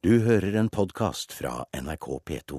Du 0.00 0.14
hører 0.24 0.54
en 0.56 0.70
podkast 0.72 1.34
fra 1.36 1.66
NRK 1.76 2.06
P2. 2.24 2.58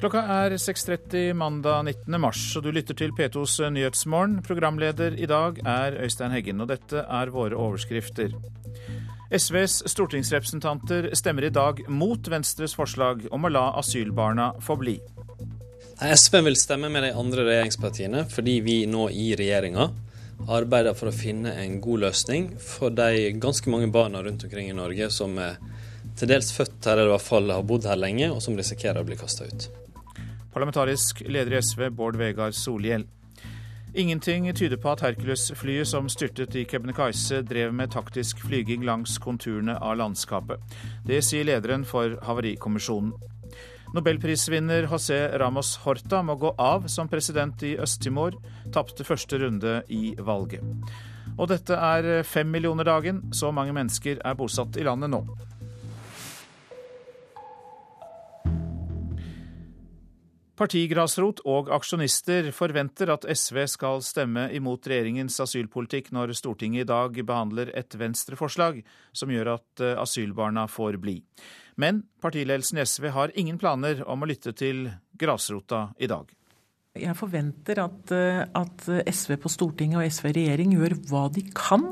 Klokka 0.00 0.24
er 0.26 0.56
6.30 0.58 1.30
mandag 1.38 1.84
19. 1.86 2.18
mars, 2.18 2.42
og 2.58 2.66
du 2.66 2.72
lytter 2.74 2.98
til 2.98 3.14
P2s 3.14 3.60
Nyhetsmorgen. 3.70 4.40
Programleder 4.42 5.14
i 5.14 5.30
dag 5.30 5.62
er 5.62 6.00
Øystein 6.02 6.34
Heggen, 6.34 6.58
og 6.60 6.72
dette 6.74 7.06
er 7.06 7.30
våre 7.30 7.54
overskrifter. 7.54 8.34
SVs 9.30 9.84
stortingsrepresentanter 9.94 11.12
stemmer 11.14 11.46
i 11.46 11.54
dag 11.54 11.86
mot 11.86 12.34
Venstres 12.34 12.74
forslag 12.74 13.28
om 13.30 13.46
å 13.46 13.54
la 13.54 13.68
asylbarna 13.78 14.56
få 14.58 14.74
bli. 14.82 14.98
SV 16.00 16.42
vil 16.44 16.56
stemme 16.60 16.90
med 16.92 17.06
de 17.06 17.14
andre 17.16 17.46
regjeringspartiene 17.46 18.26
fordi 18.28 18.58
vi 18.60 18.74
nå 18.90 19.06
i 19.08 19.30
regjeringa 19.38 19.86
arbeider 20.52 20.92
for 20.98 21.08
å 21.08 21.14
finne 21.16 21.54
en 21.62 21.78
god 21.80 22.02
løsning 22.04 22.50
for 22.60 22.92
de 22.92 23.30
ganske 23.40 23.70
mange 23.72 23.88
barna 23.88 24.20
rundt 24.22 24.44
omkring 24.44 24.68
i 24.68 24.76
Norge 24.76 25.08
som 25.10 25.38
er 25.40 25.56
til 26.16 26.28
dels 26.28 26.52
født 26.52 26.84
her, 26.84 26.98
eller 26.98 27.10
i 27.10 27.14
hvert 27.14 27.24
fall 27.24 27.50
har 27.52 27.64
bodd 27.66 27.88
her 27.88 27.98
lenge, 28.00 28.30
og 28.32 28.40
som 28.44 28.56
risikerer 28.56 29.02
å 29.02 29.08
bli 29.08 29.18
kasta 29.20 29.44
ut. 29.48 29.66
Parlamentarisk 30.52 31.20
leder 31.28 31.56
i 31.56 31.60
SV, 31.60 31.90
Bård 31.92 32.16
Vegar 32.16 32.54
Solhjell. 32.56 33.04
Ingenting 33.96 34.48
tyder 34.56 34.80
på 34.80 34.92
at 34.92 35.02
Hercules-flyet 35.04 35.88
som 35.88 36.08
styrtet 36.12 36.56
i 36.56 36.64
Kebnekaise, 36.68 37.42
drev 37.44 37.72
med 37.76 37.92
taktisk 37.92 38.40
flyging 38.44 38.84
langs 38.84 39.18
konturene 39.20 39.76
av 39.80 39.96
landskapet. 40.00 40.60
Det 41.04 41.22
sier 41.24 41.48
lederen 41.48 41.84
for 41.88 42.16
Havarikommisjonen. 42.24 43.12
Nobelprisvinner 43.94 44.88
José 44.90 45.18
Ramos 45.38 45.76
Horta 45.84 46.22
må 46.26 46.34
gå 46.40 46.50
av 46.58 46.88
som 46.90 47.08
president 47.08 47.62
i 47.62 47.76
Øst-Timor. 47.78 48.34
Tapte 48.74 49.06
første 49.06 49.38
runde 49.38 49.82
i 49.88 50.14
valget. 50.18 50.64
Og 51.36 51.50
dette 51.52 51.76
er 51.76 52.22
fem 52.26 52.50
millioner 52.50 52.88
dagen. 52.88 53.22
Så 53.32 53.52
mange 53.54 53.76
mennesker 53.76 54.18
er 54.24 54.38
bosatt 54.38 54.76
i 54.80 54.86
landet 54.86 55.12
nå. 55.12 55.22
Partigrasrot 60.56 61.42
og 61.44 61.68
aksjonister 61.76 62.46
forventer 62.56 63.10
at 63.12 63.26
SV 63.28 63.58
skal 63.68 64.00
stemme 64.00 64.46
imot 64.56 64.88
regjeringens 64.88 65.36
asylpolitikk 65.44 66.08
når 66.16 66.32
Stortinget 66.38 66.86
i 66.86 66.88
dag 66.88 67.18
behandler 67.28 67.74
et 67.76 67.92
venstreforslag 68.00 68.78
som 69.12 69.34
gjør 69.34 69.52
at 69.58 69.84
eh, 69.84 70.00
asylbarna 70.00 70.64
får 70.72 70.96
bli. 71.02 71.18
Men 71.76 72.02
partiledelsen 72.24 72.80
i 72.80 72.86
SV 72.88 73.10
har 73.12 73.32
ingen 73.36 73.58
planer 73.60 74.02
om 74.08 74.24
å 74.24 74.28
lytte 74.28 74.54
til 74.56 74.88
grasrota 75.18 75.90
i 76.00 76.08
dag. 76.08 76.32
Jeg 76.96 77.12
forventer 77.18 77.82
at, 77.82 78.12
eh, 78.16 78.44
at 78.56 78.86
SV 79.12 79.36
på 79.42 79.52
Stortinget 79.52 80.00
og 80.00 80.06
SV 80.08 80.30
i 80.30 80.36
regjering 80.40 80.72
gjør 80.72 80.96
hva 81.10 81.26
de 81.32 81.44
kan 81.52 81.90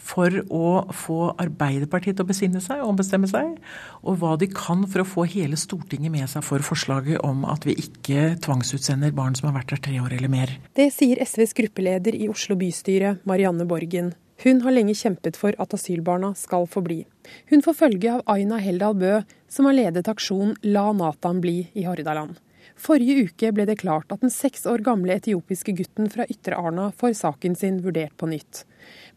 for 0.00 0.32
å 0.48 0.88
få 0.96 1.18
Arbeiderpartiet 1.40 2.16
til 2.16 2.24
å 2.24 2.30
besinne 2.30 2.62
seg 2.64 2.80
og 2.80 2.94
ombestemme 2.94 3.28
seg, 3.30 3.58
og 4.00 4.20
hva 4.22 4.36
de 4.40 4.48
kan 4.52 4.86
for 4.88 5.04
å 5.04 5.08
få 5.08 5.26
hele 5.28 5.58
Stortinget 5.60 6.12
med 6.14 6.30
seg 6.32 6.44
for 6.46 6.64
forslaget 6.64 7.20
om 7.26 7.44
at 7.48 7.66
vi 7.68 7.76
ikke 7.76 8.38
tvangsutsender 8.42 9.14
barn 9.16 9.36
som 9.36 9.50
har 9.50 9.60
vært 9.60 9.76
her 9.76 9.84
tre 9.84 10.00
år 10.00 10.16
eller 10.16 10.32
mer. 10.32 10.56
Det 10.76 10.88
sier 10.94 11.20
SVs 11.20 11.54
gruppeleder 11.60 12.16
i 12.16 12.30
Oslo 12.32 12.56
bystyre, 12.60 13.18
Marianne 13.28 13.68
Borgen. 13.68 14.14
Hun 14.40 14.62
har 14.64 14.72
lenge 14.72 14.94
kjempet 14.96 15.36
for 15.36 15.52
at 15.60 15.74
asylbarna 15.76 16.30
skal 16.38 16.64
få 16.70 16.80
bli. 16.80 17.02
Hun 17.50 17.60
får 17.60 17.76
følge 17.76 18.12
av 18.14 18.22
Aina 18.24 18.56
Heldal 18.56 18.94
Bø, 18.96 19.18
som 19.52 19.68
har 19.68 19.76
ledet 19.76 20.08
aksjonen 20.08 20.54
La 20.64 20.86
Nathan 20.96 21.42
bli 21.44 21.66
i 21.76 21.84
Hordaland. 21.84 22.38
Forrige 22.80 23.26
uke 23.26 23.50
ble 23.52 23.66
det 23.68 23.82
klart 23.82 24.08
at 24.08 24.22
den 24.24 24.32
seks 24.32 24.64
år 24.70 24.80
gamle 24.86 25.18
etiopiske 25.20 25.74
gutten 25.76 26.08
fra 26.08 26.24
Ytre 26.32 26.56
Arna 26.56 26.88
får 26.96 27.18
saken 27.20 27.58
sin 27.58 27.82
vurdert 27.84 28.16
på 28.16 28.30
nytt. 28.32 28.64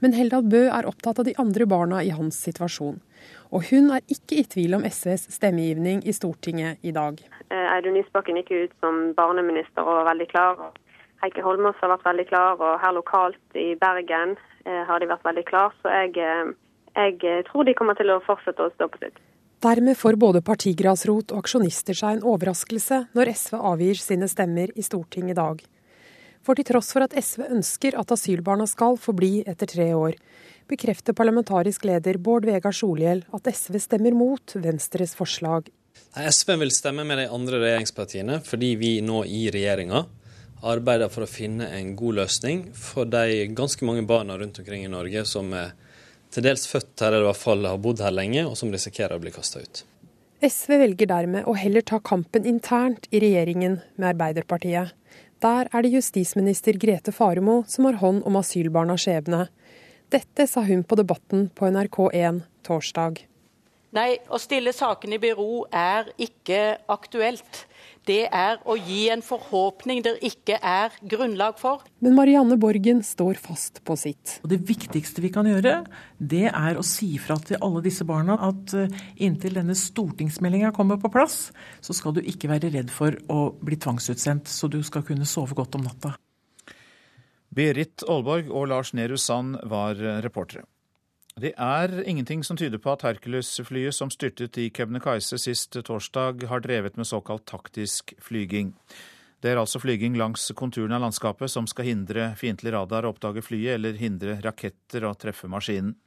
Men 0.04 0.12
Heldal 0.18 0.44
Bø 0.44 0.66
er 0.68 0.90
opptatt 0.90 1.22
av 1.24 1.30
de 1.30 1.38
andre 1.40 1.70
barna 1.72 2.04
i 2.04 2.12
hans 2.12 2.36
situasjon. 2.44 3.00
Og 3.56 3.70
hun 3.72 3.94
er 3.96 4.04
ikke 4.12 4.42
i 4.42 4.48
tvil 4.56 4.76
om 4.76 4.84
SVs 4.84 5.30
stemmegivning 5.32 6.04
i 6.04 6.12
Stortinget 6.12 6.84
i 6.84 6.92
dag. 6.92 7.22
Eh, 7.48 7.68
Audun 7.78 7.96
Lysbakken 7.96 8.42
gikk 8.42 8.52
ut 8.52 8.74
som 8.84 9.14
barneminister 9.16 9.88
og 9.88 10.02
var 10.02 10.10
veldig 10.12 10.28
klar. 10.36 10.66
Heikki 11.24 11.46
Holmås 11.46 11.80
har 11.80 11.94
vært 11.94 12.10
veldig 12.10 12.28
klar, 12.28 12.60
og 12.60 12.82
her 12.84 12.98
lokalt 12.98 13.56
i 13.56 13.70
Bergen 13.80 14.36
har 14.66 15.00
de 15.00 15.10
vært 15.10 15.26
veldig 15.28 15.46
klar. 15.50 15.76
Så 15.82 15.92
jeg, 15.92 16.16
eh, 16.18 16.54
jeg 16.96 17.46
tror 17.50 17.68
de 17.68 17.76
kommer 17.78 17.98
til 18.00 18.12
å 18.14 18.22
fortsette 18.24 18.64
å 18.64 18.72
stå 18.76 18.90
på 18.94 19.02
sitt. 19.04 19.20
Dermed 19.64 19.96
får 19.96 20.18
både 20.20 20.42
partigrasrot 20.44 21.32
og 21.32 21.40
aksjonister 21.40 21.96
seg 21.96 22.18
en 22.18 22.26
overraskelse 22.28 22.98
når 23.16 23.32
SV 23.32 23.60
avgir 23.60 24.00
sine 24.00 24.28
stemmer 24.28 24.74
i 24.76 24.84
Stortinget 24.84 25.38
i 25.38 25.40
dag. 25.40 25.62
For 26.44 26.60
til 26.60 26.68
tross 26.68 26.92
for 26.92 27.06
at 27.06 27.16
SV 27.16 27.46
ønsker 27.48 27.96
at 27.96 28.12
asylbarna 28.12 28.68
skal 28.68 28.98
få 29.00 29.14
bli 29.16 29.38
etter 29.48 29.70
tre 29.72 29.94
år, 29.96 30.18
bekrefter 30.68 31.16
parlamentarisk 31.16 31.86
leder 31.88 32.20
Bård 32.20 32.44
Vegar 32.50 32.76
Solhjell 32.76 33.24
at 33.32 33.48
SV 33.48 33.80
stemmer 33.80 34.12
mot 34.12 34.56
Venstres 34.60 35.16
forslag. 35.16 35.72
SV 36.12 36.58
vil 36.60 36.74
stemme 36.76 37.06
med 37.08 37.22
de 37.22 37.30
andre 37.32 37.62
regjeringspartiene 37.64 38.42
fordi 38.44 38.74
vi 38.82 38.92
nå 39.06 39.24
i 39.24 39.46
regjeringa 39.54 40.04
arbeider 40.64 41.12
for 41.12 41.26
å 41.26 41.30
finne 41.30 41.68
en 41.76 41.94
god 42.00 42.22
løsning 42.22 42.66
for 42.78 43.10
de 43.10 43.48
ganske 43.56 43.86
mange 43.86 44.06
barna 44.08 44.38
rundt 44.40 44.60
omkring 44.62 44.86
i 44.86 44.92
Norge 44.92 45.26
som 45.30 45.52
er 45.58 45.74
til 46.34 46.46
dels 46.48 46.66
født 46.66 47.04
her, 47.04 47.12
eller 47.14 47.28
i 47.28 47.30
hvert 47.30 47.44
fall 47.44 47.66
har 47.70 47.82
bodd 47.82 48.02
her 48.02 48.14
lenge, 48.14 48.42
og 48.48 48.56
som 48.58 48.72
risikerer 48.74 49.16
å 49.18 49.22
bli 49.22 49.34
kasta 49.36 49.62
ut. 49.62 49.84
SV 50.44 50.76
velger 50.82 51.08
dermed 51.08 51.46
å 51.48 51.54
heller 51.56 51.86
ta 51.86 52.00
kampen 52.04 52.48
internt 52.50 53.06
i 53.14 53.22
regjeringen 53.24 53.78
med 53.96 54.10
Arbeiderpartiet. 54.16 54.96
Der 55.44 55.70
er 55.70 55.84
det 55.84 55.94
justisminister 55.94 56.76
Grete 56.80 57.14
Faremo 57.16 57.62
som 57.70 57.88
har 57.88 58.00
hånd 58.02 58.24
om 58.28 58.40
asylbarnas 58.40 59.06
skjebne. 59.06 59.46
Dette 60.12 60.48
sa 60.50 60.64
hun 60.68 60.84
på 60.84 60.98
Debatten 61.00 61.48
på 61.56 61.70
NRK1 61.70 62.42
torsdag. 62.66 63.24
Nei, 63.94 64.18
å 64.26 64.40
stille 64.42 64.74
saken 64.74 65.14
i 65.14 65.20
bero 65.22 65.66
er 65.70 66.08
ikke 66.22 66.80
aktuelt. 66.90 67.66
Det 68.04 68.26
er 68.28 68.58
å 68.68 68.76
gi 68.76 69.06
en 69.14 69.22
forhåpning 69.24 70.02
det 70.04 70.18
ikke 70.28 70.58
er 70.60 70.96
grunnlag 71.08 71.56
for. 71.62 71.86
Men 72.04 72.18
Marianne 72.18 72.58
Borgen 72.60 73.00
står 73.06 73.40
fast 73.40 73.80
på 73.88 73.96
sitt. 74.00 74.40
Og 74.44 74.52
Det 74.52 74.60
viktigste 74.68 75.24
vi 75.24 75.32
kan 75.32 75.48
gjøre, 75.48 75.78
det 76.20 76.50
er 76.52 76.80
å 76.80 76.84
si 76.84 77.14
fra 77.22 77.38
til 77.40 77.62
alle 77.64 77.84
disse 77.86 78.04
barna 78.08 78.36
at 78.50 78.76
eh, 78.76 78.92
inntil 79.24 79.56
denne 79.56 79.76
stortingsmeldinga 79.78 80.74
kommer 80.76 81.00
på 81.00 81.12
plass, 81.14 81.54
så 81.80 81.96
skal 81.96 82.18
du 82.18 82.22
ikke 82.22 82.52
være 82.52 82.74
redd 82.76 82.92
for 82.92 83.16
å 83.32 83.54
bli 83.64 83.80
tvangsutsendt, 83.80 84.52
så 84.52 84.68
du 84.68 84.82
skal 84.84 85.08
kunne 85.08 85.28
sove 85.30 85.56
godt 85.56 85.80
om 85.80 85.88
natta. 85.88 86.18
Berit 87.54 88.04
Aalborg 88.10 88.52
og 88.52 88.68
Lars 88.74 88.92
Nehru 88.98 89.16
Sand 89.22 89.62
var 89.70 89.96
reportere. 90.26 90.66
Det 91.34 91.50
er 91.58 92.04
ingenting 92.06 92.44
som 92.46 92.58
tyder 92.58 92.78
på 92.78 92.92
at 92.94 93.02
Hercules-flyet 93.08 93.96
som 93.98 94.12
styrtet 94.14 94.58
i 94.62 94.68
Kebnekaise 94.70 95.40
sist 95.42 95.74
torsdag, 95.74 96.46
har 96.46 96.62
drevet 96.62 96.98
med 96.98 97.10
såkalt 97.10 97.48
taktisk 97.50 98.14
flyging. 98.22 98.76
Det 99.42 99.52
er 99.52 99.58
altså 99.58 99.82
flyging 99.82 100.14
langs 100.16 100.46
konturen 100.56 100.94
av 100.94 101.02
landskapet 101.02 101.52
som 101.52 101.66
skal 101.68 101.90
hindre 101.90 102.30
fiendtlig 102.40 102.76
radar 102.76 103.04
å 103.04 103.16
oppdage 103.16 103.42
flyet, 103.44 103.80
eller 103.80 103.98
hindre 103.98 104.38
raketter 104.46 105.04
å 105.10 105.16
treffe 105.18 105.50
maskinen. 105.50 105.98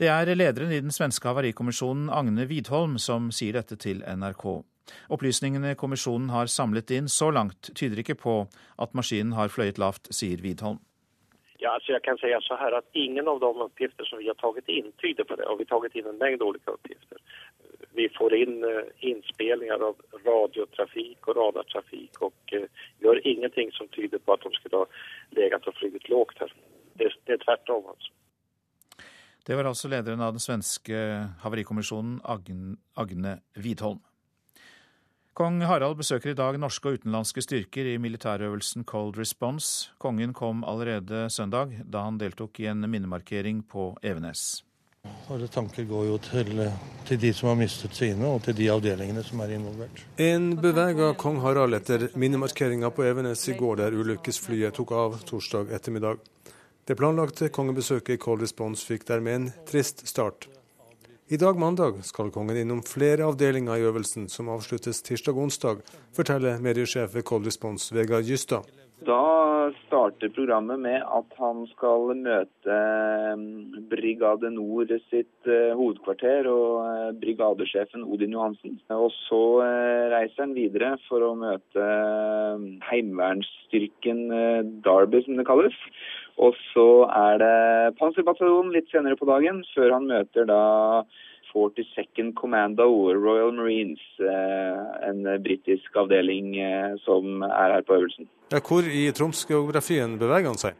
Det 0.00 0.10
er 0.10 0.34
lederen 0.34 0.74
i 0.74 0.82
den 0.82 0.92
svenske 0.92 1.30
havarikommisjonen, 1.30 2.10
Agne 2.10 2.48
Widholm, 2.50 2.98
som 2.98 3.30
sier 3.30 3.54
dette 3.54 3.78
til 3.78 4.02
NRK. 4.02 4.44
Opplysningene 5.14 5.76
kommisjonen 5.78 6.32
har 6.34 6.50
samlet 6.50 6.90
inn 6.96 7.08
så 7.08 7.30
langt, 7.30 7.70
tyder 7.78 8.02
ikke 8.02 8.18
på 8.18 8.36
at 8.82 8.98
maskinen 8.98 9.36
har 9.38 9.52
fløyet 9.52 9.78
lavt, 9.78 10.10
sier 10.10 10.42
Widholm. 10.42 10.82
Ja, 11.62 11.70
alltså 11.70 11.92
jag 11.92 12.02
kan 12.02 12.18
säga 12.18 12.40
så 12.40 12.56
här 12.56 12.72
att 12.72 12.88
ingen 12.92 13.28
av 13.28 13.40
de 13.40 13.60
uppgifter 13.60 14.04
som 14.04 14.18
vi 14.18 14.28
har 14.28 14.34
tagit 14.34 14.68
in 14.68 14.92
tyder 14.92 15.24
på 15.24 15.36
det. 15.36 15.44
Och 15.44 15.60
vi 15.60 15.64
har 15.68 15.78
tagit 15.78 15.94
in 15.94 16.06
en 16.06 16.16
mängd 16.16 16.42
olika 16.42 16.70
uppgifter. 16.70 17.18
Vi 17.92 18.08
får 18.08 18.34
in 18.34 18.64
eh, 18.64 19.10
inspelningar 19.10 19.78
av 19.88 19.96
radiotrafik 20.24 21.26
och 21.28 21.36
radartrafik 21.36 22.18
och 22.18 22.52
eh, 22.52 22.62
gör 22.98 23.26
ingenting 23.26 23.72
som 23.72 23.88
tyder 23.88 24.18
på 24.18 24.32
att 24.32 24.40
de 24.40 24.52
skulle 24.52 24.76
ha 24.76 24.86
legat 25.30 25.66
och 25.66 25.74
flugit 25.74 26.08
lågt 26.08 26.36
här. 26.40 26.52
Det, 26.92 27.12
det 27.24 27.32
är 27.32 27.38
tvärtom 27.38 27.86
alltså. 27.86 28.12
Det 29.46 29.54
var 29.54 29.64
altså 29.64 29.88
lederen 29.88 30.20
av 30.20 30.32
den 30.32 30.40
svenske 30.40 31.26
havarikommisjonen, 31.42 32.20
Agne 32.94 33.38
Widholm. 33.54 33.98
Kong 35.38 35.60
Harald 35.62 35.94
besøker 36.00 36.32
i 36.32 36.38
dag 36.38 36.56
norske 36.58 36.90
og 36.90 36.98
utenlandske 36.98 37.42
styrker 37.44 37.86
i 37.86 37.98
militærøvelsen 38.02 38.82
Cold 38.84 39.18
Response. 39.18 39.92
Kongen 40.02 40.34
kom 40.34 40.64
allerede 40.66 41.28
søndag, 41.30 41.76
da 41.86 42.02
han 42.08 42.18
deltok 42.18 42.58
i 42.60 42.66
en 42.72 42.82
minnemarkering 42.90 43.62
på 43.62 43.92
Evenes. 44.02 44.64
Våre 45.28 45.46
tanker 45.48 45.86
går 45.88 46.08
jo 46.08 46.18
til, 46.20 46.50
til, 47.08 47.20
de 47.22 47.30
som 47.32 47.52
har 47.52 47.60
mistet 47.62 47.94
sine, 47.96 48.26
og 48.26 48.42
til 48.44 48.58
de 48.58 48.66
avdelingene 48.74 49.22
som 49.24 49.40
er 49.40 49.54
involvert. 49.54 50.02
En 50.20 50.50
bevega 50.60 51.14
kong 51.16 51.38
Harald 51.46 51.78
etter 51.78 52.10
minnemarkeringa 52.18 52.90
på 52.92 53.06
Evenes 53.06 53.46
i 53.48 53.56
går, 53.56 53.80
der 53.80 53.96
ulykkesflyet 53.96 54.76
tok 54.76 54.92
av 54.92 55.20
torsdag 55.30 55.70
ettermiddag. 55.78 56.20
Det 56.84 56.98
planlagte 56.98 57.48
kongebesøket 57.54 58.18
i 58.18 58.20
Cold 58.20 58.42
Response 58.42 58.82
fikk 58.84 59.06
dermed 59.08 59.38
en 59.38 59.52
trist 59.70 60.02
start. 60.10 60.50
I 61.30 61.36
dag 61.36 61.58
mandag 61.58 62.00
skal 62.02 62.32
kongen 62.34 62.56
innom 62.58 62.80
flere 62.82 63.22
avdelinger 63.22 63.78
i 63.78 63.84
øvelsen, 63.86 64.24
som 64.28 64.48
avsluttes 64.50 64.98
tirsdag 65.06 65.36
og 65.36 65.44
onsdag, 65.44 65.84
forteller 66.16 66.58
mediesjef 66.58 67.14
ved 67.14 67.22
Cold 67.22 67.46
Response 67.46 67.94
Vegard 67.94 68.26
Gystad. 68.26 68.66
Da 69.06 69.20
starter 69.86 70.32
programmet 70.34 70.80
med 70.82 70.98
at 71.06 71.36
han 71.38 71.62
skal 71.70 72.10
møte 72.18 72.74
eh, 72.74 73.44
Brigade 73.92 74.50
Nord 74.56 74.90
sitt 75.06 75.46
eh, 75.46 75.70
hovedkvarter 75.78 76.50
og 76.50 76.74
eh, 76.88 77.12
brigadesjefen 77.22 78.02
Odin 78.02 78.34
Johansen. 78.34 78.80
Og 78.90 79.14
så 79.28 79.40
reiser 80.10 80.48
han 80.48 80.58
videre 80.58 80.96
for 81.06 81.22
å 81.24 81.36
møte 81.38 81.86
heimevernsstyrken 82.90 84.26
Derby, 84.82 85.22
som 85.22 85.38
det 85.38 85.46
kalles. 85.46 85.78
Og 86.38 86.54
så 86.70 86.86
er 87.08 87.40
det 87.42 87.96
Panserbataljonen 87.98 88.74
litt 88.74 88.90
senere 88.92 89.18
på 89.18 89.28
dagen, 89.28 89.64
før 89.74 89.96
han 89.96 90.06
møter 90.10 90.46
da 90.48 90.62
42nd 91.50 92.34
Commando 92.38 92.86
Royal 93.16 93.50
Marines, 93.56 94.02
en 94.22 95.24
britisk 95.42 95.96
avdeling 95.98 96.52
som 97.02 97.42
er 97.42 97.74
her 97.74 97.82
på 97.82 97.96
øvelsen. 97.98 98.30
Ja, 98.54 98.62
hvor 98.62 98.86
i 98.86 99.08
Troms-geografien 99.14 100.14
beveger 100.20 100.52
han 100.52 100.62
seg? 100.62 100.78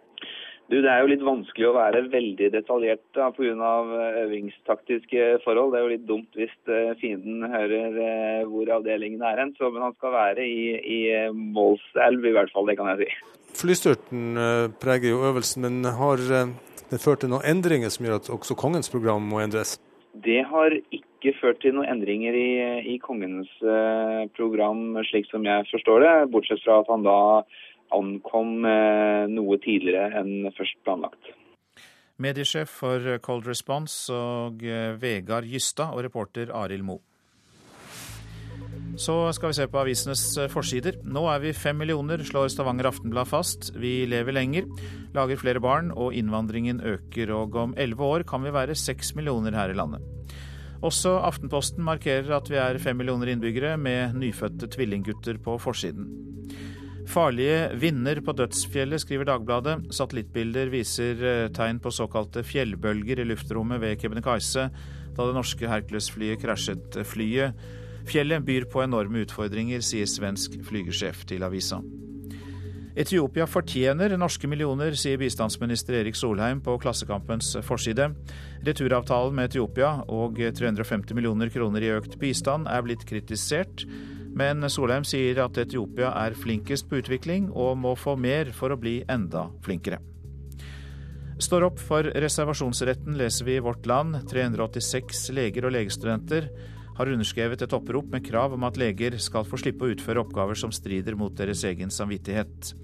Du, 0.70 0.76
Det 0.78 0.86
er 0.86 1.00
jo 1.02 1.10
litt 1.10 1.22
vanskelig 1.26 1.66
å 1.66 1.74
være 1.74 2.04
veldig 2.12 2.48
detaljert 2.54 3.18
pga. 3.34 3.70
øvingstaktiske 4.22 5.40
forhold. 5.42 5.72
Det 5.72 5.78
er 5.80 5.82
jo 5.82 5.94
litt 5.96 6.06
dumt 6.06 6.38
hvis 6.38 6.52
eh, 6.70 6.92
fienden 7.00 7.42
hører 7.50 7.98
eh, 7.98 8.44
hvor 8.46 8.70
avdelingen 8.76 9.24
er 9.26 9.42
hen. 9.42 9.50
Men 9.58 9.88
han 9.88 9.96
skal 9.96 10.14
være 10.14 10.46
i, 10.46 10.62
i 10.78 11.00
eh, 11.10 11.34
Målselv 11.34 12.22
i 12.22 12.34
hvert 12.36 12.54
fall, 12.54 12.70
det 12.70 12.78
kan 12.78 12.92
jeg 12.92 13.02
si. 13.02 13.39
Flystyrten 13.60 14.38
preger 14.80 15.12
jo 15.12 15.22
øvelsen, 15.28 15.66
men 15.66 15.84
har 15.96 16.20
det 16.90 16.98
ført 16.98 17.22
til 17.22 17.30
noen 17.30 17.46
endringer 17.46 17.92
som 17.92 18.06
gjør 18.06 18.18
at 18.18 18.30
også 18.34 18.56
kongens 18.58 18.90
program 18.90 19.26
må 19.30 19.42
endres? 19.44 19.76
Det 20.14 20.40
har 20.48 20.74
ikke 20.90 21.34
ført 21.38 21.60
til 21.62 21.76
noen 21.76 21.90
endringer 21.92 22.34
i, 22.34 22.50
i 22.94 22.96
kongens 23.02 23.50
eh, 23.62 24.24
program, 24.34 24.98
slik 25.06 25.28
som 25.30 25.44
jeg 25.46 25.68
forstår 25.70 26.02
det. 26.02 26.14
Bortsett 26.32 26.64
fra 26.64 26.80
at 26.82 26.90
han 26.90 27.04
da 27.06 27.18
ankom 27.94 28.64
eh, 28.66 29.28
noe 29.30 29.60
tidligere 29.62 30.22
enn 30.22 30.50
først 30.56 30.80
planlagt. 30.86 31.30
Mediesjef 32.20 32.72
for 32.82 33.06
Cold 33.24 33.46
Response 33.48 34.10
og 34.12 34.64
eh, 34.66 34.96
Vegard 35.00 35.46
Gystad 35.48 35.94
og 35.94 36.02
reporter 36.08 36.50
Arild 36.50 36.84
Moe. 36.90 37.04
Så 38.98 39.14
skal 39.36 39.52
vi 39.52 39.56
se 39.58 39.66
på 39.70 39.80
avisenes 39.80 40.22
forsider. 40.50 40.98
Nå 41.06 41.22
er 41.30 41.42
vi 41.44 41.52
fem 41.56 41.78
millioner, 41.78 42.22
slår 42.26 42.50
Stavanger 42.52 42.90
Aftenblad 42.90 43.28
fast. 43.30 43.70
Vi 43.78 44.04
lever 44.10 44.34
lenger, 44.34 44.66
lager 45.14 45.38
flere 45.40 45.62
barn 45.62 45.92
og 45.94 46.14
innvandringen 46.16 46.82
øker. 46.82 47.30
Og 47.36 47.54
om 47.60 47.74
elleve 47.78 48.06
år 48.06 48.26
kan 48.28 48.42
vi 48.44 48.54
være 48.54 48.78
seks 48.78 49.14
millioner 49.14 49.54
her 49.56 49.70
i 49.70 49.78
landet. 49.78 50.02
Også 50.80 51.18
Aftenposten 51.20 51.84
markerer 51.84 52.32
at 52.32 52.48
vi 52.48 52.56
er 52.56 52.80
fem 52.80 52.96
millioner 52.96 53.34
innbyggere, 53.34 53.76
med 53.76 54.16
nyfødte 54.16 54.70
tvillinggutter 54.72 55.38
på 55.44 55.58
forsiden. 55.60 56.08
Farlige 57.10 57.70
vinder 57.80 58.20
på 58.22 58.32
dødsfjellet, 58.38 59.02
skriver 59.02 59.26
Dagbladet. 59.26 59.90
Satellittbilder 59.92 60.70
viser 60.70 61.24
eh, 61.26 61.48
tegn 61.52 61.80
på 61.82 61.90
såkalte 61.90 62.44
fjellbølger 62.46 63.20
i 63.20 63.26
luftrommet 63.26 63.80
ved 63.82 63.98
Kebnekaise 64.00 64.68
da 65.16 65.26
det 65.26 65.34
norske 65.34 65.66
Hercules-flyet 65.68 66.40
krasjet. 66.40 67.00
Flyet 67.04 67.58
Fjellet 68.08 68.44
byr 68.44 68.68
på 68.70 68.82
enorme 68.84 69.24
utfordringer, 69.24 69.82
sier 69.84 70.08
svensk 70.08 70.56
flygersjef 70.66 71.26
til 71.28 71.44
avisa. 71.46 71.80
Etiopia 72.98 73.46
fortjener 73.46 74.16
norske 74.18 74.48
millioner, 74.50 74.96
sier 74.98 75.20
bistandsminister 75.20 76.00
Erik 76.00 76.16
Solheim 76.18 76.58
på 76.64 76.74
Klassekampens 76.82 77.52
forside. 77.62 78.10
Returavtalen 78.66 79.36
med 79.36 79.52
Etiopia 79.52 79.92
og 80.10 80.40
350 80.40 81.14
millioner 81.14 81.52
kroner 81.54 81.86
i 81.86 81.92
økt 81.94 82.18
bistand 82.20 82.66
er 82.68 82.82
blitt 82.84 83.06
kritisert, 83.06 83.86
men 84.34 84.66
Solheim 84.70 85.06
sier 85.06 85.38
at 85.44 85.58
Etiopia 85.62 86.10
er 86.18 86.36
flinkest 86.38 86.90
på 86.90 86.98
utvikling 87.00 87.48
og 87.54 87.78
må 87.78 87.94
få 87.98 88.16
mer 88.18 88.50
for 88.56 88.74
å 88.74 88.80
bli 88.80 89.00
enda 89.10 89.46
flinkere. 89.64 90.02
Står 91.40 91.64
opp 91.70 91.80
for 91.80 92.04
reservasjonsretten, 92.04 93.14
leser 93.16 93.46
vi 93.46 93.56
i 93.56 93.64
Vårt 93.64 93.86
Land. 93.88 94.18
386 94.28 95.30
leger 95.38 95.64
og 95.64 95.72
legestudenter 95.78 96.50
har 97.00 97.10
underskrevet 97.14 97.64
et 97.64 97.76
opprop 97.76 98.10
med 98.12 98.24
krav 98.26 98.54
om 98.56 98.66
at 98.68 98.76
leger 98.80 99.16
skal 99.22 99.46
få 99.48 99.58
slippe 99.60 99.86
å 99.86 99.94
utføre 99.94 100.20
oppgaver 100.20 100.58
som 100.58 100.72
strider 100.74 101.16
mot 101.16 101.32
deres 101.36 101.64
egen 101.64 101.92
samvittighet. 101.94 102.74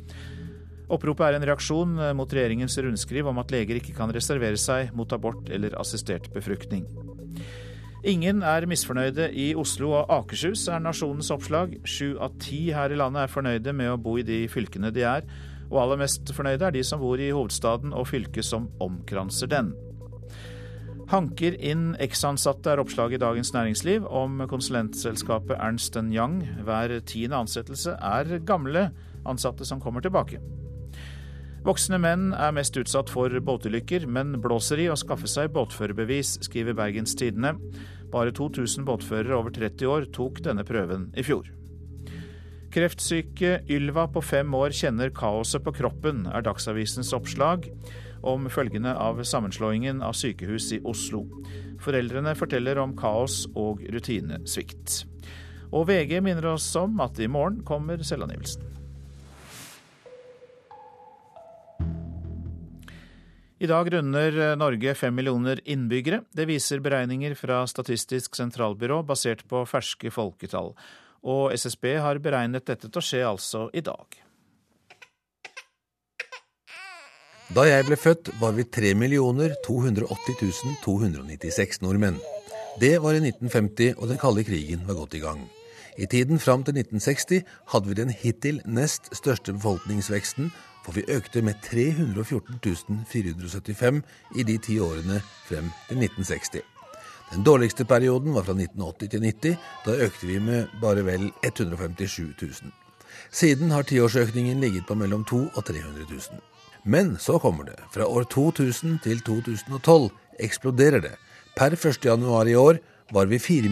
Oppropet 0.93 1.27
er 1.27 1.37
en 1.37 1.47
reaksjon 1.49 1.97
mot 2.17 2.33
regjeringens 2.33 2.79
rundskriv 2.79 3.27
om 3.29 3.41
at 3.43 3.53
leger 3.53 3.81
ikke 3.81 3.95
kan 3.97 4.13
reservere 4.15 4.59
seg 4.61 4.95
mot 4.97 5.11
abort 5.13 5.51
eller 5.53 5.75
assistert 5.81 6.31
befruktning. 6.35 6.87
Ingen 8.07 8.45
er 8.47 8.69
misfornøyde 8.71 9.33
i 9.35 9.49
Oslo 9.59 9.91
og 9.99 10.13
Akershus, 10.15 10.69
er 10.71 10.79
nasjonens 10.85 11.33
oppslag. 11.35 11.75
Sju 11.83 12.15
av 12.23 12.37
ti 12.39 12.69
her 12.71 12.95
i 12.95 12.99
landet 13.01 13.25
er 13.25 13.33
fornøyde 13.33 13.75
med 13.75 13.91
å 13.91 13.99
bo 13.99 14.15
i 14.21 14.25
de 14.27 14.45
fylkene 14.53 14.93
de 14.95 15.03
er, 15.03 15.27
og 15.67 15.81
aller 15.83 16.05
mest 16.05 16.31
fornøyde 16.37 16.69
er 16.69 16.77
de 16.77 16.85
som 16.87 17.03
bor 17.03 17.19
i 17.19 17.33
hovedstaden 17.35 17.91
og 17.91 18.07
fylket 18.07 18.47
som 18.47 18.71
omkranser 18.79 19.51
den. 19.51 19.75
Hanker 21.07 21.55
inn 21.63 21.93
eksansatte 22.03 22.73
er 22.73 22.81
oppslaget 22.83 23.21
i 23.21 23.23
Dagens 23.23 23.53
Næringsliv 23.55 24.07
om 24.11 24.41
konsulentselskapet 24.51 25.55
Ernst 25.55 25.95
Young. 25.95 26.41
Hver 26.67 26.97
tiende 27.07 27.39
ansettelse 27.39 27.95
er 27.95 28.41
gamle 28.43 28.89
ansatte 29.23 29.65
som 29.65 29.79
kommer 29.81 30.03
tilbake. 30.03 30.41
Voksne 31.67 32.01
menn 32.03 32.33
er 32.35 32.51
mest 32.55 32.75
utsatt 32.79 33.11
for 33.11 33.31
båtulykker, 33.31 34.09
men 34.11 34.35
blåser 34.43 34.83
i 34.83 34.89
å 34.91 34.99
skaffe 34.99 35.31
seg 35.31 35.53
båtførerbevis, 35.55 36.41
skriver 36.47 36.75
Bergens 36.79 37.15
Tidende. 37.19 37.55
Bare 38.11 38.35
2000 38.35 38.87
båtførere 38.87 39.39
over 39.39 39.55
30 39.55 39.87
år 39.91 40.09
tok 40.15 40.43
denne 40.43 40.67
prøven 40.67 41.13
i 41.15 41.23
fjor. 41.27 41.47
Kreftsyke 42.75 43.61
Ylva 43.71 44.09
på 44.11 44.21
fem 44.27 44.51
år 44.59 44.75
kjenner 44.75 45.15
kaoset 45.15 45.63
på 45.63 45.75
kroppen, 45.79 46.27
er 46.27 46.43
Dagsavisens 46.47 47.15
oppslag 47.15 47.71
om 48.23 48.49
følgene 48.53 48.95
av 48.97 49.23
sammenslåingen 49.27 50.03
av 50.05 50.17
sykehus 50.17 50.71
i 50.77 50.81
Oslo. 50.85 51.25
Foreldrene 51.83 52.37
forteller 52.39 52.81
om 52.83 52.95
kaos 52.99 53.45
og 53.55 53.83
rutinesvikt. 53.93 55.03
Og 55.75 55.89
VG 55.91 56.21
minner 56.23 56.53
oss 56.55 56.69
om 56.79 57.01
at 57.05 57.19
i 57.21 57.29
morgen 57.29 57.63
kommer 57.67 58.03
selvangivelsen. 58.07 58.77
I 63.57 63.69
dag 63.71 63.89
runder 63.89 64.35
Norge 64.61 64.93
fem 64.95 65.15
millioner 65.17 65.63
innbyggere. 65.65 66.21
Det 66.29 66.45
viser 66.45 66.83
beregninger 66.85 67.33
fra 67.39 67.63
Statistisk 67.65 68.37
sentralbyrå 68.37 69.01
basert 69.09 69.47
på 69.49 69.63
ferske 69.65 70.13
folketall. 70.13 70.75
Og 71.25 71.55
SSB 71.57 71.95
har 72.05 72.21
beregnet 72.21 72.69
dette 72.69 72.91
til 72.91 73.01
å 73.01 73.07
skje 73.07 73.23
altså 73.25 73.67
i 73.73 73.81
dag. 73.81 74.26
Da 77.55 77.63
jeg 77.63 77.85
ble 77.87 77.95
født, 77.95 78.33
var 78.41 78.57
vi 78.57 78.65
3 78.67 78.91
280 79.63 80.63
296 80.83 81.83
nordmenn. 81.83 82.17
Det 82.81 82.97
var 83.03 83.15
i 83.15 83.23
1950, 83.23 83.95
og 83.99 84.09
den 84.09 84.19
kalde 84.19 84.43
krigen 84.45 84.83
var 84.89 84.95
godt 84.99 85.15
i 85.15 85.21
gang. 85.23 85.45
I 85.97 86.07
tiden 86.07 86.41
fram 86.43 86.65
til 86.65 86.75
1960 86.75 87.45
hadde 87.71 87.89
vi 87.89 87.95
den 87.95 88.11
hittil 88.11 88.59
nest 88.67 89.15
største 89.15 89.53
befolkningsveksten, 89.53 90.51
for 90.85 90.93
vi 90.93 91.07
økte 91.09 91.43
med 91.43 91.55
314 91.63 93.07
475 93.13 94.03
i 94.37 94.43
de 94.43 94.59
ti 94.59 94.81
årene 94.83 95.23
frem 95.47 95.71
til 95.87 96.03
1960. 96.03 96.67
Den 97.31 97.47
dårligste 97.47 97.85
perioden 97.85 98.35
var 98.35 98.43
fra 98.43 98.59
1980 98.59 99.11
til 99.15 99.23
90. 99.23 99.57
Da 99.87 99.97
økte 100.03 100.27
vi 100.27 100.39
med 100.43 100.67
bare 100.83 101.07
vel 101.07 101.31
157 101.45 102.19
000. 102.43 102.75
Siden 103.31 103.71
har 103.71 103.83
tiårsøkningen 103.83 104.61
ligget 104.61 104.87
på 104.87 104.95
mellom 104.95 105.25
200 105.25 105.51
og 105.55 105.65
300 105.65 106.07
000. 106.11 106.43
Men 106.87 107.17
så 107.19 107.39
kommer 107.43 107.65
det. 107.67 107.79
Fra 107.91 108.07
år 108.07 108.29
2000 108.31 109.01
til 109.03 109.21
2012 109.27 110.11
eksploderer 110.39 111.03
det. 111.03 111.17
Per 111.57 111.75
1. 111.75 112.05
januar 112.05 112.47
i 112.47 112.55
år 112.55 112.79
var 113.11 113.27
vi 113.27 113.39
4 113.39 113.69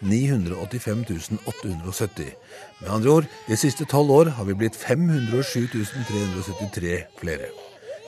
985 0.00 1.04
870. 1.44 2.32
Med 2.80 2.90
andre 2.90 3.10
ord, 3.10 3.26
de 3.48 3.56
siste 3.56 3.84
tolv 3.84 4.10
år 4.10 4.32
har 4.36 4.44
vi 4.44 4.54
blitt 4.54 4.76
507 4.76 5.68
373 5.68 7.04
flere. 7.20 7.50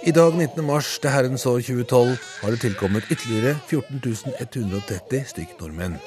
I 0.07 0.11
dag 0.11 0.33
19. 0.35 0.65
mars 0.65 0.99
til 0.99 1.11
herrens 1.11 1.47
år 1.47 1.61
2012 1.61 2.17
har 2.43 2.51
det 2.51 2.61
tilkommet 2.61 3.05
ytterligere 3.11 3.57
14 3.69 4.01
130 4.41 5.29
stykk 5.29 5.61
nordmenn. 5.61 6.01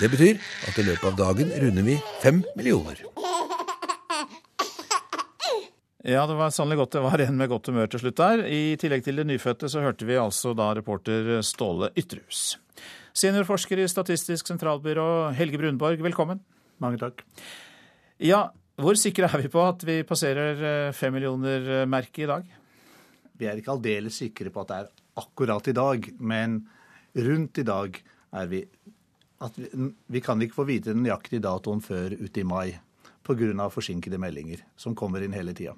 Det 0.00 0.10
betyr 0.10 0.36
at 0.66 0.78
i 0.78 0.82
løpet 0.82 1.06
av 1.12 1.16
dagen 1.16 1.54
runder 1.62 1.82
vi 1.82 2.00
fem 2.22 2.42
millioner. 2.56 3.06
Ja, 6.08 6.22
det 6.24 6.38
var 6.38 6.48
sannelig 6.54 6.78
godt 6.80 6.94
det 6.94 7.00
var 7.04 7.20
en 7.20 7.36
med 7.36 7.50
godt 7.52 7.68
humør 7.68 7.88
til 7.92 8.00
slutt 8.00 8.16
der. 8.16 8.40
I 8.48 8.78
tillegg 8.80 9.02
til 9.04 9.18
det 9.20 9.26
nyfødte 9.28 9.68
så 9.68 9.82
hørte 9.84 10.06
vi 10.08 10.14
altså 10.16 10.54
da 10.56 10.70
reporter 10.78 11.42
Ståle 11.44 11.90
Ytrehus. 12.00 12.54
Seniorforsker 13.12 13.82
i 13.82 13.88
Statistisk 13.92 14.48
sentralbyrå, 14.48 15.34
Helge 15.36 15.58
Brunborg, 15.60 16.00
velkommen. 16.00 16.38
Mange 16.80 16.96
takk. 17.02 17.20
Ja, 18.24 18.46
hvor 18.80 18.96
sikre 18.96 19.28
er 19.28 19.42
vi 19.42 19.50
på 19.52 19.60
at 19.60 19.84
vi 19.84 19.98
passerer 20.08 20.62
eh, 20.70 20.94
fem 20.96 21.12
millioner-merket 21.12 22.22
i 22.24 22.28
dag? 22.30 22.46
Vi 23.36 23.48
er 23.50 23.60
ikke 23.60 23.74
aldeles 23.74 24.16
sikre 24.22 24.52
på 24.54 24.62
at 24.64 24.70
det 24.70 24.78
er 24.78 24.88
akkurat 25.20 25.68
i 25.68 25.74
dag, 25.76 26.08
men 26.20 26.62
rundt 27.18 27.60
i 27.60 27.66
dag 27.68 27.98
er 28.38 28.48
vi 28.48 28.62
at 29.44 29.60
vi, 29.60 29.90
vi 30.08 30.24
kan 30.24 30.40
ikke 30.40 30.56
få 30.56 30.66
vite 30.70 30.94
den 30.94 31.04
nøyaktige 31.04 31.44
datoen 31.44 31.84
før 31.84 32.16
ute 32.16 32.40
i 32.40 32.48
mai 32.48 32.78
pga. 33.28 33.68
forsinkede 33.68 34.16
meldinger 34.16 34.64
som 34.76 34.96
kommer 34.96 35.20
inn 35.20 35.36
hele 35.36 35.52
tida. 35.52 35.76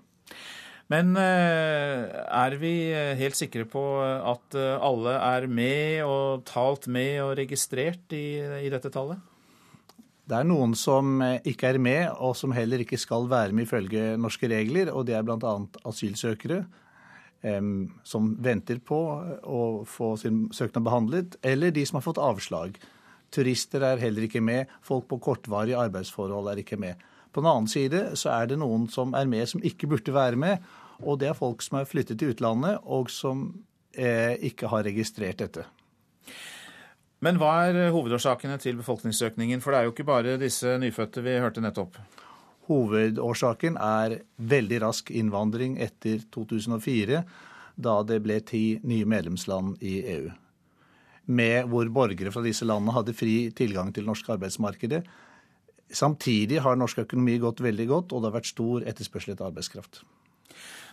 Men 0.90 1.14
eh, 1.18 2.06
er 2.10 2.56
vi 2.58 2.72
helt 3.20 3.38
sikre 3.38 3.66
på 3.70 3.82
at 4.02 4.56
alle 4.58 5.14
er 5.14 5.46
med 5.46 6.00
og 6.02 6.42
talt 6.48 6.88
med 6.90 7.20
og 7.22 7.36
registrert 7.38 8.10
i, 8.16 8.40
i 8.66 8.72
dette 8.72 8.90
tallet? 8.90 9.20
Det 10.30 10.38
er 10.38 10.46
noen 10.46 10.76
som 10.78 11.22
ikke 11.22 11.72
er 11.72 11.78
med, 11.82 12.04
og 12.22 12.36
som 12.38 12.52
heller 12.54 12.82
ikke 12.82 12.98
skal 12.98 13.26
være 13.30 13.54
med 13.54 13.66
ifølge 13.66 14.14
norske 14.18 14.50
regler. 14.50 14.92
og 14.94 15.06
Det 15.06 15.16
er 15.18 15.26
bl.a. 15.26 15.54
asylsøkere 15.90 16.64
som 18.04 18.36
venter 18.44 18.78
på 18.84 18.98
å 19.42 19.60
få 19.88 20.12
sin 20.20 20.44
søknad 20.52 20.84
behandlet, 20.84 21.36
eller 21.42 21.72
de 21.72 21.86
som 21.88 21.96
har 21.96 22.04
fått 22.04 22.20
avslag. 22.20 22.76
Turister 23.30 23.84
er 23.86 24.02
heller 24.02 24.26
ikke 24.26 24.42
med. 24.42 24.70
Folk 24.82 25.06
på 25.10 25.20
kortvarige 25.22 25.78
arbeidsforhold 25.78 26.50
er 26.50 26.62
ikke 26.62 26.78
med. 26.80 27.00
På 27.32 27.42
den 27.42 27.50
annen 27.50 27.70
side 27.70 28.02
så 28.18 28.32
er 28.34 28.50
det 28.50 28.60
noen 28.60 28.88
som 28.90 29.14
er 29.18 29.28
med 29.30 29.48
som 29.50 29.62
ikke 29.64 29.88
burde 29.90 30.14
være 30.14 30.38
med. 30.40 30.64
Og 31.00 31.20
det 31.20 31.30
er 31.30 31.38
folk 31.38 31.62
som 31.64 31.78
har 31.78 31.88
flyttet 31.88 32.20
til 32.20 32.34
utlandet 32.34 32.80
og 32.84 33.10
som 33.12 33.46
eh, 33.94 34.34
ikke 34.50 34.70
har 34.72 34.84
registrert 34.88 35.40
dette. 35.40 35.66
Men 37.20 37.36
hva 37.40 37.52
er 37.68 37.92
hovedårsakene 37.92 38.56
til 38.60 38.78
befolkningsøkningen? 38.80 39.60
For 39.60 39.72
det 39.72 39.80
er 39.80 39.88
jo 39.88 39.94
ikke 39.94 40.08
bare 40.08 40.38
disse 40.40 40.76
nyfødte 40.80 41.24
vi 41.24 41.38
hørte 41.40 41.64
nettopp. 41.64 41.98
Hovedårsaken 42.70 43.76
er 43.82 44.20
veldig 44.36 44.82
rask 44.84 45.10
innvandring 45.10 45.78
etter 45.82 46.22
2004, 46.32 47.24
da 47.80 47.96
det 48.06 48.20
ble 48.24 48.38
ti 48.46 48.64
nye 48.86 49.08
medlemsland 49.08 49.82
i 49.84 49.98
EU 50.14 50.30
med 51.30 51.68
hvor 51.70 51.88
borgere 51.94 52.32
fra 52.34 52.42
disse 52.44 52.66
landene 52.66 52.94
hadde 52.96 53.16
fri 53.16 53.34
tilgang 53.56 53.92
til 53.92 54.04
det 54.04 54.10
norske 54.10 54.32
arbeidsmarkedet. 54.34 55.02
Samtidig 55.90 56.60
har 56.62 56.78
norsk 56.78 57.02
økonomi 57.02 57.36
gått 57.42 57.62
veldig 57.64 57.86
godt, 57.90 58.12
og 58.14 58.22
det 58.22 58.30
har 58.30 58.38
vært 58.38 58.50
stor 58.52 58.86
etterspørsel 58.86 59.34
etter 59.34 59.48
arbeidskraft. 59.48 60.02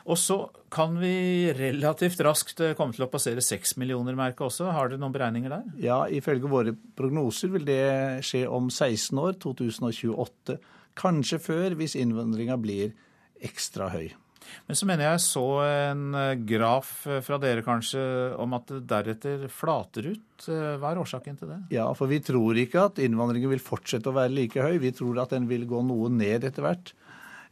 Og 0.07 0.15
så 0.15 0.37
kan 0.71 0.95
vi 1.01 1.51
relativt 1.57 2.21
raskt 2.23 2.61
komme 2.79 2.95
til 2.95 3.03
å 3.03 3.09
passere 3.11 3.43
6 3.43 3.75
millioner-merket 3.81 4.45
også. 4.45 4.69
Har 4.71 4.87
dere 4.87 5.01
noen 5.01 5.15
beregninger 5.15 5.51
der? 5.51 5.65
Ja, 5.83 5.97
ifølge 6.07 6.51
våre 6.51 6.73
prognoser 6.95 7.51
vil 7.51 7.67
det 7.67 8.23
skje 8.23 8.45
om 8.47 8.69
16 8.71 9.19
år, 9.19 9.35
2028. 9.43 10.55
Kanskje 10.97 11.41
før, 11.43 11.75
hvis 11.77 11.97
innvandringa 11.99 12.55
blir 12.61 12.95
ekstra 13.43 13.91
høy. 13.91 14.15
Men 14.67 14.79
så 14.79 14.87
mener 14.89 15.07
jeg 15.07 15.23
så 15.23 15.45
en 15.63 16.03
eh, 16.17 16.33
graf 16.47 16.91
eh, 17.07 17.21
fra 17.25 17.39
dere 17.41 17.63
kanskje 17.65 18.01
om 18.41 18.55
at 18.57 18.69
det 18.71 18.81
deretter 18.89 19.47
flater 19.51 20.11
ut. 20.13 20.47
Eh, 20.47 20.75
hva 20.81 20.91
er 20.91 21.01
årsaken 21.03 21.39
til 21.39 21.51
det? 21.53 21.59
Ja, 21.75 21.87
for 21.97 22.11
vi 22.11 22.19
tror 22.23 22.59
ikke 22.59 22.87
at 22.89 23.01
innvandringen 23.03 23.51
vil 23.53 23.63
fortsette 23.63 24.11
å 24.11 24.17
være 24.17 24.35
like 24.35 24.63
høy. 24.63 24.77
Vi 24.83 24.93
tror 24.95 25.23
at 25.23 25.35
den 25.35 25.49
vil 25.49 25.67
gå 25.69 25.81
noe 25.87 26.11
ned 26.13 26.47
etter 26.47 26.65
hvert. 26.65 26.93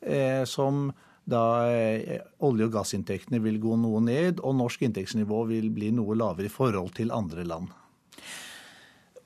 Eh, 0.01 0.43
som 0.49 0.89
da 1.25 1.45
eh, 1.73 2.21
olje- 2.45 2.67
og 2.67 2.75
gassinntektene 2.75 3.41
vil 3.41 3.57
gå 3.63 3.77
noe 3.81 4.01
ned, 4.05 4.41
og 4.45 4.57
norsk 4.59 4.85
inntektsnivå 4.85 5.45
vil 5.49 5.71
bli 5.73 5.89
noe 5.95 6.17
lavere 6.17 6.49
i 6.49 6.53
forhold 6.53 6.93
til 6.99 7.13
andre 7.15 7.47
land. 7.47 7.71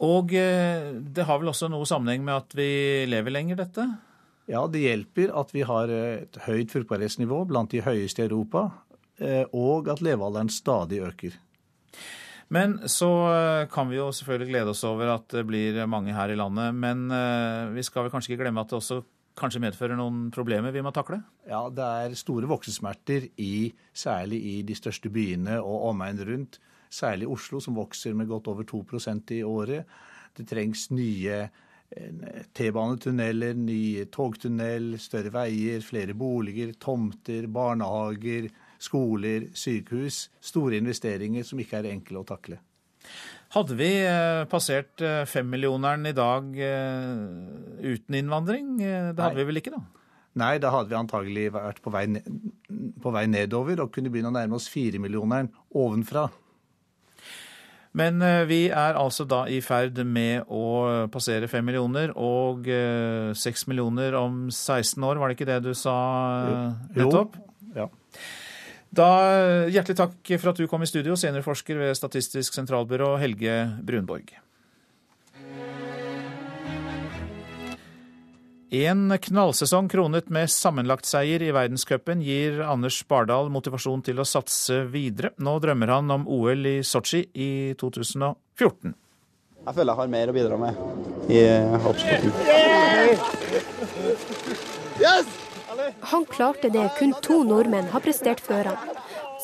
Og 0.06 0.32
eh, 0.38 0.94
det 0.96 1.26
har 1.28 1.42
vel 1.42 1.52
også 1.52 1.68
noe 1.72 1.88
sammenheng 1.88 2.24
med 2.24 2.38
at 2.38 2.56
vi 2.56 2.70
lever 3.10 3.36
lenger, 3.36 3.60
dette? 3.66 3.90
Ja, 4.50 4.64
det 4.66 4.82
hjelper 4.82 5.30
at 5.38 5.52
vi 5.54 5.62
har 5.68 5.92
et 5.94 6.40
høyt 6.48 6.72
fruktbarhetsnivå 6.74 7.44
blant 7.52 7.70
de 7.70 7.84
høyeste 7.86 8.24
i 8.24 8.26
Europa, 8.26 8.66
eh, 9.22 9.46
og 9.54 9.92
at 9.94 10.02
levealderen 10.02 10.50
stadig 10.50 11.04
øker. 11.06 11.36
Men 12.50 12.80
så 12.90 13.10
eh, 13.30 13.68
kan 13.70 13.92
vi 13.92 14.00
jo 14.00 14.08
selvfølgelig 14.16 14.50
glede 14.50 14.74
oss 14.74 14.82
over 14.90 15.14
at 15.14 15.28
det 15.36 15.46
blir 15.46 15.78
mange 15.86 16.16
her 16.18 16.34
i 16.34 16.40
landet. 16.40 16.74
Men 16.74 17.06
eh, 17.14 17.70
vi 17.76 17.86
skal 17.86 18.08
vel 18.08 18.14
kanskje 18.16 18.34
ikke 18.34 18.42
glemme 18.42 18.66
at 18.66 18.74
det 18.74 18.80
også 18.80 19.04
kanskje 19.40 19.62
medfører 19.64 20.00
noen 20.00 20.28
problemer 20.34 20.74
vi 20.74 20.82
må 20.84 20.92
takle? 20.96 21.22
Ja, 21.48 21.68
det 21.70 21.86
er 21.86 22.18
store 22.18 22.50
voksesmerter 22.50 23.30
i, 23.40 23.70
særlig 23.94 24.42
i 24.50 24.56
de 24.66 24.76
største 24.76 25.14
byene 25.14 25.62
og 25.62 25.92
omegn 25.94 26.26
rundt. 26.26 26.58
Særlig 26.90 27.30
Oslo, 27.30 27.62
som 27.62 27.78
vokser 27.78 28.18
med 28.18 28.28
godt 28.32 28.50
over 28.50 28.66
2% 28.66 29.38
i 29.38 29.44
året. 29.46 29.86
Det 30.34 30.50
trengs 30.50 30.90
nye 30.90 31.44
T-banetunneler, 31.90 33.56
ny 33.58 34.06
togtunnel, 34.14 34.94
større 35.02 35.32
veier, 35.34 35.82
flere 35.82 36.14
boliger, 36.18 36.76
tomter, 36.78 37.48
barnehager, 37.50 38.50
skoler, 38.80 39.50
sykehus. 39.58 40.28
Store 40.40 40.78
investeringer 40.78 41.48
som 41.48 41.62
ikke 41.62 41.82
er 41.82 41.90
enkle 41.94 42.22
å 42.22 42.28
takle. 42.30 42.60
Hadde 43.56 43.74
vi 43.80 43.90
eh, 44.06 44.44
passert 44.50 45.02
eh, 45.02 45.24
femmillioneren 45.26 46.06
i 46.06 46.14
dag 46.14 46.52
eh, 46.62 47.24
uten 47.82 48.20
innvandring? 48.20 48.76
Det 48.78 49.18
hadde 49.18 49.32
Nei. 49.34 49.40
vi 49.40 49.48
vel 49.50 49.62
ikke, 49.64 49.74
da? 49.74 49.82
Nei, 50.40 50.52
da 50.62 50.70
hadde 50.76 50.92
vi 50.92 51.00
antagelig 51.00 51.48
vært 51.56 51.82
på 51.82 51.92
vei, 51.94 52.06
på 53.02 53.14
vei 53.16 53.26
nedover 53.32 53.82
og 53.82 53.90
kunne 53.96 54.12
begynne 54.14 54.30
å 54.30 54.36
nærme 54.38 54.60
oss 54.60 54.70
firemillioneren 54.70 55.50
ovenfra. 55.74 56.28
Men 57.98 58.22
eh, 58.22 58.44
vi 58.50 58.60
er 58.70 58.98
altså 59.00 59.26
da 59.26 59.44
i 59.50 59.62
ferd 59.66 59.98
med 60.06 60.50
å 60.54 61.08
passere 61.14 61.50
fem 61.50 61.66
millioner, 61.66 62.14
og 62.14 62.68
eh, 62.70 63.32
seks 63.38 63.66
millioner 63.70 64.18
om 64.20 64.48
16 64.54 65.02
år, 65.06 65.22
var 65.22 65.32
det 65.32 65.40
ikke 65.40 65.50
det 65.50 65.62
du 65.66 65.72
sa 65.78 65.96
nettopp? 66.94 67.40
Jo. 67.40 67.48
Ja. 67.78 67.88
Da, 68.90 69.10
hjertelig 69.70 70.00
takk 70.00 70.32
for 70.42 70.52
at 70.52 70.62
du 70.62 70.70
kom 70.70 70.82
i 70.82 70.90
studio, 70.90 71.18
seniorforsker 71.18 71.78
ved 71.78 71.98
Statistisk 71.98 72.56
sentralbyrå, 72.58 73.16
Helge 73.22 73.58
Brunborg. 73.86 74.34
En 78.70 79.18
knallsesong 79.18 79.88
kronet 79.90 80.28
med 80.30 80.50
sammenlagtseier 80.54 81.42
i 81.42 81.50
verdenscupen 81.50 82.20
gir 82.22 82.60
Anders 82.62 83.00
Bardal 83.10 83.48
motivasjon 83.50 84.04
til 84.06 84.22
å 84.22 84.26
satse 84.30 84.84
videre. 84.94 85.32
Nå 85.42 85.56
drømmer 85.64 85.90
han 85.96 86.14
om 86.14 86.28
OL 86.30 86.68
i 86.70 86.76
Sotsji 86.86 87.24
i 87.34 87.74
2014. 87.82 88.94
Jeg 89.66 89.74
føler 89.74 89.90
jeg 89.90 89.98
har 89.98 90.12
mer 90.14 90.30
å 90.30 90.36
bidra 90.38 90.60
med 90.62 90.78
i 91.34 91.42
hoppsporten. 91.82 92.30
Han 96.14 96.30
klarte 96.30 96.70
det 96.70 96.86
kun 97.02 97.18
to 97.26 97.42
nordmenn 97.50 97.90
har 97.90 98.06
prestert 98.06 98.46
før 98.46 98.70
han. 98.70 98.78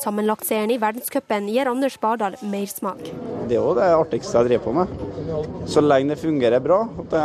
Sammenlagtseieren 0.01 0.71
i 0.73 0.79
verdenscupen 0.81 1.47
gir 1.51 1.69
Anders 1.71 1.95
Bardal 2.01 2.35
mersmak. 2.51 3.01
Det 3.47 3.55
er 3.55 3.61
jo 3.61 3.75
det 3.77 3.87
artigste 3.95 4.37
jeg 4.37 4.49
driver 4.49 4.63
på 4.65 4.73
med. 4.75 4.87
Så 5.71 5.83
lenge 5.83 6.13
det 6.13 6.19
fungerer 6.21 6.63
bra, 6.63 6.81
at 7.05 7.15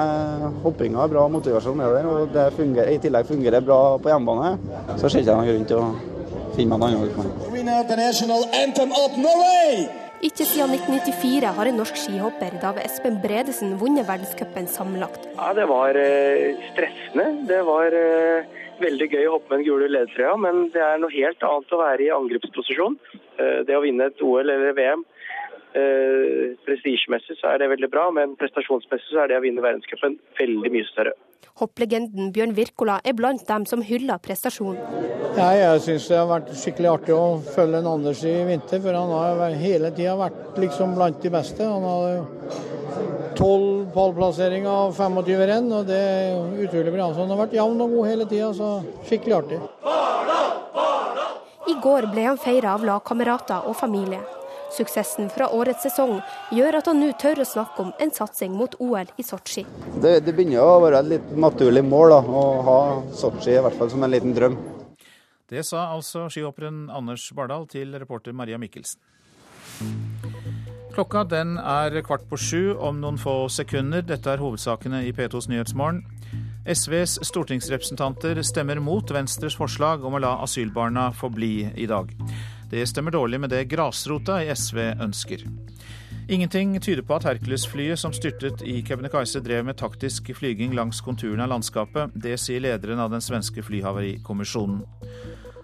hoppinga 0.64 1.02
er 1.04 1.12
bra, 1.14 1.26
motivasjonen 1.32 1.82
er 1.86 1.96
der, 1.98 2.04
og 2.10 2.30
det 2.34 2.46
fungerer, 2.58 2.92
i 2.94 3.00
tillegg 3.02 3.26
fungerer 3.28 3.58
det 3.58 3.66
bra 3.66 3.80
på 4.02 4.12
hjemmebane, 4.12 4.50
så 4.96 5.08
ser 5.08 5.20
jeg 5.20 5.26
ikke 5.26 5.38
noen 5.40 5.50
grunn 5.50 5.68
til 5.72 5.78
å 5.80 5.88
finne 6.54 6.78
meg 6.78 6.78
en 6.78 6.86
annen 6.86 7.08
utfordring. 7.08 7.34
Ikke 10.20 10.44
siden 10.44 10.74
1994 10.76 11.50
har 11.56 11.68
en 11.70 11.78
norsk 11.80 11.96
skihopper, 11.96 12.58
Dave 12.60 12.82
Espen 12.84 13.16
Bredesen, 13.22 13.78
vunnet 13.80 14.04
verdenscupen 14.04 14.66
sammenlagt. 14.68 15.24
Ja, 15.38 15.54
det 15.56 15.64
var 15.70 15.96
eh, 15.96 16.60
stressende. 16.74 17.30
Det 17.48 17.62
var 17.64 17.96
veldig 18.82 19.08
gøy 19.12 19.28
å 19.28 19.36
hoppe 19.36 19.52
med 19.52 19.60
den 19.60 19.68
gule 19.68 19.88
ledertrøya, 19.90 20.34
men 20.40 20.68
det 20.74 20.82
er 20.84 21.00
noe 21.02 21.14
helt 21.14 21.46
annet 21.46 21.74
å 21.74 21.80
være 21.80 22.06
i 22.06 22.12
angrepsposisjon. 22.14 22.98
Eh, 23.40 23.58
det 23.68 23.76
å 23.76 23.82
vinne 23.84 24.10
et 24.10 24.22
OL 24.24 24.44
eller 24.44 24.76
VM 24.76 25.04
eh, 25.74 26.56
Prestisjemessig 26.66 27.38
så 27.40 27.54
er 27.54 27.62
det 27.62 27.72
veldig 27.74 27.90
bra, 27.92 28.08
men 28.14 28.36
prestasjonsmessig 28.40 29.12
så 29.12 29.24
er 29.24 29.32
det 29.32 29.40
å 29.40 29.44
vinne 29.44 29.64
verdenscupen 29.64 30.18
veldig 30.40 30.72
mye 30.74 30.88
større. 30.90 31.16
Hopplegenden 31.60 32.30
Bjørn 32.32 32.54
Wirkola 32.56 33.00
er 33.04 33.16
blant 33.18 33.42
dem 33.48 33.66
som 33.68 33.82
hyller 33.84 34.20
prestasjonen. 34.24 34.78
Ja, 35.36 35.50
jeg 35.54 35.82
syns 35.84 36.08
det 36.08 36.16
har 36.16 36.28
vært 36.30 36.52
skikkelig 36.56 36.88
artig 36.90 37.14
å 37.14 37.24
følge 37.54 37.82
en 37.82 37.88
Anders 37.90 38.22
i 38.26 38.32
vinter, 38.48 38.80
for 38.82 38.96
han 38.96 39.12
har 39.12 39.58
hele 39.60 39.92
tida 39.94 40.16
vært 40.18 40.58
liksom 40.62 40.96
blant 40.96 41.20
de 41.22 41.32
beste. 41.32 41.66
Han 41.66 41.84
har 41.84 42.79
tolv 43.40 43.92
pallplasseringer 43.94 44.70
av 44.70 44.96
25 44.96 45.46
renn, 45.48 45.70
og 45.72 45.86
det 45.88 46.00
er 46.00 46.64
utrolig 46.66 46.92
bra. 46.92 47.08
Så 47.12 47.22
han 47.22 47.32
har 47.32 47.40
vært 47.40 47.56
jevn 47.56 47.80
og 47.80 47.94
god 47.96 48.10
hele 48.10 48.26
tida, 48.28 48.50
så 48.56 48.72
skikkelig 49.08 49.36
artig. 49.38 49.60
I 51.70 51.76
går 51.80 52.10
ble 52.12 52.26
han 52.26 52.40
feira 52.40 52.74
av 52.76 52.84
lagkamerater 52.84 53.68
og 53.70 53.78
familie. 53.78 54.20
Suksessen 54.70 55.30
fra 55.34 55.48
årets 55.50 55.82
sesong 55.82 56.20
gjør 56.54 56.78
at 56.78 56.86
han 56.86 57.00
nå 57.02 57.08
tør 57.18 57.40
å 57.42 57.48
snakke 57.48 57.82
om 57.82 57.90
en 57.98 58.12
satsing 58.14 58.52
mot 58.54 58.76
OL 58.78 59.08
i 59.18 59.24
Sotsji. 59.26 59.64
Det, 59.96 60.20
det, 60.22 60.34
begynner 60.36 60.62
å 60.62 60.78
være 60.84 61.00
et 61.00 61.10
litt 61.16 61.32
naturlig 61.34 61.82
mål 61.86 62.14
da, 62.14 62.20
å 62.22 62.44
ha 62.68 62.78
Sotsji 63.18 63.56
i 63.56 63.64
hvert 63.64 63.78
fall 63.80 63.90
som 63.90 64.06
en 64.06 64.14
liten 64.14 64.36
drøm. 64.36 64.58
Det 65.50 65.64
sa 65.66 65.88
altså 65.96 66.28
skihopperen 66.30 66.84
Anders 66.94 67.24
Bardal 67.34 67.66
til 67.72 67.98
reporter 67.98 68.36
Maria 68.36 68.60
Mikkelsen. 68.62 69.00
Klokka 70.90 71.22
den 71.24 71.54
er 71.58 71.94
kvart 72.02 72.24
på 72.28 72.36
sju 72.40 72.74
om 72.74 72.98
noen 73.00 73.18
få 73.20 73.44
sekunder. 73.52 74.02
Dette 74.02 74.32
er 74.32 74.42
hovedsakene 74.42 75.04
i 75.06 75.12
P2s 75.14 75.46
Nyhetsmorgen. 75.50 76.02
SVs 76.66 77.20
stortingsrepresentanter 77.24 78.42
stemmer 78.42 78.80
mot 78.82 79.10
Venstres 79.14 79.56
forslag 79.56 80.04
om 80.04 80.18
å 80.18 80.22
la 80.22 80.34
asylbarna 80.44 81.10
få 81.16 81.30
bli 81.32 81.54
i 81.74 81.86
dag. 81.90 82.10
Det 82.70 82.82
stemmer 82.86 83.14
dårlig 83.14 83.40
med 83.40 83.54
det 83.54 83.64
grasrota 83.70 84.42
i 84.42 84.50
SV 84.54 84.82
ønsker. 85.00 85.46
Ingenting 86.30 86.76
tyder 86.82 87.02
på 87.02 87.16
at 87.16 87.26
Hercules-flyet 87.26 87.98
som 87.98 88.12
styrtet 88.14 88.62
i 88.62 88.76
Kebnekaise 88.86 89.40
drev 89.42 89.64
med 89.66 89.78
taktisk 89.80 90.30
flyging 90.38 90.76
langs 90.78 91.00
konturen 91.02 91.42
av 91.42 91.50
landskapet. 91.50 92.14
Det 92.14 92.36
sier 92.38 92.62
lederen 92.62 93.02
av 93.02 93.10
den 93.10 93.24
svenske 93.24 93.64
flyhavarikommisjonen. 93.66 94.84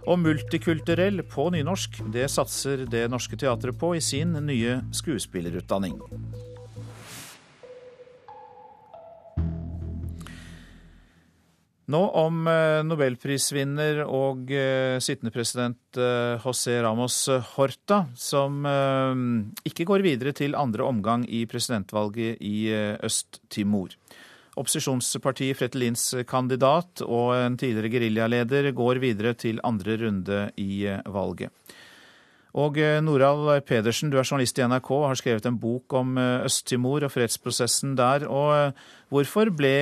Og 0.07 0.21
multikulturell 0.23 1.25
på 1.27 1.49
nynorsk, 1.51 1.99
det 2.15 2.29
satser 2.31 2.85
Det 2.91 3.09
Norske 3.11 3.39
Teatret 3.39 3.75
på 3.79 3.97
i 3.99 4.03
sin 4.05 4.37
nye 4.47 4.79
skuespillerutdanning. 4.95 5.99
Nå 11.87 12.01
om 12.19 12.47
eh, 12.51 12.81
nobelprisvinner 12.83 14.01
og 14.11 14.51
eh, 14.51 14.99
sittende 15.03 15.31
president 15.35 15.99
eh, 15.99 16.35
José 16.43 16.81
Ramos 16.83 17.19
Horta, 17.53 18.01
som 18.19 18.67
ikke 19.67 19.87
går 19.87 20.03
videre 20.07 20.35
til 20.35 20.59
andre 20.59 20.87
omgang 20.87 21.23
i 21.31 21.45
presidentvalget 21.51 22.43
i 22.43 22.71
Øst-Timor. 23.07 23.95
Opposisjonspartiet 24.57 25.59
Fretelins 25.59 26.09
kandidat 26.29 27.03
og 27.05 27.35
en 27.37 27.59
tidligere 27.61 27.93
geriljaleder 27.93 28.71
går 28.77 29.03
videre 29.03 29.35
til 29.37 29.61
andre 29.65 29.99
runde 30.01 30.47
i 30.57 30.87
valget. 31.13 31.53
Og 32.57 32.79
eh, 32.81 33.03
Norald 33.05 33.67
Pedersen, 33.69 34.09
du 34.09 34.17
er 34.17 34.25
journalist 34.25 34.57
i 34.57 34.65
NRK 34.65 34.91
og 34.97 35.09
har 35.11 35.19
skrevet 35.21 35.49
en 35.49 35.59
bok 35.61 35.93
om 35.99 36.17
eh, 36.21 36.47
Øst-Timor 36.49 37.05
og 37.05 37.13
fredsprosessen 37.13 37.97
der. 37.99 38.25
Og 38.33 38.53
eh, 38.57 38.87
hvorfor 39.13 39.53
ble 39.53 39.75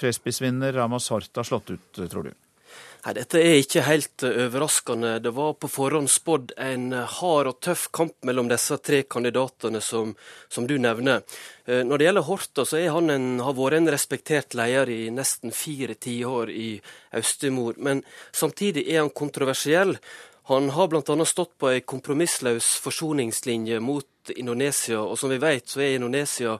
fredsprisvinner 0.00 0.74
Ramos 0.74 1.06
Horta 1.14 1.46
slått 1.46 1.70
ut, 1.76 2.02
tror 2.02 2.30
du? 2.30 2.32
Nei, 3.04 3.12
Dette 3.18 3.36
er 3.36 3.58
ikke 3.60 3.82
helt 3.84 4.24
overraskende. 4.24 5.18
Det 5.20 5.34
var 5.36 5.58
på 5.60 5.68
forhånd 5.68 6.08
spådd 6.08 6.54
en 6.56 6.86
hard 6.96 7.50
og 7.50 7.58
tøff 7.60 7.90
kamp 7.92 8.14
mellom 8.24 8.48
disse 8.48 8.78
tre 8.80 9.02
kandidatene 9.04 9.82
som, 9.84 10.14
som 10.48 10.64
du 10.64 10.78
nevner. 10.80 11.20
Når 11.68 12.00
det 12.00 12.06
gjelder 12.06 12.24
Horta, 12.24 12.64
så 12.64 12.80
han 12.94 13.12
en, 13.12 13.26
har 13.44 13.58
vært 13.58 13.76
en 13.76 13.90
respektert 13.92 14.56
leder 14.56 14.88
i 14.88 15.10
nesten 15.12 15.52
fire 15.52 15.98
tiår 16.00 16.52
i 16.54 16.70
Øst-Timor. 17.20 17.76
Men 17.76 18.00
samtidig 18.32 18.86
er 18.88 19.02
han 19.02 19.12
kontroversiell. 19.12 19.98
Han 20.48 20.72
har 20.72 20.88
bl.a. 20.88 21.28
stått 21.28 21.58
på 21.60 21.74
ei 21.74 21.84
kompromissløs 21.84 22.70
forsoningslinje 22.84 23.84
mot 23.84 24.32
Indonesia, 24.32 25.04
og 25.04 25.20
som 25.20 25.28
vi 25.32 25.42
vet 25.44 25.68
så 25.68 25.84
er 25.84 25.98
Indonesia 25.98 26.56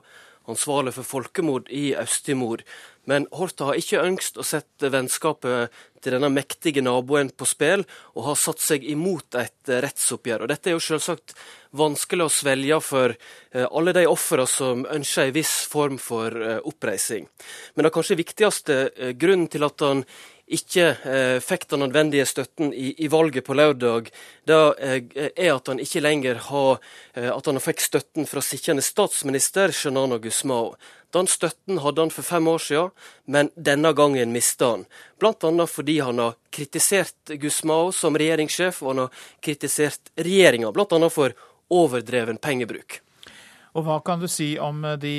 ansvarlig 0.49 0.93
for 0.93 1.09
folkemord 1.09 1.69
i 1.73 1.95
Øst-Timor. 1.97 2.61
Men 3.09 3.27
Horta 3.35 3.69
har 3.69 3.79
ikke 3.79 4.03
ønskt 4.03 4.39
å 4.39 4.45
sette 4.45 4.91
vennskapet 4.93 5.73
til 6.05 6.15
denne 6.15 6.29
mektige 6.33 6.83
naboen 6.85 7.31
på 7.33 7.47
spill, 7.49 7.85
og 8.13 8.27
har 8.29 8.37
satt 8.39 8.61
seg 8.61 8.85
imot 8.85 9.37
et 9.41 9.71
rettsoppgjør. 9.85 10.45
Og 10.45 10.51
Dette 10.51 10.69
er 10.69 10.77
jo 10.77 10.83
selvsagt 10.83 11.33
vanskelig 11.75 12.27
å 12.27 12.33
svelge 12.33 12.79
for 12.85 13.15
eh, 13.15 13.65
alle 13.65 13.95
de 13.95 14.05
ofrene 14.09 14.47
som 14.49 14.85
ønsker 14.85 15.29
en 15.29 15.35
viss 15.35 15.55
form 15.71 15.97
for 16.01 16.35
eh, 16.35 16.61
oppreising. 16.63 17.27
Men 17.75 17.87
det 17.87 17.93
kanskje 17.95 18.21
viktigste 18.21 18.79
eh, 18.93 19.13
grunnen 19.17 19.49
til 19.51 19.65
at 19.67 19.85
han 19.85 20.05
ikke 20.45 20.89
eh, 21.09 21.37
fikk 21.41 21.65
den 21.71 21.81
nødvendige 21.81 22.25
støtten 22.29 22.73
i, 22.73 22.91
i, 23.01 23.07
valget 23.09 23.45
på 23.47 23.55
lørdag, 23.57 24.11
det 24.45 24.59
eh, 24.77 25.31
er 25.33 25.55
at 25.55 25.71
han 25.71 25.81
ikke 25.81 26.03
lenger 26.03 26.41
har 26.49 26.77
eh, 27.15 27.31
at 27.31 27.49
han 27.49 27.61
fikk 27.63 27.81
støtten 27.81 28.29
fra 28.29 28.43
sittende 28.45 28.85
statsminister 28.85 29.73
Shanana 29.73 30.19
Gusmao. 30.21 30.75
Den 31.15 31.29
støtten 31.31 31.79
hadde 31.81 32.03
han 32.03 32.13
for 32.13 32.27
fem 32.27 32.47
år 32.51 32.61
siden, 32.61 32.91
men 33.25 33.49
denne 33.55 33.93
gangen 33.97 34.35
mista 34.35 34.73
han. 34.75 34.85
Bl.a. 35.19 35.67
fordi 35.71 35.97
han 36.03 36.21
har 36.21 36.37
kritisert 36.53 37.33
Gusmao 37.41 37.89
som 37.95 38.17
regjeringssjef, 38.19 38.83
og 38.83 38.93
han 38.93 39.05
har 39.05 39.25
kritisert 39.41 40.13
regjeringa, 40.19 40.73
bl.a. 40.75 41.09
for 41.09 41.33
overdreven 41.73 42.37
pengebruk. 42.37 42.99
Og 43.75 43.83
Hva 43.83 43.97
kan 44.07 44.21
du 44.21 44.27
si 44.31 44.53
om 44.61 44.83
eh, 44.87 44.99
de 44.99 45.17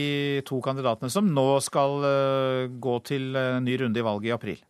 to 0.48 0.62
kandidatene 0.64 1.12
som 1.12 1.28
nå 1.28 1.48
skal 1.64 2.08
eh, 2.08 2.62
gå 2.72 2.96
til 3.04 3.36
eh, 3.36 3.58
ny 3.60 3.76
runde 3.82 4.00
i 4.00 4.06
valget 4.06 4.30
i 4.30 4.36
april? 4.36 4.62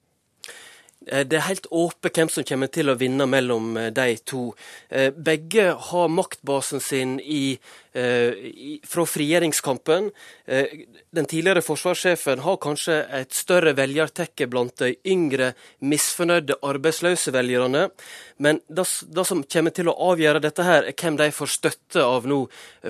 Eh, 1.06 1.24
det 1.26 1.38
er 1.38 1.48
helt 1.48 1.66
åpent 1.70 2.18
hvem 2.18 2.30
som 2.32 2.46
kommer 2.46 2.70
til 2.72 2.90
å 2.90 2.96
vinne 2.98 3.26
mellom 3.30 3.76
eh, 3.78 3.90
de 3.94 4.16
to. 4.26 4.48
Eh, 4.90 5.12
begge 5.14 5.68
har 5.90 6.12
maktbasen 6.12 6.82
sin 6.82 7.16
i, 7.20 7.58
fra 7.96 9.04
frigjøringskampen. 9.08 10.10
Den 10.46 11.28
tidligere 11.30 11.62
forsvarssjefen 11.64 12.42
har 12.44 12.58
kanskje 12.60 12.98
et 13.20 13.32
større 13.32 13.72
velgertekke 13.78 14.48
blant 14.52 14.76
de 14.82 14.92
yngre, 15.08 15.52
misfornøyde 15.80 16.58
arbeidsløse 16.66 17.32
velgerne. 17.32 17.86
Men 18.42 18.60
det, 18.68 18.86
som 19.24 19.42
kommer 19.44 19.72
til 19.72 19.88
å 19.88 19.96
avgjøre 20.10 20.42
dette, 20.44 20.66
her, 20.66 20.84
er 20.84 20.96
hvem 20.96 21.16
de 21.20 21.30
får 21.32 21.52
støtte 21.54 22.04
av 22.04 22.26
nå 22.28 22.42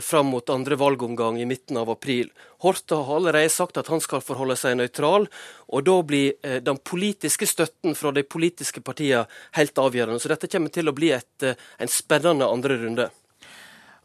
fram 0.02 0.32
mot 0.34 0.50
andre 0.50 0.78
valgomgang 0.80 1.38
i 1.40 1.46
midten 1.48 1.78
av 1.78 1.90
april. 1.92 2.32
Horta 2.64 3.02
har 3.04 3.20
allerede 3.20 3.52
sagt 3.52 3.78
at 3.78 3.90
han 3.92 4.02
skal 4.02 4.24
forholde 4.24 4.56
seg 4.58 4.78
nøytral, 4.78 5.28
og 5.68 5.84
da 5.86 5.96
blir 6.06 6.34
eh, 6.42 6.58
den 6.64 6.80
politiske 6.82 7.46
støtten 7.48 7.94
fra 7.98 8.12
de 8.16 8.24
politiske 8.24 8.82
partiene 8.84 9.26
helt 9.58 9.78
avgjørende. 9.78 10.22
Så 10.22 10.32
dette 10.32 10.50
kommer 10.50 10.72
til 10.72 10.88
å 10.88 10.96
bli 10.96 11.12
et, 11.14 11.36
eh, 11.44 11.58
en 11.78 11.92
spennende 11.92 12.48
andre 12.48 12.80
runde. 12.80 13.10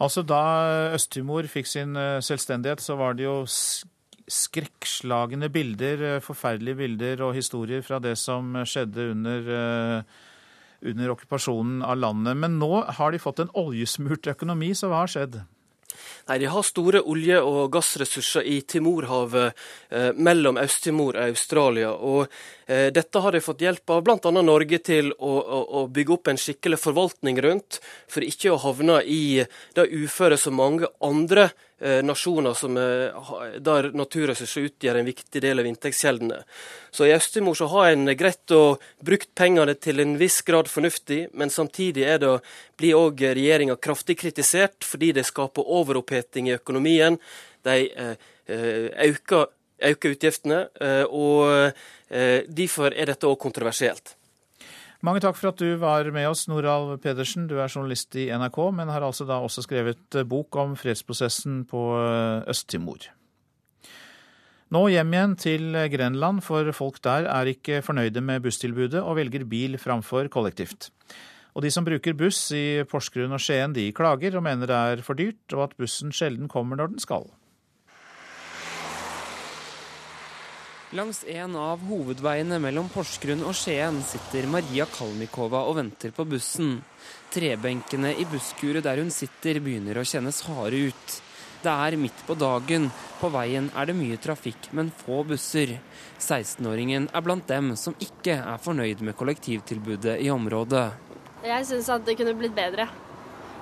Altså 0.02 0.24
Da 0.26 0.42
Øst-Timor 0.96 1.46
fikk 1.52 1.70
sin 1.70 1.96
eh, 2.00 2.22
selvstendighet, 2.26 2.82
så 2.82 2.98
var 2.98 3.18
det 3.18 3.28
jo 3.28 3.46
skrekkslagne 4.32 5.50
bilder, 5.52 6.20
forferdelige 6.24 6.80
bilder 6.80 7.24
og 7.28 7.36
historier 7.36 7.84
fra 7.86 8.00
det 8.00 8.16
som 8.18 8.56
skjedde 8.64 9.10
under, 9.12 9.50
under 10.88 11.12
okkupasjonen 11.12 11.82
av 11.84 12.00
landet. 12.00 12.40
Men 12.40 12.56
nå 12.62 12.70
har 12.96 13.12
de 13.12 13.20
fått 13.20 13.42
en 13.44 13.52
oljesmurt 13.60 14.30
økonomi, 14.32 14.72
så 14.78 14.88
hva 14.88 15.04
har 15.04 15.12
skjedd? 15.12 15.42
Nei, 16.28 16.38
De 16.40 16.50
har 16.52 16.64
store 16.64 17.02
olje- 17.02 17.42
og 17.42 17.72
gassressurser 17.74 18.46
i 18.48 18.62
Timorhavet 18.62 19.54
eh, 19.90 20.12
mellom 20.16 20.60
Øst-Timor 20.62 21.18
og 21.18 21.24
Australia. 21.32 21.92
og 21.92 22.28
eh, 22.68 22.92
Dette 22.94 23.20
har 23.20 23.32
de 23.32 23.44
fått 23.44 23.62
hjelp 23.66 23.90
av 23.90 24.04
bl.a. 24.06 24.32
Norge 24.42 24.80
til 24.80 25.12
å, 25.18 25.34
å, 25.40 25.60
å, 25.82 25.88
bygge 25.88 26.16
opp 26.18 26.32
en 26.32 26.40
skikkelig 26.42 26.80
forvaltning 26.82 27.42
rundt, 27.42 27.82
for 28.08 28.26
ikke 28.26 28.54
å 28.54 28.62
havne 28.62 29.02
i 29.04 29.44
det 29.76 29.90
uføret 29.90 30.40
som 30.40 30.58
mange 30.60 30.90
andre 31.02 31.52
nasjoner 31.82 32.54
som, 32.54 32.76
der 32.78 33.88
naturressurser 33.98 34.68
utgjør 34.68 35.00
en 35.00 35.08
viktig 35.08 35.42
del 35.42 35.62
av 35.64 35.66
inntektskjeldene. 35.66 36.44
Så 36.94 37.08
I 37.08 37.14
Øst-Timor 37.16 37.58
så 37.58 37.66
har 37.72 37.92
en 37.92 38.12
greit 38.18 38.54
å 38.54 38.78
brukt 39.02 39.32
pengene 39.38 39.74
til 39.82 40.04
en 40.04 40.14
viss 40.20 40.42
grad 40.46 40.70
fornuftig, 40.70 41.24
men 41.34 41.50
samtidig 41.50 42.06
er 42.06 42.22
det, 42.22 42.36
blir 42.78 42.98
òg 43.00 43.24
regjeringa 43.34 43.78
kraftig 43.82 44.20
kritisert 44.22 44.86
fordi 44.86 45.12
det 45.18 45.26
skaper 45.30 45.68
overoppheting 45.80 46.50
i 46.50 46.56
økonomien. 46.58 47.18
De 47.66 47.78
eh, 47.90 48.16
eh 48.48 49.10
øker, 49.10 49.52
øker 49.92 50.16
utgiftene, 50.16 50.68
eh, 50.82 51.04
og 51.06 51.74
eh, 52.10 52.44
derfor 52.48 52.94
er 52.94 53.06
dette 53.14 53.28
òg 53.28 53.40
kontroversielt. 53.40 54.16
Mange 55.02 55.22
takk 55.24 55.34
for 55.34 55.50
at 55.50 55.58
du 55.58 55.80
var 55.82 56.06
med 56.14 56.28
oss, 56.30 56.44
Noralv 56.46 57.00
Pedersen. 57.02 57.48
Du 57.50 57.56
er 57.58 57.72
journalist 57.72 58.14
i 58.22 58.28
NRK, 58.30 58.60
men 58.78 58.92
har 58.94 59.02
altså 59.02 59.26
da 59.26 59.40
også 59.42 59.64
skrevet 59.66 60.18
eh, 60.18 60.28
bok 60.30 60.54
om 60.62 60.76
fredsprosessen 60.78 61.64
på 61.70 61.82
eh, 61.98 62.46
Øst-Timor. 62.52 63.08
Nå 64.72 64.82
hjem 64.94 65.16
igjen 65.18 65.34
til 65.42 65.80
Grenland, 65.92 66.44
for 66.46 66.70
folk 66.78 67.02
der 67.04 67.26
er 67.28 67.50
ikke 67.50 67.82
fornøyde 67.84 68.22
med 68.24 68.46
busstilbudet 68.46 69.02
og 69.02 69.18
velger 69.18 69.44
bil 69.50 69.76
framfor 69.82 70.30
kollektivt. 70.32 70.92
Og 71.58 71.66
de 71.66 71.74
som 71.74 71.84
bruker 71.84 72.16
buss 72.16 72.46
i 72.56 72.84
Porsgrunn 72.88 73.34
og 73.36 73.42
Skien, 73.44 73.74
de 73.76 73.90
klager 73.98 74.38
og 74.38 74.46
mener 74.46 74.70
det 74.70 74.78
er 74.78 75.04
for 75.04 75.20
dyrt, 75.20 75.44
og 75.58 75.66
at 75.66 75.78
bussen 75.82 76.14
sjelden 76.16 76.48
kommer 76.48 76.80
når 76.80 76.94
den 76.94 77.04
skal. 77.04 77.26
Langs 80.92 81.24
en 81.24 81.54
av 81.56 81.80
hovedveiene 81.88 82.58
mellom 82.60 82.90
Porsgrunn 82.92 83.46
og 83.48 83.54
Skien 83.56 84.02
sitter 84.04 84.44
Maria 84.52 84.84
Kalmikova 84.92 85.62
og 85.70 85.78
venter 85.78 86.12
på 86.12 86.26
bussen. 86.28 86.82
Trebenkene 87.32 88.12
i 88.20 88.26
busskuret 88.28 88.84
der 88.84 89.00
hun 89.00 89.14
sitter 89.16 89.62
begynner 89.64 90.02
å 90.02 90.04
kjennes 90.04 90.42
harde 90.50 90.82
ut. 90.92 91.16
Det 91.64 91.72
er 91.72 91.96
midt 91.96 92.26
på 92.28 92.36
dagen. 92.36 92.90
På 93.22 93.32
veien 93.32 93.72
er 93.72 93.88
det 93.88 93.96
mye 93.96 94.20
trafikk, 94.20 94.68
men 94.76 94.92
få 95.06 95.24
busser. 95.32 95.78
16-åringen 96.20 97.08
er 97.08 97.24
blant 97.24 97.48
dem 97.48 97.72
som 97.80 97.96
ikke 98.04 98.42
er 98.42 98.60
fornøyd 98.60 99.08
med 99.08 99.16
kollektivtilbudet 99.16 100.20
i 100.20 100.28
området. 100.36 100.90
Jeg 101.48 101.72
syns 101.72 101.88
at 101.96 102.04
det 102.04 102.20
kunne 102.20 102.36
blitt 102.36 102.58
bedre. 102.60 102.92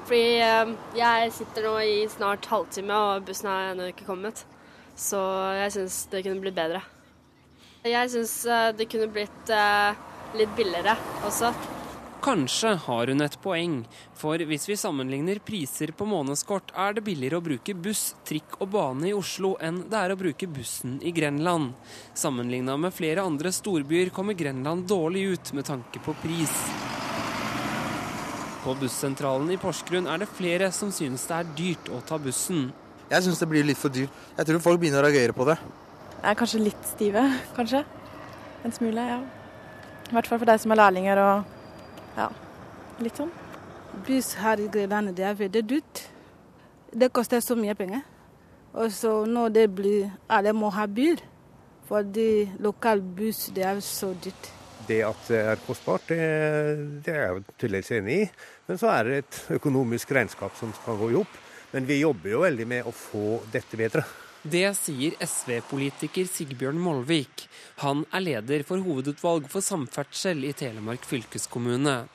Fordi 0.10 0.40
eh, 0.42 0.78
jeg 0.98 1.34
sitter 1.38 1.70
nå 1.70 1.80
i 1.86 1.98
snart 2.10 2.50
halvtime, 2.50 3.04
og 3.12 3.28
bussen 3.30 3.54
har 3.54 3.76
ennå 3.76 3.94
ikke 3.94 4.10
kommet. 4.10 4.48
Så 4.98 5.20
jeg 5.62 5.76
syns 5.78 6.08
det 6.10 6.26
kunne 6.26 6.42
blitt 6.42 6.58
bedre. 6.58 6.82
Jeg 7.88 8.10
syns 8.12 8.34
eh, 8.44 8.70
det 8.76 8.90
kunne 8.92 9.08
blitt 9.08 9.52
eh, 9.56 10.00
litt 10.36 10.52
billigere 10.58 10.98
også. 11.24 11.54
Kanskje 12.20 12.74
har 12.84 13.08
hun 13.08 13.24
et 13.24 13.38
poeng, 13.40 13.78
for 14.20 14.42
hvis 14.50 14.68
vi 14.68 14.76
sammenligner 14.76 15.40
priser 15.40 15.94
på 15.96 16.04
månedskort, 16.04 16.74
er 16.76 16.98
det 16.98 17.06
billigere 17.08 17.40
å 17.40 17.46
bruke 17.46 17.78
buss, 17.80 18.18
trikk 18.28 18.58
og 18.60 18.74
bane 18.76 19.08
i 19.08 19.16
Oslo 19.16 19.54
enn 19.64 19.86
det 19.88 19.96
er 19.96 20.12
å 20.12 20.20
bruke 20.20 20.52
bussen 20.52 21.00
i 21.00 21.16
Grenland. 21.16 21.72
Sammenligna 22.12 22.76
med 22.76 22.92
flere 22.92 23.24
andre 23.24 23.56
storbyer 23.56 24.12
kommer 24.12 24.36
Grenland 24.36 24.84
dårlig 24.92 25.30
ut 25.32 25.56
med 25.56 25.72
tanke 25.72 26.04
på 26.04 26.18
pris. 26.20 26.60
På 28.60 28.76
bussentralen 28.76 29.56
i 29.56 29.62
Porsgrunn 29.62 30.12
er 30.12 30.20
det 30.20 30.34
flere 30.36 30.74
som 30.76 30.92
synes 30.92 31.24
det 31.32 31.40
er 31.40 31.54
dyrt 31.56 31.94
å 31.96 32.04
ta 32.04 32.20
bussen. 32.20 32.74
Jeg 33.08 33.24
syns 33.24 33.40
det 33.40 33.48
blir 33.56 33.64
litt 33.64 33.80
for 33.80 33.96
dyrt. 33.96 34.12
Jeg 34.36 34.52
tror 34.52 34.68
folk 34.68 34.84
begynner 34.84 35.00
å 35.00 35.08
reagere 35.08 35.32
på 35.32 35.48
det. 35.48 35.56
Er 36.20 36.36
kanskje 36.36 36.60
litt 36.60 36.88
stive, 36.88 37.22
kanskje. 37.58 37.84
En 38.66 38.76
smule, 38.76 39.04
ja. 39.08 39.20
I 40.10 40.16
hvert 40.16 40.28
fall 40.28 40.42
for 40.42 40.50
deg 40.50 40.60
som 40.60 40.74
er 40.74 40.82
lærlinger 40.82 41.22
og 41.22 41.58
ja, 42.18 42.28
litt 43.00 43.20
sånn. 43.20 43.32
Buss 44.06 44.34
her 44.40 44.60
i 44.62 44.68
Grenland 44.72 45.14
det 45.18 45.26
er 45.28 45.38
veldig 45.38 45.64
dyrt. 45.70 46.06
Det 46.92 47.12
koster 47.14 47.44
så 47.46 47.56
mye 47.58 47.76
penger. 47.78 48.02
Og 48.74 48.92
så 48.94 49.12
når 49.26 49.54
det 49.54 49.66
blir 49.74 50.10
Alle 50.30 50.54
må 50.54 50.70
ha 50.74 50.86
bil. 50.86 51.20
Fordi 51.90 52.50
lokal 52.62 53.02
buss 53.02 53.48
det 53.54 53.66
er 53.66 53.80
så 53.82 54.12
dyrt. 54.14 54.52
Det 54.90 55.00
at 55.06 55.30
det 55.30 55.40
er 55.54 55.62
kostbart, 55.66 56.06
det, 56.10 56.18
det 57.06 57.14
er 57.14 57.24
jeg 57.24 57.44
tydeligvis 57.56 57.92
enig 57.98 58.18
i. 58.24 58.30
Men 58.68 58.82
så 58.82 58.92
er 58.94 59.08
det 59.08 59.18
et 59.24 59.40
økonomisk 59.58 60.12
regnskap 60.18 60.58
som 60.58 60.74
skal 60.78 60.98
gå 61.02 61.12
i 61.12 61.18
hop. 61.18 61.38
Men 61.74 61.86
vi 61.90 62.02
jobber 62.02 62.34
jo 62.34 62.44
veldig 62.46 62.68
med 62.70 62.90
å 62.90 62.94
få 62.94 63.40
dette 63.54 63.78
bedre. 63.78 64.06
Det 64.40 64.70
sier 64.78 65.18
SV-politiker 65.20 66.24
Sigbjørn 66.24 66.78
Molvik. 66.80 67.42
Han 67.84 68.06
er 68.16 68.24
leder 68.24 68.62
for 68.64 68.80
hovedutvalg 68.80 69.50
for 69.52 69.60
samferdsel 69.60 70.46
i 70.48 70.54
Telemark 70.56 71.04
fylkeskommune. 71.04 72.06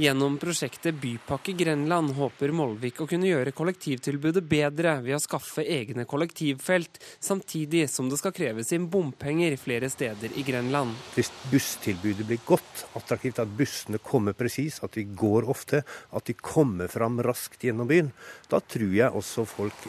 Gjennom 0.00 0.38
prosjektet 0.40 0.96
Bypakke 0.96 1.52
Grenland 1.52 2.14
håper 2.16 2.54
Molvik 2.56 3.02
å 3.04 3.06
kunne 3.10 3.28
gjøre 3.28 3.52
kollektivtilbudet 3.52 4.40
bedre 4.48 4.94
ved 5.04 5.18
å 5.18 5.20
skaffe 5.20 5.60
egne 5.60 6.06
kollektivfelt, 6.08 6.96
samtidig 7.20 7.84
som 7.92 8.08
det 8.08 8.16
skal 8.22 8.32
kreves 8.32 8.72
inn 8.72 8.88
bompenger 8.88 9.58
flere 9.60 9.90
steder 9.92 10.32
i 10.40 10.46
Grenland. 10.46 10.96
Hvis 11.18 11.28
busstilbudet 11.52 12.24
blir 12.30 12.40
godt, 12.48 12.86
attraktivt, 12.96 13.42
at 13.44 13.52
bussene 13.60 14.00
kommer 14.00 14.32
presis, 14.32 14.80
at 14.80 14.96
de 14.96 15.04
går 15.04 15.50
ofte, 15.52 15.84
at 15.84 16.32
de 16.32 16.38
kommer 16.40 16.88
fram 16.88 17.20
raskt 17.28 17.68
gjennom 17.68 17.92
byen, 17.92 18.10
da 18.48 18.64
tror 18.64 18.96
jeg 18.96 19.12
også 19.20 19.44
folk 19.52 19.86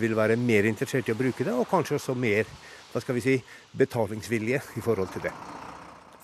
vil 0.00 0.14
være 0.16 0.38
mer 0.40 0.64
interessert 0.70 1.08
i 1.10 1.12
å 1.12 1.18
bruke 1.18 1.44
det, 1.44 1.52
og 1.52 1.68
kanskje 1.68 1.98
også 1.98 2.16
mer 2.16 2.48
hva 2.94 3.02
skal 3.02 3.16
vi 3.18 3.24
si, 3.24 3.34
betalingsvilje 3.74 4.60
i 4.78 4.82
forhold 4.84 5.10
til 5.12 5.26
det. 5.26 5.32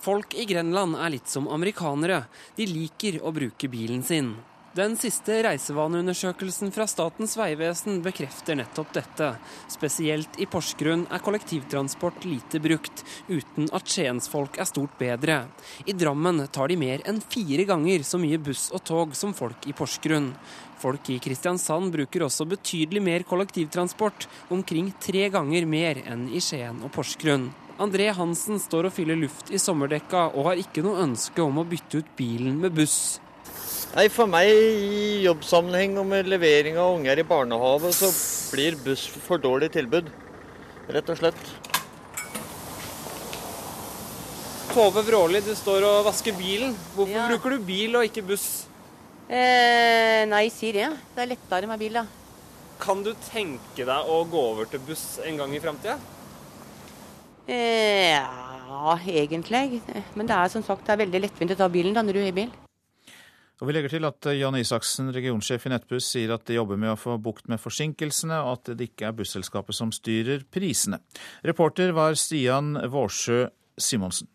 Folk 0.01 0.33
i 0.39 0.47
Grenland 0.49 0.95
er 0.97 1.11
litt 1.13 1.27
som 1.29 1.49
amerikanere. 1.51 2.23
De 2.57 2.65
liker 2.65 3.19
å 3.21 3.33
bruke 3.35 3.69
bilen 3.69 4.01
sin. 4.01 4.31
Den 4.71 4.93
siste 4.95 5.35
reisevaneundersøkelsen 5.43 6.71
fra 6.71 6.85
Statens 6.87 7.33
vegvesen 7.35 7.97
bekrefter 8.05 8.55
nettopp 8.55 8.93
dette. 8.95 9.27
Spesielt 9.69 10.39
i 10.39 10.47
Porsgrunn 10.47 11.03
er 11.11 11.19
kollektivtransport 11.25 12.23
lite 12.23 12.61
brukt, 12.63 13.03
uten 13.27 13.67
at 13.75 13.91
skiensfolk 13.91 14.61
er 14.63 14.69
stort 14.69 14.95
bedre. 14.95 15.41
I 15.83 15.91
Drammen 15.91 16.39
tar 16.55 16.71
de 16.71 16.79
mer 16.79 17.03
enn 17.03 17.19
fire 17.19 17.67
ganger 17.67 18.07
så 18.07 18.15
mye 18.21 18.39
buss 18.39 18.69
og 18.71 18.85
tog 18.87 19.11
som 19.19 19.35
folk 19.35 19.67
i 19.67 19.75
Porsgrunn. 19.75 20.31
Folk 20.81 21.11
i 21.13 21.19
Kristiansand 21.21 21.91
bruker 21.93 22.23
også 22.25 22.47
betydelig 22.49 23.01
mer 23.05 23.25
kollektivtransport, 23.27 24.25
omkring 24.49 24.89
tre 25.01 25.27
ganger 25.29 25.67
mer 25.69 25.99
enn 26.09 26.25
i 26.33 26.41
Skien 26.41 26.79
og 26.81 26.89
Porsgrunn. 26.95 27.51
André 27.81 28.07
Hansen 28.13 28.57
står 28.61 28.89
og 28.89 28.95
fyller 28.95 29.19
luft 29.19 29.51
i 29.53 29.59
sommerdekka, 29.61 30.31
og 30.33 30.49
har 30.49 30.61
ikke 30.61 30.83
noe 30.85 31.03
ønske 31.03 31.43
om 31.43 31.61
å 31.61 31.67
bytte 31.67 32.01
ut 32.01 32.09
bilen 32.17 32.57
med 32.63 32.73
buss. 32.77 33.19
Nei, 33.91 34.07
For 34.09 34.29
meg 34.29 34.49
i 34.49 35.21
jobbsammenheng 35.25 35.97
og 36.01 36.07
med 36.09 36.29
levering 36.31 36.79
av 36.81 36.95
unger 36.95 37.21
i 37.21 37.27
barnehage, 37.27 37.93
så 37.97 38.09
blir 38.53 38.79
buss 38.85 39.05
for 39.27 39.41
dårlig 39.41 39.71
tilbud. 39.75 40.09
Rett 40.91 41.13
og 41.13 41.21
slett. 41.21 41.41
Tove 44.71 45.03
Vråli, 45.03 45.43
du 45.43 45.51
står 45.57 45.83
og 45.83 46.05
vasker 46.07 46.33
bilen. 46.37 46.73
Hvorfor 46.95 47.17
ja. 47.17 47.27
bruker 47.27 47.57
du 47.57 47.65
bil 47.67 47.99
og 47.99 48.07
ikke 48.07 48.23
buss? 48.31 48.70
Eh, 49.31 50.25
nei, 50.27 50.49
sier 50.51 50.75
det. 50.75 50.87
Det 51.15 51.23
er 51.23 51.29
lettere 51.31 51.69
med 51.69 51.79
bil, 51.79 52.01
da. 52.01 52.03
Kan 52.81 53.03
du 53.05 53.13
tenke 53.29 53.85
deg 53.87 54.09
å 54.11 54.23
gå 54.27 54.41
over 54.55 54.67
til 54.67 54.81
buss 54.83 55.21
en 55.23 55.37
gang 55.39 55.53
i 55.55 55.61
framtida? 55.63 55.95
Eh, 57.47 58.17
ja, 58.17 58.97
egentlig. 59.07 59.79
Men 60.17 60.27
det 60.27 60.35
er 60.35 60.51
som 60.51 60.65
sagt 60.65 60.83
det 60.87 60.97
er 60.97 61.05
veldig 61.05 61.23
lettvint 61.23 61.55
å 61.55 61.59
ta 61.61 61.69
bilen 61.71 61.95
da 61.95 62.03
når 62.03 62.19
du 62.19 62.25
i 62.25 62.35
bil. 62.41 62.51
Og 63.61 63.69
Vi 63.69 63.75
legger 63.75 63.93
til 63.93 64.07
at 64.09 64.25
Jan 64.33 64.57
Isaksen, 64.57 65.11
regionsjef 65.13 65.67
i 65.67 65.71
Nettbuss, 65.71 66.07
sier 66.15 66.33
at 66.33 66.47
de 66.49 66.57
jobber 66.57 66.79
med 66.81 66.95
å 66.95 66.99
få 66.99 67.19
bukt 67.21 67.45
med 67.47 67.61
forsinkelsene, 67.61 68.39
og 68.41 68.55
at 68.57 68.73
det 68.75 68.89
ikke 68.89 69.11
er 69.11 69.17
busselskapet 69.19 69.77
som 69.77 69.93
styrer 69.93 70.43
prisene. 70.49 70.97
Reporter 71.45 71.93
var 71.93 72.17
Stian 72.17 72.73
Vårsjø 72.89 73.45
Simonsen. 73.77 74.27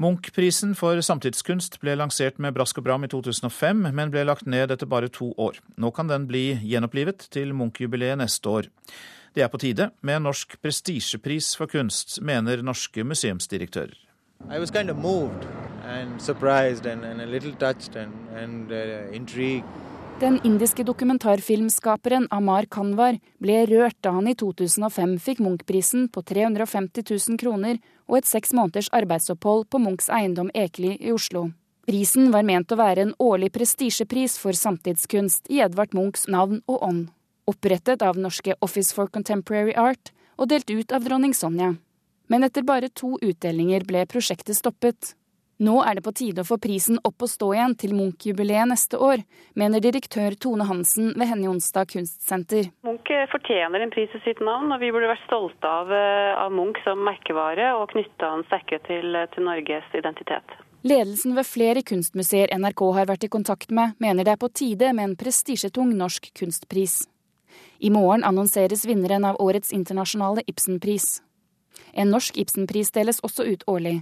Munch-prisen 0.00 0.76
for 0.78 1.00
samtidskunst 1.04 1.80
ble 1.82 1.96
lansert 1.98 2.38
med 2.40 2.54
brask 2.56 2.78
og 2.80 2.86
bram 2.86 3.04
i 3.04 3.10
2005, 3.12 3.82
men 3.92 4.12
ble 4.12 4.24
lagt 4.24 4.48
ned 4.48 4.72
etter 4.72 4.88
bare 4.88 5.10
to 5.12 5.32
år. 5.36 5.60
Nå 5.76 5.92
kan 5.92 6.08
den 6.08 6.24
bli 6.30 6.56
gjenopplivet 6.62 7.28
til 7.34 7.52
Munch-jubileet 7.56 8.20
neste 8.22 8.48
år. 8.48 8.70
Det 9.34 9.44
er 9.44 9.52
på 9.52 9.60
tide 9.60 9.90
med 10.00 10.18
en 10.18 10.26
norsk 10.28 10.58
prestisjepris 10.60 11.54
for 11.56 11.70
kunst, 11.70 12.20
mener 12.20 12.64
norske 12.64 13.04
museumsdirektører. 13.04 13.96
I 14.50 14.58
was 14.58 14.70
kind 14.70 14.90
of 14.90 14.96
moved 14.96 15.46
and 15.84 16.20
surprised 16.20 16.86
and, 16.86 17.04
and 17.04 17.20
a 17.20 17.26
little 17.26 17.52
touched 17.52 17.96
and, 17.96 18.12
and 18.36 18.72
uh, 18.72 19.14
intrigued. 19.14 19.64
Den 20.20 20.40
indiske 20.44 20.84
dokumentarfilmskaperen 20.84 22.28
Amar 22.30 22.66
Kanwar 22.70 23.16
ble 23.42 23.56
rørt 23.66 23.96
da 24.04 24.12
han 24.14 24.28
i 24.30 24.36
2005 24.38 25.16
fikk 25.18 25.40
Munch-prisen 25.42 26.04
på 26.14 26.22
350 26.22 27.08
000 27.30 27.40
kroner 27.40 27.80
og 28.08 28.18
et 28.20 28.28
seks 28.28 28.52
måneders 28.52 28.90
arbeidsopphold 28.92 29.68
på 29.70 29.80
Munchs 29.82 30.10
eiendom 30.12 30.50
Ekeli 30.54 30.96
i 31.00 31.12
Oslo. 31.14 31.50
Prisen 31.86 32.30
var 32.30 32.46
ment 32.46 32.70
å 32.70 32.78
være 32.78 33.08
en 33.08 33.16
årlig 33.18 33.50
prestisjepris 33.54 34.38
for 34.38 34.54
samtidskunst 34.54 35.50
i 35.50 35.60
Edvard 35.64 35.94
Munchs 35.94 36.28
navn 36.30 36.62
og 36.66 36.82
ånd 36.82 37.10
opprettet 37.52 38.02
av 38.02 38.18
norske 38.18 38.54
Office 38.60 38.94
for 38.94 39.10
Contemporary 39.10 39.74
Art 39.76 40.12
og 40.38 40.50
delt 40.52 40.70
ut 40.70 40.92
av 40.92 41.04
dronning 41.04 41.34
Sonja. 41.34 41.74
Men 42.30 42.46
etter 42.46 42.64
bare 42.66 42.88
to 42.88 43.16
utdelinger 43.20 43.84
ble 43.88 44.04
prosjektet 44.08 44.56
stoppet. 44.56 45.14
Nå 45.62 45.76
er 45.86 45.94
det 45.94 46.02
på 46.02 46.10
tide 46.18 46.42
å 46.42 46.46
få 46.46 46.56
prisen 46.58 46.98
opp 47.06 47.22
og 47.22 47.30
stå 47.30 47.52
igjen 47.54 47.74
til 47.78 47.92
Munch-jubileet 47.94 48.66
neste 48.66 48.98
år, 48.98 49.20
mener 49.54 49.84
direktør 49.84 50.34
Tone 50.34 50.66
Hansen 50.66 51.12
ved 51.14 51.28
Henny 51.30 51.46
Onsdag 51.46 51.92
kunstsenter. 51.92 52.72
Munch 52.82 53.12
fortjener 53.30 53.84
en 53.84 53.92
pris 53.94 54.10
i 54.10 54.22
sitt 54.24 54.42
navn, 54.42 54.72
og 54.74 54.82
vi 54.82 54.90
burde 54.90 55.12
vært 55.12 55.22
stolte 55.28 55.70
av, 55.70 55.92
eh, 55.94 56.34
av 56.34 56.50
Munch 56.50 56.82
som 56.82 56.98
merkevare 57.06 57.70
og 57.78 57.94
knytta 57.94 58.34
han 58.34 58.42
sterkere 58.50 58.82
til, 58.88 59.14
til 59.34 59.46
Norges 59.46 59.86
identitet. 59.94 60.58
Ledelsen 60.82 61.36
ved 61.38 61.46
flere 61.46 61.86
kunstmuseer 61.86 62.50
NRK 62.58 62.82
har 62.98 63.06
vært 63.06 63.24
i 63.28 63.30
kontakt 63.30 63.70
med, 63.70 63.94
mener 64.02 64.26
det 64.26 64.34
er 64.34 64.42
på 64.42 64.50
tide 64.50 64.90
med 64.92 65.12
en 65.12 65.16
prestisjetung 65.16 65.94
norsk 65.94 66.32
kunstpris. 66.34 67.04
I 67.78 67.90
morgen 67.94 68.26
annonseres 68.26 68.82
vinneren 68.82 69.22
av 69.24 69.38
årets 69.38 69.70
internasjonale 69.70 70.42
Ibsenpris. 70.50 71.20
En 71.94 72.10
norsk 72.10 72.34
Ibsenpris 72.34 72.90
deles 72.90 73.22
også 73.22 73.46
ut 73.46 73.62
årlig. 73.70 74.00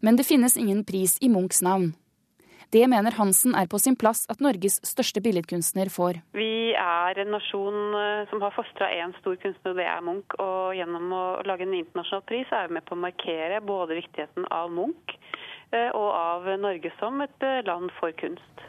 Men 0.00 0.16
det 0.16 0.28
finnes 0.28 0.56
ingen 0.56 0.84
pris 0.84 1.18
i 1.20 1.28
Munchs 1.32 1.62
navn. 1.62 1.92
Det 2.70 2.86
mener 2.86 3.16
Hansen 3.18 3.56
er 3.58 3.66
på 3.66 3.80
sin 3.82 3.96
plass 3.98 4.22
at 4.30 4.42
Norges 4.44 4.76
største 4.86 5.18
billedkunstner 5.24 5.90
får. 5.90 6.20
Vi 6.38 6.70
er 6.78 7.18
en 7.18 7.32
nasjon 7.34 7.96
eh, 7.98 8.28
som 8.30 8.42
har 8.44 8.54
fostra 8.54 8.86
én 8.94 9.10
stor 9.18 9.34
kunstner, 9.42 9.72
og 9.72 9.80
det 9.80 9.88
er 9.90 10.04
Munch. 10.06 10.36
Og 10.38 10.76
gjennom 10.78 11.10
å 11.10 11.24
lage 11.48 11.66
en 11.66 11.74
internasjonal 11.74 12.22
pris 12.30 12.54
er 12.54 12.68
vi 12.68 12.78
med 12.78 12.86
på 12.86 12.94
å 12.94 13.02
markere 13.02 13.58
både 13.66 13.98
viktigheten 13.98 14.46
av 14.54 14.70
Munch 14.70 15.16
eh, 15.74 15.90
og 15.90 16.10
av 16.14 16.46
Norge 16.62 16.94
som 17.02 17.18
et 17.26 17.46
eh, 17.48 17.58
land 17.66 17.90
for 17.98 18.14
kunst. 18.22 18.66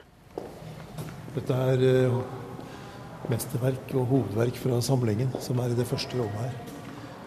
Dette 1.38 1.64
er 1.76 1.86
mesterverk 3.30 3.94
og 3.94 4.10
hovedverk 4.16 4.58
fra 4.60 4.82
samlingen, 4.84 5.30
som 5.46 5.62
er 5.62 5.72
i 5.72 5.78
det 5.78 5.86
første 5.88 6.18
rommet 6.18 6.48
her. 6.48 6.81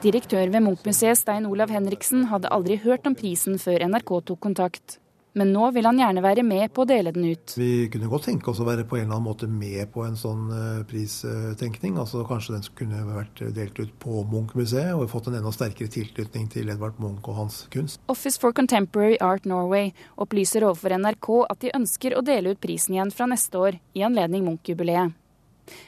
Direktør 0.05 0.51
ved 0.53 0.61
Munch-museet 0.61 1.17
Stein 1.17 1.47
Olav 1.49 1.71
Henriksen 1.73 2.27
hadde 2.29 2.51
aldri 2.53 2.77
hørt 2.83 3.07
om 3.09 3.15
prisen 3.17 3.55
før 3.57 3.87
NRK 3.89 4.11
tok 4.29 4.41
kontakt. 4.45 4.99
Men 5.35 5.49
nå 5.51 5.71
vil 5.75 5.87
han 5.89 5.97
gjerne 5.99 6.23
være 6.23 6.43
med 6.47 6.75
på 6.77 6.85
å 6.85 6.87
dele 6.87 7.11
den 7.15 7.25
ut. 7.25 7.55
Vi 7.57 7.89
kunne 7.91 8.11
godt 8.13 8.27
tenke 8.29 8.53
oss 8.53 8.61
å 8.61 8.67
være 8.69 8.85
på 8.87 8.99
en 8.99 9.07
eller 9.07 9.17
annen 9.17 9.27
måte 9.27 9.49
med 9.49 9.89
på 9.95 10.05
en 10.05 10.19
sånn 10.21 10.43
eh, 10.53 10.83
pristenkning. 10.91 11.97
Altså 11.99 12.21
Kanskje 12.29 12.53
den 12.59 12.69
kunne 12.77 13.01
vært 13.09 13.41
delt 13.57 13.81
ut 13.81 13.95
på 14.03 14.27
Munch-museet 14.29 14.93
og 14.93 15.09
fått 15.11 15.31
en 15.33 15.39
enda 15.41 15.55
sterkere 15.57 15.91
tilknytning 15.97 16.53
til 16.53 16.69
Edvard 16.75 17.01
Munch 17.03 17.25
og 17.25 17.41
hans 17.41 17.63
kunst. 17.73 18.03
Office 18.13 18.39
for 18.39 18.53
Contemporary 18.53 19.17
Art 19.25 19.49
Norway 19.49 19.95
opplyser 20.21 20.69
overfor 20.69 20.99
NRK 21.01 21.31
at 21.49 21.65
de 21.65 21.73
ønsker 21.81 22.13
å 22.13 22.23
dele 22.29 22.53
ut 22.53 22.63
prisen 22.63 22.99
igjen 22.99 23.15
fra 23.15 23.31
neste 23.33 23.57
år, 23.57 23.81
i 23.97 24.05
anledning 24.05 24.45
Munch-jubileet. 24.51 25.17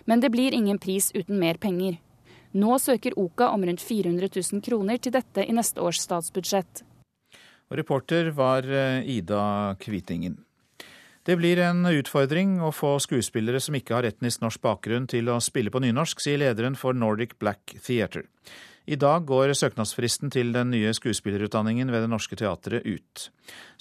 Men 0.09 0.25
det 0.25 0.33
blir 0.33 0.57
ingen 0.57 0.81
pris 0.81 1.13
uten 1.13 1.37
mer 1.37 1.61
penger. 1.61 2.01
Nå 2.57 2.79
søker 2.81 3.17
OKA 3.21 3.51
om 3.53 3.65
rundt 3.69 3.83
400 3.85 4.31
000 4.33 4.65
kroner 4.65 5.01
til 5.03 5.13
dette 5.13 5.45
i 5.45 5.55
neste 5.57 5.83
års 5.85 6.01
statsbudsjett. 6.01 6.83
Og 7.69 7.81
reporter 7.81 8.31
var 8.33 8.65
eh, 8.65 9.05
Ida 9.17 9.75
Kvitingen. 9.83 10.39
Det 11.27 11.35
blir 11.35 11.59
en 11.59 11.83
utfordring 11.91 12.61
å 12.63 12.71
få 12.71 12.95
skuespillere 13.03 13.59
som 13.61 13.75
ikke 13.75 13.97
har 13.97 14.07
etnisk 14.07 14.45
norsk 14.45 14.63
bakgrunn 14.63 15.09
til 15.11 15.27
å 15.29 15.41
spille 15.43 15.73
på 15.75 15.83
nynorsk, 15.83 16.23
sier 16.23 16.39
lederen 16.39 16.79
for 16.79 16.95
Nordic 16.95 17.35
Black 17.43 17.75
Theatre. 17.83 18.23
I 18.87 18.95
dag 18.95 19.25
går 19.27 19.51
søknadsfristen 19.59 20.31
til 20.31 20.53
den 20.55 20.71
nye 20.71 20.93
skuespillerutdanningen 20.95 21.91
ved 21.91 22.05
Det 22.05 22.11
Norske 22.13 22.39
Teatret 22.39 22.87
ut. 22.87 23.25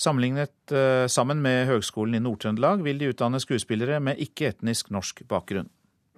Sammenlignet 0.02 0.74
eh, 0.74 1.06
sammen 1.06 1.46
med 1.46 1.68
Høgskolen 1.70 2.18
i 2.18 2.24
Nord-Trøndelag 2.26 2.82
vil 2.84 2.98
de 2.98 3.12
utdanne 3.14 3.40
skuespillere 3.40 4.02
med 4.02 4.18
ikke-etnisk 4.26 4.90
norsk 4.90 5.22
bakgrunn. 5.30 5.70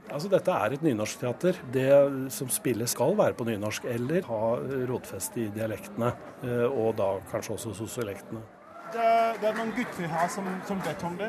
Altså, 0.07 0.29
dette 0.31 0.53
er 0.53 0.75
et 0.75 0.83
nynorskteater. 0.85 1.57
Det 1.73 1.87
som 2.33 2.51
spilles 2.51 2.93
skal 2.95 3.15
være 3.17 3.35
på 3.37 3.47
nynorsk, 3.47 3.87
eller 3.91 4.27
ha 4.29 4.43
rotfeste 4.89 5.43
i 5.43 5.49
dialektene. 5.55 6.13
Eh, 6.43 6.67
og 6.67 6.95
da 6.99 7.17
kanskje 7.31 7.57
også 7.57 7.73
sosialektene. 7.81 8.43
Det, 8.87 9.07
det, 9.41 9.49
er 9.49 9.55
noen 9.57 9.73
gutter 9.75 10.07
her 10.07 10.29
som, 10.31 10.45
som 10.67 10.79
vet 10.85 11.01
om 11.03 11.17
det, 11.19 11.27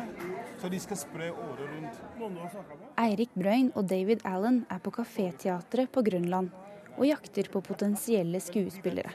så 0.61 0.69
de 0.71 0.79
skal 0.79 1.01
spre 1.01 1.31
året 1.33 1.65
rundt. 1.73 2.69
Eirik 3.03 3.33
Brøyn 3.35 3.73
og 3.75 3.89
David 3.91 4.23
Allen 4.29 4.61
er 4.71 4.79
på 4.85 4.93
Kaféteatret 4.95 5.91
på 5.91 6.05
Grønland 6.07 6.53
og 6.95 7.09
jakter 7.09 7.51
på 7.51 7.63
potensielle 7.67 8.39
skuespillere. 8.43 9.11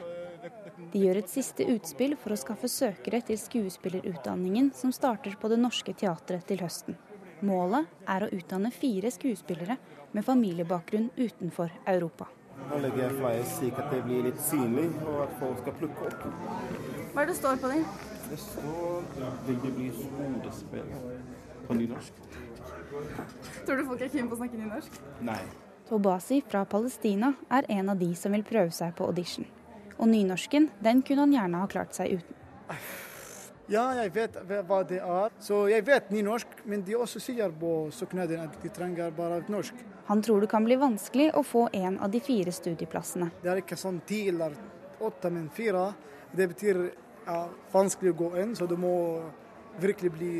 De 0.92 1.00
gjør 1.06 1.22
et 1.22 1.32
siste 1.32 1.64
utspill 1.72 2.18
for 2.20 2.34
å 2.34 2.38
skaffe 2.38 2.68
søkere 2.68 3.22
til 3.24 3.40
skuespillerutdanningen 3.40 4.74
som 4.76 4.92
starter 4.92 5.38
på 5.40 5.48
Det 5.48 5.58
Norske 5.64 5.96
Teatret 5.96 6.44
til 6.50 6.60
høsten. 6.60 7.00
Målet 7.44 8.08
er 8.08 8.24
å 8.24 8.30
utdanne 8.32 8.70
fire 8.72 9.10
skuespillere 9.12 9.76
med 10.14 10.24
familiebakgrunn 10.24 11.10
utenfor 11.18 11.72
Europa. 11.90 12.30
Nå 12.70 12.78
legger 12.80 13.02
jeg 13.02 13.16
flyers 13.18 13.54
slik 13.58 13.80
at 13.82 13.90
det 13.92 14.00
blir 14.06 14.24
litt 14.28 14.40
synlig, 14.40 14.86
og 15.04 15.24
at 15.26 15.34
folk 15.40 15.60
skal 15.60 15.76
plukke 15.80 16.08
opp. 16.08 16.26
Hva 17.12 17.24
er 17.24 17.30
det 17.30 17.36
står 17.36 17.58
på 17.60 17.72
dem? 17.74 17.84
Det 18.30 18.38
står 18.40 19.02
'Vil 19.46 19.58
det 19.62 19.74
bli 19.76 19.90
skuespiller?' 19.90 21.44
på 21.66 21.74
nynorsk. 21.74 22.12
Tror 23.66 23.76
du 23.76 23.84
folk 23.88 24.00
er 24.00 24.08
keen 24.08 24.28
på 24.28 24.36
å 24.36 24.40
snakke 24.40 24.60
nynorsk? 24.60 24.98
Nei. 25.20 25.40
Tobasi 25.88 26.42
fra 26.48 26.64
Palestina 26.64 27.34
er 27.50 27.66
en 27.68 27.88
av 27.88 27.98
de 27.98 28.14
som 28.14 28.32
vil 28.32 28.44
prøve 28.44 28.72
seg 28.72 28.94
på 28.96 29.08
audition. 29.08 29.46
Og 29.98 30.08
nynorsken, 30.08 30.70
den 30.82 31.02
kunne 31.02 31.26
han 31.26 31.32
gjerne 31.32 31.60
ha 31.60 31.66
klart 31.66 31.96
seg 31.96 32.18
uten. 32.18 32.34
Ja, 33.72 33.84
jeg 33.96 34.12
vet 34.12 34.34
hva 34.68 34.82
det 34.84 34.98
er. 35.00 35.32
Så 35.40 35.62
jeg 35.72 35.86
vet 35.86 36.10
nynorsk, 36.12 36.58
men 36.68 36.82
de 36.84 36.96
også 37.00 37.20
sier 37.22 37.52
på 37.60 37.88
søknaden 37.96 38.42
at 38.44 38.58
de 38.60 38.72
trenger 38.72 39.14
bare 39.16 39.40
norsk. 39.48 39.78
Han 40.10 40.20
tror 40.24 40.44
det 40.44 40.50
kan 40.52 40.66
bli 40.66 40.76
vanskelig 40.76 41.30
å 41.32 41.40
få 41.46 41.68
en 41.72 41.96
av 42.04 42.12
de 42.12 42.20
fire 42.20 42.52
studieplassene. 42.52 43.30
Det 43.40 43.50
er 43.50 43.62
ikke 43.62 43.78
sånn 43.80 44.02
ti 44.04 44.26
eller 44.28 44.52
åtte, 45.00 45.30
men 45.32 45.48
fire. 45.54 45.86
Det 46.34 46.48
betyr 46.52 46.82
ja, 47.24 47.38
vanskelig 47.72 48.12
å 48.12 48.18
gå 48.18 48.28
inn, 48.42 48.52
så 48.58 48.68
du 48.68 48.76
må 48.76 48.92
virkelig 49.80 50.12
bli 50.12 50.32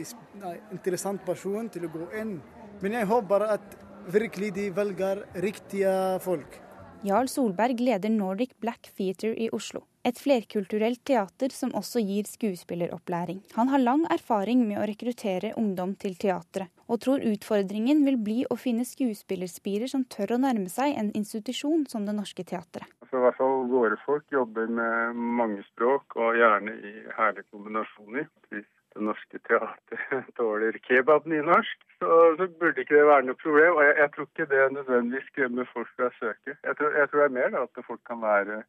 en 0.43 0.61
interessant 0.77 1.25
person 1.25 1.71
til 1.73 1.89
å 1.89 1.93
gå 1.95 2.11
inn. 2.21 2.37
Men 2.85 2.99
jeg 2.99 3.09
håper 3.09 3.47
at 3.57 3.81
virkelig 4.13 4.53
de 4.59 4.69
velger 4.77 5.25
riktige 5.41 5.97
folk. 6.21 6.61
Jarl 7.05 7.29
Solberg 7.29 7.81
leder 7.81 8.13
Nordic 8.13 8.55
Black 8.61 8.93
Theater 8.97 9.33
i 9.33 9.49
Oslo. 9.53 9.87
Et 10.05 10.19
flerkulturelt 10.21 11.01
teater 11.09 11.49
som 11.49 11.71
også 11.73 12.03
gir 12.05 12.27
skuespilleropplæring. 12.29 13.39
Han 13.57 13.71
har 13.73 13.81
lang 13.81 14.03
erfaring 14.13 14.67
med 14.69 14.77
å 14.77 14.85
rekruttere 14.91 15.55
ungdom 15.57 15.95
til 15.97 16.19
teatret, 16.21 16.69
og 16.93 17.01
tror 17.01 17.25
utfordringen 17.25 18.03
vil 18.05 18.19
bli 18.21 18.43
å 18.53 18.59
finne 18.61 18.85
skuespillerspirer 18.85 19.89
som 19.89 20.05
tør 20.05 20.35
å 20.37 20.41
nærme 20.43 20.69
seg 20.69 20.93
en 21.01 21.09
institusjon 21.17 21.87
som 21.89 22.05
Det 22.05 22.13
Norske 22.19 22.45
Teatret. 22.45 22.85
Altså, 23.01 23.17
I 23.17 23.25
hvert 23.25 23.41
fall 23.41 23.65
våre 23.73 23.97
folk 24.05 24.29
jobber 24.29 24.69
med 24.69 25.25
mange 25.41 25.65
språk, 25.71 26.19
og 26.21 26.37
gjerne 26.37 26.77
i 26.85 26.95
herlige 27.17 27.49
kombinasjoner. 27.49 28.29
Hvis 28.53 28.69
Det 28.95 29.03
Norske 29.03 29.39
Teatret 29.43 30.29
tåler 30.39 30.77
kebab 30.87 31.27
nynorsk, 31.27 31.81
så, 31.99 32.09
så, 32.39 32.47
burde 32.61 32.85
ikke 32.85 32.95
det 32.95 33.07
være 33.09 33.27
noe 33.27 33.39
problem. 33.41 33.79
Og 33.79 33.83
jeg, 33.83 33.95
jeg 33.99 34.11
tror 34.15 34.29
ikke 34.29 34.47
det 34.53 34.63
nødvendigvis 34.77 35.29
skremmer 35.33 35.71
folk 35.73 35.91
fra 35.97 36.11
å 36.11 36.15
søke. 36.21 36.55
Jeg 36.55 36.79
tror, 36.79 36.95
jeg 37.01 37.11
tror, 37.11 37.23
det 37.23 37.27
er 37.27 37.37
mer 37.39 37.51
da, 37.57 37.65
at 37.67 37.87
folk 37.89 38.03
kan 38.07 38.23
være 38.23 38.61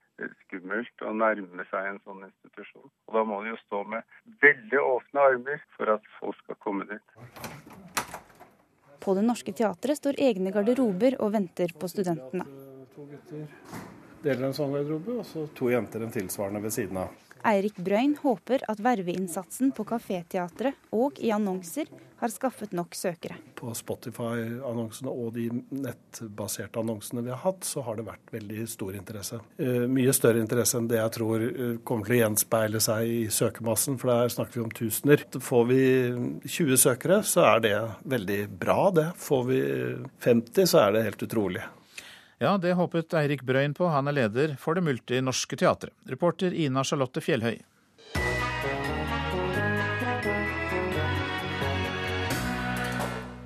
skummelt 0.45 1.05
å 1.05 1.13
nærme 1.13 1.67
seg 1.69 1.91
en 1.91 2.01
sånn 2.07 2.25
institusjon. 2.25 2.89
Og 3.05 3.19
da 3.19 3.25
må 3.29 3.41
de 3.43 3.53
jo 3.53 3.59
stå 3.65 3.83
med 3.93 4.17
veldig 4.45 4.81
åpne 4.81 5.27
armer 5.29 5.65
for 5.77 5.93
at 5.97 6.13
folk 6.19 6.39
skal 6.41 6.59
komme 6.65 6.89
dit. 6.89 7.17
På 9.05 9.13
Det 9.13 9.25
Norske 9.25 9.53
Teatret 9.53 10.01
står 10.01 10.17
egne 10.25 10.53
garderober 10.55 11.19
og 11.21 11.35
venter 11.37 11.75
på 11.77 11.91
studentene. 11.91 12.47
To 12.95 13.05
gutter 13.11 13.45
deler 14.25 14.47
en 14.47 14.57
sånn 14.57 14.73
garderobe, 14.73 15.19
og 15.21 15.27
så 15.27 15.45
to 15.57 15.69
jenter 15.69 16.05
en 16.05 16.13
tilsvarende 16.13 16.63
ved 16.63 16.73
siden 16.73 17.03
av. 17.03 17.24
Eirik 17.45 17.77
Brøyn 17.77 18.15
håper 18.23 18.63
at 18.71 18.79
verveinnsatsen 18.81 19.69
på 19.77 19.85
Kaféteatret 19.85 20.73
og 20.95 21.19
i 21.21 21.29
annonser 21.35 21.91
har 22.17 22.31
skaffet 22.31 22.71
nok 22.73 22.95
søkere. 22.97 23.35
På 23.59 23.73
Spotify-annonsene 23.75 25.11
og 25.11 25.35
de 25.35 25.49
nettbaserte 25.75 26.81
annonsene 26.81 27.21
vi 27.25 27.33
har 27.33 27.41
hatt, 27.43 27.67
så 27.67 27.83
har 27.85 27.99
det 27.99 28.07
vært 28.07 28.33
veldig 28.33 28.65
stor 28.71 28.97
interesse. 28.97 29.41
Eh, 29.61 29.85
mye 29.91 30.15
større 30.15 30.41
interesse 30.41 30.79
enn 30.79 30.89
det 30.89 30.97
jeg 31.01 31.15
tror 31.19 31.45
eh, 31.45 31.77
kommer 31.85 32.07
til 32.07 32.17
å 32.17 32.21
gjenspeile 32.23 32.81
seg 32.81 33.13
i 33.13 33.21
søkermassen, 33.29 33.99
for 34.01 34.13
der 34.13 34.33
snakker 34.33 34.61
vi 34.61 34.65
om 34.65 34.75
tusener. 34.81 35.25
Får 35.51 35.69
vi 35.69 35.83
20 36.47 36.81
søkere, 36.87 37.21
så 37.27 37.45
er 37.51 37.65
det 37.67 37.77
veldig 38.15 38.41
bra, 38.63 38.89
det. 38.95 39.09
Får 39.21 39.47
vi 39.51 39.63
50, 40.25 40.71
så 40.71 40.85
er 40.87 40.95
det 40.95 41.07
helt 41.11 41.27
utrolig. 41.29 41.67
Ja, 42.43 42.57
det 42.59 42.73
håpet 42.75 43.13
Eirik 43.15 43.45
Brøyn 43.47 43.73
på. 43.73 43.87
Han 43.87 44.09
er 44.11 44.17
leder 44.17 44.55
for 44.59 44.75
Det 44.75 44.83
multinorske 44.83 45.55
teatret. 45.55 45.93
Reporter 46.11 46.51
Ina 46.51 46.83
Charlotte 46.83 47.23
Fjellhøy. 47.23 47.61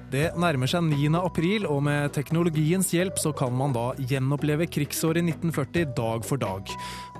Det 0.09 0.31
nærmer 0.41 0.69
seg 0.69 0.87
9. 0.89 1.11
april, 1.19 1.67
og 1.69 1.83
med 1.85 2.09
teknologiens 2.15 2.87
hjelp 2.95 3.19
så 3.21 3.29
kan 3.37 3.53
man 3.53 3.75
da 3.75 3.91
gjenoppleve 4.09 4.65
krigsåret 4.65 5.21
1940 5.21 5.91
dag 5.97 6.25
for 6.25 6.41
dag. 6.41 6.71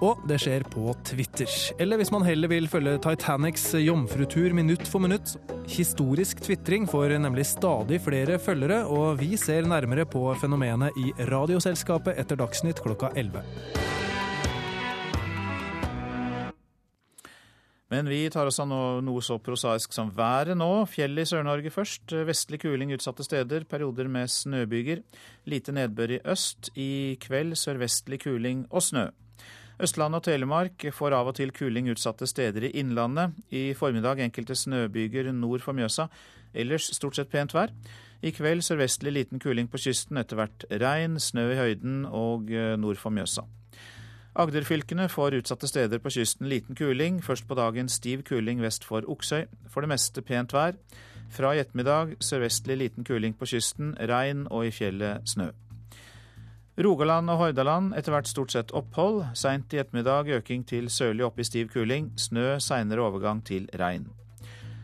Og 0.01 0.23
det 0.29 0.39
skjer 0.41 0.65
på 0.73 0.95
Twitter. 1.05 1.51
Eller 1.77 2.01
hvis 2.01 2.09
man 2.15 2.25
heller 2.25 2.49
vil 2.49 2.69
følge 2.71 2.97
Titanics 3.03 3.67
jomfrutur 3.77 4.57
minutt 4.57 4.89
for 4.89 5.05
minutt. 5.05 5.35
Historisk 5.69 6.41
tvitring 6.47 6.89
får 6.89 7.19
nemlig 7.21 7.45
stadig 7.51 8.01
flere 8.01 8.41
følgere, 8.41 8.81
og 8.89 9.21
vi 9.21 9.35
ser 9.37 9.69
nærmere 9.69 10.09
på 10.09 10.25
fenomenet 10.41 10.97
i 10.97 11.13
Radioselskapet 11.29 12.17
etter 12.17 12.41
Dagsnytt 12.41 12.81
klokka 12.81 13.13
11. 13.13 13.98
Men 17.89 18.09
vi 18.09 18.21
tar 18.29 18.45
oss 18.45 18.59
av 18.61 18.69
noe, 18.69 19.21
så 19.25 19.39
prosaisk 19.41 19.95
som 19.95 20.11
været 20.13 20.57
nå. 20.57 20.69
Fjell 20.91 21.17
i 21.17 21.25
Sør-Norge 21.25 21.71
først. 21.73 22.13
Vestlig 22.27 22.61
kuling 22.61 22.93
utsatte 22.93 23.25
steder. 23.25 23.65
Perioder 23.69 24.11
med 24.11 24.29
snøbyger. 24.29 25.01
Lite 25.49 25.73
nedbør 25.73 26.13
i 26.19 26.21
øst. 26.21 26.69
I 26.77 27.17
kveld 27.21 27.57
sørvestlig 27.57 28.21
kuling 28.27 28.67
og 28.69 28.85
snø. 28.85 29.07
Østlandet 29.79 30.19
og 30.19 30.27
Telemark 30.27 30.83
får 30.91 31.15
av 31.15 31.29
og 31.31 31.37
til 31.39 31.53
kuling 31.55 31.87
utsatte 31.89 32.27
steder 32.27 32.67
i 32.67 32.73
innlandet. 32.81 33.33
I 33.49 33.71
formiddag 33.73 34.21
enkelte 34.21 34.57
snøbyger 34.59 35.31
nord 35.33 35.63
for 35.65 35.73
Mjøsa. 35.73 36.09
Ellers 36.53 36.91
stort 36.93 37.17
sett 37.17 37.31
pent 37.31 37.55
vær. 37.55 37.73
I 38.21 38.33
kveld 38.35 38.61
sørvestlig 38.67 39.15
liten 39.15 39.39
kuling 39.39 39.69
på 39.71 39.79
kysten, 39.79 40.19
etter 40.19 40.35
hvert 40.35 40.65
regn, 40.69 41.15
snø 41.17 41.53
i 41.53 41.57
høyden 41.57 42.03
og 42.05 42.51
eh, 42.51 42.75
nord 42.77 42.99
for 42.99 43.15
Mjøsa. 43.15 43.47
Agderfylkene 44.35 45.09
får 45.09 45.39
utsatte 45.39 45.67
steder 45.67 45.99
på 45.99 46.11
kysten 46.13 46.49
liten 46.49 46.75
kuling. 46.75 47.23
Først 47.23 47.47
på 47.47 47.55
dagen 47.57 47.89
stiv 47.89 48.21
kuling 48.23 48.61
vest 48.61 48.85
for 48.85 49.01
Oksøy. 49.07 49.47
For 49.69 49.81
det 49.81 49.89
meste 49.89 50.21
pent 50.21 50.53
vær. 50.53 50.77
Fra 51.29 51.53
i 51.53 51.59
ettermiddag 51.61 52.15
sørvestlig 52.21 52.77
liten 52.77 53.03
kuling 53.05 53.33
på 53.37 53.45
kysten, 53.49 53.95
regn 53.97 54.47
og 54.49 54.65
i 54.65 54.71
fjellet 54.73 55.25
snø. 55.29 55.49
Rogaland 56.79 57.29
og 57.29 57.37
Hordaland 57.37 57.91
etter 57.97 58.13
hvert 58.13 58.29
stort 58.29 58.53
sett 58.53 58.71
opphold. 58.71 59.25
Seint 59.35 59.73
i 59.73 59.81
ettermiddag 59.81 60.29
øking 60.37 60.63
til 60.63 60.89
sørlig 60.89 61.25
opp 61.25 61.39
i 61.39 61.43
stiv 61.43 61.73
kuling. 61.73 62.13
Snø, 62.17 62.57
seinere 62.63 63.03
overgang 63.03 63.43
til 63.45 63.67
regn. 63.75 64.07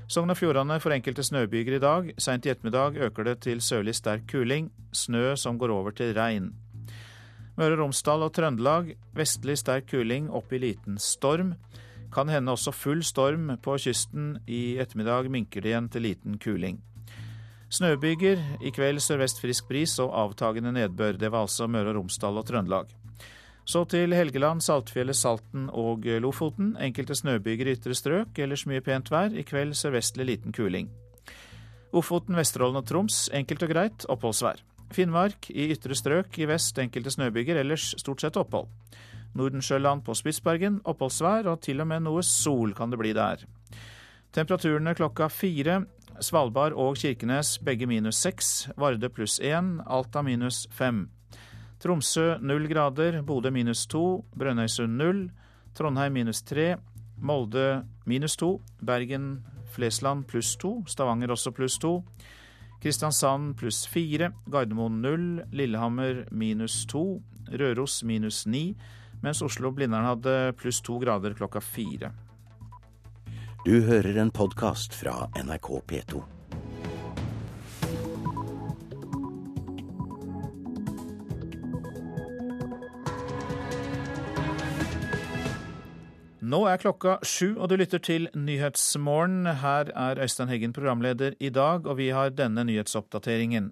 Sogn 0.07 0.29
og 0.29 0.37
Fjordane 0.37 0.77
får 0.81 0.97
enkelte 0.99 1.23
snøbyger 1.23 1.77
i 1.77 1.81
dag. 1.81 2.11
Seint 2.17 2.45
i 2.45 2.51
ettermiddag 2.51 2.99
øker 3.07 3.23
det 3.23 3.39
til 3.47 3.61
sørlig 3.61 3.95
sterk 3.95 4.27
kuling. 4.29 4.71
Snø 4.93 5.35
som 5.35 5.57
går 5.59 5.71
over 5.71 5.91
til 5.91 6.13
regn. 6.17 6.51
Møre 7.55 7.77
og 7.77 7.85
Romsdal 7.85 8.25
og 8.25 8.33
Trøndelag 8.35 8.89
vestlig 9.15 9.55
sterk 9.61 9.87
kuling 9.93 10.27
opp 10.27 10.51
i 10.51 10.59
liten 10.59 10.97
storm. 10.99 11.53
Kan 12.11 12.27
hende 12.31 12.51
også 12.51 12.73
full 12.75 13.03
storm 13.03 13.47
på 13.63 13.77
kysten. 13.79 14.41
I 14.47 14.75
ettermiddag 14.83 15.29
minker 15.31 15.63
det 15.63 15.71
igjen 15.71 15.87
til 15.91 16.03
liten 16.03 16.35
kuling. 16.39 16.81
Snøbyger, 17.71 18.43
i 18.59 18.71
kveld 18.75 18.99
sørvest 19.03 19.39
frisk 19.43 19.69
bris 19.71 19.95
og 20.03 20.11
avtagende 20.15 20.75
nedbør. 20.75 21.15
Det 21.19 21.31
var 21.31 21.47
altså 21.47 21.67
Møre 21.71 21.93
og 21.93 22.01
Romsdal 22.01 22.43
og 22.43 22.45
Trøndelag. 22.47 22.91
Så 23.65 23.81
til 23.89 24.13
Helgeland, 24.13 24.61
Saltfjellet, 24.61 25.17
Salten 25.17 25.69
og 25.73 26.05
Lofoten. 26.21 26.75
Enkelte 26.77 27.15
snøbyger 27.15 27.71
i 27.71 27.79
ytre 27.79 27.95
strøk, 27.97 28.37
ellers 28.37 28.67
mye 28.69 28.83
pent 28.85 29.09
vær. 29.11 29.33
I 29.33 29.47
kveld 29.47 29.73
sørvestlig 29.79 30.27
liten 30.27 30.53
kuling. 30.53 30.91
Ofoten, 31.95 32.35
Vesterålen 32.35 32.83
og 32.83 32.85
Troms 32.85 33.25
enkelt 33.33 33.63
og 33.63 33.71
greit 33.71 34.05
oppholdsvær. 34.11 34.61
Finnmark 34.93 35.49
i 35.49 35.69
ytre 35.73 35.95
strøk 35.97 36.37
i 36.39 36.47
vest 36.49 36.77
enkelte 36.81 37.13
snøbyger, 37.15 37.57
ellers 37.61 37.93
stort 37.99 38.21
sett 38.21 38.37
opphold. 38.37 38.69
Nordensjøland 39.35 40.05
på 40.05 40.15
Spitsbergen 40.15 40.79
oppholdsvær, 40.87 41.49
og 41.51 41.61
til 41.65 41.81
og 41.83 41.89
med 41.89 42.05
noe 42.05 42.23
sol 42.23 42.73
kan 42.77 42.93
det 42.93 42.99
bli 43.01 43.11
der. 43.15 43.43
Temperaturene 44.35 44.95
klokka 44.95 45.29
fire. 45.31 45.81
Svalbard 46.23 46.75
og 46.79 46.95
Kirkenes 46.99 47.57
begge 47.63 47.87
minus 47.87 48.19
seks. 48.23 48.69
Varde 48.79 49.09
pluss 49.11 49.39
én. 49.39 49.77
Alta 49.87 50.21
minus 50.23 50.65
fem. 50.71 51.09
Tromsø 51.79 52.37
null 52.39 52.67
grader. 52.71 53.21
Bodø 53.23 53.51
minus 53.51 53.85
to. 53.87 54.25
Brønnøysund 54.35 54.95
null. 54.99 55.29
Trondheim 55.75 56.15
minus 56.15 56.41
tre. 56.43 56.77
Molde 57.19 57.85
minus 58.05 58.35
to. 58.35 58.61
Bergen, 58.83 59.45
Flesland 59.71 60.25
pluss 60.27 60.55
to. 60.55 60.83
Stavanger 60.87 61.31
også 61.31 61.51
pluss 61.51 61.79
to. 61.79 62.01
Kristiansand 62.83 63.55
pluss 63.57 63.85
fire, 63.89 64.31
Gardermoen 64.45 65.01
null, 65.01 65.29
Lillehammer 65.51 66.25
minus 66.31 66.83
to, 66.85 67.21
Røros 67.51 68.03
minus 68.03 68.45
ni, 68.45 68.75
mens 69.23 69.41
Oslo-Blindern 69.41 70.05
hadde 70.05 70.53
pluss 70.59 70.81
to 70.85 70.99
grader 71.01 71.33
klokka 71.37 71.61
fire. 71.63 72.11
Du 73.65 73.79
hører 73.81 74.21
en 74.21 74.31
podkast 74.31 74.93
fra 74.93 75.25
NRK 75.41 75.69
P2. 75.89 76.34
Nå 86.45 86.59
er 86.69 86.77
klokka 86.77 87.15
sju, 87.25 87.55
og 87.57 87.71
du 87.71 87.73
lytter 87.79 88.01
til 88.05 88.27
Nyhetsmorgen. 88.37 89.47
Her 89.63 89.87
er 89.97 90.19
Øystein 90.21 90.51
Heggen 90.51 90.75
programleder 90.75 91.33
i 91.39 91.49
dag, 91.49 91.87
og 91.89 91.97
vi 91.97 92.11
har 92.13 92.29
denne 92.29 92.61
nyhetsoppdateringen. 92.67 93.71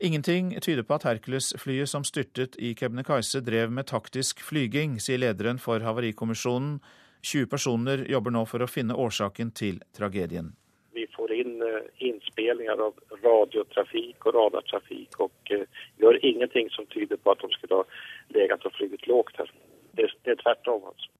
Ingenting 0.00 0.50
tyder 0.60 0.82
på 0.82 0.98
at 0.98 1.06
Hercules-flyet 1.08 1.88
som 1.88 2.04
styrtet 2.04 2.58
i 2.58 2.74
Kebnekaise 2.76 3.40
drev 3.46 3.72
med 3.72 3.88
taktisk 3.88 4.44
flyging, 4.44 4.98
sier 5.00 5.22
lederen 5.22 5.62
for 5.62 5.80
Havarikommisjonen. 5.80 6.76
20 7.24 7.48
personer 7.54 8.04
jobber 8.12 8.36
nå 8.36 8.44
for 8.52 8.60
å 8.60 8.68
finne 8.68 8.98
årsaken 9.06 9.54
til 9.56 9.80
tragedien. 9.96 10.52
Vi 10.92 11.08
får 11.16 11.32
inn 11.38 11.56
eh, 11.64 11.88
innspillinger 12.10 12.84
av 12.90 13.00
radiotrafikk 13.24 14.28
og 14.28 14.36
radartrafikk, 14.42 15.22
og 15.24 15.56
uh, 15.56 15.64
gjør 16.04 16.20
ingenting 16.20 16.68
som 16.76 16.84
tyder 16.92 17.16
på 17.16 17.32
at 17.32 17.40
de 17.40 17.54
skulle 17.56 17.80
ha 17.80 17.88
ligget 18.36 18.68
og 18.68 18.76
flyget 18.76 19.08
lavt 19.08 19.40
her. 19.40 19.58
Det, 19.96 20.12
det 20.26 20.36
er 20.36 20.42
tvert 20.44 20.74
om. 20.76 20.90
altså. 20.92 21.14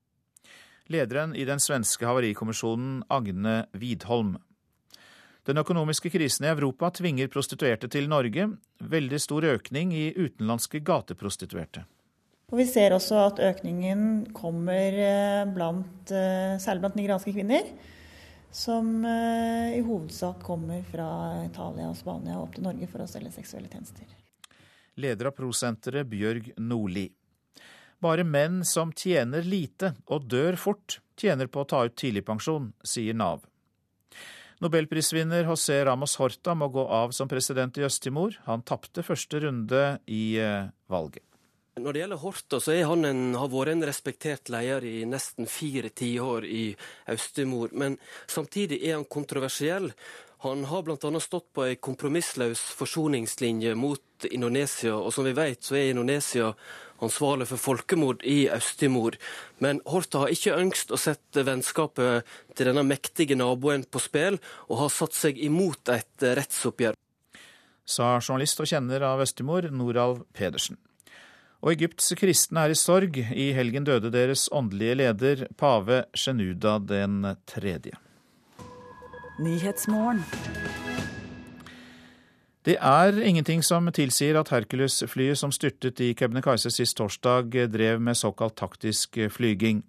Lederen 0.92 1.32
i 1.36 1.46
den 1.48 1.60
svenske 1.60 2.04
havarikommisjonen, 2.04 3.04
Agne 3.08 3.64
Widholm. 3.72 4.36
Den 5.44 5.60
økonomiske 5.60 6.10
krisen 6.12 6.44
i 6.44 6.50
Europa 6.52 6.90
tvinger 6.92 7.28
prostituerte 7.32 7.88
til 7.92 8.08
Norge. 8.08 8.50
Veldig 8.80 9.20
stor 9.20 9.44
økning 9.48 9.92
i 9.96 10.10
utenlandske 10.16 10.80
gateprostituerte. 10.84 11.84
Og 12.52 12.60
vi 12.60 12.66
ser 12.68 12.92
også 12.92 13.18
at 13.22 13.40
økningen 13.44 14.26
kommer 14.36 14.98
eh, 15.00 15.44
blant, 15.52 16.12
eh, 16.12 16.56
særlig 16.60 16.84
blant 16.84 16.98
nigerianske 17.00 17.32
kvinner. 17.32 17.68
Som 18.54 19.00
eh, 19.08 19.78
i 19.78 19.82
hovedsak 19.84 20.44
kommer 20.44 20.84
fra 20.92 21.08
Italia 21.46 21.88
og 21.88 21.96
Spania 21.98 22.36
opp 22.40 22.54
til 22.56 22.68
Norge 22.68 22.88
for 22.92 23.04
å 23.04 23.08
selge 23.10 23.32
seksuelle 23.34 23.72
tjenester. 23.72 24.08
Leder 25.00 25.32
av 25.32 25.36
Prosenteret, 25.36 26.06
Bjørg 26.06 26.52
Nordli. 26.60 27.08
Bare 28.02 28.24
menn 28.24 28.62
som 28.64 28.92
tjener 28.92 29.46
lite 29.46 29.94
og 30.06 30.26
dør 30.30 30.58
fort, 30.60 31.00
tjener 31.20 31.46
på 31.46 31.62
å 31.62 31.68
ta 31.68 31.84
ut 31.86 31.96
tidligpensjon, 31.98 32.72
sier 32.84 33.16
Nav. 33.16 33.44
Nobelprisvinner 34.62 35.44
José 35.44 35.82
Ramos 35.84 36.16
Horta 36.16 36.54
må 36.56 36.70
gå 36.72 36.84
av 36.86 37.12
som 37.12 37.28
president 37.28 37.76
i 37.78 37.84
Øst-Timor. 37.84 38.38
Han 38.46 38.62
tapte 38.62 39.04
første 39.04 39.42
runde 39.42 39.84
i 40.06 40.38
eh, 40.40 40.70
valget. 40.90 41.24
Når 41.74 41.90
det 41.90 42.00
gjelder 42.04 42.20
Horta, 42.22 42.60
så 42.62 42.76
han 42.86 43.02
en, 43.08 43.22
har 43.34 43.50
vært 43.50 43.72
en 43.72 43.86
respektert 43.88 44.50
leder 44.54 44.86
i 44.86 45.00
nesten 45.10 45.48
fire 45.50 45.90
tiår 45.90 46.46
i 46.46 46.68
Øst-Timor. 47.10 47.74
Men 47.74 47.98
samtidig 48.30 48.78
er 48.84 48.94
han 48.94 49.08
kontroversiell. 49.10 49.90
Han 50.46 50.62
har 50.70 50.86
bl.a. 50.86 51.20
stått 51.24 51.50
på 51.56 51.66
ei 51.66 51.74
kompromissløs 51.82 52.62
forsoningslinje 52.78 53.74
mot 53.74 54.28
Indonesia, 54.30 54.94
og 54.94 55.10
som 55.16 55.26
vi 55.26 55.34
vet 55.34 55.66
så 55.66 55.80
er 55.80 55.90
Indonesia 55.90 56.52
ansvarlig 57.02 57.48
for 57.50 57.60
folkemord 57.60 58.22
i 58.26 58.44
Øst-Timor. 58.52 59.16
Men 59.64 59.80
Horta 59.88 60.24
har 60.24 60.34
ikke 60.34 60.56
ønskt 60.58 60.94
å 60.94 61.00
sette 61.00 61.44
vennskapet 61.46 62.28
til 62.54 62.70
denne 62.70 62.84
mektige 62.86 63.38
naboen 63.38 63.86
på 63.88 64.02
spill, 64.02 64.38
og 64.68 64.84
har 64.84 64.94
satt 64.94 65.16
seg 65.16 65.40
imot 65.42 65.90
et 65.94 66.28
rettsoppgjør. 66.38 66.98
Sa 67.84 68.16
journalist 68.20 68.62
og 68.62 68.70
kjenner 68.70 69.04
av 69.04 69.20
Øst-Timor, 69.24 69.68
Noralv 69.74 70.24
Pedersen. 70.32 70.78
Og 71.64 71.72
Egypts 71.72 72.12
kristne 72.20 72.66
er 72.66 72.74
i 72.74 72.76
sorg. 72.76 73.16
I 73.16 73.52
helgen 73.56 73.86
døde 73.88 74.12
deres 74.12 74.50
åndelige 74.52 74.98
leder, 75.00 75.46
pave 75.56 76.04
Shenuda 76.12 76.76
den 76.84 77.22
tredje. 77.48 77.96
Det 82.64 82.78
er 82.80 83.18
ingenting 83.20 83.60
som 83.60 83.90
tilsier 83.92 84.38
at 84.40 84.48
Hercules-flyet 84.48 85.36
som 85.36 85.50
styrtet 85.52 86.00
i 86.00 86.14
Kebnekaise 86.16 86.70
sist 86.72 86.96
torsdag, 86.96 87.52
drev 87.68 88.00
med 88.00 88.16
såkalt 88.16 88.56
taktisk 88.56 89.18
flyging. 89.28 89.82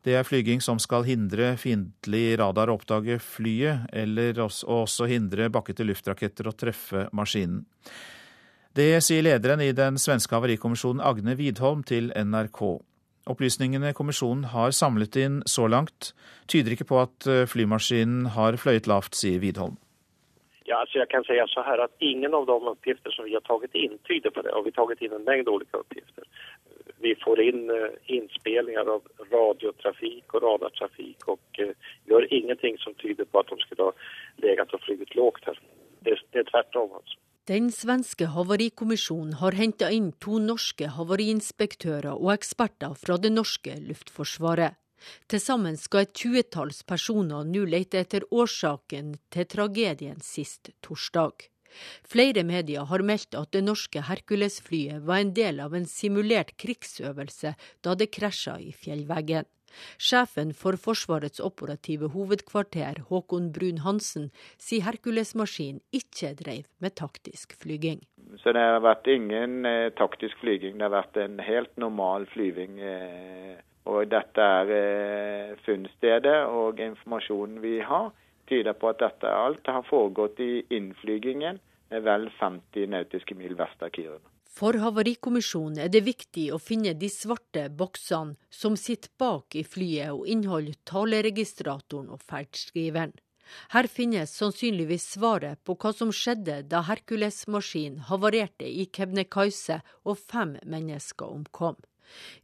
Det 0.00 0.14
er 0.16 0.24
flyging 0.24 0.62
som 0.64 0.80
skal 0.80 1.04
hindre 1.04 1.50
fiendtlig 1.60 2.38
radar 2.40 2.72
å 2.72 2.78
oppdage 2.78 3.18
flyet, 3.20 3.84
eller 3.92 4.40
også 4.40 5.10
hindre 5.12 5.50
bakkete 5.52 5.84
luftraketter 5.84 6.48
å 6.48 6.56
treffe 6.56 7.04
maskinen. 7.12 7.66
Det 8.76 8.94
sier 9.04 9.24
lederen 9.26 9.60
i 9.60 9.72
den 9.76 10.00
svenske 10.00 10.36
havarikommisjonen 10.36 11.04
Agne 11.04 11.36
Widholm 11.36 11.84
til 11.84 12.12
NRK. 12.16 12.62
Opplysningene 13.28 13.92
kommisjonen 13.96 14.52
har 14.56 14.72
samlet 14.72 15.20
inn 15.20 15.42
så 15.44 15.68
langt, 15.68 16.14
tyder 16.48 16.76
ikke 16.76 16.88
på 16.88 17.02
at 17.02 17.28
flymaskinen 17.52 18.30
har 18.38 18.56
fløyet 18.56 18.88
lavt, 18.88 19.18
sier 19.18 19.42
Widholm. 19.44 19.76
Ja, 20.68 20.76
alltså 20.76 20.98
jag 20.98 21.10
kan 21.10 21.24
säga 21.24 21.46
så 21.46 21.62
här 21.62 21.78
att 21.78 21.94
ingen 21.98 22.34
av 22.34 22.46
de 22.46 22.68
uppgifter 22.68 23.10
som 23.10 23.24
vi 23.24 23.34
har 23.34 23.40
tagit 23.40 23.74
in 23.74 23.98
tyder 24.08 24.30
på 24.30 24.42
det. 24.42 24.50
Och 24.50 24.66
vi 24.66 24.72
har 24.74 24.84
tagit 24.84 25.02
in 25.02 25.12
en 25.12 25.22
mängd 25.22 25.48
olika 25.48 25.76
uppgifter. 25.76 26.24
Vi 26.98 27.14
får 27.24 27.40
in 27.40 27.70
eh, 27.70 28.16
inspelningar 28.18 28.86
av 28.94 29.02
radiotrafik 29.30 30.34
och 30.34 30.42
radartrafik 30.42 31.24
och 31.24 31.58
eh, 31.58 31.68
gör 32.04 32.34
ingenting 32.34 32.78
som 32.78 32.94
tyder 32.94 33.24
på 33.24 33.38
att 33.38 33.46
de 33.46 33.58
skulle 33.58 33.82
ha 33.82 33.92
legat 34.36 34.74
och 34.74 34.80
flugit 34.80 35.14
lågt 35.14 35.44
her. 35.46 35.58
Det, 36.00 36.18
det 36.30 36.38
är 36.38 36.44
tvärtom 36.44 36.92
alltså. 36.92 37.18
Den 37.46 37.72
svenske 37.72 38.26
havarikommisjonen 38.26 39.36
har 39.38 39.54
henta 39.54 39.90
inn 39.94 40.08
to 40.24 40.40
norske 40.42 40.88
havariinspektører 40.96 42.16
og 42.16 42.32
eksperter 42.32 42.96
fra 42.98 43.18
det 43.22 43.30
norske 43.30 43.76
luftforsvaret. 43.86 44.74
Til 45.30 45.42
sammen 45.42 45.76
skal 45.80 46.06
et 46.06 46.14
tjuetalls 46.16 46.82
personer 46.88 47.44
nå 47.48 47.64
lete 47.68 48.00
etter 48.04 48.26
årsaken 48.30 49.16
til 49.34 49.50
tragedien 49.52 50.22
sist 50.24 50.72
torsdag. 50.84 51.48
Flere 52.08 52.44
medier 52.46 52.86
har 52.88 53.04
meldt 53.04 53.36
at 53.36 53.52
det 53.52 53.64
norske 53.66 54.00
Hercules-flyet 54.08 55.04
var 55.08 55.20
en 55.20 55.34
del 55.36 55.60
av 55.60 55.74
en 55.76 55.88
simulert 55.90 56.54
krigsøvelse 56.60 57.52
da 57.84 57.94
det 57.98 58.08
krasja 58.16 58.56
i 58.62 58.72
fjellveggen. 58.72 59.46
Sjefen 60.00 60.54
for 60.56 60.78
Forsvarets 60.80 61.42
operative 61.42 62.08
hovedkvarter, 62.14 63.02
Håkon 63.10 63.50
Brun-Hansen, 63.52 64.30
sier 64.56 64.86
Hercules-maskinen 64.86 65.82
ikke 65.92 66.32
drev 66.38 66.64
med 66.80 66.96
taktisk 66.96 67.52
flyging. 67.60 68.00
Så 68.40 68.54
det 68.56 68.62
har 68.62 68.80
vært 68.84 69.08
ingen 69.10 69.66
eh, 69.68 69.92
taktisk 69.98 70.38
flyging, 70.40 70.78
det 70.78 70.88
har 70.88 70.96
vært 70.96 71.20
en 71.20 71.36
helt 71.44 71.74
normal 71.76 72.24
flyving. 72.32 72.80
Eh, 72.80 73.58
og 73.86 74.08
dette 74.10 74.46
er 74.60 74.72
eh, 74.76 75.56
funnstedet, 75.66 76.38
og 76.50 76.80
informasjonen 76.82 77.60
vi 77.62 77.78
har, 77.80 78.10
tyder 78.50 78.76
på 78.78 78.90
at 78.92 79.02
dette 79.02 79.30
alt 79.30 79.66
har 79.66 79.86
foregått 79.86 80.40
i 80.42 80.64
innflygingen 80.74 81.58
vel 81.90 82.30
50 82.38 82.90
nautiske 82.90 83.34
mil 83.38 83.54
vest 83.58 83.82
av 83.82 83.92
Kiruna. 83.94 84.26
For 84.56 84.78
Havarikommisjonen 84.80 85.82
er 85.84 85.90
det 85.92 86.06
viktig 86.06 86.46
å 86.54 86.58
finne 86.62 86.94
de 86.96 87.10
svarte 87.12 87.66
boksene 87.68 88.38
som 88.48 88.78
sitter 88.80 89.12
bak 89.20 89.52
i 89.60 89.66
flyet 89.68 90.14
og 90.14 90.24
inneholder 90.32 90.78
taleregistratoren 90.88 92.08
og 92.14 92.22
ferdskriveren. 92.24 93.12
Her 93.74 93.86
finnes 93.86 94.32
sannsynligvis 94.40 95.04
svaret 95.12 95.60
på 95.62 95.76
hva 95.76 95.92
som 95.94 96.08
skjedde 96.14 96.62
da 96.70 96.80
Hercules-maskinen 96.88 98.06
havarerte 98.08 98.66
i 98.66 98.88
Kebnekaise 98.88 99.82
og 100.04 100.18
fem 100.18 100.56
mennesker 100.64 101.36
omkom. 101.36 101.76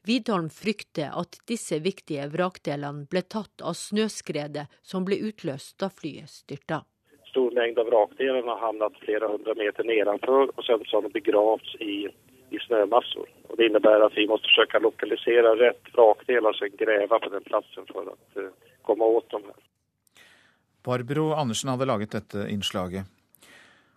Widholm 0.09 0.48
frykter 0.51 1.12
at 1.18 1.38
disse 1.48 1.79
viktige 1.85 2.29
vrakdelene 2.33 3.07
ble 3.11 3.22
tatt 3.22 3.62
av 3.62 3.77
snøskredet 3.79 4.66
som 4.83 5.07
ble 5.09 5.20
utløst 5.29 5.79
da 5.83 5.90
flyet 5.92 6.31
styrta. 6.31 6.83
Stor 7.33 7.55
mengde 7.57 7.81
av 7.81 7.88
vrakdelene 7.88 8.48
har 8.51 8.61
havnet 8.61 8.98
flere 9.05 9.31
hundre 9.31 9.55
meter 9.57 9.87
nedenfor, 9.88 10.51
og 10.53 10.66
så 10.66 10.77
har 10.77 11.07
de 11.07 11.12
begravd 11.14 11.70
i, 11.81 12.05
i 12.53 12.61
snømasser. 12.66 13.31
Og 13.48 13.57
det 13.57 13.70
innebærer 13.70 14.04
at 14.04 14.19
vi 14.19 14.27
må 14.29 14.37
forsøke 14.42 14.83
å 14.83 14.87
lokalisere 14.90 15.54
rett 15.63 15.92
vrakdel, 15.96 16.44
altså 16.50 16.69
grave 16.77 17.21
på 17.25 17.33
den 17.33 17.48
plassen 17.48 17.88
for 17.88 18.13
å 18.13 18.19
uh, 18.37 18.52
komme 18.85 19.08
åt 19.17 19.33
dem. 19.33 19.48
her. 19.48 20.25
Barbro 20.85 21.31
Andersen 21.38 21.73
hadde 21.73 21.88
laget 21.88 22.17
dette 22.19 22.48
innslaget. 22.50 23.08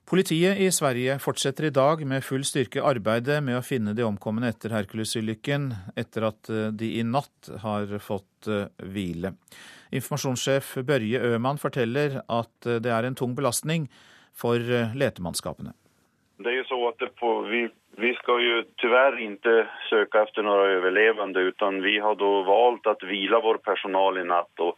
Politiet 0.05 0.59
i 0.61 0.67
Sverige 0.71 1.15
fortsetter 1.17 1.65
i 1.65 1.73
dag 1.73 2.03
med 2.05 2.21
full 2.23 2.43
styrke 2.45 2.83
arbeidet 2.85 3.39
med 3.41 3.57
å 3.57 3.63
finne 3.65 3.95
de 3.97 4.03
omkomne 4.05 4.51
etter 4.53 4.75
Hercules-ulykken, 4.75 5.71
etter 5.97 6.27
at 6.27 6.49
eh, 6.53 6.67
de 6.69 6.91
i 6.99 7.01
natt 7.01 7.49
har 7.63 7.89
fått 8.05 8.45
eh, 8.45 8.67
hvile. 8.85 9.31
Informasjonssjef 9.97 10.75
Børje 10.85 11.23
Øman 11.31 11.57
forteller 11.57 12.19
at 12.21 12.69
eh, 12.69 12.77
det 12.85 12.93
er 12.93 13.09
en 13.09 13.17
tung 13.17 13.33
belastning 13.33 13.87
for 14.37 14.61
letemannskapene. 14.61 15.73
Det 16.37 16.51
er 16.51 16.59
jo 16.59 16.69
så 16.69 16.79
at 16.91 17.01
på, 17.17 17.31
vi, 17.49 17.63
vi, 17.97 18.11
skal 18.19 18.45
jo 18.45 18.61
dessverre 18.75 19.25
ikke 19.25 19.55
søke 19.89 20.21
etter 20.27 20.45
noen 20.45 20.75
overlevende, 20.83 21.47
men 21.63 21.81
vi 21.81 21.95
har 22.03 22.19
da 22.19 22.31
valgt 22.45 22.91
å 22.91 22.97
hvile 23.07 23.41
vår 23.41 23.63
personal 23.65 24.21
i 24.21 24.27
natt. 24.27 24.53
og 24.61 24.77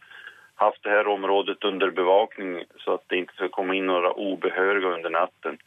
haft 0.58 0.82
det 0.82 0.90
här 0.90 1.06
området 1.06 1.64
under 1.64 1.90
bevakning 1.90 2.64
så 2.78 2.94
att 2.94 3.04
det 3.06 3.16
inte 3.16 3.34
ska 3.34 3.48
komma 3.48 3.74
in 3.74 3.86
några 3.86 4.12
obehöriga 4.12 4.88
under 4.88 5.10
natten. 5.10 5.58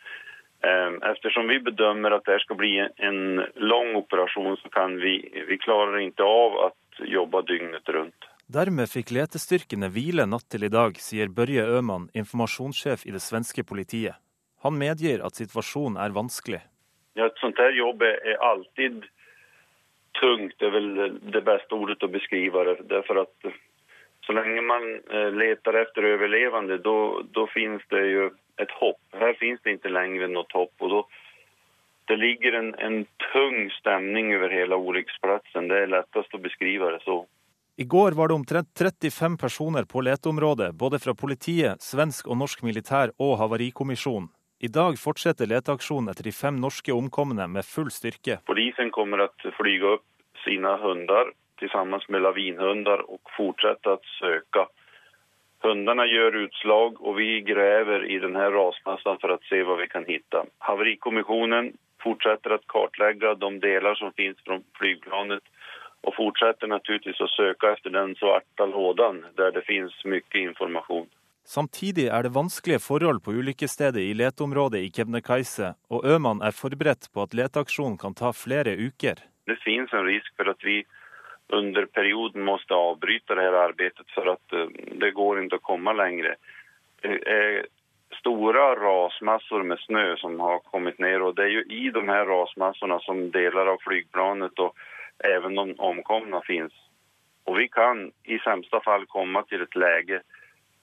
Ehm, 0.62 1.02
eftersom 1.04 1.48
vi 1.48 1.60
bedömer 1.60 2.12
att 2.12 2.26
det 2.26 2.32
här 2.32 2.40
ska 2.40 2.56
bli 2.56 2.88
en 2.96 3.46
lång 3.56 3.96
operation 3.96 4.58
så 4.58 4.70
kan 4.70 4.98
vi, 4.98 5.44
vi 5.48 5.58
klarar 5.58 5.98
inte 5.98 6.24
av 6.24 6.58
att 6.58 7.08
jobba 7.08 7.42
dygnet 7.42 7.90
runt. 7.90 8.16
Dermed 8.52 8.90
fikk 8.92 9.14
letestyrkene 9.16 9.88
hvile 9.96 10.26
natt 10.28 10.50
til 10.52 10.66
i 10.68 10.70
dag, 10.74 10.98
sier 11.00 11.30
Børje 11.32 11.64
Øman, 11.78 12.10
informasjonssjef 12.14 13.06
i 13.08 13.14
det 13.16 13.24
svenske 13.24 13.64
politiet. 13.64 14.20
Han 14.62 14.76
medgir 14.76 15.24
at 15.24 15.40
situasjonen 15.40 15.96
er 16.04 16.12
vanskelig. 16.12 16.60
Ja, 17.16 17.30
et 17.32 17.40
sånt 17.40 17.60
her 17.64 17.72
jobb 17.72 18.04
er 18.04 18.36
alltid 18.44 19.06
tungt, 20.20 20.58
det 20.60 20.68
er 20.68 20.76
vel 20.76 20.90
det 21.32 21.44
beste 21.48 21.80
ordet 21.80 22.04
å 22.04 22.12
beskrive 22.12 22.66
det. 22.68 22.76
Derfor 22.92 23.22
att 23.24 23.52
så 24.32 24.36
lenge 24.38 24.62
man 24.64 24.86
leter 25.36 25.76
etter 25.82 26.06
overlevende, 26.14 26.78
da 26.78 26.84
då, 26.84 27.22
då 27.32 27.48
det 27.90 28.06
jo 28.08 28.30
et 28.58 28.72
hopp. 28.72 29.00
Her 29.14 29.34
finnes 29.40 29.60
det 29.64 29.76
ikke 29.76 29.92
lenger 29.92 30.28
noe 30.32 30.46
hopp. 30.54 30.72
Och 30.80 30.90
då, 30.90 31.08
det 32.08 32.16
ligger 32.16 32.54
en, 32.54 32.76
en 32.76 33.06
tung 33.34 33.70
stemning 33.80 34.36
over 34.36 34.50
hele 34.50 34.76
ulykkesplassen. 34.76 35.68
Det 35.68 35.82
er 35.82 35.92
lettest 35.92 36.36
å 36.36 36.40
beskrive 36.40 36.94
det 36.94 37.02
så. 37.04 37.26
I 37.76 37.84
går 37.84 38.16
var 38.16 38.28
det 38.28 38.38
omtrent 38.38 38.70
35 38.78 39.38
personer 39.38 39.84
på 39.84 40.02
leteområdet, 40.02 40.72
både 40.76 41.00
fra 41.00 41.16
politiet, 41.16 41.82
svensk 41.84 42.28
og 42.28 42.38
norsk 42.38 42.64
militær 42.64 43.12
og 43.20 43.38
Havarikommisjonen. 43.42 44.30
I 44.62 44.70
dag 44.70 44.96
fortsetter 45.02 45.50
leteaksjonen 45.50 46.12
etter 46.12 46.28
de 46.30 46.32
fem 46.32 46.60
norske 46.62 46.94
omkomne 46.94 47.48
med 47.50 47.66
full 47.66 47.90
styrke. 47.92 48.38
Polisen 48.46 48.92
kommer 48.94 49.26
til 49.42 49.50
å 49.50 49.56
fly 49.58 49.78
opp 49.96 50.06
sine 50.46 50.76
hundar 50.84 51.34
tillsammans 51.62 52.10
med 52.10 52.22
lavinhundar 52.22 53.00
och 53.14 53.26
fortsätta 53.38 53.94
att 53.94 54.06
söka. 54.06 54.64
Hundarna 55.64 56.06
gör 56.06 56.36
utslag 56.36 57.02
och 57.06 57.20
vi 57.20 57.42
gräver 57.42 58.00
i 58.14 58.20
den 58.20 58.36
här 58.36 58.52
rasmassan 58.52 59.18
för 59.22 59.30
att 59.30 59.44
se 59.44 59.64
vad 59.64 59.78
vi 59.78 59.88
kan 59.88 60.06
hitta. 60.06 60.46
Haverikommissionen 60.58 61.74
fortsätter 62.04 62.50
att 62.50 62.68
kartlägga 62.68 63.36
de 63.36 63.60
delar 63.60 63.96
som 63.96 64.12
finns 64.14 64.38
från 64.46 64.64
flygplanet 64.80 65.44
och 66.02 66.16
fortsätter 66.16 66.68
naturligtvis 66.68 67.22
att 67.22 67.30
söka 67.30 67.74
efter 67.74 67.90
den 67.90 68.16
svarta 68.16 68.66
lådan 68.66 69.26
där 69.36 69.52
det 69.52 69.62
finns 69.62 70.06
mycket 70.06 70.40
information. 70.50 71.08
Samtidig 71.46 72.06
er 72.06 72.24
det 72.24 72.30
vanskelige 72.30 72.80
forhold 72.80 73.24
på 73.24 73.34
ulykkesstedet 73.34 74.02
i 74.02 74.14
leteområdet 74.14 74.80
i 74.80 74.90
Kebnekaise, 74.96 75.74
og 75.90 76.06
Øman 76.06 76.42
er 76.42 76.54
forberedt 76.54 77.10
på 77.14 77.26
at 77.26 77.34
leteaksjonen 77.34 77.98
kan 77.98 78.14
ta 78.14 78.30
flere 78.34 78.76
uker. 78.78 79.16
Det 79.50 79.58
finnes 79.66 79.94
en 79.94 80.06
risk 80.06 80.30
for 80.38 80.50
at 80.54 80.62
vi 80.64 80.84
under 81.52 81.86
perioden 81.86 82.42
måste 82.42 82.74
avbryta 82.74 83.36
det 83.36 83.42
här 83.42 83.54
arbetet 83.54 84.10
för 84.10 84.26
att 84.26 84.54
eh, 84.54 84.66
det 84.96 85.12
går 85.12 85.44
inte 85.44 85.56
att 85.56 85.62
komma 85.62 85.94
längre. 85.94 86.36
Det 87.02 87.30
är 87.30 87.66
stora 88.20 88.76
rasmassor 88.76 89.64
med 89.64 89.80
snö 89.80 90.18
som 90.18 90.40
har 90.40 90.60
kommit 90.60 91.00
ner 91.00 91.22
och 91.22 91.36
det 91.36 91.44
är 91.44 91.48
ju 91.48 91.64
i 91.64 91.90
de 91.90 92.10
här 92.10 92.26
rasmassorna 92.26 93.00
som 93.00 93.32
delar 93.32 93.66
av 93.66 93.78
flygplanet 93.82 94.60
och 94.60 94.76
även 95.24 95.56
de 95.56 95.76
omkomna 95.78 96.42
finns. 96.42 96.74
Och 97.44 97.60
vi 97.60 97.68
kan 97.68 98.12
i 98.24 98.40
sämsta 98.40 98.82
fall 98.82 99.06
komma 99.06 99.44
till 99.44 99.62
ett 99.62 99.76
läge 99.76 100.22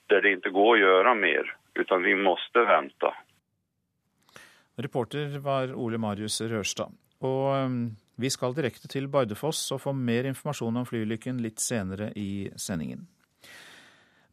där 0.07 0.23
det 0.23 0.33
inte 0.33 0.51
går 0.51 0.75
att 0.75 0.81
göra 0.81 1.15
mer, 1.15 1.57
utan 1.75 2.03
vi 2.03 2.15
måste 2.15 2.59
vänta. 2.59 3.15
Reporter 4.77 5.39
var 5.39 5.75
Ole 5.75 5.99
Marius 5.99 6.41
Rørstad. 6.41 6.91
Og 7.27 7.67
um, 7.67 7.79
vi 8.19 8.31
skal 8.31 8.55
direkte 8.55 8.91
til 8.91 9.09
Bardufoss 9.11 9.61
og 9.75 9.83
få 9.83 9.95
mer 9.95 10.29
informasjon 10.31 10.81
om 10.81 10.87
flyulykken 10.87 11.41
litt 11.43 11.63
senere 11.63 12.13
i 12.19 12.49
sendingen. 12.59 13.07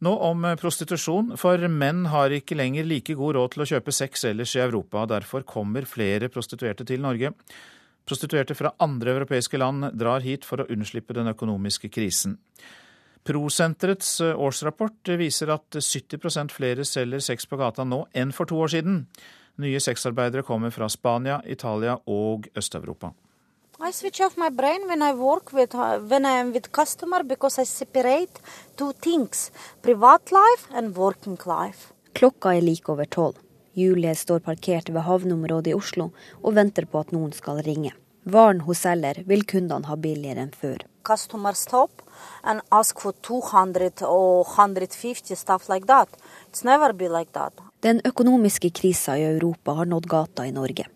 Nå 0.04 0.12
om 0.26 0.42
prostitusjon, 0.60 1.32
for 1.40 1.62
menn 1.72 2.04
har 2.12 2.34
ikke 2.34 2.58
lenger 2.58 2.84
like 2.84 3.14
god 3.16 3.38
råd 3.38 3.54
til 3.54 3.64
å 3.64 3.68
kjøpe 3.70 3.94
sex 3.96 4.26
ellers 4.28 4.52
i 4.58 4.60
Europa. 4.60 5.06
Derfor 5.08 5.46
kommer 5.48 5.88
flere 5.88 6.28
prostituerte 6.28 6.84
til 6.84 7.00
Norge. 7.00 7.32
Prostituerte 8.06 8.54
fra 8.54 8.74
andre 8.82 9.14
europeiske 9.16 9.58
land 9.58 9.88
drar 9.96 10.20
hit 10.26 10.44
for 10.44 10.60
å 10.60 10.68
unnslippe 10.70 11.16
den 11.16 11.32
økonomiske 11.32 11.88
krisen. 11.94 12.36
Prosenterets 13.26 14.20
årsrapport 14.20 15.14
viser 15.18 15.50
at 15.56 15.80
70% 15.80 16.52
flere 16.54 16.84
selger 16.86 17.24
sex 17.24 17.48
på 17.50 17.58
gata 17.58 17.82
nå 17.88 18.04
enn 18.14 18.34
for 18.36 18.46
to 18.46 18.60
år 18.62 18.76
siden. 18.76 19.00
Nye 19.56 19.80
sexarbeidere 19.80 20.42
kommer 20.42 20.70
fra 20.70 20.88
Spania, 20.88 21.40
Italia 21.44 21.96
og 22.06 22.48
Øst-Europa. 22.56 23.12
I 23.80 23.92
switch 23.92 24.20
off 24.24 24.36
my 24.36 24.50
brain 24.50 24.86
when 24.88 25.02
I 25.02 25.12
work 25.12 25.52
with 25.52 25.74
when 26.10 26.24
I 26.26 26.40
am 26.40 26.52
with 26.52 26.70
customer 26.72 27.22
because 27.22 27.62
I 27.62 27.64
separate 27.64 28.40
two 28.76 28.92
things: 28.92 29.50
privat 29.82 30.32
life 30.32 30.68
and 30.72 30.96
working 30.96 31.38
life. 31.46 31.92
Klokka 32.12 32.56
er 32.56 32.60
like 32.60 32.92
over 32.92 33.04
tolv. 33.04 33.34
Julie 33.74 34.14
står 34.14 34.38
parkert 34.38 34.88
ved 34.88 35.00
havneområdet 35.00 35.70
i 35.70 35.74
Oslo 35.74 36.10
og 36.42 36.54
venter 36.54 36.84
på 36.84 37.00
at 37.00 37.12
noen 37.12 37.32
skal 37.32 37.60
ringe. 37.64 37.92
Varen 38.24 38.60
hun 38.60 38.74
selger 38.74 39.22
vil 39.26 39.44
kundene 39.44 39.86
ha 39.86 39.96
billigere 39.96 40.42
enn 40.46 40.52
før. 40.52 40.84
Customer 41.04 41.52
stop 41.52 42.02
and 42.42 42.60
ask 42.72 43.00
for 43.00 43.12
200 43.22 44.02
or 44.02 44.44
150 44.44 45.36
stuff 45.36 45.68
like 45.68 45.86
that. 45.86 46.08
It's 46.48 46.64
never 46.64 46.92
be 46.92 47.08
like 47.08 47.32
that. 47.32 47.52
Den 47.86 48.00
økonomiske 48.04 48.70
krisa 48.74 49.14
i 49.14 49.22
Europa 49.22 49.70
har 49.78 49.86
nådd 49.86 50.06
gata 50.10 50.46
i 50.46 50.50
Norge. 50.50 50.88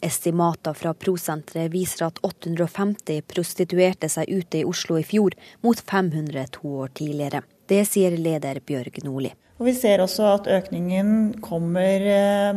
Estimater 0.00 0.76
fra 0.78 0.92
Prosenteret 0.94 1.72
viser 1.72 2.04
at 2.06 2.20
850 2.22 3.24
prostituerte 3.26 4.06
seg 4.12 4.30
ute 4.30 4.60
i 4.60 4.68
Oslo 4.68 5.00
i 5.00 5.02
fjor, 5.02 5.34
mot 5.66 5.82
500 5.90 6.44
to 6.54 6.76
år 6.84 6.94
tidligere. 7.00 7.40
Det 7.66 7.80
sier 7.90 8.14
leder 8.14 8.62
Bjørg 8.62 9.02
Nordli. 9.02 9.32
Og 9.58 9.66
Vi 9.66 9.74
ser 9.74 10.04
også 10.04 10.28
at 10.36 10.46
økningen 10.60 11.40
kommer 11.42 12.06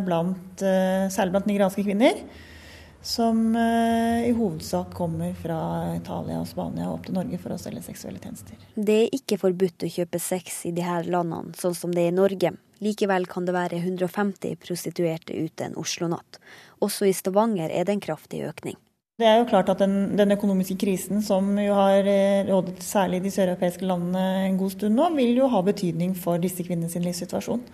blant, 0.05 0.61
særlig 0.61 1.39
blant 1.39 1.49
nigerianske 1.49 1.87
kvinner. 1.89 2.21
Som 3.01 3.55
i 3.57 4.31
hovedsak 4.37 4.93
kommer 4.93 5.33
fra 5.41 5.59
Italia 5.95 6.37
og 6.43 6.49
Spania 6.53 6.91
og 6.91 6.99
opp 6.99 7.09
til 7.09 7.17
Norge 7.17 7.41
for 7.41 7.57
å 7.57 7.61
selge 7.65 7.87
seksuelle 7.89 8.21
tjenester. 8.21 8.53
Det 8.75 9.03
er 9.07 9.21
ikke 9.23 9.41
forbudt 9.41 9.89
å 9.89 9.93
kjøpe 9.97 10.21
sex 10.21 10.67
i 10.69 10.77
disse 10.77 11.05
landene, 11.09 11.57
sånn 11.57 11.73
som 11.73 11.89
det 11.95 12.05
er 12.05 12.13
i 12.13 12.19
Norge. 12.21 12.59
Likevel 12.83 13.25
kan 13.29 13.47
det 13.47 13.55
være 13.55 13.81
150 13.81 14.59
prostituerte 14.63 15.35
ute 15.35 15.67
en 15.67 15.79
Oslo-natt. 15.79 16.39
Også 16.85 17.09
i 17.09 17.15
Stavanger 17.15 17.71
er 17.71 17.87
det 17.87 17.97
en 17.97 18.03
kraftig 18.03 18.45
økning. 18.47 18.77
Det 19.19 19.27
er 19.27 19.41
jo 19.41 19.49
klart 19.49 19.67
at 19.67 19.81
den, 19.83 20.13
den 20.15 20.31
økonomiske 20.31 20.77
krisen 20.79 21.19
som 21.25 21.51
jo 21.59 21.73
har 21.75 22.05
rådet 22.47 22.77
særlig 22.85 23.19
de 23.25 23.33
søreuropeiske 23.35 23.83
landene 23.83 24.45
en 24.45 24.59
god 24.61 24.77
stund 24.77 24.95
nå, 24.95 25.09
vil 25.17 25.41
jo 25.41 25.49
ha 25.51 25.59
betydning 25.65 26.13
for 26.15 26.39
disse 26.39 26.63
kvinnenes 26.63 26.95
livssituasjon. 27.03 27.65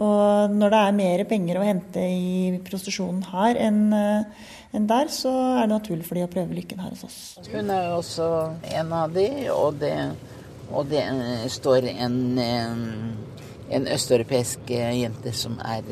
Og 0.00 0.54
når 0.54 0.72
det 0.72 0.80
er 0.80 0.96
mer 0.96 1.24
penger 1.28 1.58
å 1.58 1.66
hente 1.66 2.00
i 2.00 2.60
prostitusjonen 2.64 3.26
her 3.32 3.60
enn 3.60 3.82
enn 4.70 4.86
der, 4.86 5.08
så 5.10 5.32
er 5.58 5.66
det 5.66 5.74
naturlig 5.74 6.06
for 6.06 6.16
de 6.16 6.22
å 6.24 6.30
prøve 6.30 6.54
lykken 6.54 6.78
her 6.78 6.92
hos 6.94 7.02
oss. 7.08 7.20
Hun 7.50 7.72
er 7.74 7.88
jo 7.88 7.96
også 7.98 8.28
en 8.70 8.92
av 8.94 9.10
de, 9.16 9.26
og 9.50 9.80
det, 9.82 9.96
og 10.70 10.86
det 10.92 11.02
står 11.50 11.90
en 11.90 12.20
en 12.38 12.84
østeuropeisk 13.70 14.70
jente 14.74 15.32
som 15.36 15.56
er 15.62 15.86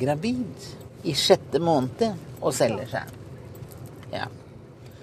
gravid 0.00 0.68
i 1.02 1.14
sjette 1.16 1.60
måned 1.62 2.06
og 2.40 2.54
selger 2.54 2.88
seg. 2.92 3.18
Ja. 4.12 4.28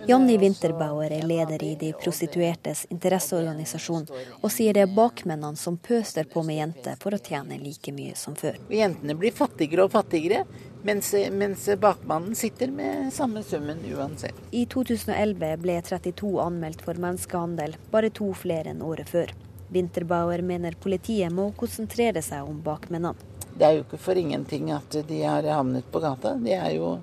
Janni 0.08 0.38
Winterbauer 0.40 1.12
er 1.12 1.26
leder 1.28 1.64
i 1.64 1.74
de 1.76 1.90
prostituertes 2.00 2.86
interesseorganisasjon, 2.90 4.06
og 4.40 4.54
sier 4.54 4.74
det 4.74 4.86
er 4.86 4.94
bakmennene 4.96 5.60
som 5.60 5.76
pøster 5.78 6.30
på 6.30 6.44
med 6.48 6.56
jenter 6.62 6.96
for 7.02 7.14
å 7.14 7.20
tjene 7.20 7.60
like 7.60 7.92
mye 7.94 8.16
som 8.18 8.38
før. 8.40 8.56
Jentene 8.72 9.18
blir 9.20 9.36
fattigere 9.36 9.86
og 9.86 9.92
fattigere, 9.94 10.46
mens, 10.88 11.12
mens 11.36 11.68
bakmannen 11.82 12.38
sitter 12.40 12.72
med 12.72 13.12
samme 13.14 13.44
summen 13.44 13.84
uansett. 13.92 14.40
I 14.56 14.64
2011 14.72 15.60
ble 15.66 15.78
32 15.92 16.32
anmeldt 16.46 16.86
for 16.88 16.96
menneskehandel, 16.96 17.76
bare 17.92 18.14
to 18.16 18.32
flere 18.38 18.72
enn 18.72 18.86
året 18.86 19.12
før. 19.12 19.36
Winterbauer 19.70 20.42
mener 20.46 20.78
politiet 20.82 21.34
må 21.34 21.52
konsentrere 21.58 22.24
seg 22.26 22.48
om 22.48 22.62
bakmennene. 22.66 23.38
Det 23.60 23.68
er 23.68 23.76
jo 23.76 23.84
ikke 23.84 24.00
for 24.00 24.20
ingenting 24.20 24.70
at 24.72 24.96
de 25.08 25.20
har 25.26 25.46
havnet 25.52 25.88
på 25.92 26.00
gata. 26.00 26.36
Det 26.40 26.56
er 26.56 26.74
jo, 26.78 26.94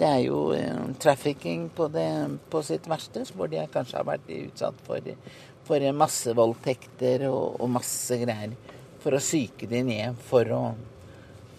det 0.00 0.08
er 0.08 0.20
jo 0.24 0.38
uh, 0.54 0.86
trafficking 1.02 1.68
på, 1.76 1.90
det, 1.92 2.08
på, 2.50 2.62
sitt 2.64 2.88
verste, 2.88 3.26
hvor 3.36 3.50
de 3.52 3.60
kanskje 3.72 3.98
har 4.00 4.08
vært 4.08 4.30
utsatt 4.38 4.80
for, 4.86 5.10
for 5.68 5.90
massevoldtekter 6.04 7.26
og, 7.28 7.60
og 7.60 7.74
masse 7.76 8.16
greier. 8.22 8.56
For 9.00 9.16
å 9.16 9.20
psyke 9.20 9.68
de 9.68 9.84
ned, 9.84 10.16
for 10.28 10.48
å 10.56 10.62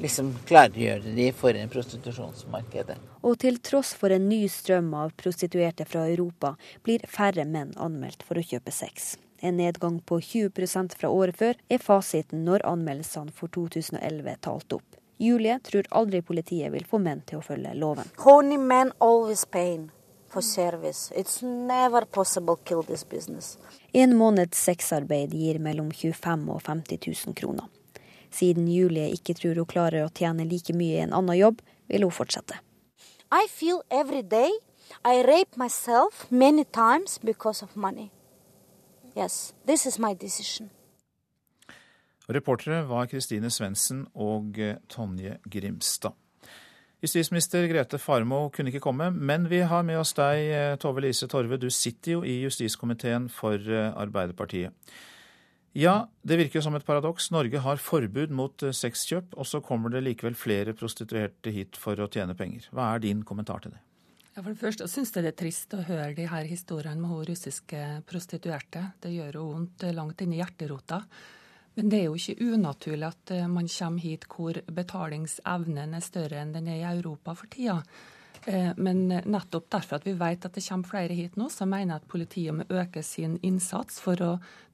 liksom 0.02 0.34
klargjøre 0.50 1.14
de 1.16 1.30
for 1.38 1.58
prostitusjonsmarkedet. 1.74 2.98
Og 3.22 3.38
til 3.42 3.60
tross 3.62 3.94
for 3.98 4.14
en 4.14 4.28
ny 4.30 4.44
strøm 4.50 4.94
av 4.98 5.14
prostituerte 5.18 5.86
fra 5.86 6.08
Europa, 6.10 6.56
blir 6.86 7.06
færre 7.10 7.46
menn 7.46 7.76
anmeldt 7.78 8.26
for 8.26 8.42
å 8.42 8.46
kjøpe 8.46 8.74
sex. 8.74 9.14
En 9.42 9.58
nedgang 9.58 10.00
på 10.06 10.20
20% 10.22 10.98
fra 10.98 11.10
året 11.10 11.38
før 11.38 11.58
er 11.70 11.82
fasiten 11.82 12.46
når 12.46 12.66
anmeldelsene 12.70 13.34
for 13.34 13.50
2011 13.54 14.30
er 14.30 14.42
talt 14.46 14.78
opp. 14.78 15.00
Julie 15.22 15.58
tror 15.66 15.90
aldri 15.92 16.22
politiet 16.26 16.74
vil 16.74 16.86
få 16.90 16.98
menn 17.02 17.26
til 17.30 17.42
å 17.42 17.46
følge 17.46 17.74
loven. 17.78 18.08
Horny 18.22 18.58
men 18.58 18.94
always 19.00 19.46
pain. 19.46 19.90
for 20.32 20.42
service. 20.42 21.12
It's 21.16 21.42
never 21.44 22.06
possible 22.06 22.56
kill 22.64 22.84
this 22.84 23.04
business. 23.04 23.58
En 23.92 24.16
måneds 24.18 24.64
sexarbeid 24.64 25.34
gir 25.34 25.60
mellom 25.60 25.92
25 25.92 26.50
og 26.50 26.62
50 26.62 27.00
000 27.28 27.36
kroner. 27.36 27.68
Siden 28.32 28.68
Julie 28.72 29.12
ikke 29.12 29.36
tror 29.36 29.60
hun 29.60 29.68
klarer 29.68 30.06
å 30.06 30.14
tjene 30.16 30.48
like 30.48 30.74
mye 30.74 31.02
i 31.02 31.04
en 31.04 31.14
annen 31.14 31.36
jobb, 31.36 31.60
vil 31.92 32.08
hun 32.08 32.16
fortsette. 32.16 32.62
I 33.32 33.48
feel 33.52 33.84
every 33.92 34.24
day 34.24 34.52
I 35.04 35.24
rape 35.24 35.58
myself 35.58 36.26
many 36.32 36.64
times 36.64 37.20
because 37.24 37.64
of 37.64 37.76
money. 37.76 38.12
Yes, 39.18 39.54
this 39.68 39.86
is 39.86 40.00
my 40.00 40.14
decision. 40.16 40.70
Reportere 42.32 42.84
var 42.88 43.10
Kristine 43.12 43.50
Svendsen 43.52 44.06
og 44.16 44.56
Tonje 44.90 45.38
Grimstad. 45.52 46.16
Justisminister 47.02 47.66
Grete 47.68 47.98
Farmo 47.98 48.50
kunne 48.54 48.70
ikke 48.70 48.84
komme, 48.84 49.10
men 49.12 49.50
vi 49.50 49.64
har 49.66 49.82
med 49.84 49.98
oss 49.98 50.14
deg, 50.14 50.78
Tove 50.80 51.02
Lise 51.02 51.28
Torve. 51.28 51.58
Du 51.58 51.70
sitter 51.74 52.12
jo 52.12 52.22
i 52.24 52.44
justiskomiteen 52.44 53.26
for 53.30 53.58
Arbeiderpartiet. 53.58 54.72
Ja, 55.74 56.06
det 56.22 56.38
virker 56.38 56.62
som 56.62 56.76
et 56.78 56.86
paradoks. 56.86 57.32
Norge 57.32 57.60
har 57.64 57.82
forbud 57.82 58.32
mot 58.36 58.64
sexkjøp, 58.76 59.34
og 59.34 59.48
så 59.50 59.60
kommer 59.66 59.90
det 59.90 60.04
likevel 60.06 60.36
flere 60.38 60.76
prostituerte 60.78 61.52
hit 61.52 61.80
for 61.80 62.00
å 62.00 62.10
tjene 62.12 62.36
penger. 62.38 62.70
Hva 62.72 62.94
er 62.94 63.04
din 63.04 63.26
kommentar 63.26 63.64
til 63.64 63.74
det? 63.74 63.82
For 64.42 64.56
det 64.56 64.58
første 64.58 64.88
syns 64.90 65.12
jeg 65.14 65.22
det 65.22 65.36
er 65.36 65.38
trist 65.38 65.74
å 65.78 65.84
høre 65.86 66.16
de 66.18 66.24
her 66.26 66.48
historiene 66.50 66.98
med 66.98 67.12
hun 67.12 67.26
russiske 67.28 67.82
prostituerte. 68.10 68.88
Det 68.98 69.12
gjør 69.14 69.38
jo 69.38 69.44
vondt 69.52 69.86
langt 69.94 70.24
inn 70.26 70.34
i 70.34 70.40
hjerterota. 70.40 71.04
Men 71.78 71.92
det 71.92 72.00
er 72.00 72.08
jo 72.10 72.18
ikke 72.18 72.50
unaturlig 72.56 73.08
at 73.08 73.34
eh, 73.36 73.46
man 73.48 73.70
kommer 73.72 74.04
hit 74.04 74.26
hvor 74.32 74.58
betalingsevnen 74.80 75.94
er 75.96 76.04
større 76.04 76.42
enn 76.42 76.56
den 76.56 76.72
er 76.72 76.82
i 76.82 76.90
Europa 76.90 77.36
for 77.38 77.52
tida. 77.54 77.78
Eh, 78.50 78.72
men 78.82 79.06
nettopp 79.08 79.70
derfor 79.78 80.02
at 80.02 80.08
vi 80.10 80.16
vet 80.18 80.50
at 80.50 80.58
det 80.58 80.66
kommer 80.66 80.90
flere 80.90 81.16
hit 81.16 81.38
nå, 81.40 81.48
så 81.54 81.70
mener 81.70 81.94
jeg 81.94 82.02
at 82.02 82.12
politiet 82.12 82.58
må 82.58 82.66
øke 82.66 83.06
sin 83.06 83.38
innsats 83.46 84.02
for 84.04 84.26
å 84.26 84.32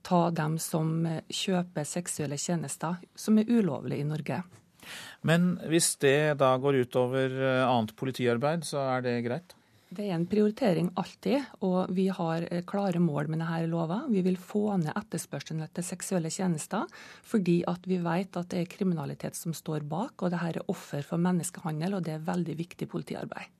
ta 0.08 0.22
dem 0.32 0.58
som 0.64 1.04
eh, 1.06 1.22
kjøper 1.28 1.86
seksuelle 1.86 2.40
tjenester 2.40 3.04
som 3.20 3.38
er 3.38 3.52
ulovlige 3.52 4.02
i 4.02 4.08
Norge. 4.08 4.42
Men 5.28 5.58
hvis 5.68 5.98
det 6.00 6.40
da 6.40 6.56
går 6.64 6.86
utover 6.88 7.34
annet 7.68 7.92
politiarbeid, 8.00 8.64
så 8.64 8.86
er 8.96 9.04
det 9.04 9.18
greit? 9.26 9.57
Det 9.88 10.04
er 10.04 10.18
en 10.18 10.26
prioritering 10.28 10.90
alltid, 11.00 11.46
og 11.64 11.94
vi 11.96 12.10
har 12.12 12.44
eh, 12.52 12.64
klare 12.68 13.00
mål 13.00 13.30
med 13.32 13.40
denne 13.40 13.70
lova. 13.72 14.02
Vi 14.12 14.20
vil 14.26 14.36
få 14.36 14.76
ned 14.82 14.92
etterspørselen 14.92 15.64
etter 15.64 15.86
seksuelle 15.86 16.32
tjenester, 16.34 16.90
fordi 17.24 17.62
vi 17.88 18.00
vet 18.04 18.36
at 18.36 18.50
det 18.52 18.66
er 18.66 18.72
kriminalitet 18.72 19.40
som 19.40 19.56
står 19.56 19.88
bak, 19.88 20.20
og 20.20 20.34
dette 20.34 20.50
er 20.52 20.66
offer 20.68 21.08
for 21.08 21.24
menneskehandel, 21.24 21.96
og 21.96 22.04
det 22.04 22.18
er 22.18 22.28
veldig 22.28 22.58
viktig 22.60 22.90
politiarbeid. 22.92 23.54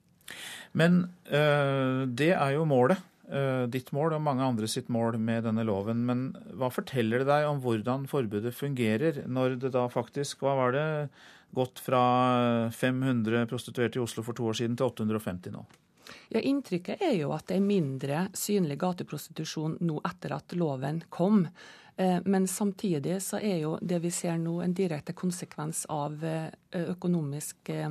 Men 0.76 1.06
øh, 1.32 2.04
det 2.12 2.34
er 2.36 2.58
jo 2.58 2.68
målet. 2.68 3.00
Øh, 3.28 3.64
ditt 3.72 3.94
mål 3.96 4.14
og 4.16 4.22
mange 4.24 4.44
andre 4.44 4.68
sitt 4.68 4.92
mål 4.92 5.16
med 5.20 5.48
denne 5.48 5.64
loven. 5.68 6.04
Men 6.08 6.28
hva 6.60 6.68
forteller 6.72 7.24
det 7.24 7.32
deg 7.32 7.48
om 7.48 7.64
hvordan 7.64 8.08
forbudet 8.12 8.56
fungerer, 8.56 9.24
når 9.28 9.60
det 9.64 9.72
da 9.76 9.88
faktisk 9.92 10.44
Hva 10.44 10.60
var 10.60 10.76
det? 10.76 10.88
Gått 11.56 11.80
fra 11.80 12.68
500 12.76 13.48
prostituerte 13.48 13.96
i 13.96 14.04
Oslo 14.04 14.24
for 14.28 14.36
to 14.36 14.52
år 14.52 14.60
siden 14.60 14.76
til 14.76 14.92
850 14.92 15.56
nå? 15.56 15.64
Ja, 16.30 16.40
Inntrykket 16.40 17.02
er 17.02 17.16
jo 17.18 17.34
at 17.36 17.48
det 17.50 17.58
er 17.58 17.66
mindre 17.66 18.28
synlig 18.38 18.80
gateprostitusjon 18.84 19.80
nå 19.88 20.00
etter 20.08 20.36
at 20.38 20.56
loven 20.58 21.04
kom. 21.10 21.46
Eh, 21.98 22.20
men 22.26 22.48
samtidig 22.48 23.22
så 23.24 23.40
er 23.42 23.58
jo 23.64 23.78
det 23.82 23.98
vi 24.04 24.12
ser 24.14 24.38
nå 24.38 24.60
en 24.62 24.74
direkte 24.78 25.16
konsekvens 25.18 25.86
av 25.90 26.24
eh, 26.26 26.50
økonomisk 26.94 27.72
eh, 27.74 27.90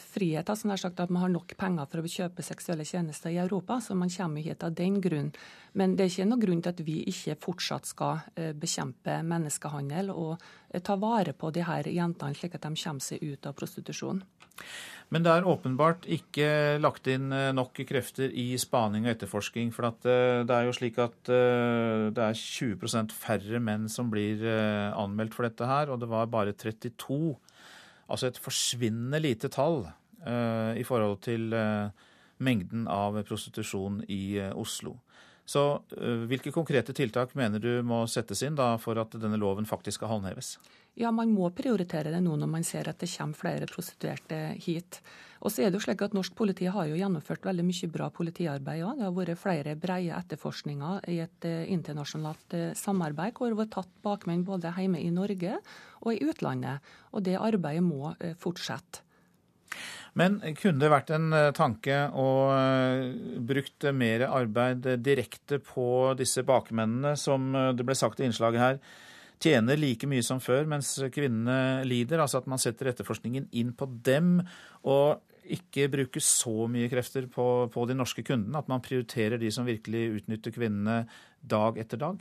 frihet. 0.00 0.48
altså 0.48 0.66
nær 0.66 0.80
sagt 0.80 1.00
At 1.00 1.10
man 1.10 1.22
har 1.22 1.28
nok 1.28 1.52
penger 1.56 1.86
for 1.86 2.00
å 2.00 2.10
kjøpe 2.10 2.42
seksuelle 2.42 2.84
tjenester 2.84 3.30
i 3.30 3.36
Europa. 3.38 3.76
Så 3.80 3.94
man 3.94 4.10
kommer 4.10 4.40
hit 4.40 4.64
av 4.64 4.72
den 4.74 4.96
grunn. 5.00 5.28
Men 5.74 5.94
det 5.96 6.04
er 6.04 6.10
ikke 6.10 6.28
noen 6.30 6.40
grunn 6.40 6.62
til 6.64 6.72
at 6.72 6.80
vi 6.80 6.96
ikke 7.12 7.36
fortsatt 7.44 7.86
skal 7.86 8.24
bekjempe 8.56 9.20
menneskehandel 9.22 10.10
og 10.10 10.40
ta 10.82 10.96
vare 10.96 11.36
på 11.36 11.52
de 11.54 11.62
her 11.62 11.86
jentene, 11.86 12.34
slik 12.34 12.56
at 12.56 12.66
de 12.66 12.72
kommer 12.74 13.04
seg 13.04 13.22
ut 13.22 13.46
av 13.46 13.54
prostitusjon. 13.54 14.24
Men 15.10 15.24
det 15.26 15.32
er 15.32 15.46
åpenbart 15.50 16.04
ikke 16.06 16.78
lagt 16.78 17.08
inn 17.10 17.32
eh, 17.34 17.50
nok 17.54 17.80
krefter 17.88 18.30
i 18.30 18.54
spaning 18.62 19.08
og 19.08 19.16
etterforsking. 19.16 19.72
For 19.74 19.88
eh, 19.90 20.42
det 20.46 20.54
er 20.54 20.68
jo 20.68 20.74
slik 20.76 21.00
at 21.02 21.30
eh, 21.34 22.06
det 22.14 22.26
er 22.28 22.38
20% 22.38 23.14
færre 23.18 23.58
menn 23.62 23.88
som 23.90 24.12
blir 24.12 24.44
anmeldt 24.46 25.34
for 25.34 25.48
dette 25.48 25.66
her, 25.66 25.90
og 25.90 25.98
det 26.02 26.10
var 26.10 26.30
bare 26.30 26.54
32. 26.54 27.34
Altså 28.10 28.30
et 28.30 28.38
forsvinnende 28.42 29.20
lite 29.22 29.50
tall 29.50 29.84
i 30.20 30.82
forhold 30.84 31.22
til 31.24 31.46
mengden 32.44 32.82
av 32.92 33.14
prostitusjon 33.24 34.02
i 34.12 34.36
Oslo. 34.52 34.98
Så 35.50 35.64
hvilke 36.30 36.52
konkrete 36.54 36.94
tiltak 36.94 37.32
mener 37.34 37.58
du 37.58 37.80
må 37.82 38.04
settes 38.06 38.44
inn 38.46 38.54
da 38.54 38.76
for 38.78 39.00
at 39.02 39.16
denne 39.18 39.40
loven 39.40 39.66
faktisk 39.66 39.98
skal 39.98 40.12
håndheves? 40.12 40.54
Ja, 40.98 41.10
man 41.14 41.32
må 41.34 41.48
prioritere 41.54 42.12
det 42.12 42.20
nå 42.22 42.36
når 42.38 42.50
man 42.50 42.66
ser 42.66 42.90
at 42.90 43.00
det 43.02 43.10
kommer 43.10 43.38
flere 43.38 43.66
prostituerte 43.70 44.38
hit. 44.62 45.00
Og 45.40 45.52
så 45.52 45.64
er 45.64 45.70
det 45.70 45.78
jo 45.78 45.84
slik 45.86 46.02
at 46.04 46.14
Norsk 46.14 46.34
politi 46.36 46.68
har 46.68 46.88
jo 46.90 46.98
gjennomført 46.98 47.46
veldig 47.48 47.64
mye 47.64 47.90
bra 47.94 48.10
politiarbeid 48.12 48.84
òg. 48.84 48.98
Det 48.98 49.06
har 49.06 49.14
vært 49.16 49.40
flere 49.40 49.76
breie 49.80 50.16
etterforskninger 50.18 51.06
i 51.08 51.20
et 51.24 51.46
uh, 51.48 51.62
internasjonalt 51.72 52.56
uh, 52.58 52.66
samarbeid 52.76 53.38
hvor 53.38 53.54
det 53.54 53.62
har 53.62 53.70
tatt 53.78 53.94
bakmenn 54.04 54.44
både 54.46 54.74
hjemme 54.76 55.00
i 55.00 55.12
Norge 55.14 55.56
og 56.02 56.12
i 56.12 56.20
utlandet. 56.28 56.84
Og 57.14 57.24
det 57.24 57.38
arbeidet 57.40 57.86
må 57.86 58.12
fortsette. 58.42 59.06
Men 60.18 60.40
kunne 60.58 60.82
det 60.82 60.90
vært 60.90 61.12
en 61.14 61.28
tanke 61.54 62.00
å 62.18 62.30
brukt 63.46 63.86
mer 63.94 64.24
arbeid 64.26 64.88
direkte 65.04 65.60
på 65.62 66.16
disse 66.18 66.42
bakmennene, 66.46 67.14
som 67.20 67.52
det 67.76 67.86
ble 67.86 67.94
sagt 67.94 68.18
i 68.18 68.26
innslaget 68.26 68.64
her? 68.64 68.82
tjener 69.40 69.80
like 69.80 70.08
mye 70.08 70.24
som 70.24 70.40
før, 70.42 70.68
mens 70.68 70.92
kvinnene 71.14 71.86
lider. 71.88 72.20
Altså 72.22 72.40
at 72.40 72.48
man 72.50 72.60
setter 72.60 72.92
etterforskningen 72.92 73.48
inn 73.56 73.72
på 73.76 73.88
dem, 74.04 74.38
og 74.84 75.22
ikke 75.50 75.88
bruker 75.90 76.22
så 76.22 76.68
mye 76.70 76.90
krefter 76.92 77.26
på, 77.32 77.46
på 77.72 77.86
de 77.88 77.96
norske 77.96 78.24
kundene. 78.26 78.60
At 78.60 78.68
man 78.70 78.84
prioriterer 78.84 79.40
de 79.40 79.50
som 79.54 79.68
virkelig 79.68 80.20
utnytter 80.20 80.54
kvinnene 80.54 81.02
dag 81.40 81.80
etter 81.80 82.00
dag. 82.00 82.20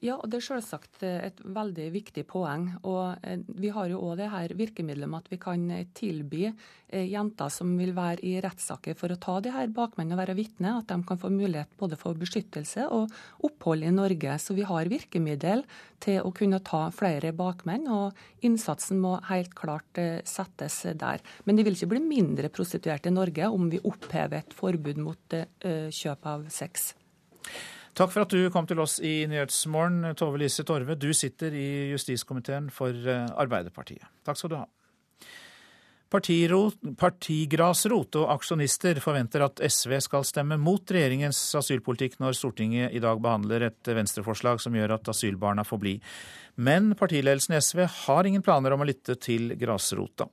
Ja, 0.00 0.14
og 0.16 0.30
det 0.32 0.38
er 0.38 0.44
selvsagt 0.46 1.02
eh, 1.04 1.26
et 1.28 1.40
veldig 1.44 1.90
viktig 1.92 2.22
poeng. 2.28 2.70
Og 2.88 3.20
eh, 3.20 3.42
vi 3.60 3.68
har 3.74 3.90
jo 3.90 4.00
òg 4.06 4.16
det 4.22 4.30
her 4.32 4.54
virkemidlet 4.56 5.10
med 5.10 5.20
at 5.20 5.32
vi 5.32 5.38
kan 5.40 5.66
eh, 5.74 5.88
tilby 5.96 6.48
jenter 6.90 7.52
som 7.54 7.76
vil 7.78 7.92
være 7.94 8.24
i 8.26 8.32
rettssaker 8.42 8.96
for 8.98 9.12
å 9.14 9.18
ta 9.22 9.36
de 9.44 9.52
her 9.54 9.68
bakmennene 9.70 10.16
og 10.16 10.18
være 10.24 10.34
vitne, 10.34 10.72
at 10.80 10.88
de 10.90 10.96
kan 11.06 11.20
få 11.22 11.28
mulighet 11.30 11.76
både 11.78 11.94
for 12.00 12.18
beskyttelse 12.18 12.88
og 12.90 13.12
opphold 13.46 13.86
i 13.86 13.92
Norge. 13.94 14.34
Så 14.42 14.56
vi 14.56 14.64
har 14.66 14.90
virkemiddel 14.90 15.62
til 16.02 16.18
å 16.26 16.32
kunne 16.34 16.58
ta 16.66 16.88
flere 16.90 17.30
bakmenn, 17.36 17.86
og 17.86 18.18
innsatsen 18.42 18.98
må 18.98 19.20
helt 19.28 19.54
klart 19.54 20.02
settes 20.26 20.80
der. 20.98 21.22
Men 21.46 21.60
det 21.60 21.68
vil 21.68 21.78
ikke 21.78 21.92
bli 21.92 22.02
mindre 22.08 22.50
prostituerte 22.50 23.12
i 23.12 23.14
Norge 23.14 23.52
om 23.54 23.70
vi 23.70 23.78
opphever 23.86 24.42
et 24.42 24.56
forbud 24.58 24.98
mot 24.98 25.38
kjøp 25.94 26.26
av 26.26 26.50
sex. 26.50 26.90
Takk 27.98 28.12
for 28.14 28.24
at 28.24 28.32
du 28.32 28.50
kom 28.54 28.68
til 28.70 28.80
oss 28.82 28.98
i 29.02 29.24
Nyhetsmorgen, 29.30 30.12
Tove 30.18 30.38
Lise 30.40 30.64
Torve. 30.66 30.94
Du 30.94 31.10
sitter 31.16 31.54
i 31.54 31.90
justiskomiteen 31.90 32.70
for 32.74 32.94
eh, 32.94 33.26
Arbeiderpartiet. 33.40 34.06
Takk 34.26 34.38
skal 34.38 34.52
du 34.52 34.60
ha. 34.60 34.68
Partigrasrot 36.10 38.16
og 38.18 38.30
aksjonister 38.34 38.98
forventer 39.02 39.44
at 39.46 39.60
SV 39.62 39.94
skal 40.02 40.24
stemme 40.26 40.58
mot 40.58 40.82
regjeringens 40.90 41.38
asylpolitikk 41.54 42.16
når 42.18 42.34
Stortinget 42.34 42.90
i 42.90 43.02
dag 43.02 43.20
behandler 43.22 43.68
et 43.68 43.90
venstreforslag 43.94 44.58
som 44.62 44.74
gjør 44.74 44.96
at 44.96 45.10
asylbarna 45.12 45.62
får 45.66 45.82
bli. 45.84 45.94
Men 46.58 46.96
partiledelsen 46.98 47.54
i 47.54 47.62
SV 47.62 47.86
har 48.08 48.26
ingen 48.26 48.42
planer 48.42 48.74
om 48.74 48.82
å 48.82 48.90
lytte 48.90 49.14
til 49.22 49.54
grasrota. 49.60 50.26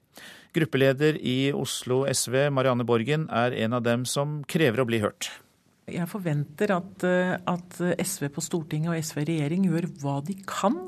Gruppeleder 0.57 1.21
i 1.21 1.53
Oslo 1.53 2.07
SV, 2.09 2.49
Marianne 2.49 2.87
Borgen, 2.87 3.29
er 3.29 3.53
en 3.61 3.77
av 3.77 3.85
dem 3.85 4.09
som 4.09 4.41
krever 4.49 4.81
å 4.81 4.89
bli 4.89 5.05
hørt. 5.05 5.29
Jeg 5.87 6.03
forventer 6.11 6.73
at, 6.75 7.03
eh, 7.07 7.37
at, 7.47 7.77
SV 8.03 8.27
på 8.35 8.41
Stortinget 8.43 8.91
og 8.91 8.97
SV 8.99 9.21
i 9.21 9.27
regjering 9.29 9.67
gjør 9.69 9.85
hva 10.01 10.17
de 10.27 10.33
kan 10.43 10.81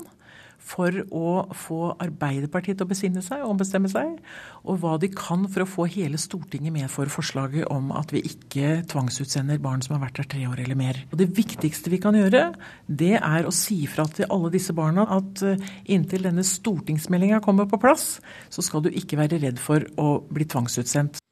for 0.60 0.92
å 0.92 1.30
få 1.56 1.78
Arbeiderpartiet 2.04 2.76
til 2.76 2.84
å 2.84 2.90
besinne 2.90 3.22
seg 3.24 3.40
og 3.40 3.54
ombestemme 3.54 3.88
seg, 3.88 4.18
og 4.60 4.82
hva 4.82 4.98
de 5.00 5.08
kan 5.08 5.46
for 5.48 5.64
å 5.64 5.68
få 5.68 5.86
hele 5.88 6.20
Stortinget 6.20 6.74
med 6.74 6.90
for 6.92 7.08
forslaget 7.08 7.64
om 7.72 7.88
at 7.96 8.12
vi 8.12 8.20
ikke 8.28 8.82
tvangsutsender 8.92 9.62
barn 9.64 9.80
som 9.80 9.96
har 9.96 10.04
vært 10.04 10.20
her 10.20 10.28
tre 10.34 10.42
år 10.50 10.60
eller 10.66 10.76
mer. 10.76 11.00
Og 11.08 11.16
Det 11.22 11.30
viktigste 11.32 11.88
vi 11.88 12.02
kan 12.02 12.20
gjøre, 12.20 12.50
det 12.84 13.16
er 13.16 13.48
å 13.48 13.54
si 13.56 13.86
fra 13.88 14.04
til 14.04 14.28
alle 14.28 14.52
disse 14.52 14.76
barna 14.76 15.08
at 15.16 15.40
eh, 15.48 15.64
inntil 15.96 16.28
denne 16.28 16.44
stortingsmeldinga 16.44 17.40
kommer 17.40 17.64
på 17.64 17.80
plass, 17.80 18.20
så 18.52 18.60
skal 18.60 18.84
du 18.84 18.92
ikke 18.92 19.16
være 19.24 19.40
redd 19.40 19.64
for 19.64 19.88
å 19.96 20.20
bli 20.28 20.44
tvangsutsendt. 20.44 21.24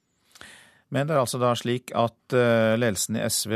Men 0.88 1.04
det 1.04 1.14
er 1.14 1.20
altså 1.20 1.36
da 1.40 1.50
slik 1.58 1.90
at 1.96 2.32
eh, 2.36 2.74
ledelsen 2.80 3.18
i 3.18 3.24
SV 3.28 3.52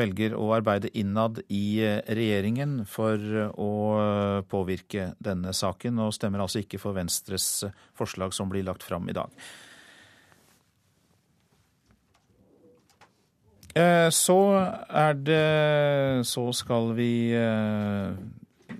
velger 0.00 0.34
å 0.34 0.48
arbeide 0.56 0.90
innad 0.98 1.38
i 1.46 1.78
eh, 1.78 2.00
regjeringen 2.10 2.80
for 2.90 3.22
å 3.54 3.74
eh, 4.02 4.38
påvirke 4.50 5.12
denne 5.22 5.54
saken, 5.54 6.00
og 6.02 6.14
stemmer 6.16 6.42
altså 6.42 6.64
ikke 6.64 6.80
for 6.82 6.98
Venstres 6.98 7.62
forslag 7.98 8.34
som 8.34 8.50
blir 8.50 8.66
lagt 8.66 8.82
fram 8.86 9.06
i 9.10 9.16
dag. 9.18 9.30
Så 14.12 14.34
er 14.52 15.14
det 15.16 16.26
Så 16.28 16.42
skal 16.52 16.90
vi 16.92 17.32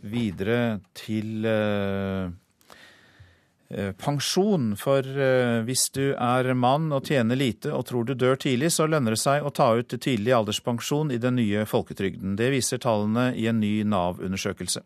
videre 0.04 0.58
til 0.92 1.46
pensjon. 3.98 4.72
For 4.78 5.06
hvis 5.66 5.86
du 5.94 6.12
er 6.12 6.50
mann 6.54 6.92
og 6.92 7.08
tjener 7.08 7.38
lite 7.38 7.72
og 7.72 7.86
tror 7.88 8.06
du 8.08 8.14
dør 8.18 8.36
tidlig, 8.40 8.72
så 8.74 8.86
lønner 8.90 9.16
det 9.16 9.22
seg 9.22 9.44
å 9.44 9.52
ta 9.54 9.70
ut 9.78 9.94
tidlig 9.96 10.34
alderspensjon 10.36 11.12
i 11.14 11.20
den 11.22 11.38
nye 11.40 11.64
folketrygden. 11.68 12.36
Det 12.38 12.52
viser 12.54 12.82
tallene 12.82 13.30
i 13.38 13.48
en 13.50 13.60
ny 13.62 13.82
Nav-undersøkelse. 13.88 14.84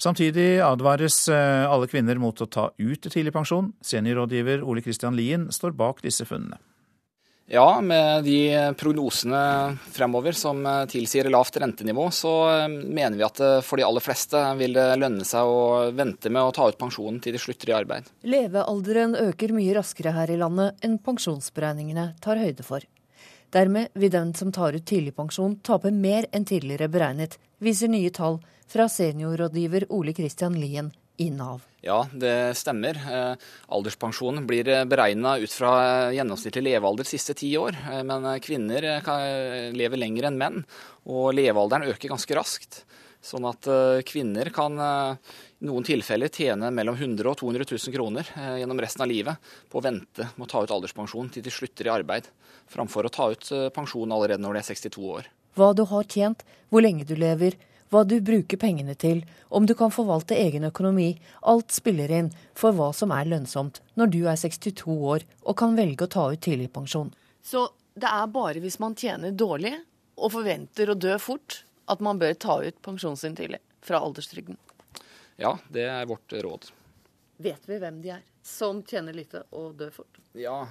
Samtidig 0.00 0.62
advares 0.64 1.26
alle 1.28 1.90
kvinner 1.90 2.18
mot 2.22 2.40
å 2.40 2.48
ta 2.48 2.70
ut 2.78 3.10
tidlig 3.10 3.34
pensjon. 3.36 3.74
Seniorrådgiver 3.84 4.64
Ole 4.64 4.84
Kristian 4.86 5.18
Lien 5.18 5.50
står 5.52 5.76
bak 5.76 6.00
disse 6.06 6.24
funnene. 6.28 6.60
Ja, 7.52 7.80
med 7.80 8.24
de 8.24 8.74
prognosene 8.78 9.76
fremover 9.90 10.36
som 10.38 10.60
eh, 10.66 10.84
tilsier 10.86 11.26
lavt 11.34 11.56
rentenivå, 11.58 12.04
så 12.14 12.34
eh, 12.46 12.68
mener 12.70 13.16
vi 13.18 13.24
at 13.26 13.40
eh, 13.42 13.56
for 13.66 13.80
de 13.80 13.82
aller 13.88 14.04
fleste 14.04 14.38
vil 14.60 14.76
det 14.78 14.84
lønne 15.00 15.26
seg 15.26 15.50
å 15.50 15.88
vente 15.90 16.30
med 16.30 16.46
å 16.46 16.52
ta 16.54 16.68
ut 16.70 16.78
pensjonen 16.78 17.18
til 17.18 17.34
de 17.34 17.40
slutter 17.42 17.72
i 17.72 17.74
arbeid. 17.80 18.06
Levealderen 18.22 19.18
øker 19.18 19.56
mye 19.56 19.74
raskere 19.74 20.14
her 20.14 20.30
i 20.30 20.38
landet 20.38 20.78
enn 20.86 21.00
pensjonsberegningene 21.02 22.12
tar 22.22 22.38
høyde 22.38 22.62
for. 22.62 22.86
Dermed 23.50 23.90
vil 23.98 24.14
den 24.14 24.30
som 24.38 24.54
tar 24.54 24.78
ut 24.78 24.86
tidligpensjon 24.86 25.58
tape 25.66 25.90
mer 25.90 26.30
enn 26.30 26.46
tidligere 26.46 26.86
beregnet, 26.86 27.34
viser 27.58 27.90
nye 27.90 28.14
tall 28.14 28.38
fra 28.70 28.86
seniorrådgiver 28.86 29.90
Ole 29.90 30.14
Kristian 30.14 30.54
Lien 30.54 30.94
i 31.20 31.30
Nav. 31.30 31.60
Ja, 31.84 32.06
det 32.12 32.56
stemmer. 32.56 32.96
Eh, 32.96 33.34
alderspensjonen 33.68 34.46
blir 34.48 34.68
eh, 34.68 34.86
beregna 34.88 35.34
ut 35.36 35.52
fra 35.52 35.72
eh, 35.84 36.14
gjennomsnittlig 36.16 36.62
levealder 36.64 37.04
de 37.04 37.10
siste 37.10 37.34
ti 37.36 37.50
år. 37.60 37.76
Men 38.08 38.24
kvinner 38.40 38.86
lever 39.76 40.00
lenger 40.00 40.30
enn 40.30 40.38
menn, 40.40 40.62
og 41.12 41.34
levealderen 41.36 41.88
øker 41.92 42.12
ganske 42.12 42.36
raskt. 42.36 42.82
Sånn 43.20 43.44
at 43.44 43.66
kvinner 44.08 44.48
kan 44.48 44.80
i 44.80 45.66
noen 45.68 45.84
tilfeller 45.84 46.32
tjene 46.32 46.70
mellom 46.72 46.96
100 46.96 47.28
og 47.28 47.36
200 47.36 47.66
000 47.68 47.92
kroner 47.92 48.30
gjennom 48.56 48.80
resten 48.80 49.04
av 49.04 49.10
livet 49.10 49.50
på 49.68 49.76
å 49.76 49.84
vente 49.84 50.30
med 50.38 50.46
å 50.46 50.48
ta 50.48 50.62
ut 50.64 50.72
alderspensjon 50.72 51.28
til 51.34 51.44
de 51.44 51.52
slutter 51.52 51.90
i 51.90 51.92
arbeid, 51.92 52.30
framfor 52.72 53.04
å 53.04 53.12
ta 53.12 53.28
ut 53.34 53.50
pensjon 53.76 54.16
allerede 54.16 54.40
når 54.40 54.56
de 54.56 54.62
er 54.62 54.70
62 54.70 55.04
år. 55.18 55.28
Hva 55.52 55.74
du 55.76 55.84
har 55.90 56.08
tjent, 56.08 56.46
hvor 56.72 56.80
lenge 56.80 57.04
du 57.04 57.12
lever, 57.18 57.60
hva 57.90 58.04
du 58.06 58.16
bruker 58.22 58.58
pengene 58.60 58.94
til, 58.94 59.24
om 59.48 59.66
du 59.66 59.74
kan 59.74 59.92
forvalte 59.94 60.38
egen 60.38 60.64
økonomi. 60.68 61.12
Alt 61.42 61.74
spiller 61.74 62.12
inn 62.14 62.30
for 62.58 62.74
hva 62.76 62.92
som 62.96 63.12
er 63.14 63.28
lønnsomt 63.30 63.82
når 63.98 64.12
du 64.14 64.20
er 64.30 64.38
62 64.38 64.86
år 64.86 65.26
og 65.42 65.58
kan 65.58 65.76
velge 65.78 66.06
å 66.06 66.12
ta 66.14 66.28
ut 66.32 66.42
tidligpensjon. 66.46 67.12
Så 67.42 67.66
det 67.98 68.10
er 68.10 68.30
bare 68.30 68.62
hvis 68.62 68.78
man 68.82 68.94
tjener 68.98 69.34
dårlig 69.34 69.74
og 70.20 70.34
forventer 70.36 70.92
å 70.92 70.98
dø 70.98 71.16
fort, 71.18 71.64
at 71.90 72.02
man 72.04 72.20
bør 72.20 72.36
ta 72.38 72.60
ut 72.62 72.82
pensjonen 72.84 73.18
sin 73.18 73.34
tidlig 73.36 73.58
fra 73.82 73.98
alderstrygden? 74.04 74.58
Ja, 75.40 75.56
det 75.72 75.88
er 75.88 76.06
vårt 76.06 76.32
råd. 76.32 76.70
Vet 77.40 77.66
vi 77.66 77.78
hvem 77.80 78.02
de 78.04 78.12
er 78.18 78.24
som 78.44 78.82
tjener 78.86 79.16
lite 79.16 79.42
og 79.56 79.74
dør 79.80 79.90
fort? 79.94 80.20
Ja, 80.36 80.66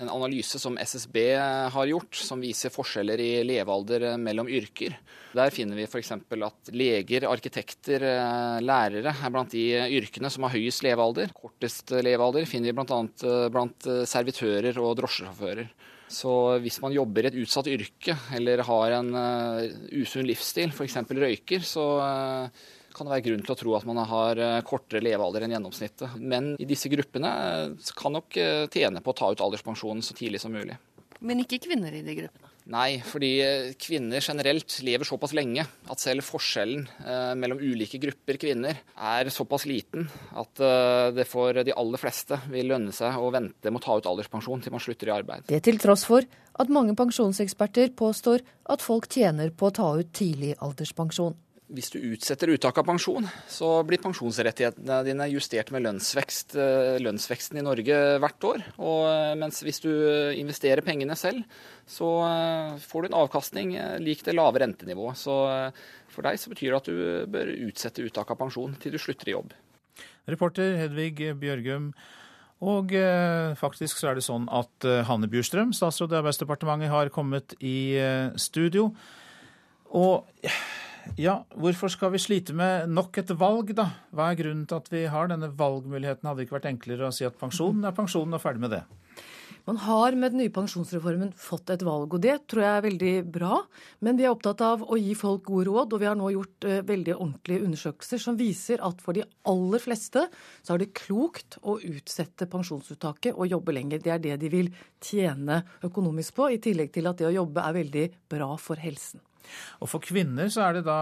en 0.00 0.10
analyse 0.10 0.58
som 0.58 0.78
SSB 0.78 1.18
har 1.74 1.86
gjort, 1.86 2.16
som 2.16 2.42
viser 2.42 2.72
forskjeller 2.74 3.20
i 3.20 3.30
levealder 3.46 4.14
mellom 4.18 4.48
yrker. 4.50 4.96
Der 5.34 5.50
finner 5.50 5.78
vi 5.78 5.86
f.eks. 5.88 6.12
at 6.14 6.70
leger, 6.74 7.26
arkitekter, 7.26 8.04
eh, 8.06 8.58
lærere 8.62 9.10
er 9.14 9.32
blant 9.34 9.50
de 9.54 9.64
yrkene 9.98 10.30
som 10.30 10.46
har 10.46 10.54
høyest 10.54 10.84
levealder. 10.86 11.32
Kortest 11.34 11.90
levealder 11.90 12.46
finner 12.46 12.70
vi 12.70 12.76
bl.a. 12.78 13.00
Eh, 13.02 13.48
blant 13.54 13.88
eh, 13.90 14.04
servitører 14.06 14.78
og 14.78 14.94
drosjesjåfører. 15.00 15.72
Så 16.14 16.30
hvis 16.62 16.78
man 16.84 16.94
jobber 16.94 17.24
i 17.24 17.32
et 17.32 17.40
utsatt 17.42 17.66
yrke 17.72 18.14
eller 18.36 18.62
har 18.68 18.98
en 19.00 19.08
usunn 19.96 20.28
livsstil, 20.28 20.70
f.eks. 20.70 21.00
røyker, 21.10 21.64
så 21.66 21.86
kan 22.94 23.08
det 23.08 23.16
være 23.16 23.26
grunn 23.28 23.44
til 23.44 23.54
å 23.54 23.58
tro 23.58 23.76
at 23.78 23.86
man 23.88 24.00
har 24.08 24.40
eh, 24.40 24.62
kortere 24.66 25.02
levealder 25.04 25.46
enn 25.46 25.56
gjennomsnittet. 25.56 26.16
Men 26.20 26.54
i 26.62 26.68
disse 26.68 26.90
gruppene 26.92 27.34
eh, 27.44 27.92
kan 27.98 28.16
nok 28.16 28.40
eh, 28.40 28.64
tjene 28.72 29.02
på 29.04 29.14
å 29.14 29.18
ta 29.18 29.30
ut 29.34 29.44
alderspensjonen 29.44 30.04
så 30.04 30.16
tidlig 30.16 30.42
som 30.42 30.54
mulig. 30.54 30.78
Men 31.24 31.40
ikke 31.44 31.62
kvinner 31.64 31.94
i 31.94 32.04
de 32.04 32.18
gruppene? 32.18 32.54
Nei, 32.72 32.96
fordi 33.04 33.28
kvinner 33.76 34.24
generelt 34.24 34.78
lever 34.86 35.04
såpass 35.04 35.34
lenge 35.36 35.66
at 35.92 36.00
selv 36.00 36.24
forskjellen 36.24 36.86
eh, 37.04 37.34
mellom 37.36 37.60
ulike 37.60 38.00
grupper 38.00 38.38
kvinner 38.40 38.80
er 38.96 39.28
såpass 39.32 39.66
liten 39.68 40.06
at 40.32 40.62
eh, 40.64 41.10
det 41.12 41.26
for 41.28 41.60
de 41.60 41.76
aller 41.76 42.00
fleste 42.00 42.38
vil 42.48 42.72
lønne 42.72 42.94
seg 42.96 43.20
å 43.20 43.28
vente 43.34 43.68
med 43.68 43.82
å 43.82 43.84
ta 43.84 43.98
ut 44.00 44.08
alderspensjon 44.08 44.64
til 44.64 44.72
man 44.72 44.84
slutter 44.84 45.12
i 45.12 45.16
arbeid. 45.18 45.44
Det 45.50 45.60
til 45.66 45.80
tross 45.82 46.06
for 46.08 46.24
at 46.24 46.72
mange 46.72 46.96
pensjonseksperter 46.96 47.92
påstår 47.98 48.40
at 48.72 48.84
folk 48.84 49.10
tjener 49.12 49.52
på 49.52 49.68
å 49.68 49.76
ta 49.82 49.90
ut 50.00 50.14
tidlig 50.16 50.54
alderspensjon 50.64 51.36
hvis 51.72 51.88
du 51.94 51.96
utsetter 52.12 52.50
uttak 52.52 52.76
av 52.76 52.84
pensjon, 52.84 53.24
så 53.48 53.68
blir 53.88 54.02
pensjonsrettighetene 54.02 54.98
dine 55.06 55.28
justert 55.32 55.70
med 55.72 55.86
lønnsvekst, 55.86 56.56
eh, 56.60 56.98
lønnsveksten 57.00 57.56
i 57.56 57.64
Norge 57.64 58.00
hvert 58.20 58.46
år. 58.50 58.64
Og 58.84 59.06
eh, 59.08 59.32
mens 59.40 59.62
hvis 59.64 59.80
du 59.80 59.88
investerer 60.36 60.84
pengene 60.84 61.16
selv, 61.16 61.46
så 61.88 62.10
eh, 62.28 62.74
får 62.84 63.06
du 63.06 63.08
en 63.08 63.18
avkastning 63.22 63.72
lik 64.04 64.26
det 64.26 64.36
lave 64.36 64.60
rentenivået. 64.60 65.16
Så 65.16 65.38
for 66.12 66.28
deg 66.28 66.36
så 66.40 66.52
betyr 66.52 66.74
det 66.74 66.82
at 66.82 66.92
du 66.92 67.32
bør 67.32 67.54
utsette 67.70 68.04
uttak 68.04 68.34
av 68.34 68.42
pensjon 68.44 68.76
til 68.80 68.92
du 68.92 69.00
slutter 69.00 69.32
i 69.32 69.36
jobb. 69.38 69.56
Reporter 70.28 70.76
Hedvig 70.82 71.32
Bjørgum. 71.40 71.94
Og 72.64 72.94
faktisk 73.60 73.98
så 73.98 74.12
er 74.12 74.16
det 74.16 74.22
sånn 74.24 74.46
at 74.48 74.86
Hanne 75.08 75.28
Bjurstrøm, 75.28 75.74
statsråd 75.76 76.14
i 76.14 76.16
Arbeidsdepartementet, 76.22 76.88
har 76.88 77.10
kommet 77.12 77.52
i 77.60 77.98
studio. 78.40 78.86
Og 79.92 80.24
ja, 81.20 81.38
hvorfor 81.60 81.92
skal 81.92 82.12
vi 82.14 82.22
slite 82.22 82.56
med 82.56 82.90
nok 82.92 83.20
et 83.20 83.32
valg, 83.38 83.74
da? 83.76 83.90
Hva 84.14 84.30
er 84.30 84.40
grunnen 84.40 84.66
til 84.68 84.80
at 84.80 84.90
vi 84.92 85.04
har 85.10 85.30
denne 85.30 85.50
valgmuligheten? 85.54 86.26
Hadde 86.26 86.42
det 86.42 86.48
ikke 86.48 86.58
vært 86.58 86.70
enklere 86.72 87.08
å 87.08 87.14
si 87.14 87.26
at 87.28 87.38
pensjonen 87.40 87.86
er 87.86 87.96
pensjonen, 87.96 88.36
og 88.36 88.42
ferdig 88.42 88.64
med 88.64 88.74
det? 88.78 88.84
Man 89.64 89.78
har 89.80 90.12
med 90.12 90.34
den 90.34 90.42
nye 90.42 90.52
pensjonsreformen 90.52 91.30
fått 91.40 91.70
et 91.72 91.82
valg, 91.86 92.12
og 92.12 92.20
det 92.20 92.34
tror 92.52 92.60
jeg 92.66 92.76
er 92.76 92.84
veldig 92.84 93.12
bra. 93.32 93.62
Men 94.04 94.18
vi 94.18 94.26
er 94.26 94.34
opptatt 94.34 94.60
av 94.60 94.82
å 94.84 94.98
gi 95.00 95.14
folk 95.16 95.46
gode 95.48 95.70
råd, 95.70 95.96
og 95.96 96.02
vi 96.02 96.08
har 96.10 96.18
nå 96.20 96.28
gjort 96.34 96.68
uh, 96.68 96.82
veldig 96.84 97.14
ordentlige 97.14 97.64
undersøkelser 97.64 98.20
som 98.20 98.36
viser 98.36 98.84
at 98.84 99.00
for 99.00 99.16
de 99.16 99.24
aller 99.48 99.80
fleste 99.80 100.26
så 100.60 100.74
er 100.74 100.84
det 100.84 100.92
klokt 101.00 101.56
å 101.64 101.78
utsette 101.80 102.48
pensjonsuttaket 102.52 103.32
og 103.32 103.48
jobbe 103.56 103.76
lenger. 103.78 104.04
Det 104.04 104.12
er 104.12 104.24
det 104.26 104.40
de 104.44 104.52
vil 104.52 104.68
tjene 105.00 105.62
økonomisk 105.88 106.36
på, 106.36 106.52
i 106.52 106.60
tillegg 106.60 106.92
til 106.92 107.08
at 107.08 107.22
det 107.22 107.32
å 107.32 107.36
jobbe 107.40 107.64
er 107.64 107.78
veldig 107.80 108.10
bra 108.36 108.52
for 108.60 108.76
helsen. 108.84 109.24
Og 109.82 109.90
For 109.90 110.02
kvinner 110.04 110.50
så 110.52 110.66
er 110.66 110.78
det 110.78 110.84
da 110.86 110.98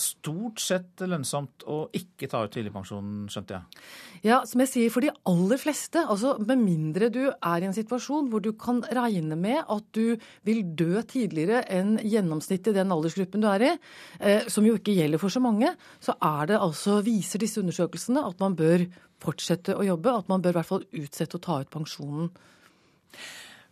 stort 0.00 0.60
sett 0.62 1.02
lønnsomt 1.04 1.66
å 1.70 1.86
ikke 1.96 2.28
ta 2.30 2.42
ut 2.44 2.52
tidligpensjonen, 2.54 3.26
skjønte 3.32 3.58
jeg? 3.58 3.82
Ja, 4.26 4.40
som 4.48 4.62
jeg 4.62 4.72
sier, 4.72 4.92
for 4.92 5.04
de 5.04 5.12
aller 5.28 5.60
fleste. 5.60 6.02
altså 6.02 6.36
Med 6.42 6.62
mindre 6.62 7.10
du 7.12 7.22
er 7.30 7.62
i 7.62 7.68
en 7.68 7.76
situasjon 7.76 8.30
hvor 8.32 8.44
du 8.44 8.52
kan 8.58 8.82
regne 8.84 9.38
med 9.38 9.62
at 9.62 9.86
du 9.96 10.16
vil 10.46 10.62
dø 10.78 11.02
tidligere 11.06 11.64
enn 11.72 11.96
gjennomsnittet 12.02 12.74
i 12.74 12.78
den 12.80 12.94
aldersgruppen 12.94 13.44
du 13.44 13.48
er 13.50 13.66
i, 13.68 13.72
eh, 14.20 14.48
som 14.52 14.66
jo 14.66 14.76
ikke 14.78 14.96
gjelder 14.96 15.22
for 15.22 15.32
så 15.32 15.42
mange, 15.42 15.72
så 16.02 16.16
er 16.20 16.52
det 16.52 16.60
altså, 16.60 17.00
viser 17.06 17.42
disse 17.42 17.60
undersøkelsene 17.62 18.24
at 18.26 18.40
man 18.42 18.56
bør 18.58 18.86
fortsette 19.22 19.76
å 19.76 19.86
jobbe. 19.86 20.12
At 20.12 20.30
man 20.32 20.44
bør 20.44 20.54
i 20.54 20.58
hvert 20.60 20.70
fall 20.70 20.86
utsette 20.96 21.38
å 21.38 21.42
ta 21.42 21.60
ut 21.62 21.72
pensjonen. 21.72 22.30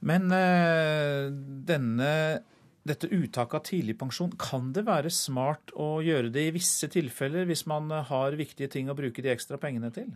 Men 0.04 0.28
øh, 0.32 1.30
denne 1.68 2.10
dette 2.85 3.09
uttaket 3.09 3.57
av 3.57 3.62
tidligpensjon, 3.64 4.35
kan 4.41 4.68
det 4.76 4.85
være 4.85 5.09
smart 5.12 5.72
å 5.80 6.03
gjøre 6.05 6.28
det 6.35 6.43
i 6.51 6.53
visse 6.53 6.89
tilfeller, 6.93 7.47
hvis 7.49 7.64
man 7.70 7.89
har 8.11 8.37
viktige 8.37 8.68
ting 8.74 8.91
å 8.93 8.97
bruke 8.97 9.24
de 9.24 9.30
ekstra 9.32 9.57
pengene 9.61 9.89
til? 9.95 10.11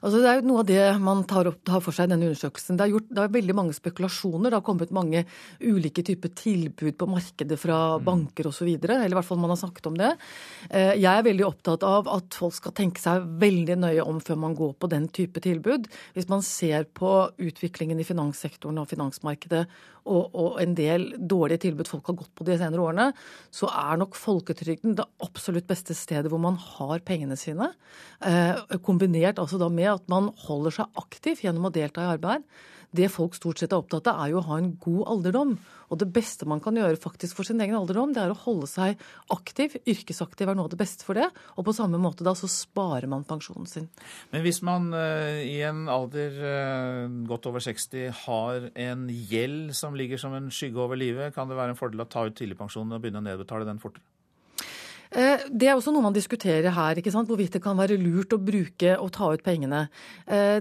Altså, 0.00 0.20
det 0.22 0.30
er 0.30 0.38
jo 0.38 0.46
noe 0.46 0.62
av 0.62 0.68
det 0.68 0.84
man 1.02 1.24
tar, 1.28 1.50
opp, 1.50 1.58
tar 1.66 1.82
for 1.82 1.96
seg 1.96 2.06
i 2.06 2.12
denne 2.14 2.28
undersøkelsen. 2.30 2.78
Det 2.78 2.86
er, 2.86 2.92
gjort, 2.94 3.08
det 3.10 3.24
er, 3.24 3.32
veldig 3.34 3.56
mange 3.58 3.74
spekulasjoner. 3.74 4.52
Det 4.52 4.60
har 4.60 4.66
kommet 4.66 4.94
mange 4.94 5.24
ulike 5.58 6.04
typer 6.06 6.30
tilbud 6.38 6.94
på 7.00 7.08
markedet 7.10 7.58
fra 7.58 7.80
mm. 7.96 8.06
banker 8.06 8.50
osv. 8.52 8.70
Eller 8.70 9.08
i 9.10 9.18
hvert 9.18 9.26
fall 9.26 9.42
man 9.42 9.54
har 9.54 9.62
snakket 9.64 9.88
om 9.90 9.98
det. 9.98 10.12
Eh, 10.70 10.92
jeg 11.00 11.10
er 11.10 11.26
veldig 11.26 11.48
opptatt 11.48 11.86
av 11.88 12.10
at 12.12 12.38
folk 12.38 12.54
skal 12.54 12.76
tenke 12.78 13.02
seg 13.02 13.26
veldig 13.42 13.80
nøye 13.82 14.06
om 14.06 14.22
før 14.22 14.38
man 14.46 14.54
går 14.58 14.76
på 14.78 14.92
den 14.94 15.10
type 15.10 15.42
tilbud. 15.42 15.90
Hvis 16.14 16.30
man 16.30 16.46
ser 16.46 16.86
på 16.86 17.16
utviklingen 17.42 17.98
i 17.98 18.06
finanssektoren 18.06 18.78
og 18.78 18.90
finansmarkedet 18.94 19.66
og, 20.02 20.34
og 20.34 20.56
en 20.62 20.72
del 20.74 21.12
dårlige 21.18 21.68
tilbud 21.68 21.86
folk 21.86 22.08
har 22.10 22.11
gått 22.18 22.32
på 22.38 22.46
de 22.46 22.58
senere 22.60 22.84
årene, 22.84 23.08
så 23.54 23.70
er 23.70 24.00
nok 24.00 24.18
folketrygden 24.18 24.96
det 24.98 25.06
absolutt 25.24 25.68
beste 25.70 25.96
stedet 25.96 26.32
hvor 26.32 26.42
man 26.42 26.58
har 26.60 27.02
pengene 27.06 27.38
sine. 27.40 27.72
Eh, 28.24 28.78
kombinert 28.84 29.40
altså 29.42 29.60
da 29.60 29.70
med 29.72 29.90
at 29.94 30.12
man 30.12 30.30
holder 30.46 30.78
seg 30.80 31.02
aktiv 31.02 31.42
gjennom 31.44 31.70
å 31.70 31.74
delta 31.74 32.04
i 32.04 32.12
arbeid. 32.16 32.46
Det 32.92 33.08
folk 33.12 33.36
stort 33.36 33.60
sett 33.62 33.72
er 33.72 33.80
opptatt 33.80 34.10
av, 34.10 34.20
er 34.20 34.32
jo 34.32 34.40
å 34.42 34.46
ha 34.50 34.58
en 34.60 34.74
god 34.80 35.02
alderdom. 35.14 35.54
Og 35.92 36.00
det 36.00 36.08
beste 36.12 36.48
man 36.48 36.60
kan 36.64 36.76
gjøre 36.76 37.00
faktisk 37.00 37.38
for 37.38 37.48
sin 37.48 37.60
egen 37.64 37.76
alderdom, 37.76 38.12
det 38.12 38.22
er 38.22 38.32
å 38.32 38.38
holde 38.44 38.68
seg 38.70 39.00
aktiv. 39.32 39.78
Yrkesaktiv 39.88 40.48
er 40.48 40.58
noe 40.58 40.68
av 40.68 40.74
det 40.74 40.80
beste 40.80 41.06
for 41.06 41.18
det. 41.18 41.28
Og 41.56 41.66
på 41.68 41.76
samme 41.76 42.00
måte 42.00 42.26
da 42.26 42.36
så 42.38 42.48
sparer 42.50 43.08
man 43.12 43.26
pensjonen 43.28 43.68
sin. 43.68 43.88
Men 44.32 44.44
hvis 44.44 44.62
man 44.64 44.90
uh, 44.92 45.40
i 45.40 45.60
en 45.66 45.84
alder 45.92 46.40
uh, 46.40 47.20
godt 47.28 47.48
over 47.50 47.64
60 47.64 48.24
har 48.24 48.70
en 48.72 49.06
gjeld 49.08 49.72
som 49.76 49.96
ligger 49.96 50.20
som 50.20 50.36
en 50.36 50.52
skygge 50.52 50.80
over 50.80 51.00
livet, 51.00 51.34
kan 51.36 51.48
det 51.48 51.58
være 51.60 51.76
en 51.76 51.80
fordel 51.80 52.04
å 52.04 52.10
ta 52.12 52.26
ut 52.28 52.36
tidligpensjonen 52.36 52.96
og 52.96 53.04
begynne 53.04 53.24
å 53.24 53.28
nedbetale 53.32 53.68
den 53.68 53.80
fortere? 53.82 54.04
Eh, 55.12 55.44
det 55.52 55.68
er 55.68 55.76
også 55.76 55.92
noe 55.92 56.04
man 56.06 56.16
diskuterer 56.16 56.72
her, 56.72 56.96
ikke 56.96 57.12
sant? 57.12 57.28
hvorvidt 57.28 57.58
det 57.58 57.62
kan 57.64 57.76
være 57.76 57.98
lurt 58.00 58.32
å 58.32 58.40
bruke 58.40 58.94
og 58.96 59.12
ta 59.12 59.28
ut 59.34 59.44
pengene. 59.44 59.84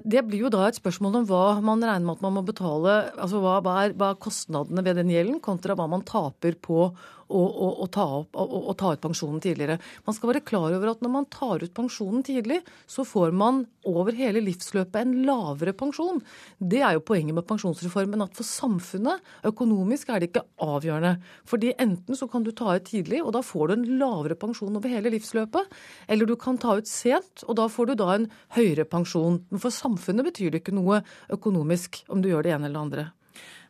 Det 0.04 0.24
blir 0.28 0.46
jo 0.46 0.52
da 0.52 0.66
et 0.68 0.80
spørsmål 0.80 1.22
om 1.22 1.30
hva 1.30 1.46
man 1.64 1.84
regner 1.84 2.04
med 2.04 2.20
at 2.20 2.26
man 2.26 2.36
må 2.36 2.44
betale, 2.46 2.98
altså 3.16 3.40
hva 3.40 3.62
er, 3.86 3.96
hva 3.96 4.12
er 4.12 4.20
kostnadene 4.22 4.84
ved 4.84 5.00
den 5.00 5.12
gjelden, 5.14 5.40
kontra 5.44 5.78
hva 5.80 5.88
man 5.92 6.04
taper 6.08 6.60
på 6.60 6.92
å, 7.32 7.42
å, 7.42 7.70
å, 7.84 7.88
ta, 7.92 8.06
opp, 8.20 8.36
å, 8.36 8.74
ta, 8.78 8.94
ut 8.96 9.04
pensjonen 9.04 9.42
tidligere. 9.44 9.80
Man 10.08 10.16
skal 10.18 10.34
være 10.34 10.44
klar 10.46 10.76
over 10.76 10.92
at 10.92 11.04
når 11.04 11.14
man 11.14 11.28
tar 11.32 11.64
ut 11.64 11.74
pensjonen 11.76 12.26
tidlig, 12.28 12.60
så 12.90 13.06
får 13.08 13.34
man 13.36 13.64
over 13.88 14.16
hele 14.18 14.44
livsløpet 14.44 15.00
en 15.02 15.14
lavere 15.28 15.74
pensjon. 15.78 16.22
Det 16.58 16.82
er 16.84 16.98
jo 16.98 17.06
poenget 17.08 17.38
med 17.38 17.48
pensjonsreformen, 17.50 18.26
at 18.26 18.36
for 18.38 18.48
samfunnet, 18.48 19.24
økonomisk, 19.48 20.12
er 20.12 20.22
det 20.22 20.32
ikke 20.32 20.46
avgjørende. 20.62 21.16
Fordi 21.50 21.74
enten 21.82 22.20
så 22.20 22.28
kan 22.32 22.46
du 22.46 22.52
ta 22.56 22.76
ut 22.76 22.88
tidlig, 22.90 23.24
og 23.24 23.34
da 23.38 23.44
får 23.46 23.72
du 23.72 23.76
en 23.78 23.88
lavere 24.02 24.38
pensjon 24.40 24.76
over 24.78 24.92
hele 24.92 25.14
livsløpet, 25.16 25.80
eller 26.12 26.30
du 26.30 26.36
kan 26.40 26.60
ta 26.62 26.78
ut 26.80 26.90
sent, 26.90 27.46
og 27.48 27.58
da 27.60 27.70
får 27.72 27.92
du 27.92 27.96
da 28.04 28.12
en 28.16 28.30
høyere 28.58 28.86
pensjon. 28.90 29.42
Men 29.50 29.64
for 29.64 29.74
samfunnet 29.74 30.28
betyr 30.32 30.52
det 30.52 30.64
ikke 30.64 30.78
noe 30.78 31.02
økonomisk 31.34 32.04
om 32.12 32.22
du 32.22 32.32
gjør 32.32 32.46
det 32.46 32.56
ene 32.58 32.70
eller 32.70 32.78
det 32.78 32.86
andre. 32.86 33.10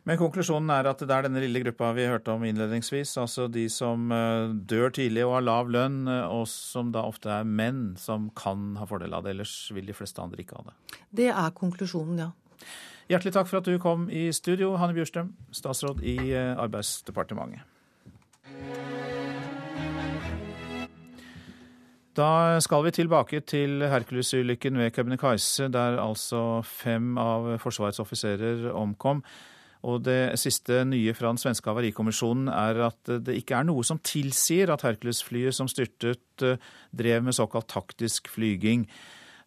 Men 0.02 0.18
konklusjonen 0.18 0.70
er 0.74 0.88
at 0.90 1.02
det 1.06 1.14
er 1.14 1.26
denne 1.28 1.40
lille 1.44 1.60
gruppa 1.62 1.92
vi 1.94 2.08
hørte 2.10 2.32
om 2.34 2.42
innledningsvis, 2.42 3.14
altså 3.22 3.46
de 3.46 3.68
som 3.70 4.10
eh, 4.10 4.50
dør 4.50 4.90
tidlig 4.96 5.22
og 5.22 5.36
har 5.36 5.44
lav 5.46 5.68
lønn, 5.70 6.00
eh, 6.10 6.24
og 6.26 6.48
som 6.50 6.90
da 6.94 7.04
ofte 7.06 7.30
er 7.30 7.46
menn, 7.46 7.92
som 8.00 8.26
kan 8.38 8.72
ha 8.80 8.86
fordel 8.90 9.14
av 9.14 9.22
det. 9.22 9.36
Ellers 9.36 9.54
vil 9.70 9.86
de 9.86 9.94
fleste 9.94 10.18
andre 10.22 10.42
ikke 10.42 10.58
ha 10.58 10.72
det. 10.72 10.74
Det 11.22 11.28
er 11.30 11.54
konklusjonen, 11.54 12.18
ja. 12.18 12.32
Hjertelig 13.12 13.34
takk 13.36 13.50
for 13.50 13.60
at 13.60 13.68
du 13.70 13.78
kom 13.82 14.08
i 14.10 14.24
studio, 14.34 14.72
Hanne 14.80 14.96
Bjurstrøm, 14.96 15.30
statsråd 15.54 16.02
i 16.02 16.16
eh, 16.34 16.50
Arbeidsdepartementet. 16.58 17.62
Da 22.18 22.58
skal 22.60 22.82
vi 22.84 22.90
tilbake 22.92 23.38
til 23.48 23.86
Hercules-ulykken 23.88 24.76
ved 24.76 24.90
Kebnekaise, 24.92 25.70
der 25.72 25.96
altså 26.02 26.60
fem 26.66 27.14
av 27.16 27.54
Forsvarets 27.62 28.02
offiserer 28.02 28.66
omkom. 28.74 29.22
Og 29.82 30.02
det 30.06 30.38
siste 30.38 30.84
nye 30.86 31.14
fra 31.16 31.32
den 31.32 31.40
svenske 31.42 31.66
havarikommisjonen 31.66 32.50
er 32.52 32.84
at 32.86 33.14
det 33.26 33.34
ikke 33.40 33.58
er 33.58 33.66
noe 33.66 33.82
som 33.86 33.98
tilsier 33.98 34.70
at 34.70 34.84
Hercules-flyet 34.86 35.56
som 35.56 35.70
styrtet, 35.70 36.22
eh, 36.46 36.60
drev 36.94 37.24
med 37.26 37.34
såkalt 37.34 37.70
taktisk 37.72 38.30
flyging. 38.30 38.86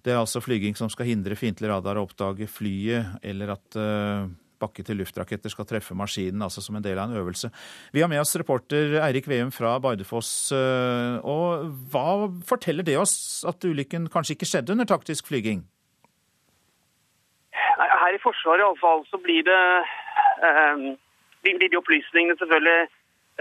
Det 0.04 0.14
er 0.14 0.20
altså 0.20 0.44
flyging 0.44 0.76
som 0.78 0.92
skal 0.92 1.08
hindre 1.08 1.38
fiendtlig 1.40 1.72
radar 1.72 1.98
å 1.98 2.04
oppdage 2.06 2.46
flyet, 2.52 3.16
eller 3.26 3.56
at 3.56 3.78
uh, 3.80 4.28
bakke 4.62 4.84
til 4.86 5.00
luftraketter 5.02 5.50
skal 5.50 5.66
treffe 5.66 5.98
maskinen, 5.98 6.44
altså 6.46 6.62
som 6.62 6.78
en 6.78 6.86
del 6.86 7.00
av 7.02 7.10
en 7.10 7.18
øvelse. 7.24 7.50
Vi 7.96 8.04
har 8.04 8.12
med 8.12 8.22
oss 8.22 8.36
reporter 8.38 9.00
Eirik 9.02 9.26
Veum 9.26 9.50
fra 9.56 9.80
Bardufoss. 9.82 10.52
Uh, 10.54 11.18
og 11.26 11.72
hva 11.90 12.28
forteller 12.46 12.86
det 12.86 13.00
oss 13.02 13.42
at 13.50 13.66
ulykken 13.66 14.06
kanskje 14.14 14.38
ikke 14.38 14.52
skjedde 14.52 14.76
under 14.76 14.86
taktisk 14.86 15.32
flyging? 15.32 15.66
Her 17.76 18.14
i 18.14 18.22
Forsvaret 18.22 18.62
iallfall 18.62 19.02
så 19.10 19.18
blir 19.24 19.42
det 19.48 19.62
blir 21.54 21.70
de 21.70 21.80
opplysningene 21.80 22.38
selvfølgelig 22.40 22.88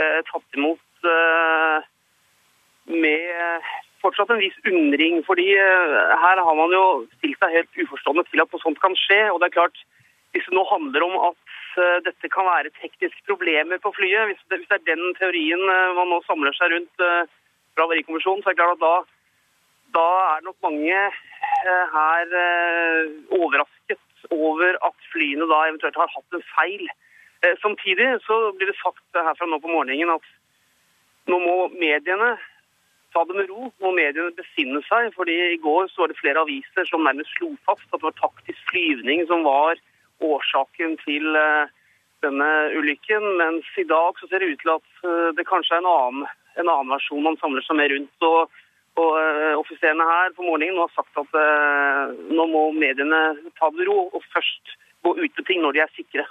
eh, 0.01 0.21
tatt 0.29 0.59
imot 0.59 1.09
eh, 1.09 1.89
med 2.93 3.71
fortsatt 4.05 4.35
en 4.35 4.43
viss 4.43 4.57
undring. 4.69 5.23
fordi 5.29 5.49
eh, 5.57 5.97
her 6.25 6.43
har 6.47 6.61
man 6.61 6.75
jo 6.77 6.85
stilt 7.17 7.41
seg 7.41 7.57
helt 7.59 7.83
uforstående 7.87 8.27
til 8.29 8.45
at 8.45 8.53
noe 8.53 8.65
sånt 8.65 8.81
kan 8.83 8.97
skje. 9.07 9.23
og 9.33 9.41
det 9.41 9.51
er 9.51 9.59
klart, 9.61 9.79
Hvis 10.35 10.47
det 10.51 10.57
nå 10.59 10.65
handler 10.67 11.03
om 11.07 11.17
at 11.31 11.41
dette 12.07 12.29
kan 12.31 12.47
være 12.47 12.71
tekniske 12.83 13.23
problemer 13.27 13.79
på 13.83 13.93
flyet, 13.95 14.27
hvis 14.27 14.43
det, 14.51 14.59
hvis 14.59 14.69
det 14.71 14.77
er 14.81 14.95
den 14.95 15.15
teorien 15.19 15.63
man 15.95 16.11
nå 16.11 16.21
samler 16.27 16.55
seg 16.55 16.71
rundt 16.71 16.91
fra 16.99 17.83
Havarikommisjonen, 17.83 18.43
så 18.43 18.51
er 18.51 18.55
det 18.55 18.59
klart 18.59 18.75
at 18.75 18.83
da, 18.83 18.95
da 19.95 20.07
er 20.35 20.45
nok 20.47 20.59
mange 20.67 20.99
her 21.95 22.35
overrasket 23.39 24.03
over 24.31 24.79
at 24.87 25.09
flyene 25.13 25.49
da 25.51 25.61
eventuelt 25.69 25.99
har 25.99 26.11
hatt 26.13 26.37
en 26.37 26.47
feil. 26.55 26.89
Eh, 27.45 27.55
samtidig 27.63 28.09
så 28.27 28.53
blir 28.57 28.71
det 28.71 28.81
sagt 28.81 29.05
herfra 29.19 29.49
nå 29.49 29.61
på 29.61 29.73
morgenen 29.73 30.15
at 30.15 30.27
nå 31.31 31.39
må 31.41 31.57
mediene 31.73 32.35
ta 33.15 33.25
det 33.25 33.37
med 33.39 33.49
ro. 33.51 33.71
Nå 33.71 33.87
Må 33.87 33.95
mediene 33.97 34.35
besinne 34.37 34.83
seg. 34.89 35.13
fordi 35.15 35.37
I 35.55 35.63
går 35.63 35.89
så 35.89 36.05
var 36.05 36.13
det 36.13 36.21
flere 36.21 36.43
aviser 36.45 36.89
som 36.91 37.05
nærmest 37.05 37.33
slo 37.39 37.55
fast 37.69 37.87
at 37.93 38.01
det 38.01 38.09
var 38.09 38.21
taktisk 38.21 38.61
flyvning 38.71 39.27
som 39.31 39.45
var 39.45 39.81
årsaken 40.21 40.99
til 41.05 41.37
eh, 41.37 41.73
denne 42.25 42.51
ulykken. 42.79 43.25
Mens 43.41 43.69
i 43.79 43.87
dag 43.89 44.19
så 44.19 44.29
ser 44.29 44.43
det 44.43 44.55
ut 44.55 44.61
til 44.65 44.75
at 44.77 44.91
eh, 45.05 45.31
det 45.39 45.49
kanskje 45.49 45.77
er 45.77 45.85
en 45.85 45.93
annen, 45.93 46.29
en 46.61 46.69
annen 46.69 46.95
versjon 46.97 47.25
man 47.27 47.41
samler 47.43 47.65
seg 47.67 47.81
med 47.81 47.93
rundt. 47.95 48.29
og 48.31 48.61
og 48.95 49.17
uh, 49.19 49.59
Offiserene 49.59 50.07
her 50.07 50.33
på 50.37 50.45
morgenen 50.47 50.79
har 50.79 50.93
sagt 50.95 51.19
at 51.19 51.35
uh, 51.35 52.15
nå 52.31 52.47
må 52.51 52.69
mediene 52.77 53.21
ta 53.59 53.71
det 53.75 53.89
ro 53.89 54.07
og 54.07 54.23
først 54.31 54.75
gå 55.05 55.17
ut 55.19 55.35
på 55.35 55.47
ting 55.49 55.63
når 55.65 55.75
de 55.75 55.83
er 55.83 55.95
sikre. 55.97 56.27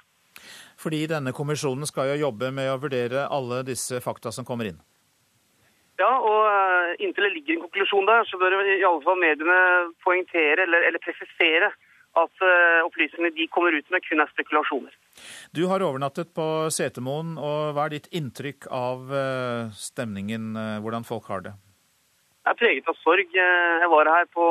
Fordi 0.80 1.04
denne 1.12 1.34
kommisjonen 1.36 1.88
skal 1.88 2.14
jo 2.14 2.24
jobbe 2.28 2.52
med 2.56 2.72
å 2.72 2.80
vurdere 2.82 3.28
alle 3.32 3.62
disse 3.68 4.00
fakta 4.04 4.32
som 4.34 4.48
kommer 4.48 4.72
inn? 4.72 4.80
Ja, 6.00 6.10
og 6.16 6.40
uh, 6.48 6.94
inntil 7.04 7.28
det 7.28 7.34
ligger 7.36 7.58
en 7.58 7.66
konklusjon 7.66 8.08
der, 8.08 8.24
så 8.32 8.40
bør 8.40 8.56
i 8.64 8.80
alle 8.80 9.04
fall 9.04 9.20
mediene 9.20 9.60
poengtere 10.06 10.64
eller, 10.64 10.88
eller 10.88 11.04
presisere 11.04 11.74
at 12.14 12.44
opplysningene 12.86 13.34
de 13.34 13.48
kommer 13.50 13.74
ut 13.74 13.88
med, 13.90 14.04
kun 14.06 14.22
er 14.22 14.30
spekulasjoner. 14.30 14.94
Du 15.50 15.64
har 15.66 15.82
overnattet 15.82 16.30
på 16.38 16.46
Setermoen, 16.70 17.32
og 17.42 17.74
hva 17.74 17.88
er 17.88 17.96
ditt 17.96 18.12
inntrykk 18.14 18.68
av 18.70 19.10
stemningen, 19.74 20.52
hvordan 20.86 21.08
folk 21.10 21.32
har 21.34 21.42
det? 21.48 21.56
Er 22.44 22.58
preget 22.60 22.90
av 22.92 22.98
sorg. 23.00 23.30
Jeg 23.32 23.88
var 23.92 24.10
her 24.12 24.26
på 24.36 24.46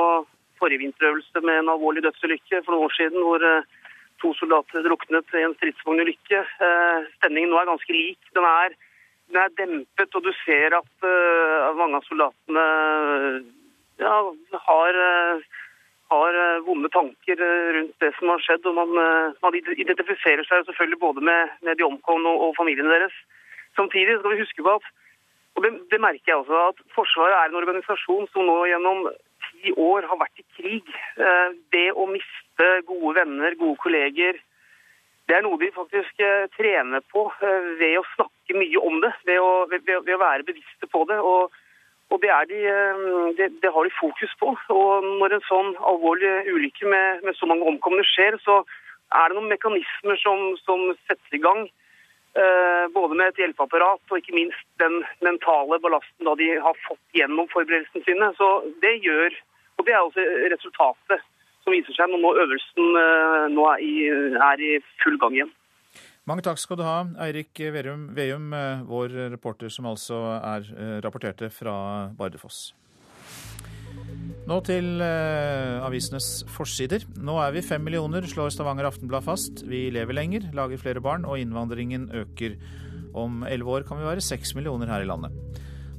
forrige 0.61 0.81
vinterøvelse 0.81 1.43
med 1.45 1.59
en 1.61 1.73
alvorlig 1.75 2.05
dødsulykke 2.07 2.63
for 2.65 2.73
noen 2.73 2.87
år 2.87 2.95
siden, 2.97 3.21
hvor 3.21 3.45
eh, 3.45 3.67
to 4.23 4.31
soldater 4.39 4.87
druknet 4.87 5.35
i 5.37 5.43
en 5.45 5.53
stridsvognulykke. 5.59 6.41
Eh, 6.41 7.11
stemningen 7.19 7.53
nå 7.53 7.59
er 7.61 7.69
ganske 7.69 7.97
lik. 7.97 8.31
Den 8.39 8.47
er, 8.49 8.77
den 9.29 9.41
er 9.43 9.53
dempet, 9.59 10.17
og 10.17 10.25
du 10.25 10.31
ser 10.41 10.79
at 10.79 11.09
mange 11.77 12.01
av 12.01 12.07
soldatene 12.07 12.65
ja, 14.01 14.15
har, 14.69 15.01
har, 16.15 16.41
vonde 16.65 16.89
tanker 16.97 17.45
rundt 17.77 17.95
det 18.01 18.13
som 18.17 18.33
har 18.33 18.47
skjedd. 18.47 18.71
og 18.73 18.81
Man, 18.81 18.97
man 19.45 19.61
identifiserer 19.61 20.49
seg 20.49 20.65
selvfølgelig 20.71 21.03
både 21.05 21.29
med, 21.29 21.53
med 21.61 21.77
de 21.77 21.89
omkomne 21.91 22.33
og, 22.33 22.49
og 22.49 22.59
familiene 22.61 22.93
deres. 22.95 23.21
Samtidig 23.77 24.17
skal 24.19 24.33
vi 24.33 24.45
huske 24.47 24.65
på 24.65 24.81
at 24.81 24.93
og 25.63 25.69
det, 25.69 25.79
det, 25.93 26.01
merker 26.03 26.27
jeg 26.27 26.37
også, 26.41 26.61
at 26.73 26.81
Forsvaret 26.91 27.37
er 27.39 27.51
en 27.51 27.61
organisasjon 27.61 28.25
som 28.33 28.49
nå 28.49 28.57
gjennom 28.67 29.05
ti 29.47 29.71
år 29.79 30.09
har 30.11 30.19
vært 30.19 30.41
i 30.43 30.47
krig. 30.57 30.89
Eh, 31.23 31.53
det 31.71 31.85
å 31.95 32.09
miste 32.11 32.71
gode 32.89 33.13
venner, 33.21 33.55
gode 33.61 33.79
kolleger, 33.85 34.41
det 35.31 35.37
er 35.37 35.45
noe 35.47 35.61
de 35.61 35.69
faktisk 35.77 36.19
eh, 36.19 36.49
trener 36.57 37.05
på 37.15 37.29
eh, 37.47 37.69
ved 37.79 38.01
å 38.01 38.09
snakke 38.17 38.59
mye 38.59 38.83
om 38.83 38.99
det. 39.05 39.13
Ved 39.29 39.39
å, 39.39 39.53
ved, 39.71 39.87
ved 39.87 40.15
å 40.17 40.23
være 40.25 40.49
bevisste 40.49 40.89
på 40.91 41.05
det. 41.13 41.21
Og, 41.23 41.55
og 42.11 42.25
det, 42.25 42.33
de, 42.51 42.65
det, 43.39 43.53
det, 43.63 43.71
har 43.71 43.87
de 43.87 43.95
fokus 44.01 44.35
på. 44.43 44.57
Og 44.75 45.07
når 45.23 45.37
en 45.39 45.47
sånn 45.47 45.71
alvorlig 45.79 46.33
ulykke 46.51 46.91
med, 46.91 47.23
med 47.29 47.39
så 47.39 47.47
mange 47.47 47.71
omkomne 47.71 48.03
skjer, 48.11 48.41
så 48.43 48.65
er 49.15 49.31
det 49.31 49.39
noen 49.39 49.55
mekanismer 49.55 50.19
som, 50.25 50.43
som 50.67 50.91
setter 51.07 51.39
i 51.39 51.45
gang 51.47 51.69
både 52.95 53.17
med 53.19 53.29
et 53.29 53.41
hjelpeapparat 53.43 54.13
og 54.13 54.19
ikke 54.19 54.33
minst 54.33 54.69
den 54.81 55.03
mentale 55.21 55.77
ballasten 55.85 56.25
da 56.25 56.33
de 56.41 56.47
har 56.65 56.79
fått 56.87 57.19
gjennom 57.19 57.49
forberedelsene 57.53 58.07
sine. 58.07 58.31
Så 58.39 58.49
det 58.81 58.95
gjør, 59.05 59.37
og 59.77 59.85
det 59.85 59.93
er 59.93 60.01
også 60.01 60.25
resultatet 60.55 61.27
som 61.63 61.75
viser 61.75 61.97
seg 61.97 62.13
når 62.13 62.45
øvelsen 62.45 63.01
eh, 63.01 63.49
nå 63.55 63.67
er 63.75 63.83
i, 63.85 63.97
er 64.51 64.63
i 64.63 64.73
full 65.03 65.19
gang 65.23 65.39
igjen. 65.39 65.53
Mange 66.31 66.45
takk 66.47 66.61
skal 66.63 66.79
du 66.79 66.85
ha, 66.87 66.99
Eirik 67.25 67.59
Veum, 67.75 68.53
eh, 68.55 68.85
vår 68.89 69.17
reporter 69.35 69.73
som 69.75 69.91
altså 69.91 70.23
er 70.39 70.71
rapporterte 71.05 71.51
fra 71.55 71.75
Bardufoss. 72.19 72.71
Nå 74.43 74.59
til 74.67 74.99
eh, 75.05 75.77
avisenes 75.87 76.29
forsider. 76.51 77.05
Nå 77.23 77.37
er 77.45 77.53
vi 77.55 77.63
fem 77.63 77.83
millioner, 77.87 78.25
slår 78.27 78.51
Stavanger 78.51 78.89
Aftenblad 78.89 79.23
fast. 79.27 79.63
Vi 79.71 79.85
lever 79.95 80.17
lenger, 80.19 80.49
lager 80.57 80.81
flere 80.83 81.03
barn, 81.05 81.27
og 81.29 81.39
innvandringen 81.39 82.09
øker. 82.25 82.57
Om 83.15 83.45
elleve 83.47 83.77
år 83.77 83.87
kan 83.87 84.01
vi 84.01 84.09
være 84.09 84.25
seks 84.25 84.57
millioner 84.59 84.91
her 84.91 85.05
i 85.05 85.07
landet. 85.07 85.37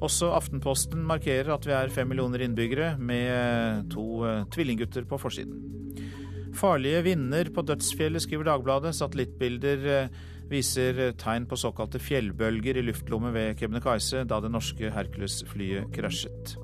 Også 0.04 0.34
Aftenposten 0.36 1.06
markerer 1.08 1.54
at 1.54 1.64
vi 1.64 1.72
er 1.72 1.94
fem 1.94 2.10
millioner 2.12 2.44
innbyggere, 2.44 2.98
med 3.00 3.88
to 3.94 4.26
eh, 4.28 4.44
tvillinggutter 4.52 5.08
på 5.08 5.22
forsiden. 5.22 5.56
Farlige 6.54 7.06
vinder 7.08 7.48
på 7.54 7.64
dødsfjellet, 7.66 8.26
skriver 8.26 8.52
Dagbladet. 8.52 8.92
Satellittbilder 8.98 9.88
eh, 9.94 10.20
viser 10.52 11.16
tegn 11.16 11.48
på 11.48 11.56
såkalte 11.58 12.02
fjellbølger 12.04 12.82
i 12.82 12.86
luftlommet 12.90 13.34
ved 13.38 13.56
Kebnekaise 13.62 14.28
da 14.28 14.44
det 14.44 14.52
norske 14.52 14.92
Hercules-flyet 14.92 15.94
krasjet. 15.96 16.58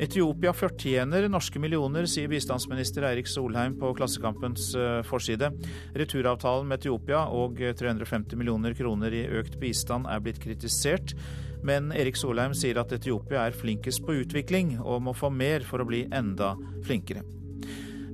Etiopia 0.00 0.54
fortjener 0.56 1.26
norske 1.28 1.60
millioner, 1.60 2.06
sier 2.08 2.30
bistandsminister 2.32 3.04
Eirik 3.04 3.28
Solheim 3.28 3.74
på 3.76 3.90
Klassekampens 3.98 4.70
eh, 4.72 5.00
forside. 5.04 5.50
Returavtalen 5.92 6.70
med 6.70 6.80
Etiopia 6.80 7.26
og 7.28 7.60
350 7.60 8.38
millioner 8.40 8.72
kroner 8.78 9.12
i 9.12 9.26
økt 9.42 9.58
bistand 9.60 10.08
er 10.08 10.22
blitt 10.24 10.40
kritisert, 10.40 11.12
men 11.60 11.90
Erik 11.92 12.16
Solheim 12.16 12.54
sier 12.56 12.80
at 12.80 12.94
Etiopia 12.96 13.42
er 13.44 13.56
flinkest 13.56 14.00
på 14.06 14.16
utvikling 14.22 14.78
og 14.80 15.02
må 15.04 15.12
få 15.12 15.28
mer 15.34 15.66
for 15.68 15.84
å 15.84 15.88
bli 15.90 16.06
enda 16.16 16.54
flinkere. 16.86 17.26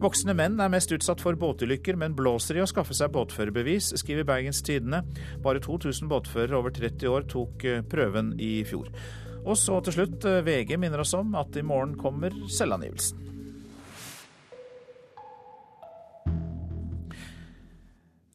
Voksne 0.02 0.34
menn 0.36 0.58
er 0.60 0.72
mest 0.72 0.90
utsatt 0.92 1.22
for 1.22 1.38
båtulykker, 1.38 1.96
men 1.96 2.16
blåser 2.18 2.58
i 2.58 2.64
å 2.64 2.66
skaffe 2.68 2.98
seg 2.98 3.14
båtførerbevis, 3.14 3.94
skriver 4.02 4.26
Bergens 4.28 4.58
Tidende. 4.66 5.04
Bare 5.46 5.62
2000 5.62 6.10
båtførere 6.10 6.58
over 6.58 6.74
30 6.74 7.14
år 7.14 7.30
tok 7.30 7.64
eh, 7.64 7.86
prøven 7.86 8.34
i 8.42 8.58
fjor. 8.66 8.90
Og 9.46 9.54
så 9.54 9.78
til 9.86 9.94
slutt, 9.94 10.24
eh, 10.26 10.42
VG 10.42 10.74
minner 10.76 11.04
oss 11.04 11.14
om 11.14 11.34
at 11.38 11.54
i 11.56 11.62
morgen 11.62 11.94
kommer 11.98 12.34
selvangivelsen. 12.50 13.22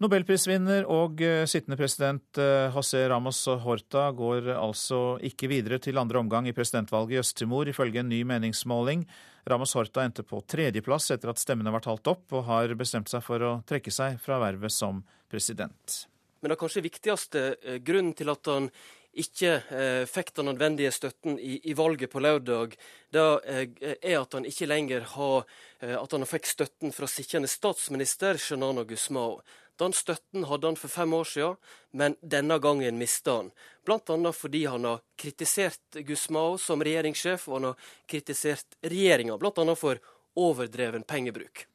Nobelprisvinner 0.01 0.87
og 0.89 1.19
eh, 1.21 1.43
sittende 1.51 1.77
president 1.77 2.39
eh, 2.39 2.71
José 2.73 3.03
Ramos 3.11 3.43
Horta 3.61 4.07
går 4.15 4.47
altså 4.55 5.19
ikke 5.27 5.49
videre 5.51 5.81
til 5.83 5.99
andre 5.99 6.23
omgang 6.23 6.47
i 6.47 6.55
presidentvalget 6.55 7.17
i 7.17 7.19
Øst-Timor, 7.19 7.67
ifølge 7.67 7.99
en 7.99 8.09
ny 8.09 8.23
meningsmåling. 8.23 9.03
Ramos 9.51 9.75
Horta 9.75 10.07
endte 10.07 10.23
på 10.23 10.39
tredjeplass 10.47 11.11
etter 11.11 11.33
at 11.33 11.43
stemmene 11.43 11.75
var 11.75 11.83
talt 11.83 12.07
opp, 12.07 12.23
og 12.31 12.47
har 12.47 12.71
bestemt 12.79 13.11
seg 13.11 13.21
for 13.25 13.43
å 13.43 13.51
trekke 13.67 13.91
seg 13.91 14.15
fra 14.23 14.39
vervet 14.41 14.71
som 14.71 15.03
president. 15.29 16.05
Men 16.41 16.55
det 16.55 16.57
kanskje 16.57 16.87
viktigste 16.87 17.45
grunnen 17.85 18.15
til 18.17 18.31
at 18.31 18.47
han 18.49 18.71
ikke 19.11 19.55
eh, 19.75 20.03
fikk 20.07 20.31
den 20.37 20.47
nødvendige 20.47 20.91
støtten 20.95 21.39
i, 21.39 21.57
i, 21.67 21.73
valget 21.75 22.11
på 22.11 22.21
lørdag, 22.23 22.77
det 23.11 23.25
eh, 23.45 23.95
er 23.99 24.19
at 24.21 24.37
han 24.37 24.47
ikke 24.47 24.69
lenger 24.69 25.07
har 25.15 25.43
eh, 25.81 25.97
at 25.97 26.13
han 26.15 26.27
fikk 26.27 26.47
støtten 26.47 26.95
fra 26.95 27.09
sittende 27.11 27.49
statsminister 27.51 28.39
Shanano 28.39 28.85
Gusmao. 28.87 29.41
Den 29.81 29.95
støtten 29.97 30.45
hadde 30.45 30.69
han 30.69 30.77
for 30.79 30.93
fem 30.93 31.13
år 31.17 31.27
siden, 31.27 31.57
men 31.97 32.15
denne 32.21 32.59
gangen 32.61 32.99
mista 33.01 33.39
han. 33.39 33.51
Bl.a. 33.85 34.31
fordi 34.31 34.65
han 34.69 34.85
har 34.85 35.01
kritisert 35.17 35.99
Gusmao 36.07 36.57
som 36.61 36.83
regjeringssjef, 36.83 37.47
og 37.49 37.57
han 37.57 37.69
har 37.71 37.91
kritisert 38.07 38.77
regjeringa, 38.85 39.39
bl.a. 39.41 39.75
for 39.75 39.99
overdreven 40.37 41.03
pengebruk. 41.03 41.65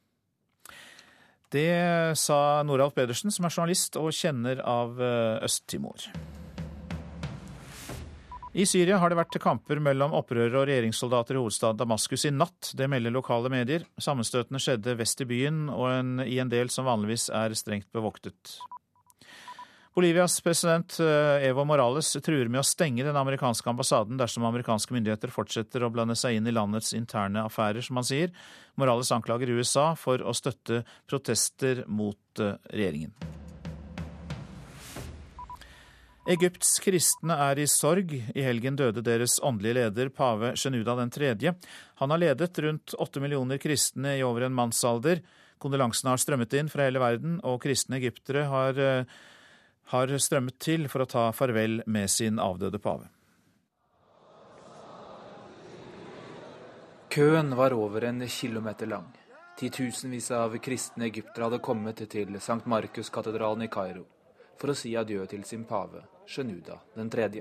Det 1.53 2.17
sa 2.19 2.63
Noralf 2.67 2.95
Pedersen, 2.95 3.31
som 3.31 3.47
er 3.47 3.55
journalist 3.55 3.99
og 4.01 4.11
kjenner 4.15 4.63
av 4.67 4.99
eh, 5.03 5.45
Øst-Timor. 5.47 6.09
I 8.57 8.65
Syria 8.65 8.97
har 8.97 9.13
det 9.13 9.19
vært 9.19 9.37
kamper 9.43 9.77
mellom 9.85 10.15
opprørere 10.17 10.63
og 10.63 10.71
regjeringssoldater 10.71 11.37
i 11.37 11.41
hovedstaden 11.43 11.77
Damaskus 11.77 12.23
i 12.25 12.31
natt. 12.33 12.71
Det 12.73 12.87
melder 12.89 13.13
lokale 13.13 13.51
medier. 13.53 13.85
Sammenstøtene 14.01 14.61
skjedde 14.63 14.95
vest 14.97 15.21
i 15.21 15.27
byen 15.29 15.67
og 15.69 15.91
en, 15.91 16.15
i 16.25 16.39
en 16.41 16.49
del 16.49 16.73
som 16.73 16.89
vanligvis 16.89 17.29
er 17.37 17.53
strengt 17.59 17.91
bevoktet. 17.93 18.57
Bolivias 19.93 20.41
president 20.45 20.97
eh, 21.05 21.45
Evo 21.51 21.67
Morales 21.69 22.15
truer 22.25 22.49
med 22.49 22.63
å 22.63 22.67
stenge 22.69 23.05
den 23.05 23.21
amerikanske 23.21 23.69
ambassaden 23.69 24.17
dersom 24.21 24.49
amerikanske 24.49 24.97
myndigheter 24.97 25.33
fortsetter 25.33 25.85
å 25.85 25.93
blande 25.93 26.17
seg 26.17 26.41
inn 26.41 26.49
i 26.49 26.57
landets 26.57 26.97
interne 26.97 27.45
affærer, 27.45 27.85
som 27.85 28.01
han 28.01 28.09
sier. 28.09 28.33
Morales 28.81 29.13
anklager 29.13 29.53
USA 29.53 29.91
for 30.01 30.25
å 30.25 30.37
støtte 30.37 30.87
protester 31.05 31.85
mot 31.89 32.41
eh, 32.41 32.57
regjeringen. 32.73 33.13
Egypts 36.27 36.81
kristne 36.83 37.37
er 37.39 37.61
i 37.63 37.69
sorg. 37.71 38.11
I 38.11 38.43
helgen 38.43 38.75
døde 38.75 39.03
deres 39.07 39.37
åndelige 39.47 39.77
leder, 39.79 40.09
pave 40.11 40.57
Genuda 40.59 40.97
3. 41.07 41.53
Han 42.03 42.11
har 42.11 42.19
ledet 42.19 42.59
rundt 42.65 42.95
åtte 42.99 43.21
millioner 43.23 43.61
kristne 43.63 44.17
i 44.19 44.25
over 44.27 44.43
en 44.43 44.57
mannsalder. 44.57 45.23
Kondolansene 45.63 46.11
har 46.11 46.19
strømmet 46.19 46.57
inn 46.59 46.71
fra 46.73 46.89
hele 46.89 46.99
verden, 46.99 47.39
og 47.47 47.61
kristne 47.63 48.01
egyptere 48.01 48.43
har, 48.51 48.75
eh, 48.75 49.05
har 49.95 50.07
strømmet 50.19 50.59
til 50.59 50.89
for 50.89 51.05
å 51.05 51.09
ta 51.09 51.31
farvel 51.31 51.83
med 51.87 52.11
sin 52.11 52.39
avdøde 52.39 52.83
pave. 52.83 53.07
Køen 57.09 57.55
var 57.55 57.71
over 57.71 58.05
en 58.05 58.27
kilometer 58.27 58.87
lang. 58.87 59.15
Titusenvis 59.57 60.33
av 60.33 60.59
kristne 60.59 61.07
egyptere 61.07 61.45
hadde 61.45 61.63
kommet 61.63 61.97
til 62.11 62.35
St. 62.35 62.67
Markus-katedralen 62.67 63.63
i 63.63 63.69
Kairo 63.69 64.05
for 64.59 64.73
å 64.73 64.77
si 64.77 64.95
adjø 64.97 65.27
til 65.27 65.45
sin 65.45 65.65
pave, 65.65 66.03
Shenuda 66.27 66.81
3. 67.11 67.41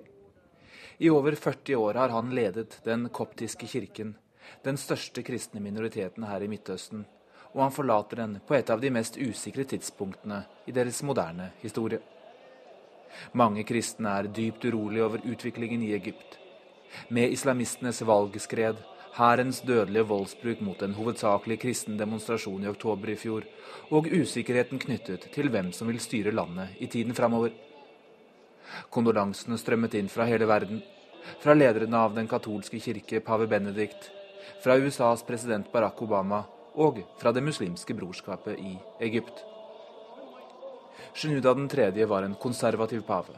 I 0.98 1.10
over 1.10 1.36
40 1.36 1.76
år 1.76 1.94
har 1.94 2.10
han 2.10 2.36
ledet 2.36 2.80
den 2.84 3.10
koptiske 3.10 3.68
kirken, 3.68 4.16
den 4.64 4.78
største 4.78 5.24
kristne 5.26 5.60
minoriteten 5.60 6.24
her 6.24 6.44
i 6.46 6.48
Midtøsten, 6.48 7.06
og 7.54 7.64
han 7.64 7.74
forlater 7.74 8.22
den 8.22 8.38
på 8.48 8.56
et 8.56 8.70
av 8.70 8.82
de 8.82 8.92
mest 8.94 9.18
usikre 9.18 9.66
tidspunktene 9.66 10.44
i 10.70 10.76
deres 10.76 11.02
moderne 11.04 11.50
historie. 11.64 12.00
Mange 13.34 13.64
kristne 13.64 14.12
er 14.20 14.30
dypt 14.30 14.66
urolige 14.70 15.06
over 15.06 15.26
utviklingen 15.26 15.84
i 15.84 15.94
Egypt. 15.98 16.38
Med 17.10 17.32
islamistenes 17.34 18.04
valgskred 18.06 18.80
hærens 19.16 19.62
dødelige 19.66 20.08
voldsbruk 20.08 20.62
mot 20.62 20.82
en 20.84 20.94
hovedsakelig 20.94 21.60
kristen 21.60 21.98
demonstrasjon 21.98 22.64
i 22.64 22.70
oktober 22.70 23.14
i 23.14 23.20
fjor, 23.20 23.48
og 23.90 24.12
usikkerheten 24.12 24.80
knyttet 24.80 25.32
til 25.34 25.50
hvem 25.50 25.72
som 25.74 25.88
vil 25.88 26.04
styre 26.04 26.36
landet 26.36 26.76
i 26.80 26.92
tiden 26.92 27.16
framover. 27.16 27.56
Kondolansene 28.94 29.58
strømmet 29.60 29.98
inn 30.00 30.12
fra 30.12 30.28
hele 30.30 30.48
verden, 30.50 30.82
fra 31.42 31.56
lederne 31.58 31.98
av 31.98 32.16
den 32.16 32.28
katolske 32.30 32.80
kirke, 32.82 33.22
pave 33.26 33.48
Benedikt, 33.50 34.12
fra 34.64 34.78
USAs 34.78 35.24
president 35.26 35.72
Barack 35.74 36.02
Obama 36.06 36.44
og 36.76 37.02
fra 37.20 37.32
det 37.32 37.44
muslimske 37.44 37.96
brorskapet 37.98 38.60
i 38.60 38.76
Egypt. 39.08 39.44
Sjenuda 41.16 41.56
3. 41.56 42.06
var 42.06 42.24
en 42.24 42.36
konservativ 42.36 43.06
pave. 43.08 43.38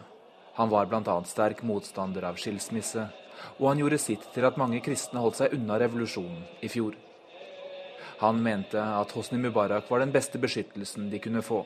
Han 0.58 0.70
var 0.70 0.88
bl.a. 0.90 1.18
sterk 1.30 1.62
motstander 1.64 2.26
av 2.26 2.40
skilsmisse, 2.42 3.04
og 3.60 3.68
han 3.70 3.82
gjorde 3.84 4.00
sitt 4.02 4.24
til 4.34 4.48
at 4.48 4.58
mange 4.58 4.82
kristne 4.82 5.22
holdt 5.22 5.38
seg 5.38 5.54
unna 5.54 5.78
revolusjonen 5.78 6.42
i 6.66 6.72
fjor. 6.74 6.96
Han 8.24 8.42
mente 8.42 8.82
at 8.82 9.14
Hosni 9.14 9.38
Mubarak 9.38 9.92
var 9.92 10.02
den 10.02 10.14
beste 10.16 10.42
beskyttelsen 10.42 11.12
de 11.12 11.22
kunne 11.22 11.44
få, 11.46 11.62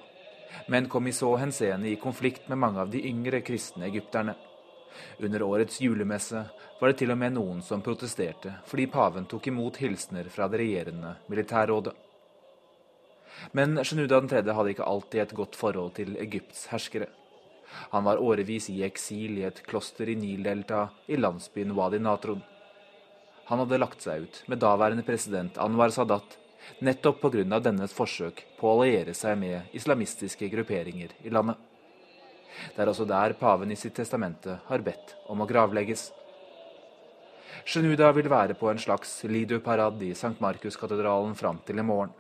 men 0.67 0.89
kom 0.89 1.07
i 1.07 1.13
så 1.15 1.35
henseende 1.37 1.89
i 1.89 1.99
konflikt 1.99 2.47
med 2.49 2.57
mange 2.57 2.81
av 2.81 2.89
de 2.89 3.03
yngre 3.07 3.41
kristne 3.41 3.87
egypterne. 3.87 4.35
Under 5.19 5.43
årets 5.43 5.81
julemesse 5.81 6.43
var 6.79 6.91
det 6.91 6.99
til 7.01 7.13
og 7.13 7.19
med 7.21 7.35
noen 7.37 7.61
som 7.65 7.83
protesterte 7.85 8.57
fordi 8.67 8.87
paven 8.91 9.27
tok 9.31 9.47
imot 9.51 9.79
hilsener 9.81 10.27
fra 10.33 10.49
det 10.51 10.61
regjerende 10.63 11.15
militærrådet. 11.31 11.93
Men 13.55 13.79
Shenuda 13.83 14.19
3. 14.27 14.43
hadde 14.53 14.73
ikke 14.73 14.87
alltid 14.87 15.23
et 15.23 15.35
godt 15.35 15.57
forhold 15.57 15.95
til 15.97 16.17
Egypts 16.19 16.67
herskere. 16.73 17.07
Han 17.95 18.03
var 18.03 18.19
årevis 18.19 18.67
i 18.69 18.81
eksil 18.83 19.39
i 19.39 19.45
et 19.47 19.61
kloster 19.67 20.09
i 20.11 20.17
Nildelta 20.19 20.89
i 21.07 21.17
landsbyen 21.19 21.71
Wadi 21.77 22.01
Natron. 22.03 22.43
Han 23.47 23.63
hadde 23.63 23.79
lagt 23.79 24.03
seg 24.03 24.27
ut 24.27 24.41
med 24.51 24.61
daværende 24.63 25.05
president 25.07 25.57
Anwar 25.59 25.93
Sadat 25.95 26.37
nettopp 26.79 27.21
pga. 27.21 27.59
dennes 27.59 27.93
forsøk 27.93 28.43
på 28.59 28.67
å 28.67 28.81
alliere 28.81 29.13
seg 29.13 29.37
med 29.37 29.73
islamistiske 29.73 30.49
grupperinger 30.49 31.15
i 31.23 31.29
landet. 31.29 31.57
Det 32.75 32.81
er 32.83 32.89
også 32.89 33.05
der 33.07 33.33
paven 33.33 33.71
i 33.71 33.75
sitt 33.75 33.95
testamente 33.95 34.59
har 34.67 34.81
bedt 34.81 35.15
om 35.29 35.41
å 35.41 35.47
gravlegges. 35.47 36.11
Shenuda 37.65 38.11
vil 38.11 38.29
være 38.29 38.53
på 38.53 38.69
en 38.69 38.79
slags 38.79 39.23
lidu-parad 39.23 40.01
i 40.01 40.11
St. 40.11 40.37
Markus-katedralen 40.39 41.35
fram 41.35 41.59
til 41.65 41.79
i 41.79 41.85
morgen. 41.85 42.11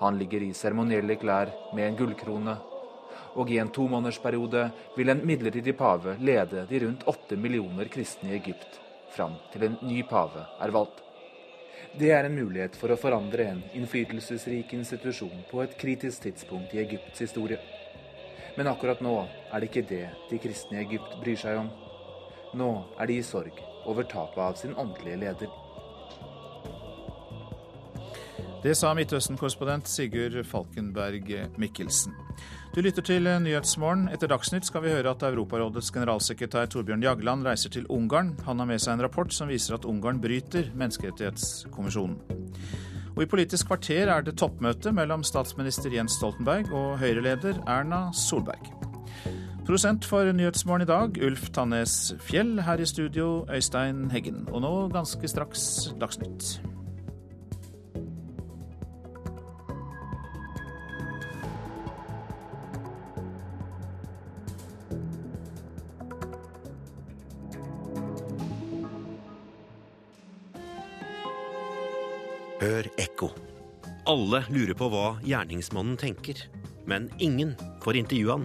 Han 0.00 0.18
ligger 0.18 0.42
i 0.42 0.52
seremonielle 0.52 1.16
klær 1.16 1.50
med 1.74 1.86
en 1.86 1.96
gullkrone 1.96 2.58
og 3.38 3.50
i 3.50 3.58
en 3.62 3.70
tomånedersperiode 3.72 4.64
vil 4.96 5.12
en 5.12 5.22
midlertidig 5.26 5.76
pave 5.78 6.16
lede 6.20 6.66
de 6.70 6.80
rundt 6.84 7.06
åtte 7.10 7.38
millioner 7.38 7.90
kristne 7.92 8.32
i 8.32 8.38
Egypt 8.38 8.80
fram 9.14 9.36
til 9.52 9.66
en 9.66 9.78
ny 9.82 10.02
pave 10.06 10.44
er 10.62 10.74
valgt. 10.74 11.02
Det 11.98 12.12
er 12.14 12.24
en 12.24 12.36
mulighet 12.38 12.76
for 12.78 12.92
å 12.94 12.96
forandre 13.00 13.48
en 13.50 13.60
innflytelsesrik 13.74 14.76
institusjon 14.76 15.40
på 15.50 15.58
et 15.64 15.72
kritisk 15.78 16.22
tidspunkt 16.22 16.74
i 16.76 16.78
Egypts 16.84 17.18
historie. 17.24 17.58
Men 18.54 18.70
akkurat 18.70 19.02
nå 19.02 19.16
er 19.50 19.58
det 19.58 19.70
ikke 19.72 19.88
det 19.88 20.04
de 20.30 20.38
kristne 20.38 20.78
i 20.78 20.84
Egypt 20.84 21.16
bryr 21.18 21.40
seg 21.40 21.58
om. 21.64 21.72
Nå 22.54 22.70
er 22.94 23.10
de 23.10 23.18
i 23.18 23.26
sorg 23.26 23.58
over 23.90 24.06
tapet 24.06 24.38
av 24.44 24.54
sin 24.60 24.76
åndelige 24.78 25.18
leder. 25.24 25.50
Det 28.60 28.74
sa 28.76 28.90
Midtøsten-korrespondent 28.92 29.88
Sigurd 29.88 30.34
Falkenberg 30.44 31.30
Mikkelsen. 31.56 32.12
Du 32.74 32.82
lytter 32.84 33.00
til 33.02 33.24
Nyhetsmorgen. 33.24 34.02
Etter 34.12 34.28
Dagsnytt 34.28 34.66
skal 34.68 34.82
vi 34.84 34.92
høre 34.92 35.14
at 35.14 35.22
Europarådets 35.24 35.88
generalsekretær 35.94 36.68
Torbjørn 36.68 37.00
Jagland 37.00 37.46
reiser 37.48 37.72
til 37.72 37.86
Ungarn. 37.88 38.34
Han 38.44 38.60
har 38.60 38.68
med 38.68 38.82
seg 38.84 38.98
en 38.98 39.04
rapport 39.06 39.32
som 39.32 39.48
viser 39.48 39.78
at 39.78 39.88
Ungarn 39.88 40.20
bryter 40.20 40.68
Menneskerettighetskommisjonen. 40.76 42.18
Og 43.16 43.22
I 43.24 43.28
Politisk 43.32 43.70
kvarter 43.72 44.12
er 44.12 44.26
det 44.28 44.36
toppmøte 44.36 44.92
mellom 44.92 45.24
statsminister 45.24 45.96
Jens 45.96 46.18
Stoltenberg 46.20 46.68
og 46.68 46.98
Høyre-leder 47.00 47.62
Erna 47.64 48.10
Solberg. 48.12 48.68
Prosent 49.64 50.04
for 50.04 50.28
Nyhetsmorgen 50.36 50.84
i 50.84 50.90
dag, 50.90 51.16
Ulf 51.24 51.48
Tannes 51.56 52.12
Fjell. 52.20 52.58
Her 52.60 52.76
i 52.76 52.86
studio, 52.86 53.46
Øystein 53.48 54.10
Heggen. 54.12 54.44
Og 54.52 54.60
nå 54.60 54.74
ganske 54.92 55.32
straks 55.32 55.94
Dagsnytt. 56.00 56.69
Hør 72.60 72.84
ekko. 73.00 73.30
Alle 74.10 74.42
lurer 74.52 74.76
på 74.76 74.90
hva 74.92 75.14
gjerningsmannen 75.24 75.94
tenker, 75.96 76.42
men 76.84 77.06
ingen 77.16 77.54
får 77.80 77.96
intervjue 78.02 78.34
han. 78.34 78.44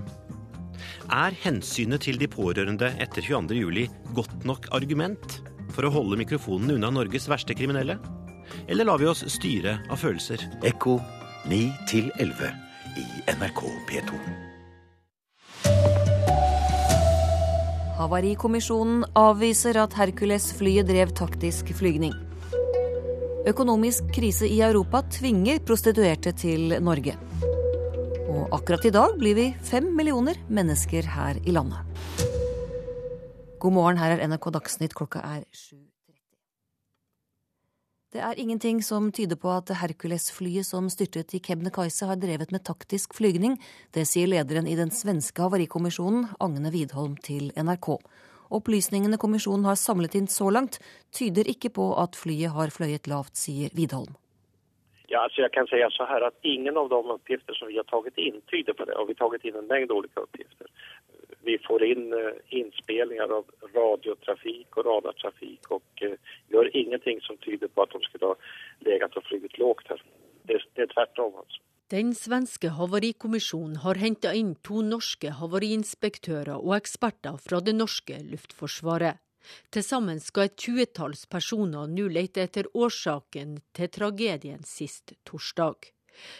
Er 1.11 1.35
hensynet 1.43 2.05
til 2.05 2.15
de 2.21 2.29
pårørende 2.31 2.93
etter 3.03 3.25
22.07 3.27 3.89
godt 4.15 4.45
nok 4.47 4.69
argument 4.77 5.39
for 5.75 5.83
å 5.83 5.91
holde 5.91 6.19
mikrofonen 6.21 6.77
unna 6.77 6.93
Norges 6.95 7.27
verste 7.27 7.57
kriminelle? 7.59 7.97
Eller 8.71 8.87
lar 8.87 9.01
vi 9.01 9.09
oss 9.11 9.25
styre 9.35 9.81
av 9.91 9.99
følelser? 9.99 10.39
Ekko 10.63 10.95
9 11.51 11.59
11 12.15 12.53
i 12.95 13.05
NRK 13.35 13.65
P2. 13.89 14.21
Havarikommisjonen 17.99 19.03
avviser 19.19 19.75
at 19.83 19.99
Hercules-flyet 19.99 20.87
drev 20.87 21.11
taktisk 21.19 21.75
flygning. 21.75 22.15
Økonomisk 23.45 24.07
krise 24.09 24.47
i 24.49 24.55
Europa 24.65 25.03
tvinger 25.13 25.59
prostituerte 25.61 26.31
til 26.33 26.79
Norge. 26.81 27.13
Og 28.25 28.55
akkurat 28.57 28.87
i 28.89 28.91
dag 28.95 29.13
blir 29.21 29.37
vi 29.37 29.43
fem 29.61 29.91
millioner 29.93 30.39
mennesker 30.49 31.05
her 31.13 31.37
i 31.45 31.53
landet. 31.53 31.77
God 33.61 33.75
morgen, 33.77 34.01
her 34.01 34.15
er 34.15 34.23
NRK 34.25 34.49
Dagsnytt, 34.55 34.97
klokka 34.97 35.21
er 35.21 35.45
7.30. 35.53 35.77
Det 38.15 38.23
er 38.23 38.41
ingenting 38.41 38.81
som 38.81 39.11
tyder 39.13 39.37
på 39.37 39.53
at 39.53 39.69
Hercules-flyet 39.77 40.65
som 40.65 40.89
styrtet 40.89 41.37
i 41.37 41.43
Kebnekaise 41.43 42.09
har 42.09 42.17
drevet 42.17 42.49
med 42.55 42.65
taktisk 42.65 43.13
flygning. 43.13 43.59
Det 43.93 44.07
sier 44.09 44.31
lederen 44.31 44.65
i 44.65 44.77
den 44.79 44.89
svenske 44.89 45.45
havarikommisjonen, 45.45 46.31
Agne 46.41 46.73
Widholm, 46.73 47.13
til 47.21 47.51
NRK. 47.53 47.99
Opplysningene 48.49 49.17
kommisjonen 49.17 49.65
har 49.65 49.79
samlet 49.79 50.15
inn 50.15 50.27
så 50.27 50.49
langt, 50.49 50.79
tyder 51.11 51.47
ikke 51.49 51.69
på 51.69 51.93
at 52.01 52.15
flyet 52.19 52.53
har 52.55 52.73
fløyet 52.73 53.07
lavt, 53.07 53.35
sier 53.37 53.73
Widholm. 53.73 54.15
Ja, 55.07 55.19
alltså 55.19 55.41
jag 55.41 55.51
kan 55.51 55.67
säga 55.67 55.89
så 55.89 56.05
här 56.05 56.21
att 56.21 56.37
ingen 56.41 56.77
av 56.77 56.89
de 56.89 57.11
uppgifter 57.11 57.53
som 57.53 57.67
vi 57.67 57.77
har 57.77 57.83
tagit 57.83 58.17
in 58.17 58.41
tyder 58.41 58.73
på 58.73 58.85
det. 58.85 58.93
Och 58.93 59.09
vi 59.09 59.13
har 59.17 59.27
tagit 59.27 59.45
in 59.45 59.55
en 59.55 59.67
mängd 59.67 59.91
olika 59.91 60.19
uppgifter. 60.19 60.67
Vi 61.41 61.57
får 61.57 61.83
in 61.83 62.13
eh, 62.13 62.59
inspelningar 62.59 63.37
av 63.37 63.45
radiotrafik 63.73 64.77
och 64.77 64.85
radartrafik 64.85 65.71
och 65.71 66.03
gjør 66.47 66.77
ingenting 66.77 67.21
som 67.21 67.37
tyder 67.37 67.67
på 67.67 67.81
att 67.81 67.89
de 67.89 68.01
skulle 68.01 68.25
ha 68.25 68.35
legat 68.79 69.17
och 69.17 69.23
flugit 69.23 69.57
lågt 69.57 69.87
här. 69.89 70.01
Det, 70.43 70.61
det 70.73 70.81
är 70.81 70.87
tvärtom 70.87 71.35
alltså. 71.35 71.61
Den 71.93 72.15
svenske 72.17 72.71
havarikommisjonen 72.73 73.75
har 73.83 73.99
henta 74.01 74.31
inn 74.33 74.55
to 74.65 74.79
norske 74.81 75.29
havariinspektører 75.37 76.57
og 76.57 76.71
eksperter 76.79 77.37
fra 77.37 77.59
det 77.61 77.75
norske 77.77 78.17
luftforsvaret. 78.25 79.19
Til 79.69 79.85
sammen 79.85 80.17
skal 80.17 80.47
et 80.49 80.55
tjuetalls 80.57 81.27
personer 81.29 81.85
nå 81.85 82.07
lete 82.09 82.41
etter 82.41 82.71
årsaken 82.73 83.59
til 83.77 83.91
tragedien 83.93 84.65
sist 84.65 85.13
torsdag. 85.29 85.91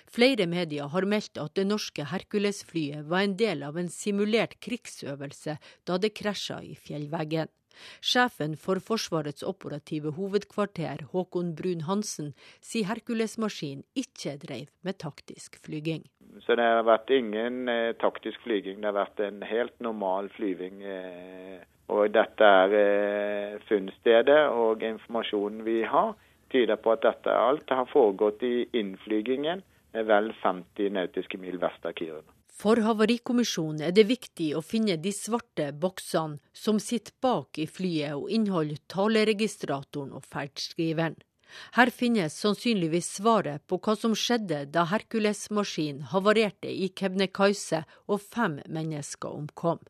Flere 0.10 0.48
medier 0.50 0.90
har 0.90 1.06
meldt 1.06 1.38
at 1.38 1.54
det 1.60 1.68
norske 1.70 2.08
Hercules-flyet 2.10 3.06
var 3.06 3.28
en 3.28 3.38
del 3.38 3.62
av 3.68 3.78
en 3.78 3.92
simulert 3.94 4.58
krigsøvelse 4.66 5.60
da 5.86 6.00
det 6.02 6.16
krasja 6.18 6.58
i 6.66 6.74
fjellveggen. 6.74 7.54
Sjefen 8.02 8.56
for 8.60 8.82
Forsvarets 8.84 9.44
operative 9.44 10.16
hovedkvarter, 10.18 11.06
Håkon 11.12 11.54
Brun-Hansen, 11.58 12.34
sier 12.62 12.90
Hercules-maskinen 12.90 13.86
ikke 13.96 14.38
drev 14.42 14.68
med 14.86 15.00
taktisk 15.02 15.60
flyging. 15.66 16.04
Så 16.44 16.58
det 16.60 16.66
har 16.68 16.84
vært 16.88 17.12
ingen 17.16 17.70
eh, 17.72 17.94
taktisk 18.02 18.42
flyging, 18.44 18.82
det 18.82 18.92
har 18.92 18.98
vært 18.98 19.22
en 19.24 19.42
helt 19.46 19.76
normal 19.84 20.28
flyving. 20.36 20.84
Eh, 20.84 21.64
og 21.94 22.10
dette 22.16 22.52
er 22.64 22.76
eh, 22.80 23.58
funnstedet 23.70 24.42
og 24.52 24.84
informasjonen 24.84 25.64
vi 25.68 25.82
har, 25.88 26.16
tyder 26.52 26.80
på 26.82 26.94
at 26.96 27.06
dette 27.06 27.32
alt 27.32 27.72
har 27.72 27.88
foregått 27.92 28.44
i 28.46 28.68
innflygingen 28.78 29.64
vel 29.96 30.32
50 30.42 30.92
nautiske 30.92 31.40
mil 31.40 31.60
vest 31.62 31.86
av 31.88 31.96
Kiruna. 31.96 32.35
For 32.56 32.80
Havarikommisjonen 32.80 33.84
er 33.84 33.94
det 33.96 34.06
viktig 34.08 34.54
å 34.56 34.62
finne 34.64 34.96
de 35.04 35.12
svarte 35.12 35.68
boksene 35.76 36.40
som 36.56 36.80
sitter 36.80 37.12
bak 37.22 37.60
i 37.60 37.68
flyet 37.68 38.16
og 38.16 38.30
inneholder 38.32 38.80
taleregistratoren 38.94 40.14
og 40.16 40.24
ferdskriveren. 40.32 41.18
Her 41.76 41.92
finnes 41.94 42.40
sannsynligvis 42.42 43.12
svaret 43.20 43.64
på 43.68 43.78
hva 43.84 43.98
som 44.00 44.16
skjedde 44.18 44.64
da 44.72 44.88
Hercules-maskinen 44.90 46.08
havarerte 46.16 46.72
i 46.72 46.90
Kebnekaise 46.90 47.84
og 48.08 48.24
fem 48.24 48.58
mennesker 48.66 49.36
omkom. 49.36 49.84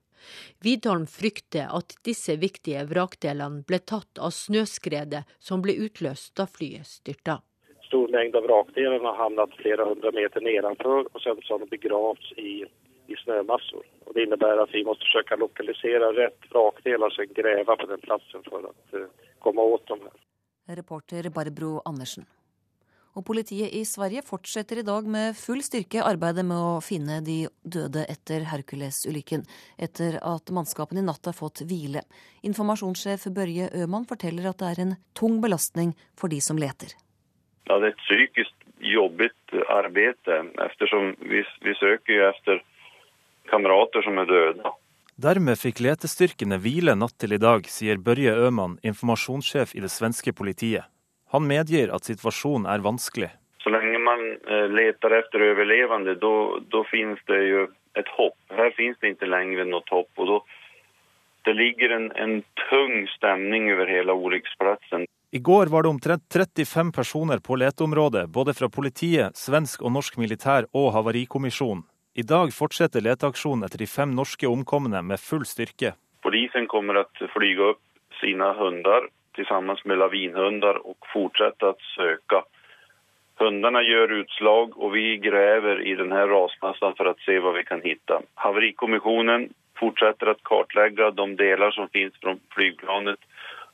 Widholm 0.66 1.06
frykter 1.10 1.70
at 1.70 1.98
disse 2.08 2.36
viktige 2.42 2.86
vrakdelene 2.90 3.62
ble 3.70 3.80
tatt 3.94 4.18
av 4.18 4.34
snøskredet 4.34 5.26
som 5.40 5.62
ble 5.62 5.78
utløst 5.86 6.34
da 6.40 6.50
flyet 6.50 6.90
styrta 6.98 7.44
stor 7.96 8.08
mängd 8.08 8.36
av 8.36 8.44
vrakdelarna 8.44 9.10
har 9.10 9.18
hamnat 9.24 9.50
flera 9.62 9.86
hundra 9.86 10.12
meter 10.12 10.42
nedanför 10.42 11.02
och 11.14 11.22
sen 11.22 11.38
så 11.44 11.54
har 11.54 11.60
de 11.60 11.66
begravts 11.78 12.32
i, 12.32 12.66
i 13.08 13.16
snömassor. 13.24 13.84
Och 14.06 14.14
det 14.14 14.24
innebär 14.24 14.58
att 14.58 14.70
vi 14.74 14.86
måste 14.86 15.06
försöka 15.06 15.36
lokalisera 15.36 16.06
rätt 16.24 16.40
vrakdelar, 16.52 17.06
alltså 17.06 17.22
gräva 17.42 17.76
på 17.76 17.86
den 17.86 18.00
platsen 18.00 18.42
för 18.50 18.60
att 18.70 18.94
uh, 18.94 19.08
komma 19.40 19.62
åt 19.62 19.88
dem 19.88 20.00
här. 20.04 20.76
Reporter 20.76 21.30
Barbro 21.30 21.82
Andersen. 21.86 22.26
Og 23.16 23.24
politiet 23.26 23.72
i 23.74 23.86
Sverige 23.86 24.22
fortsetter 24.28 24.78
i 24.78 24.84
dag 24.84 25.08
med 25.08 25.38
full 25.40 25.62
styrke 25.64 26.04
arbeidet 26.04 26.44
med 26.46 26.60
å 26.60 26.82
finne 26.84 27.22
de 27.24 27.38
døde 27.64 28.04
etter 28.12 28.44
Hercules-ulykken, 28.52 29.46
etter 29.78 30.20
at 30.20 30.52
mannskapene 30.52 31.00
i 31.00 31.08
natt 31.08 31.32
har 31.32 31.38
fått 31.38 31.64
hvile. 31.70 32.04
Informasjonssjef 32.44 33.30
Børje 33.32 33.70
Øman 33.86 34.10
forteller 34.10 34.52
at 34.52 34.60
det 34.60 34.74
er 34.74 34.84
en 34.84 34.96
tung 35.16 35.40
belastning 35.40 35.96
for 36.20 36.28
de 36.28 36.42
som 36.44 36.60
leter. 36.60 36.92
Ja, 37.70 37.80
det 37.80 37.88
er 37.88 37.94
et 37.94 38.04
psykisk 38.06 38.54
jobbigt 38.86 39.56
arbete 39.72 40.42
eftersom 40.66 41.16
vi, 41.20 41.42
vi 41.66 41.74
søker 41.80 42.14
jo 42.14 42.26
etter 42.30 42.60
kamerater 43.50 44.06
som 44.06 44.20
er 44.22 44.30
døde. 44.30 44.74
Dermed 45.16 45.56
fikk 45.56 45.80
letestyrkene 45.80 46.58
hvile 46.60 46.96
natt 47.00 47.16
til 47.22 47.38
i 47.38 47.40
dag, 47.40 47.64
sier 47.72 48.02
Børje 48.04 48.34
Øman, 48.48 48.76
informasjonssjef 48.84 49.72
i 49.78 49.84
det 49.86 49.92
svenske 49.94 50.34
politiet. 50.36 50.90
Han 51.32 51.48
medgir 51.48 51.94
at 51.96 52.08
situasjonen 52.08 52.68
er 52.68 52.84
vanskelig. 52.84 53.32
Så 53.64 53.72
lenge 53.74 53.98
man 54.04 54.22
eh, 54.36 54.68
leter 54.70 55.16
etter 55.18 55.48
overlevende, 55.48 56.18
da 56.20 56.84
finnes 56.92 57.22
det 57.32 57.42
jo 57.48 57.64
et 57.98 58.12
hopp. 58.18 58.36
Her 58.52 58.76
finnes 58.76 59.00
det 59.02 59.16
ikke 59.16 59.32
lenger 59.32 59.66
noe 59.70 59.88
hopp. 59.90 60.12
og 60.20 60.28
då, 60.28 60.38
det 61.48 61.54
ligger 61.54 61.96
en, 61.96 62.12
en 62.16 62.44
tung 62.70 63.08
stemning 63.16 63.72
over 63.74 63.88
hele 63.90 64.14
ulykkesplassen. 64.14 65.08
I 65.36 65.40
går 65.40 65.66
var 65.66 65.84
det 65.84 65.90
omtrent 65.90 66.24
35 66.34 66.92
personer 66.92 67.38
på 67.38 67.56
leteområdet, 67.56 68.30
både 68.30 68.54
fra 68.54 68.70
politiet, 68.72 69.36
svensk 69.36 69.82
og 69.84 69.92
norsk 69.92 70.16
militær 70.22 70.64
og 70.72 70.94
Havarikommisjonen. 70.96 71.82
I 72.16 72.24
dag 72.24 72.54
fortsetter 72.56 73.04
leteaksjonen 73.04 73.68
etter 73.68 73.82
de 73.84 73.88
fem 73.92 74.14
norske 74.16 74.48
omkomne 74.48 75.02
med 75.04 75.20
full 75.20 75.44
styrke. 75.44 75.92
Polisen 76.24 76.70
kommer 76.72 77.02
til 77.18 77.28
å 77.28 77.34
flyge 77.34 77.68
opp 77.74 77.84
sine 78.22 78.48
hunder 78.62 79.10
sammen 79.50 79.76
med 79.84 80.00
lavinhunder 80.00 80.80
og 80.88 81.12
fortsette 81.12 81.74
å 81.74 81.76
søke. 81.98 82.46
Hundene 83.44 83.84
gjør 83.84 84.22
utslag, 84.22 84.80
og 84.80 84.96
vi 84.96 85.18
graver 85.20 85.84
i 85.84 86.00
denne 86.00 86.24
rasmassen 86.32 86.96
for 86.96 87.12
å 87.12 87.18
se 87.28 87.42
hva 87.44 87.52
vi 87.60 87.68
kan 87.68 87.84
finne. 87.84 88.24
Havarikommisjonen 88.40 89.50
fortsetter 89.84 90.32
å 90.32 90.40
kartlegge 90.48 91.12
de 91.20 91.32
deler 91.44 91.76
som 91.76 91.92
finnes 91.92 92.16
fra 92.24 92.40
flyplanet 92.56 93.20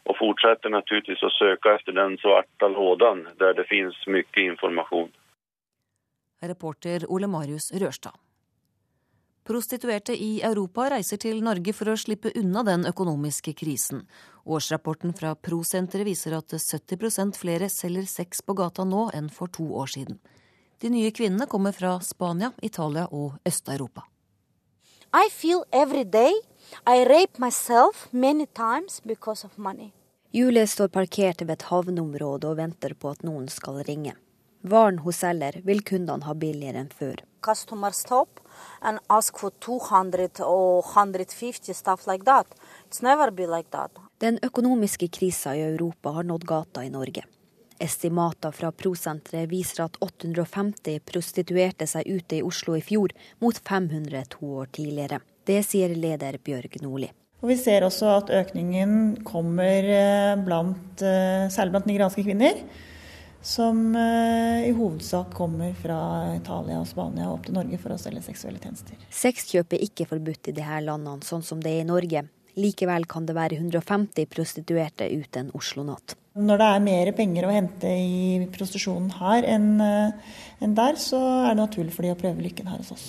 og 0.09 0.17
fortsetter 0.17 0.73
naturligvis 0.73 1.23
å 1.23 1.31
søke 1.35 1.75
etter 1.77 1.95
den 1.95 2.17
svarte 2.21 2.69
lådan 2.73 3.25
der 3.39 3.55
det 3.57 3.67
finnes 3.69 3.97
mye 4.07 4.45
informasjon. 4.47 5.11
Reporter 6.41 7.05
Ole 7.09 7.29
Marius 7.29 7.71
Rørstad. 7.73 8.17
Prostituerte 9.45 10.13
i 10.13 10.41
Europa 10.45 10.85
reiser 10.93 11.17
til 11.17 11.39
Norge 11.43 11.73
for 11.73 11.89
å 11.89 11.97
slippe 11.97 12.31
unna 12.37 12.61
den 12.65 12.85
økonomiske 12.85 13.55
krisen. 13.57 14.03
Årsrapporten 14.45 15.15
fra 15.17 15.33
Prosenteret 15.35 16.05
viser 16.05 16.35
at 16.37 16.53
70% 16.53 17.37
flere 17.41 17.69
selger 17.69 18.05
sex 18.09 18.41
på 18.45 18.53
gata 18.57 18.85
nå 18.85 19.07
enn 19.17 19.29
for 19.33 19.49
to 19.49 19.65
år 19.81 19.89
siden. 19.89 20.19
De 20.81 20.89
nye 20.93 21.09
kvinnene 21.13 21.49
kommer 21.49 21.73
fra 21.77 21.97
Spania, 22.05 22.51
Italia 22.61 23.07
og 23.11 23.37
Øst-Europa. 23.45 24.05
I 25.13 25.27
feel 25.29 25.65
every 25.71 26.05
day 26.05 26.31
I 26.85 27.03
rape 27.05 27.37
myself 27.37 28.07
many 28.11 28.45
times 28.45 29.01
Julie 30.31 30.67
står 30.67 30.87
parkert 30.87 31.41
ved 31.41 31.51
et 31.51 31.65
havneområde 31.67 32.47
og 32.47 32.57
venter 32.57 32.93
på 32.93 33.09
at 33.11 33.23
noen 33.27 33.49
skal 33.51 33.81
ringe. 33.83 34.13
Varen 34.61 34.99
hun 35.03 35.13
selger 35.13 35.57
vil 35.65 35.81
kundene 35.83 36.23
ha 36.23 36.33
billigere 36.33 36.79
enn 36.79 36.93
før. 36.93 37.19
Customer 37.41 37.91
stop 37.91 38.39
and 38.81 38.99
ask 39.09 39.39
for 39.41 39.51
200 39.59 40.39
or 40.45 40.83
150 40.85 41.73
stuff 41.73 42.07
like 42.07 42.23
that. 42.25 42.47
It's 42.87 43.01
never 43.03 43.31
be 43.31 43.47
like 43.47 43.69
that. 43.71 43.91
Den 44.21 44.39
økonomiske 44.41 45.07
krisa 45.07 45.55
i 45.55 45.65
Europa 45.65 46.09
har 46.09 46.23
nådd 46.23 46.45
gata 46.45 46.85
i 46.85 46.89
Norge. 46.89 47.25
Estimater 47.79 48.51
fra 48.51 48.71
Prosenteret 48.71 49.49
viser 49.49 49.87
at 49.87 49.97
850 49.99 51.01
prostituerte 51.05 51.87
seg 51.89 52.05
ute 52.05 52.37
i 52.37 52.43
Oslo 52.45 52.77
i 52.77 52.81
fjor, 52.85 53.11
mot 53.41 53.57
500 53.57 54.23
to 54.37 54.53
år 54.61 54.69
tidligere. 54.77 55.19
Det 55.47 55.61
sier 55.65 55.95
leder 55.97 56.37
Bjørg 56.43 56.77
Nordli. 56.83 57.09
Og 57.41 57.49
Vi 57.49 57.57
ser 57.57 57.81
også 57.81 58.09
at 58.19 58.29
økningen 58.37 59.23
kommer 59.25 59.87
eh, 59.89 60.37
blant, 60.45 61.01
eh, 61.01 61.49
særlig 61.49 61.73
blant 61.73 61.87
nigerianske 61.89 62.25
kvinner. 62.27 62.61
Som 63.41 63.95
eh, 63.97 64.67
i 64.67 64.73
hovedsak 64.77 65.33
kommer 65.33 65.73
fra 65.73 65.97
Italia 66.35 66.77
og 66.77 66.85
Spania 66.85 67.31
opp 67.31 67.47
til 67.47 67.57
Norge 67.57 67.81
for 67.81 67.95
å 67.95 67.97
selge 67.97 68.21
seksuelle 68.27 68.61
tjenester. 68.61 68.99
Sexkjøp 69.09 69.73
er 69.73 69.87
ikke 69.87 70.05
forbudt 70.11 70.51
i 70.51 70.55
disse 70.59 70.83
landene, 70.85 71.25
sånn 71.25 71.41
som 71.45 71.63
det 71.63 71.73
er 71.73 71.81
i 71.81 71.89
Norge. 71.89 72.27
Likevel 72.61 73.09
kan 73.09 73.25
det 73.25 73.33
være 73.33 73.57
150 73.57 74.29
prostituerte 74.29 75.09
uten 75.09 75.49
Oslo-natt. 75.57 76.20
Når 76.31 76.61
det 76.61 76.67
er 76.71 76.83
mer 76.85 77.09
penger 77.11 77.43
å 77.43 77.51
hente 77.51 77.89
i 77.91 78.45
prostitusjonen 78.55 79.09
her 79.19 79.43
enn 79.51 79.81
enn 80.61 80.75
der, 80.77 80.95
så 80.95 81.17
er 81.17 81.55
det 81.55 81.57
naturlig 81.57 81.91
for 81.95 82.05
de 82.05 82.13
å 82.13 82.17
prøve 82.19 82.43
lykken 82.45 82.69
her 82.69 82.79
hos 82.79 82.91
oss. 82.93 83.05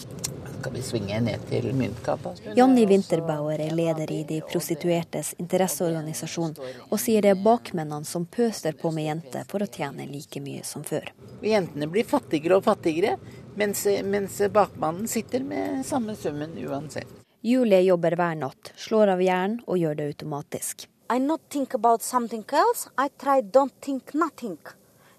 Skal 0.62 0.72
vi 0.72 0.82
svinge 0.82 1.18
ned 1.20 1.42
til 1.50 1.68
Myntgata? 1.76 2.32
Janni 2.56 2.86
Winterbauer 2.88 3.60
er 3.60 3.74
leder 3.76 4.10
i 4.14 4.22
de 4.26 4.38
prostituertes 4.48 5.34
interesseorganisasjon, 5.42 6.54
og 6.88 7.02
sier 7.02 7.22
det 7.22 7.34
er 7.34 7.42
bakmennene 7.44 8.08
som 8.08 8.24
pøser 8.24 8.78
på 8.80 8.90
med 8.94 9.06
jenter 9.10 9.46
for 9.50 9.62
å 9.62 9.68
tjene 9.70 10.08
like 10.08 10.40
mye 10.42 10.64
som 10.66 10.86
før. 10.86 11.10
Jentene 11.44 11.90
blir 11.92 12.08
fattigere 12.08 12.58
og 12.58 12.66
fattigere, 12.66 13.18
mens, 13.60 13.84
mens 14.06 14.40
bakmannen 14.54 15.10
sitter 15.10 15.44
med 15.44 15.84
samme 15.86 16.16
summen 16.16 16.56
uansett. 16.64 17.20
Julie 17.42 17.82
jobber 17.82 18.16
hver 18.16 18.38
natt, 18.38 18.72
slår 18.78 19.16
av 19.16 19.22
jern 19.22 19.60
og 19.66 19.78
gjør 19.82 19.98
det 19.98 20.10
automatisk. 20.14 20.86
I 21.14 21.18
not 21.18 21.40
think 21.50 21.74
about 21.74 22.00
something 22.00 22.44
else. 22.52 22.88
I 22.96 23.08
try 23.22 23.42
don't 23.42 23.74
think 23.82 24.14
nothing. 24.14 24.56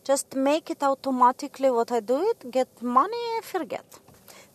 Just 0.03 0.35
make 0.35 0.71
it 0.71 0.81
automatically 0.81 1.69
what 1.69 1.91
I 1.91 1.99
do 1.99 2.17
it, 2.31 2.51
get 2.51 2.81
money, 2.81 3.27
forget. 3.43 3.99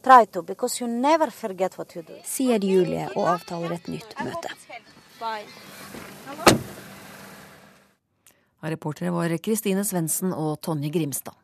Try 0.02 0.24
to, 0.32 0.42
because 0.42 0.80
you 0.80 0.88
never 0.88 1.30
forget 1.30 1.78
what 1.78 1.94
you 1.94 2.02
do. 2.02 2.16
Sier 2.24 2.58
Julie 2.58 3.06
og 3.14 3.28
avtaler 3.36 3.76
et 3.76 3.86
nytt 3.86 4.18
møte. 4.18 4.50
Reportere 8.74 9.14
var 9.14 9.38
Kristine 9.38 9.86
Svendsen 9.86 10.34
og 10.34 10.58
Tonje 10.66 10.90
Grimstad. 10.90 11.38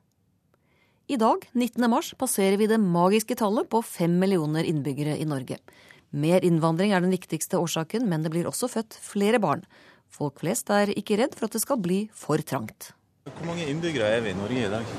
I 1.07 1.21
dag, 1.23 1.47
19. 1.53 1.87
mars, 1.91 2.15
passerer 2.19 2.59
vi 2.59 2.67
det 2.67 2.81
magiske 2.83 3.39
tallet 3.39 3.71
på 3.71 3.79
fem 3.87 4.19
millioner 4.19 4.67
innbyggere 4.67 5.15
i 5.23 5.29
Norge. 5.29 5.63
Mer 6.15 6.45
innvandring 6.47 6.93
er 6.95 7.03
den 7.03 7.11
viktigste 7.11 7.59
årsaken, 7.59 8.05
men 8.07 8.23
det 8.23 8.31
blir 8.31 8.47
også 8.47 8.69
født 8.71 8.95
flere 9.03 9.41
barn. 9.43 9.65
Folk 10.15 10.39
flest 10.45 10.69
er 10.71 10.93
ikke 10.95 11.17
redd 11.19 11.33
for 11.35 11.49
at 11.49 11.57
det 11.57 11.63
skal 11.65 11.81
bli 11.83 12.05
for 12.15 12.39
trangt. 12.47 12.93
Hvor 13.27 13.49
mange 13.49 13.65
innbyggere 13.67 14.13
er 14.15 14.23
vi 14.23 14.31
i 14.31 14.37
Norge 14.39 14.61
i 14.63 14.71
dag? 14.71 14.93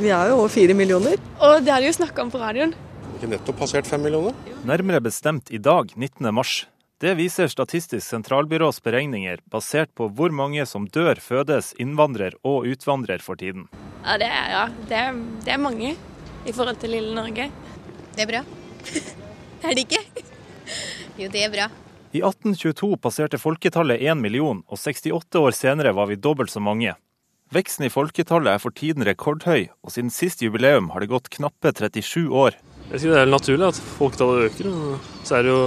Vi 0.00 0.10
er 0.12 0.28
jo 0.28 0.42
over 0.42 0.52
fire 0.52 0.76
millioner. 0.76 1.16
Og 1.40 1.64
det 1.64 1.72
har 1.72 1.80
de 1.80 1.88
jo 1.88 1.96
snakka 1.96 2.26
om 2.26 2.32
på 2.34 2.42
radioen. 2.42 2.74
Ikke 3.16 3.30
nettopp 3.32 3.56
passert 3.62 3.88
fem 3.88 4.04
millioner? 4.04 4.36
Nærmere 4.68 5.00
bestemt 5.00 5.48
i 5.48 5.60
dag, 5.64 5.94
19. 5.96 6.28
mars. 6.28 6.66
Det 7.00 7.14
viser 7.16 7.48
Statistisk 7.48 8.04
sentralbyrås 8.04 8.82
beregninger, 8.84 9.40
basert 9.48 9.94
på 9.96 10.10
hvor 10.12 10.28
mange 10.28 10.66
som 10.68 10.84
dør, 10.92 11.22
fødes, 11.24 11.72
innvandrer 11.80 12.36
og 12.44 12.68
utvandrer 12.68 13.24
for 13.24 13.40
tiden. 13.40 13.70
Ja, 14.04 14.20
det 14.20 14.28
er, 14.28 14.50
ja. 14.52 14.66
Det 14.90 15.00
er, 15.06 15.22
det 15.46 15.56
er 15.56 15.62
mange 15.62 15.94
i 16.44 16.52
forhold 16.52 16.82
til 16.84 16.92
lille 16.98 17.16
Norge. 17.16 17.48
Det 18.12 18.26
er 18.26 18.34
bra. 18.34 18.44
er 19.64 19.72
det 19.72 19.88
ikke? 19.88 20.28
Jo, 21.20 21.28
det 21.28 21.44
er 21.44 21.52
bra. 21.52 21.68
I 22.10 22.22
1822 22.26 22.96
passerte 22.98 23.38
folketallet 23.38 24.00
1 24.02 24.18
million, 24.18 24.64
og 24.66 24.78
68 24.80 25.38
år 25.38 25.54
senere 25.54 25.92
var 25.94 26.08
vi 26.10 26.16
dobbelt 26.18 26.50
så 26.50 26.62
mange. 26.62 26.96
Veksten 27.54 27.86
i 27.86 27.90
folketallet 27.90 28.54
er 28.54 28.62
for 28.62 28.74
tiden 28.74 29.04
rekordhøy, 29.06 29.68
og 29.82 29.92
siden 29.94 30.10
sist 30.14 30.42
jubileum 30.42 30.90
har 30.94 31.02
det 31.02 31.10
gått 31.10 31.30
knappe 31.34 31.72
37 31.74 32.30
år. 32.30 32.54
Jeg 32.90 33.02
synes 33.02 33.14
det 33.14 33.20
er 33.20 33.30
naturlig 33.30 33.68
at 33.68 33.80
folketallet 33.98 34.48
øker, 34.50 34.70
og 34.70 35.26
så 35.26 35.38
er 35.38 35.46
det 35.46 35.52
jo 35.52 35.62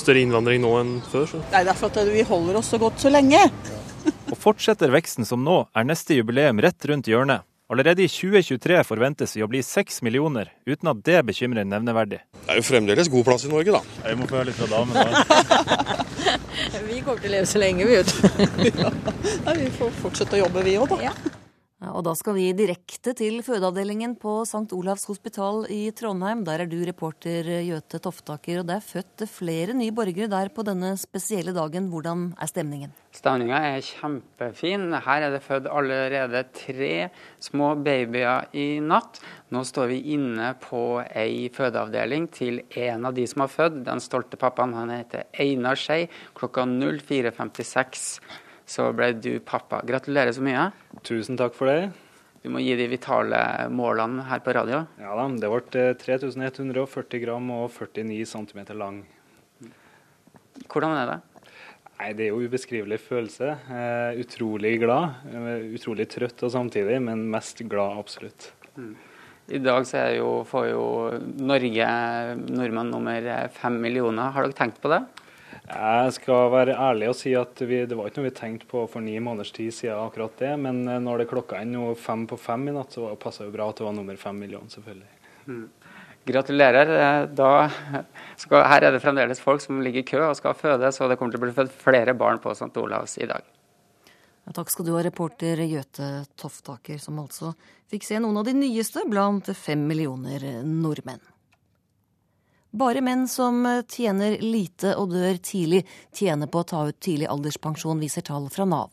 større 0.00 0.24
innvandring 0.24 0.62
nå 0.64 0.72
enn 0.80 0.92
før. 1.12 1.26
Så. 1.28 1.40
Nei, 1.52 1.62
Det 1.64 1.72
er 1.72 1.80
for 1.80 1.92
at 1.92 2.12
vi 2.12 2.24
holder 2.28 2.60
oss 2.60 2.72
så 2.72 2.80
godt 2.80 3.00
så 3.00 3.12
lenge. 3.12 3.40
og 4.32 4.36
fortsetter 4.40 4.92
veksten 4.92 5.28
som 5.28 5.44
nå, 5.44 5.66
er 5.76 5.88
neste 5.88 6.16
jubileum 6.16 6.60
rett 6.64 6.88
rundt 6.88 7.08
hjørnet. 7.08 7.44
Allerede 7.72 8.02
i 8.04 8.08
2023 8.08 8.82
forventes 8.84 9.32
vi 9.32 9.40
å 9.40 9.46
bli 9.48 9.62
seks 9.64 10.02
millioner, 10.04 10.50
uten 10.68 10.90
at 10.90 10.98
det 11.06 11.22
bekymrer 11.24 11.64
nevneverdig. 11.64 12.18
Det 12.42 12.52
er 12.52 12.58
jo 12.58 12.64
fremdeles 12.66 13.08
god 13.08 13.24
plass 13.24 13.46
i 13.46 13.52
Norge, 13.52 13.72
da. 13.72 13.80
Jeg 14.04 14.18
må 14.20 14.26
få 14.28 14.36
høre 14.36 14.50
litt 14.50 14.58
fra 14.58 14.68
damene. 14.68 15.22
vi 16.90 17.00
kommer 17.00 17.22
til 17.22 17.30
å 17.30 17.34
leve 17.38 17.48
så 17.48 17.62
lenge, 17.62 17.86
vi. 17.88 17.96
ja. 18.82 18.92
vi 19.56 19.70
får 19.78 19.96
fortsette 20.02 20.36
å 20.36 20.42
jobbe, 20.42 20.66
vi 20.68 20.76
òg, 20.82 20.92
da. 20.92 21.00
Ja. 21.08 21.40
Og 21.90 22.04
da 22.06 22.12
skal 22.14 22.36
vi 22.36 22.44
direkte 22.54 23.10
til 23.18 23.40
fødeavdelingen 23.42 24.12
på 24.22 24.36
St. 24.46 24.70
Olavs 24.76 25.08
hospital 25.10 25.64
i 25.72 25.88
Trondheim. 25.90 26.44
Der 26.46 26.62
er 26.62 26.70
du 26.70 26.76
reporter 26.86 27.48
Gjøte 27.66 27.98
Toftaker, 28.04 28.60
og 28.60 28.68
det 28.68 28.76
er 28.76 28.84
født 28.86 29.24
flere 29.26 29.74
nye 29.74 29.94
borgere 29.94 30.30
der 30.30 30.52
på 30.54 30.62
denne 30.66 30.92
spesielle 31.00 31.54
dagen. 31.56 31.88
Hvordan 31.90 32.28
er 32.38 32.50
stemningen? 32.50 32.92
Stemninga 33.12 33.58
er 33.72 33.82
kjempefin. 33.82 34.94
Her 34.94 35.26
er 35.26 35.34
det 35.34 35.42
født 35.42 35.66
allerede 35.66 36.44
tre 36.54 36.92
små 37.42 37.72
babyer 37.82 38.46
i 38.54 38.78
natt. 38.78 39.18
Nå 39.50 39.64
står 39.66 39.90
vi 39.90 39.98
inne 40.14 40.52
på 40.62 41.02
ei 41.02 41.50
fødeavdeling 41.52 42.30
til 42.32 42.62
en 42.78 43.10
av 43.10 43.18
de 43.18 43.26
som 43.26 43.42
har 43.42 43.50
født. 43.50 43.82
Den 43.90 44.00
stolte 44.00 44.38
pappaen 44.38 44.78
han 44.78 44.94
heter 44.94 45.26
Einar 45.34 45.76
Skei. 45.82 46.06
Klokka 46.38 46.62
04.56 46.62 48.06
så 48.68 48.88
ble 48.96 49.12
du 49.18 49.34
pappa. 49.44 49.82
Gratulerer 49.86 50.32
så 50.34 50.44
mye. 50.44 50.70
Tusen 51.06 51.38
takk 51.40 51.56
for 51.56 51.70
det. 51.70 51.90
Du 52.42 52.50
må 52.50 52.58
gi 52.62 52.74
de 52.74 52.88
vitale 52.90 53.38
målene 53.70 54.24
her 54.26 54.40
på 54.42 54.54
radio. 54.56 54.82
Ja 54.98 55.12
da, 55.14 55.26
det 55.30 55.50
ble 55.52 55.84
3140 56.00 57.22
gram 57.22 57.52
og 57.54 57.68
49 57.70 58.24
cm 58.32 58.64
lang. 58.80 59.04
Hvordan 60.66 60.96
er 60.98 61.12
det? 61.12 61.20
Nei, 62.00 62.10
Det 62.18 62.26
er 62.26 62.32
jo 62.32 62.42
ubeskrivelig 62.42 62.98
følelse. 62.98 63.52
Eh, 63.70 64.20
utrolig 64.24 64.74
glad. 64.82 65.22
Eh, 65.30 65.70
utrolig 65.76 66.08
trøtt 66.10 66.42
og 66.42 66.50
samtidig, 66.50 66.98
men 67.04 67.28
mest 67.30 67.62
glad, 67.70 67.98
absolutt. 68.02 68.50
Mm. 68.74 68.96
I 69.52 69.58
dag 69.58 69.86
så 69.86 70.02
jo, 70.16 70.42
får 70.48 70.66
jo 70.70 70.84
Norge 71.42 71.86
nordmenn 72.42 72.90
nummer 72.90 73.48
fem 73.54 73.78
millioner. 73.82 74.32
Har 74.34 74.46
dere 74.46 74.58
tenkt 74.58 74.82
på 74.82 74.90
det? 74.90 75.02
Jeg 75.72 76.12
skal 76.18 76.50
være 76.52 76.74
ærlig 76.76 77.08
og 77.08 77.16
si 77.16 77.32
at 77.38 77.60
vi, 77.64 77.78
det 77.88 77.96
var 77.96 78.08
ikke 78.08 78.20
noe 78.20 78.28
vi 78.28 78.34
tenkte 78.36 78.68
på 78.68 78.82
for 78.92 79.04
ni 79.04 79.14
måneders 79.24 79.54
tid 79.56 79.72
siden 79.72 80.00
akkurat 80.02 80.34
det. 80.40 80.50
Men 80.60 80.82
eh, 80.84 81.00
når 81.00 81.22
det 81.22 81.30
klokka 81.30 81.60
er 81.60 81.68
nå 81.70 81.94
fem 81.98 82.26
på 82.28 82.36
fem 82.40 82.68
i 82.68 82.74
natt, 82.76 82.92
så 82.92 83.08
passa 83.20 83.46
det 83.46 83.54
bra 83.54 83.70
at 83.70 83.80
det 83.80 83.86
var 83.86 83.96
nummer 83.96 84.18
fem 84.20 84.36
millioner, 84.42 84.68
selvfølgelig. 84.72 85.08
Mm. 85.48 85.64
Gratulerer. 86.28 86.92
Eh, 86.98 87.22
da 87.40 87.50
skal, 88.36 88.66
her 88.68 88.88
er 88.88 88.94
det 88.94 89.02
fremdeles 89.04 89.40
folk 89.42 89.64
som 89.64 89.80
ligger 89.82 90.04
i 90.04 90.10
kø 90.12 90.20
og 90.26 90.36
skal 90.38 90.58
føde, 90.58 90.92
så 90.92 91.08
det 91.08 91.16
kommer 91.20 91.34
til 91.34 91.40
å 91.40 91.46
bli 91.46 91.56
født 91.56 91.74
flere 91.80 92.16
barn 92.20 92.42
på 92.42 92.52
St. 92.52 92.72
Olavs 92.82 93.16
i 93.22 93.30
dag. 93.32 93.48
Ja, 94.42 94.52
takk 94.52 94.72
skal 94.74 94.86
du 94.86 94.92
ha, 94.96 95.02
reporter 95.06 95.64
Gjøte 95.64 96.26
Toftaker, 96.36 97.00
som 97.00 97.20
altså 97.22 97.54
fikk 97.90 98.04
se 98.04 98.20
noen 98.20 98.42
av 98.42 98.48
de 98.48 98.56
nyeste 98.58 99.06
blant 99.08 99.48
fem 99.56 99.86
millioner 99.88 100.64
nordmenn. 100.66 101.22
Bare 102.72 103.02
menn 103.04 103.26
som 103.28 103.66
tjener 103.84 104.38
lite 104.40 104.94
og 104.96 105.10
dør 105.12 105.36
tidlig, 105.44 105.82
tjener 106.16 106.48
på 106.48 106.62
å 106.62 106.68
ta 106.70 106.86
ut 106.88 106.96
tidlig 107.04 107.28
alderspensjon, 107.28 108.00
viser 108.00 108.24
tall 108.24 108.48
fra 108.48 108.64
Nav. 108.64 108.88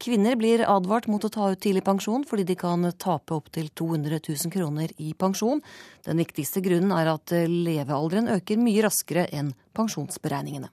Kvinner 0.00 0.38
blir 0.38 0.62
advart 0.64 1.10
mot 1.12 1.24
å 1.26 1.28
ta 1.28 1.50
ut 1.52 1.60
tidlig 1.60 1.82
pensjon 1.84 2.24
fordi 2.24 2.46
de 2.48 2.56
kan 2.56 2.86
tape 2.96 3.34
opptil 3.36 3.68
200 3.76 4.22
000 4.22 4.54
kroner 4.54 4.94
i 4.96 5.12
pensjon. 5.12 5.60
Den 6.06 6.22
viktigste 6.22 6.62
grunnen 6.64 6.94
er 6.96 7.12
at 7.12 7.34
levealderen 7.34 8.32
øker 8.38 8.60
mye 8.62 8.84
raskere 8.86 9.26
enn 9.28 9.52
pensjonsberegningene. 9.76 10.70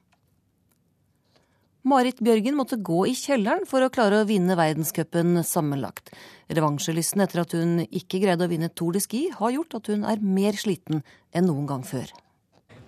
Marit 1.86 2.18
Bjørgen 2.24 2.56
måtte 2.58 2.80
gå 2.82 3.04
i 3.06 3.14
kjelleren 3.14 3.66
for 3.68 3.84
å 3.84 3.92
klare 3.94 4.22
å 4.22 4.26
vinne 4.26 4.56
verdenscupen 4.58 5.42
sammenlagt. 5.46 6.08
Revansjelysten 6.48 7.22
etter 7.22 7.44
at 7.44 7.54
hun 7.54 7.84
ikke 7.84 8.22
greide 8.24 8.48
å 8.48 8.50
vinne 8.50 8.72
Tour 8.72 8.96
de 8.96 9.02
Ski, 9.04 9.26
har 9.30 9.54
gjort 9.54 9.76
at 9.78 9.92
hun 9.92 10.06
er 10.08 10.24
mer 10.24 10.58
sliten 10.58 11.04
enn 11.36 11.46
noen 11.46 11.68
gang 11.70 11.84
før. 11.86 12.10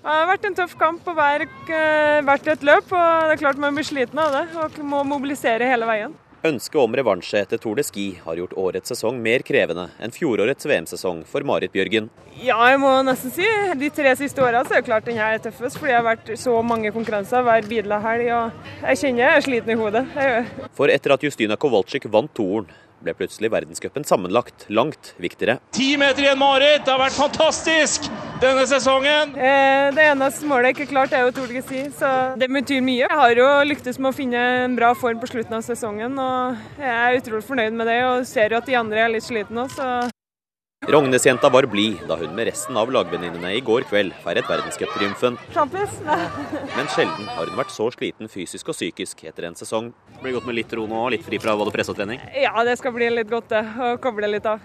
Det 0.09 0.14
har 0.16 0.28
vært 0.30 0.47
en 0.48 0.55
tøff 0.56 0.70
kamp 0.80 1.02
på 1.05 1.12
hver, 1.12 1.43
hvert 2.24 2.47
et 2.48 2.62
løp, 2.64 2.94
og 2.97 3.26
det 3.28 3.35
er 3.35 3.40
klart 3.43 3.59
man 3.60 3.74
blir 3.76 3.85
sliten 3.85 4.16
av 4.22 4.32
det. 4.32 4.47
Og 4.56 4.78
må 4.80 5.02
mobilisere 5.05 5.68
hele 5.68 5.85
veien. 5.85 6.14
Ønsket 6.48 6.78
om 6.80 6.97
revansje 6.97 7.43
etter 7.44 7.60
Tour 7.60 7.76
de 7.76 7.85
Ski 7.85 8.06
har 8.24 8.40
gjort 8.40 8.55
årets 8.56 8.89
sesong 8.94 9.18
mer 9.20 9.44
krevende 9.44 9.89
enn 10.01 10.14
fjorårets 10.14 10.64
VM-sesong 10.70 11.20
for 11.28 11.44
Marit 11.44 11.74
Bjørgen. 11.76 12.09
Ja, 12.40 12.56
jeg 12.70 12.80
må 12.80 12.94
nesten 13.05 13.35
si 13.36 13.44
de 13.82 13.93
tre 13.93 14.16
siste 14.16 14.40
åra 14.40 14.62
er 14.64 14.78
det 14.78 14.85
klart 14.89 15.05
denne 15.10 15.28
er 15.28 15.44
tøffest, 15.44 15.76
fordi 15.76 15.93
det 15.93 16.01
har 16.01 16.09
vært 16.09 16.35
så 16.40 16.56
mange 16.64 16.94
konkurranser 16.94 17.44
hver 17.44 17.68
bidla 17.68 18.01
helg. 18.09 18.32
og 18.32 18.85
Jeg 18.89 19.02
kjenner 19.02 19.26
jeg 19.26 19.36
er 19.43 19.48
sliten 19.51 19.76
i 19.76 19.80
hodet. 19.82 20.06
For 20.78 20.89
etter 20.89 21.18
at 21.18 21.28
Justina 21.28 21.60
Kowalczyk 21.60 22.09
vant 22.09 22.32
toren, 22.32 22.72
ble 23.04 23.14
plutselig 23.18 23.50
verdenscupen 23.52 24.06
sammenlagt 24.06 24.66
langt 24.72 25.12
viktigere. 25.22 25.58
Ti 25.74 25.92
meter 26.00 26.24
igjen, 26.24 26.38
Marit! 26.40 26.84
Det 26.86 26.94
har 26.94 27.00
vært 27.02 27.18
fantastisk 27.18 28.08
denne 28.42 28.66
sesongen! 28.70 29.34
Eh, 29.38 29.88
det 29.96 30.08
eneste 30.12 30.48
målet 30.48 30.72
jeg 30.72 30.78
ikke 30.78 30.92
klart, 30.94 31.14
er 31.14 31.26
jo 31.26 31.34
Tour 31.38 31.50
de 31.52 31.62
Ski, 31.62 31.86
så 31.94 32.12
det 32.38 32.50
betyr 32.52 32.84
mye. 32.84 33.06
Jeg 33.06 33.20
har 33.22 33.40
jo 33.42 33.48
lyktes 33.68 34.00
med 34.00 34.12
å 34.12 34.16
finne 34.16 34.44
en 34.64 34.76
bra 34.78 34.92
form 34.98 35.22
på 35.22 35.30
slutten 35.30 35.58
av 35.58 35.66
sesongen, 35.66 36.18
og 36.18 36.82
jeg 36.82 36.94
er 36.94 37.18
utrolig 37.22 37.46
fornøyd 37.48 37.78
med 37.78 37.90
det. 37.90 37.98
Og 38.08 38.28
ser 38.28 38.54
jo 38.54 38.62
at 38.62 38.68
de 38.68 38.78
andre 38.78 39.04
er 39.04 39.12
litt 39.14 39.26
slitne 39.26 39.62
nå, 39.62 39.68
så 39.72 40.08
Rognesjenta 40.86 41.48
var 41.48 41.66
blid 41.66 41.98
da 42.09 42.16
hun 42.16 42.36
med 42.36 42.46
resten 42.46 42.76
av 42.78 42.88
lagvenninnene 42.94 43.50
i 43.56 43.62
går 43.66 43.84
kveld 43.90 44.12
feiret 44.22 44.46
verdenscuptriumfen. 44.46 45.34
Men 45.52 46.90
sjelden 46.94 47.26
har 47.34 47.50
hun 47.50 47.59
vært 47.59 47.74
så 47.74 47.88
sliten 47.92 48.30
fysisk 48.30 48.70
og 48.70 48.78
psykisk 48.78 49.24
etter 49.26 49.48
en 49.48 49.59
sesong. 49.59 49.90
Blir 50.22 50.36
godt 50.38 50.46
med 50.46 50.56
litt 50.60 50.72
ro 50.78 50.86
nå, 50.88 51.02
litt 51.12 51.26
fri 51.26 51.40
fra 51.42 51.56
både 51.59 51.74
presse 51.74 51.92
og 51.92 51.98
trening? 51.98 52.22
Ja, 52.30 52.55
det 52.64 52.78
skal 52.78 52.94
bli 52.94 53.10
litt 53.10 53.28
godt, 53.28 53.50
det. 53.50 53.64
Å 53.66 53.90
koble 54.00 54.30
litt 54.30 54.46
av. 54.46 54.62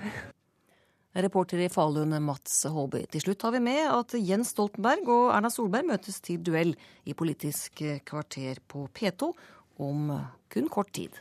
Reporter 1.26 1.66
i 1.66 1.70
Falun, 1.74 2.16
Mats 2.24 2.62
Håby. 2.70 3.04
Til 3.12 3.26
slutt 3.26 3.44
har 3.50 3.58
vi 3.58 3.66
med 3.66 3.84
at 3.90 4.14
Jens 4.16 4.54
Stoltenberg 4.54 5.10
og 5.10 5.28
Erna 5.34 5.52
Solberg 5.54 5.92
møtes 5.92 6.22
til 6.24 6.40
duell 6.46 6.78
i 7.10 7.18
Politisk 7.18 7.84
kvarter 8.06 8.62
på 8.70 8.86
P2 8.94 9.34
om 9.82 10.10
kun 10.54 10.72
kort 10.72 10.94
tid. 10.94 11.20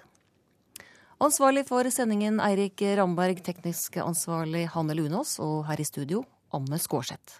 Ansvarlig 1.23 1.69
for 1.69 1.87
sendingen 1.87 2.41
Eirik 2.43 2.83
Ramberg, 2.99 3.45
teknisk 3.47 4.01
ansvarlig 4.03 4.65
Hanne 4.73 4.97
Lunås, 4.99 5.37
og 5.39 5.69
her 5.69 5.79
i 5.79 5.87
studio 5.87 6.25
Anne 6.51 6.81
Skårseth. 6.83 7.37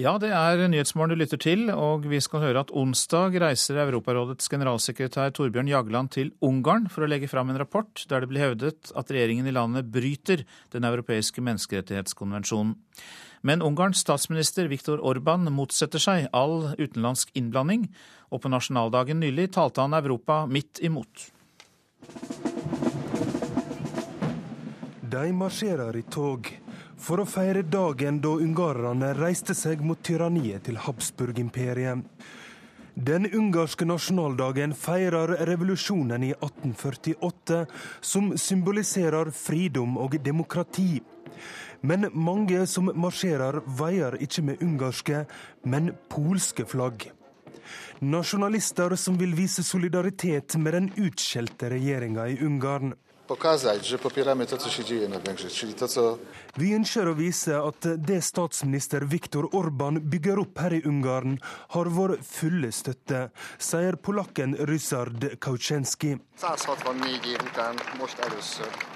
Ja, 0.00 0.14
det 0.16 0.30
er 0.32 0.56
Nyhetsmorgen 0.72 1.12
du 1.12 1.20
lytter 1.20 1.36
til, 1.36 1.66
og 1.68 2.06
vi 2.08 2.16
skal 2.24 2.40
høre 2.40 2.62
at 2.64 2.70
onsdag 2.72 3.34
reiser 3.42 3.76
Europarådets 3.82 4.48
generalsekretær 4.48 5.34
Torbjørn 5.36 5.68
Jagland 5.68 6.08
til 6.14 6.30
Ungarn 6.40 6.86
for 6.88 7.04
å 7.04 7.08
legge 7.10 7.28
fram 7.28 7.52
en 7.52 7.60
rapport 7.60 8.00
der 8.08 8.24
det 8.24 8.30
blir 8.30 8.40
hevdet 8.40 8.88
at 8.96 9.12
regjeringen 9.12 9.50
i 9.50 9.52
landet 9.52 9.90
bryter 9.92 10.46
Den 10.72 10.88
europeiske 10.88 11.44
menneskerettighetskonvensjonen. 11.44 12.72
Men 13.44 13.60
Ungarns 13.60 14.00
statsminister 14.00 14.70
Viktor 14.72 15.02
Orban 15.04 15.44
motsetter 15.52 16.00
seg 16.00 16.30
all 16.32 16.72
utenlandsk 16.78 17.36
innblanding, 17.36 17.90
og 18.32 18.40
på 18.40 18.48
nasjonaldagen 18.48 19.20
nylig 19.20 19.50
talte 19.58 19.84
han 19.84 19.92
Europa 19.98 20.46
midt 20.48 20.80
imot. 20.80 21.28
De 25.12 25.28
marsjerer 25.36 26.00
i 26.00 26.06
tog 26.08 26.48
for 27.02 27.22
å 27.22 27.26
feire 27.26 27.64
dagen 27.66 28.20
da 28.22 28.36
ungarerne 28.38 29.12
reiste 29.18 29.56
seg 29.58 29.82
mot 29.84 30.00
tyranniet 30.06 30.64
til 30.68 30.78
Habsburg-imperiet. 30.84 32.04
Den 32.92 33.24
ungarske 33.32 33.86
nasjonaldagen 33.88 34.74
feirer 34.76 35.32
revolusjonen 35.48 36.26
i 36.26 36.34
1848, 36.34 37.62
som 38.00 38.34
symboliserer 38.36 39.32
fridom 39.32 39.96
og 39.98 40.18
demokrati. 40.22 41.00
Men 41.82 42.10
mange 42.12 42.66
som 42.70 42.92
marsjerer, 42.94 43.62
veier 43.80 44.18
ikke 44.22 44.44
med 44.46 44.62
ungarske, 44.62 45.24
men 45.64 45.90
polske 46.12 46.68
flagg. 46.68 47.08
Nasjonalister 48.02 48.94
som 49.00 49.16
vil 49.18 49.32
vise 49.38 49.64
solidaritet 49.64 50.58
med 50.60 50.76
den 50.76 50.92
utskjelte 51.00 51.72
regjeringa 51.72 52.28
i 52.28 52.38
Ungarn. 52.44 52.92
Vi 56.54 56.72
ønsker 56.76 57.08
å 57.08 57.14
vise 57.16 57.58
at 57.58 57.88
det 58.08 58.20
statsminister 58.24 59.06
Viktor 59.08 59.48
Orban 59.56 60.00
bygger 60.12 60.42
opp 60.44 60.58
her 60.64 60.76
i 60.76 60.82
Ungarn, 60.88 61.38
har 61.76 61.92
vår 61.98 62.18
fulle 62.26 62.72
støtte, 62.72 63.28
sier 63.58 63.96
polakken 63.96 64.56
Ryszard 64.68 65.38
Kauczynski. 65.40 66.18
164 66.42 67.34
év 67.34 67.46
után 67.46 67.76
most 67.98 68.18
először 68.18 68.92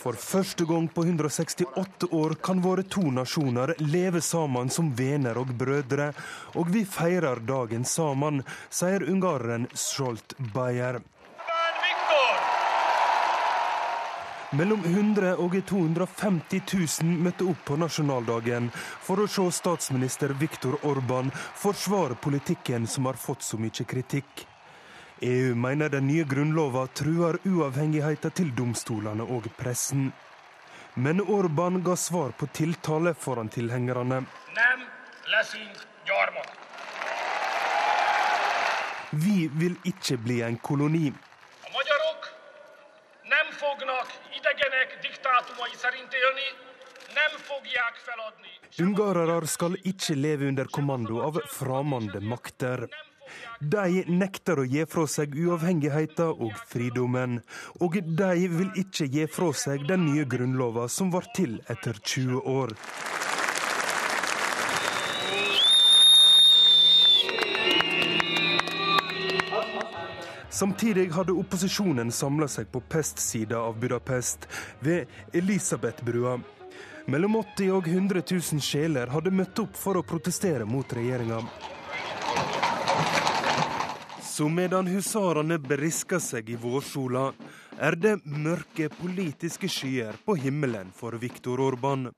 for 0.00 0.16
første 0.16 0.64
gang 0.64 0.88
på 0.88 1.02
168 1.04 2.08
år 2.10 2.34
kan 2.42 2.60
våre 2.64 2.82
to 2.82 3.02
nasjoner 3.12 3.74
leve 3.78 4.20
sammen 4.24 4.70
som 4.72 4.88
venner 4.96 5.36
og 5.38 5.52
brødre, 5.60 6.10
og 6.56 6.72
vi 6.72 6.86
feirer 6.88 7.42
dagen 7.44 7.84
sammen, 7.84 8.40
sier 8.70 9.04
ungareren 9.04 9.68
Scholt 9.74 10.36
Bayer. 10.54 11.02
Mellom 14.50 14.80
100 14.84 15.36
og 15.38 15.52
250 15.66 16.62
000 17.02 17.18
møtte 17.22 17.46
opp 17.46 17.60
på 17.68 17.76
nasjonaldagen 17.78 18.66
for 18.74 19.22
å 19.22 19.26
se 19.30 19.44
statsminister 19.54 20.34
Viktor 20.40 20.74
Orban 20.90 21.30
forsvare 21.36 22.16
politikken 22.18 22.88
som 22.90 23.06
har 23.06 23.14
fått 23.14 23.46
så 23.46 23.60
mye 23.62 23.86
kritikk. 23.86 24.42
EU 25.22 25.54
mener 25.54 25.92
den 25.94 26.08
nye 26.10 26.26
grunnlova 26.26 26.88
truer 26.98 27.38
uavhengigheten 27.46 28.34
til 28.34 28.50
domstolene 28.56 29.22
og 29.22 29.46
pressen. 29.54 30.10
Men 30.98 31.22
Orban 31.22 31.84
ga 31.86 31.94
svar 31.94 32.34
på 32.34 32.50
tiltale 32.50 33.14
foran 33.14 33.54
tilhengerne. 33.54 34.24
Vi 39.10 39.48
vil 39.62 39.78
ikke 39.86 40.18
bli 40.18 40.42
en 40.42 40.58
koloni. 40.58 41.12
Ungarere 48.80 49.46
skal 49.46 49.76
ikke 49.84 50.16
leve 50.16 50.48
under 50.48 50.68
kommando 50.72 51.20
av 51.26 51.40
framande 51.52 52.20
makter. 52.24 52.86
De 53.60 54.04
nekter 54.08 54.62
å 54.62 54.66
gi 54.66 54.86
fra 54.90 55.04
seg 55.10 55.34
uavhengigheten 55.38 56.40
og 56.46 56.56
fridommen. 56.70 57.40
Og 57.84 57.98
de 58.00 58.48
vil 58.54 58.70
ikke 58.84 59.10
gi 59.12 59.26
fra 59.30 59.50
seg 59.64 59.84
den 59.90 60.06
nye 60.08 60.24
grunnloven 60.24 60.88
som 60.88 61.12
var 61.14 61.28
til 61.36 61.60
etter 61.68 62.00
20 62.00 62.40
år. 62.50 62.74
Samtidig 70.50 71.12
hadde 71.14 71.32
opposisjonen 71.38 72.10
samla 72.12 72.48
seg 72.50 72.72
på 72.72 72.80
pestsida 72.90 73.60
av 73.62 73.78
Budapest, 73.78 74.48
ved 74.80 75.06
Elisabethbrua. 75.32 76.40
Mellom 77.06 77.36
80 77.36 77.70
og 77.76 77.86
100 77.88 78.22
000 78.30 78.62
sjeler 78.62 79.12
hadde 79.14 79.30
møtt 79.30 79.62
opp 79.62 79.78
for 79.78 79.98
å 79.98 80.02
protestere 80.02 80.66
mot 80.66 80.92
regjeringa. 80.92 81.38
Så 84.26 84.48
medan 84.48 84.90
husarene 84.90 85.58
berisker 85.62 86.18
seg 86.22 86.50
i 86.50 86.58
vårsola, 86.58 87.30
er 87.78 87.94
det 87.96 88.18
mørke 88.24 88.88
politiske 88.98 89.70
skyer 89.70 90.18
på 90.24 90.34
himmelen 90.40 90.90
for 90.96 91.14
Viktor 91.20 91.62
Orban. 91.62 92.08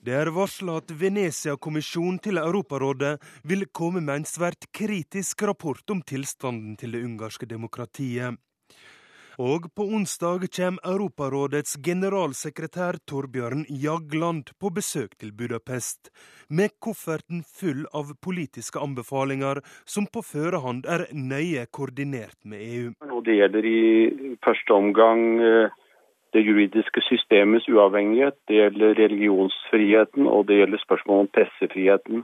Det 0.00 0.14
er 0.16 0.30
varsla 0.32 0.78
at 0.80 0.92
Venezia-kommisjonen 0.96 2.14
til 2.24 2.40
Europarådet 2.40 3.18
vil 3.44 3.66
komme 3.68 4.00
med 4.00 4.22
en 4.22 4.28
svært 4.28 4.64
kritisk 4.72 5.42
rapport 5.44 5.92
om 5.92 5.98
tilstanden 6.00 6.78
til 6.80 6.94
det 6.96 7.02
ungarske 7.04 7.44
demokratiet. 7.44 8.38
Og 9.36 9.68
på 9.76 9.84
onsdag 9.92 10.46
kommer 10.56 10.88
Europarådets 10.88 11.76
generalsekretær 11.84 12.96
Torbjørn 13.04 13.66
Jagland 13.68 14.54
på 14.56 14.72
besøk 14.72 15.18
til 15.20 15.34
Budapest, 15.36 16.08
med 16.48 16.72
kofferten 16.80 17.44
full 17.44 17.84
av 17.92 18.14
politiske 18.24 18.80
anbefalinger 18.80 19.60
som 19.84 20.08
på 20.08 20.24
førehånd 20.24 20.88
er 20.88 21.06
nøye 21.12 21.66
koordinert 21.68 22.40
med 22.44 22.64
EU. 22.64 22.90
Det 23.28 23.36
gjelder 23.36 23.68
i 23.68 24.34
første 24.40 24.72
omgang 24.80 25.24
eh, 25.44 25.80
det 26.32 26.46
juridiske 26.46 27.00
systemets 27.08 27.68
uavhengighet, 27.68 28.34
det 28.48 28.56
gjelder 28.56 28.94
religionsfriheten 28.98 30.26
og 30.26 30.48
det 30.48 30.56
gjelder 30.60 30.78
spørsmålet 30.84 31.20
om 31.26 31.32
pressefriheten. 31.36 32.16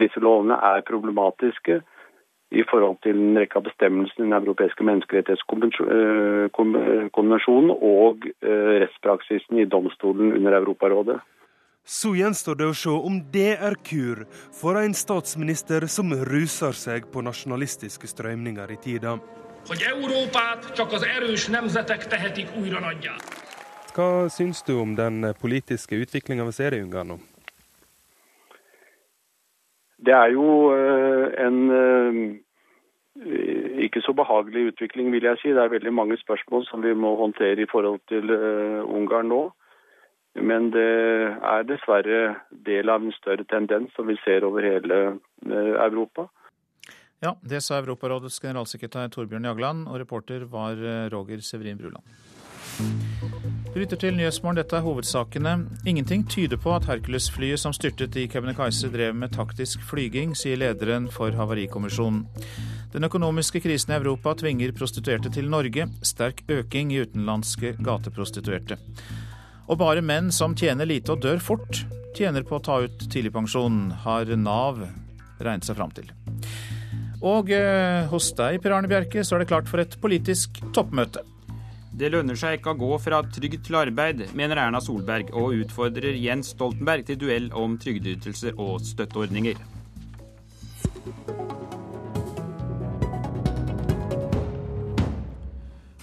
Disse 0.00 0.20
lovene 0.20 0.54
er 0.54 0.88
problematiske 0.88 1.80
i 2.54 2.62
forhold 2.70 2.96
til 3.02 3.16
en 3.18 3.38
rekke 3.38 3.58
av 3.58 3.64
bestemmelsene 3.68 4.24
i 4.24 4.26
Den 4.28 4.38
europeiske 4.38 4.82
menneskerettighetskonvensjonen 4.88 7.70
og 7.74 8.16
eh, 8.42 8.74
rettspraksisen 8.82 9.54
i 9.58 9.70
domstolen 9.76 10.26
under 10.38 10.52
Europarådet. 10.60 11.18
Så 11.84 12.14
gjenstår 12.16 12.56
det 12.56 12.66
å 12.70 12.76
se 12.80 12.88
om 12.88 13.18
det 13.32 13.58
er 13.60 13.74
kur 13.84 14.22
for 14.56 14.78
en 14.80 14.94
statsminister 14.96 15.84
som 15.92 16.14
ruser 16.30 16.72
seg 16.72 17.10
på 17.12 17.20
nasjonalistiske 17.26 18.08
strømninger 18.08 18.72
i 18.72 18.78
tida. 18.80 19.18
Hva 23.94 24.28
syns 24.28 24.60
du 24.66 24.74
om 24.76 24.92
den 24.98 25.24
politiske 25.40 25.96
utviklinga 25.96 26.44
vi 26.44 26.52
ser 26.52 26.76
i 26.76 26.82
Ungarn 26.84 27.14
nå? 27.14 27.18
Det 30.04 30.12
er 30.12 30.34
jo 30.34 30.46
eh, 30.74 31.26
en 31.46 31.58
eh, 31.78 32.18
ikke 33.86 34.02
så 34.04 34.12
behagelig 34.12 34.74
utvikling, 34.74 35.08
vil 35.14 35.24
jeg 35.30 35.40
si. 35.40 35.52
Det 35.56 35.62
er 35.62 35.72
veldig 35.72 35.94
mange 35.96 36.20
spørsmål 36.20 36.66
som 36.68 36.84
vi 36.84 36.92
må 36.92 37.14
håndtere 37.16 37.64
i 37.64 37.70
forhold 37.70 38.02
til 38.12 38.34
eh, 38.36 38.84
Ungarn 38.84 39.32
nå. 39.32 39.42
Men 40.34 40.72
det 40.74 40.90
er 41.40 41.68
dessverre 41.70 42.34
del 42.66 42.90
av 42.90 43.00
en 43.00 43.16
større 43.16 43.46
tendens 43.48 43.94
som 43.96 44.10
vi 44.10 44.18
ser 44.24 44.44
over 44.44 44.66
hele 44.66 45.20
Europa. 45.46 46.26
Ja, 47.24 47.32
det 47.40 47.62
sa 47.64 47.78
Europarådets 47.80 48.36
generalsekretær 48.42 49.08
Torbjørn 49.08 49.46
Jagland, 49.48 49.86
og 49.88 49.96
reporter 50.02 50.42
var 50.44 50.76
eh, 50.76 51.06
Roger 51.08 51.40
Severin 51.40 51.78
Bruland. 51.80 52.04
Du 53.72 53.78
lytter 53.80 53.96
til 53.96 54.18
Nyhetsmorgen, 54.18 54.58
dette 54.58 54.76
er 54.76 54.84
hovedsakene. 54.84 55.54
Ingenting 55.88 56.26
tyder 56.28 56.60
på 56.60 56.74
at 56.74 56.84
Hercules-flyet 56.90 57.62
som 57.62 57.72
styrtet 57.72 58.18
i 58.20 58.26
Kebnekaise 58.28 58.90
drev 58.92 59.16
med 59.16 59.32
taktisk 59.32 59.80
flyging, 59.88 60.34
sier 60.36 60.60
lederen 60.60 61.08
for 61.12 61.32
Havarikommisjonen. 61.32 62.26
Den 62.92 63.08
økonomiske 63.08 63.64
krisen 63.64 63.94
i 63.94 63.98
Europa 64.02 64.36
tvinger 64.44 64.76
prostituerte 64.76 65.32
til 65.32 65.48
Norge. 65.48 65.88
Sterk 66.04 66.44
øking 66.52 66.92
i 66.92 67.00
utenlandske 67.06 67.72
gateprostituerte. 67.80 68.76
Og 69.64 69.80
bare 69.80 70.04
menn 70.04 70.28
som 70.28 70.52
tjener 70.52 70.92
lite 70.92 71.16
og 71.16 71.24
dør 71.24 71.40
fort, 71.40 71.86
tjener 72.14 72.44
på 72.44 72.60
å 72.60 72.64
ta 72.68 72.82
ut 72.84 73.08
tidligpensjon, 73.08 73.80
har 74.04 74.28
Nav 74.36 74.84
regnet 75.40 75.64
seg 75.64 75.80
fram 75.80 75.96
til. 75.96 76.12
Og 77.24 77.48
eh, 77.56 78.04
hos 78.10 78.26
deg, 78.36 78.58
Per 78.60 78.74
Arne 78.76 78.88
Bjerke, 78.90 79.22
så 79.24 79.36
er 79.36 79.44
det 79.44 79.48
klart 79.48 79.70
for 79.70 79.80
et 79.80 79.94
politisk 80.02 80.60
toppmøte. 80.76 81.22
Det 81.94 82.10
lønner 82.10 82.36
seg 82.36 82.58
ikke 82.58 82.74
å 82.74 82.76
gå 82.76 82.96
fra 83.00 83.22
trygd 83.32 83.62
til 83.64 83.78
arbeid, 83.78 84.24
mener 84.36 84.60
Erna 84.60 84.80
Solberg, 84.82 85.30
og 85.32 85.54
utfordrer 85.62 86.18
Jens 86.20 86.52
Stoltenberg 86.52 87.06
til 87.08 87.20
duell 87.22 87.48
om 87.56 87.78
trygdeytelser 87.80 88.58
og 88.60 88.82
støtteordninger. 88.84 89.62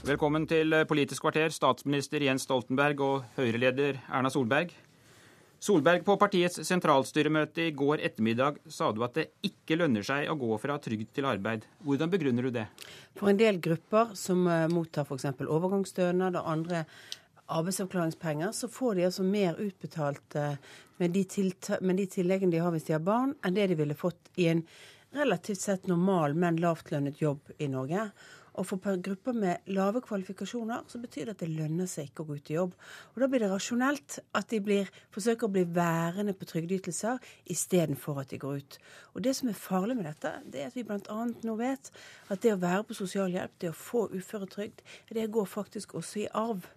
Velkommen 0.08 0.48
til 0.50 0.74
Politisk 0.90 1.28
kvarter, 1.28 1.54
statsminister 1.54 2.24
Jens 2.26 2.48
Stoltenberg 2.48 3.04
og 3.06 3.28
Høyre-leder 3.38 4.02
Erna 4.10 4.32
Solberg. 4.34 4.74
Solberg, 5.62 6.02
på 6.02 6.16
partiets 6.18 6.58
sentralstyremøte 6.66 7.68
i 7.68 7.74
går 7.78 8.02
ettermiddag 8.08 8.56
sa 8.66 8.88
du 8.90 9.04
at 9.06 9.14
det 9.20 9.28
ikke 9.46 9.78
lønner 9.78 10.02
seg 10.02 10.32
å 10.32 10.36
gå 10.40 10.56
fra 10.58 10.80
trygd 10.82 11.12
til 11.14 11.28
arbeid. 11.30 11.68
Hvordan 11.86 12.10
begrunner 12.10 12.48
du 12.48 12.56
det? 12.56 12.64
For 13.20 13.30
en 13.30 13.38
del 13.38 13.60
grupper 13.62 14.16
som 14.18 14.42
eh, 14.50 14.66
mottar 14.74 15.06
f.eks. 15.06 15.28
overgangsstønad 15.46 16.40
og 16.42 16.50
andre 16.50 16.82
arbeidsavklaringspenger, 17.46 18.56
så 18.58 18.72
får 18.74 18.98
de 18.98 19.06
altså 19.12 19.28
mer 19.28 19.62
utbetalt 19.62 20.40
eh, 20.42 20.58
med 20.98 21.14
de, 21.14 21.26
med 21.86 22.02
de 22.02 22.10
tilleggene 22.10 22.56
de 22.56 22.64
har 22.66 22.74
hvis 22.74 22.90
de 22.90 22.98
har 22.98 23.06
barn, 23.06 23.38
enn 23.46 23.58
det 23.60 23.70
de 23.70 23.78
ville 23.84 23.98
fått 23.98 24.34
i 24.42 24.50
en 24.56 24.66
relativt 25.14 25.62
sett 25.62 25.86
normal, 25.92 26.34
men 26.42 26.58
lavtlønnet 26.58 27.22
jobb 27.22 27.54
i 27.62 27.70
Norge. 27.70 28.10
Og 28.60 28.66
for 28.68 28.98
grupper 29.04 29.36
med 29.36 29.70
lave 29.72 30.02
kvalifikasjoner 30.04 30.84
så 30.92 31.00
betyr 31.00 31.30
det 31.30 31.36
at 31.36 31.44
det 31.44 31.54
lønner 31.56 31.88
seg 31.88 32.10
ikke 32.10 32.26
å 32.26 32.28
gå 32.28 32.36
ut 32.40 32.52
i 32.52 32.58
jobb. 32.58 32.74
Og 33.14 33.24
da 33.24 33.30
blir 33.32 33.44
det 33.44 33.52
rasjonelt 33.52 34.18
at 34.36 34.50
de 34.52 34.60
blir, 34.64 34.92
forsøker 35.16 35.48
å 35.48 35.54
bli 35.56 35.64
værende 35.72 36.36
på 36.36 36.50
trygdeytelser 36.50 37.22
istedenfor 37.54 38.20
at 38.22 38.34
de 38.34 38.42
går 38.42 38.60
ut. 38.60 38.78
Og 39.16 39.24
det 39.24 39.36
som 39.40 39.50
er 39.52 39.58
farlig 39.58 39.96
med 40.00 40.10
dette, 40.10 40.34
det 40.52 40.64
er 40.64 40.72
at 40.72 40.76
vi 40.76 40.86
bl.a. 40.88 41.20
nå 41.48 41.58
vet 41.62 41.92
at 42.28 42.44
det 42.44 42.56
å 42.56 42.62
være 42.62 42.86
på 42.90 43.00
sosialhjelp, 43.00 43.58
det 43.64 43.72
å 43.72 43.82
få 43.88 44.08
uføretrygd, 44.12 44.84
det 45.16 45.32
går 45.32 45.48
faktisk 45.48 45.96
også 46.02 46.26
i 46.26 46.30
arv. 46.36 46.68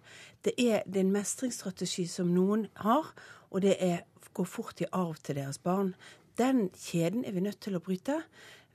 Det 0.47 0.55
er, 0.55 0.83
det 0.87 1.01
er 1.01 1.07
en 1.09 1.15
mestringsstrategi 1.15 2.07
som 2.07 2.31
noen 2.31 2.69
har, 2.85 3.11
og 3.51 3.65
det 3.67 3.75
er, 3.83 4.05
går 4.35 4.47
fort 4.47 4.79
i 4.83 4.87
arv 4.95 5.19
til 5.23 5.41
deres 5.41 5.59
barn. 5.59 5.95
Den 6.39 6.69
kjeden 6.75 7.23
er 7.23 7.31
vi 7.31 7.43
nødt 7.43 7.61
til 7.63 7.77
å 7.77 7.83
bryte. 7.83 8.21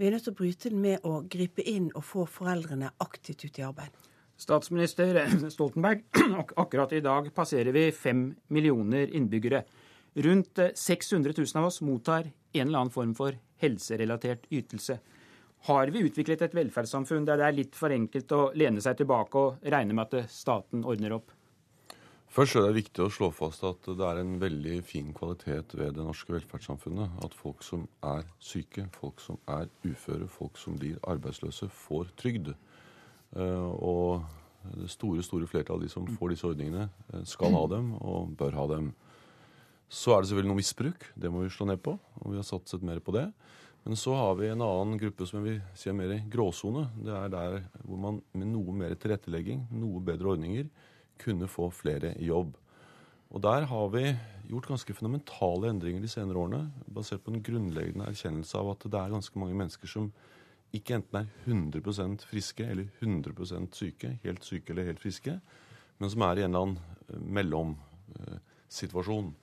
Vi 0.01 0.07
er 0.09 0.15
nødt 0.15 0.25
til 0.25 0.33
å 0.33 0.39
bryte 0.39 0.71
den 0.73 0.81
med 0.81 1.03
å 1.05 1.19
gripe 1.29 1.61
inn 1.69 1.91
og 1.93 2.07
få 2.09 2.23
foreldrene 2.25 2.89
aktivt 3.05 3.43
ut 3.45 3.59
i 3.61 3.65
arbeid. 3.67 3.93
Statsminister 4.41 5.19
Stoltenberg, 5.53 6.07
akkurat 6.63 6.95
i 6.97 7.03
dag 7.05 7.29
passerer 7.37 7.77
vi 7.77 7.83
fem 7.93 8.23
millioner 8.49 9.13
innbyggere. 9.13 9.61
Rundt 10.25 10.63
600 10.81 11.35
000 11.37 11.61
av 11.61 11.69
oss 11.69 11.83
mottar 11.85 12.31
en 12.31 12.63
eller 12.63 12.79
annen 12.79 12.95
form 12.95 13.13
for 13.19 13.37
helserelatert 13.61 14.49
ytelse. 14.49 14.97
Har 15.69 15.93
vi 15.93 16.07
utviklet 16.09 16.47
et 16.47 16.57
velferdssamfunn 16.57 17.29
der 17.29 17.37
det 17.37 17.51
er 17.51 17.59
litt 17.59 17.77
for 17.77 17.93
enkelt 17.93 18.33
å 18.33 18.41
lene 18.57 18.81
seg 18.81 19.03
tilbake 19.03 19.45
og 19.45 19.69
regne 19.77 19.99
med 19.99 20.09
at 20.09 20.33
staten 20.33 20.89
ordner 20.89 21.19
opp? 21.21 21.29
Først 22.31 22.55
er 22.55 22.69
det 22.69 22.77
viktig 22.77 23.03
å 23.03 23.11
slå 23.11 23.29
fast 23.35 23.65
at 23.67 23.89
det 23.99 24.07
er 24.07 24.21
en 24.21 24.37
veldig 24.39 24.77
fin 24.87 25.09
kvalitet 25.11 25.73
ved 25.75 25.97
det 25.97 26.05
norske 26.07 26.31
velferdssamfunnet. 26.31 27.17
At 27.27 27.33
folk 27.35 27.65
som 27.67 27.89
er 28.07 28.29
syke, 28.39 28.85
folk 28.95 29.19
som 29.19 29.41
er 29.51 29.67
uføre, 29.83 30.29
folk 30.31 30.61
som 30.61 30.77
blir 30.79 31.01
arbeidsløse, 31.11 31.67
får 31.75 32.13
trygd. 32.21 32.53
Eh, 33.35 33.67
og 33.83 34.23
det 34.77 34.93
store 34.93 35.25
store 35.27 35.49
flertallet 35.51 35.81
av 35.81 35.83
de 35.83 35.91
som 35.91 36.07
får 36.07 36.31
disse 36.37 36.47
ordningene, 36.47 36.87
eh, 37.11 37.25
skal 37.27 37.51
ha 37.57 37.65
dem 37.73 37.97
og 37.99 38.37
bør 38.39 38.55
ha 38.61 38.69
dem. 38.77 38.93
Så 39.91 40.15
er 40.15 40.23
det 40.23 40.31
selvfølgelig 40.31 40.53
noe 40.53 40.61
misbruk. 40.61 41.09
Det 41.19 41.33
må 41.35 41.43
vi 41.43 41.51
slå 41.51 41.67
ned 41.67 41.83
på. 41.83 41.97
Og 42.23 42.31
vi 42.31 42.39
har 42.39 42.47
satset 42.47 42.87
mer 42.87 43.03
på 43.03 43.17
det. 43.19 43.27
Men 43.83 43.99
så 43.99 44.15
har 44.15 44.39
vi 44.39 44.53
en 44.53 44.63
annen 44.63 45.03
gruppe 45.03 45.27
som 45.27 45.43
vi 45.43 45.57
sier 45.75 45.99
mer 45.99 46.15
i 46.15 46.23
gråsone. 46.31 46.87
Det 46.95 47.11
er 47.11 47.29
der 47.35 47.59
hvor 47.83 47.99
man 47.99 48.23
med 48.39 48.53
noe 48.55 48.71
mer 48.71 48.95
tilrettelegging, 48.95 49.67
noe 49.75 49.99
bedre 49.99 50.37
ordninger, 50.37 50.71
kunne 51.21 51.49
få 51.51 51.71
flere 51.75 52.15
i 52.19 52.29
jobb. 52.31 52.57
Og 53.31 53.43
Der 53.43 53.67
har 53.71 53.89
vi 53.95 54.17
gjort 54.51 54.67
ganske 54.67 54.95
fundamentale 54.95 55.71
endringer 55.71 56.03
de 56.03 56.09
senere 56.11 56.39
årene, 56.39 56.73
basert 56.91 57.23
på 57.23 57.31
en 57.31 57.43
grunnleggende 57.43 58.09
erkjennelse 58.11 58.59
av 58.59 58.71
at 58.73 58.83
det 58.91 58.99
er 58.99 59.15
ganske 59.15 59.39
mange 59.39 59.55
mennesker 59.55 59.87
som 59.89 60.13
ikke 60.75 60.95
enten 60.99 61.17
er 61.21 61.27
100% 61.47 62.25
friske 62.31 62.65
eller 62.67 62.87
100% 63.03 63.75
syke, 63.75 64.19
helt 64.25 64.45
syke 64.47 64.73
eller 64.73 64.85
helt 64.91 65.03
friske, 65.03 65.41
men 65.99 66.11
som 66.11 66.23
er 66.27 66.39
i 66.39 66.43
en 66.45 66.51
eller 66.51 66.61
annen 66.67 66.79
eh, 67.11 67.21
mellomsituasjon. 67.39 69.35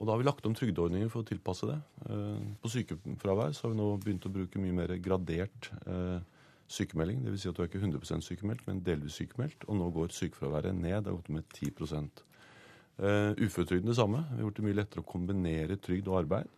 Og 0.00 0.06
Da 0.06 0.12
har 0.12 0.18
vi 0.20 0.24
lagt 0.24 0.46
om 0.48 0.54
trygdeordninger 0.56 1.08
for 1.12 1.20
å 1.20 1.28
tilpasse 1.28 1.66
det. 1.68 1.80
Eh, 2.08 2.40
på 2.62 2.68
sykefravær 2.72 3.52
så 3.52 3.66
har 3.66 3.74
vi 3.74 3.80
nå 3.80 3.88
begynt 4.00 4.26
å 4.28 4.32
bruke 4.32 4.60
mye 4.62 4.76
mer 4.76 4.96
gradert 5.02 5.72
eh, 5.84 6.20
sykemelding. 6.70 7.24
Dvs. 7.24 7.42
Si 7.42 7.50
at 7.50 7.56
du 7.56 7.64
er 7.64 7.70
ikke 7.70 7.82
100% 7.82 8.26
sykemeldt, 8.26 8.64
men 8.68 8.82
delvis 8.86 9.18
sykemeldt. 9.18 9.66
Og 9.68 9.78
nå 9.78 9.90
går 9.94 10.14
sykefraværet 10.14 10.76
ned. 10.76 11.02
Det 11.02 11.10
har 11.10 11.18
gått 11.18 11.32
med 11.34 11.44
10 11.54 11.70
uh, 11.74 12.08
eh, 12.98 13.32
Uføretrygden 13.40 13.90
det 13.90 13.98
samme. 13.98 14.24
Vi 14.30 14.40
har 14.40 14.48
gjort 14.48 14.60
det 14.60 14.66
mye 14.68 14.78
lettere 14.78 15.04
å 15.04 15.10
kombinere 15.10 15.78
trygd 15.82 16.10
og 16.10 16.20
arbeid. 16.22 16.50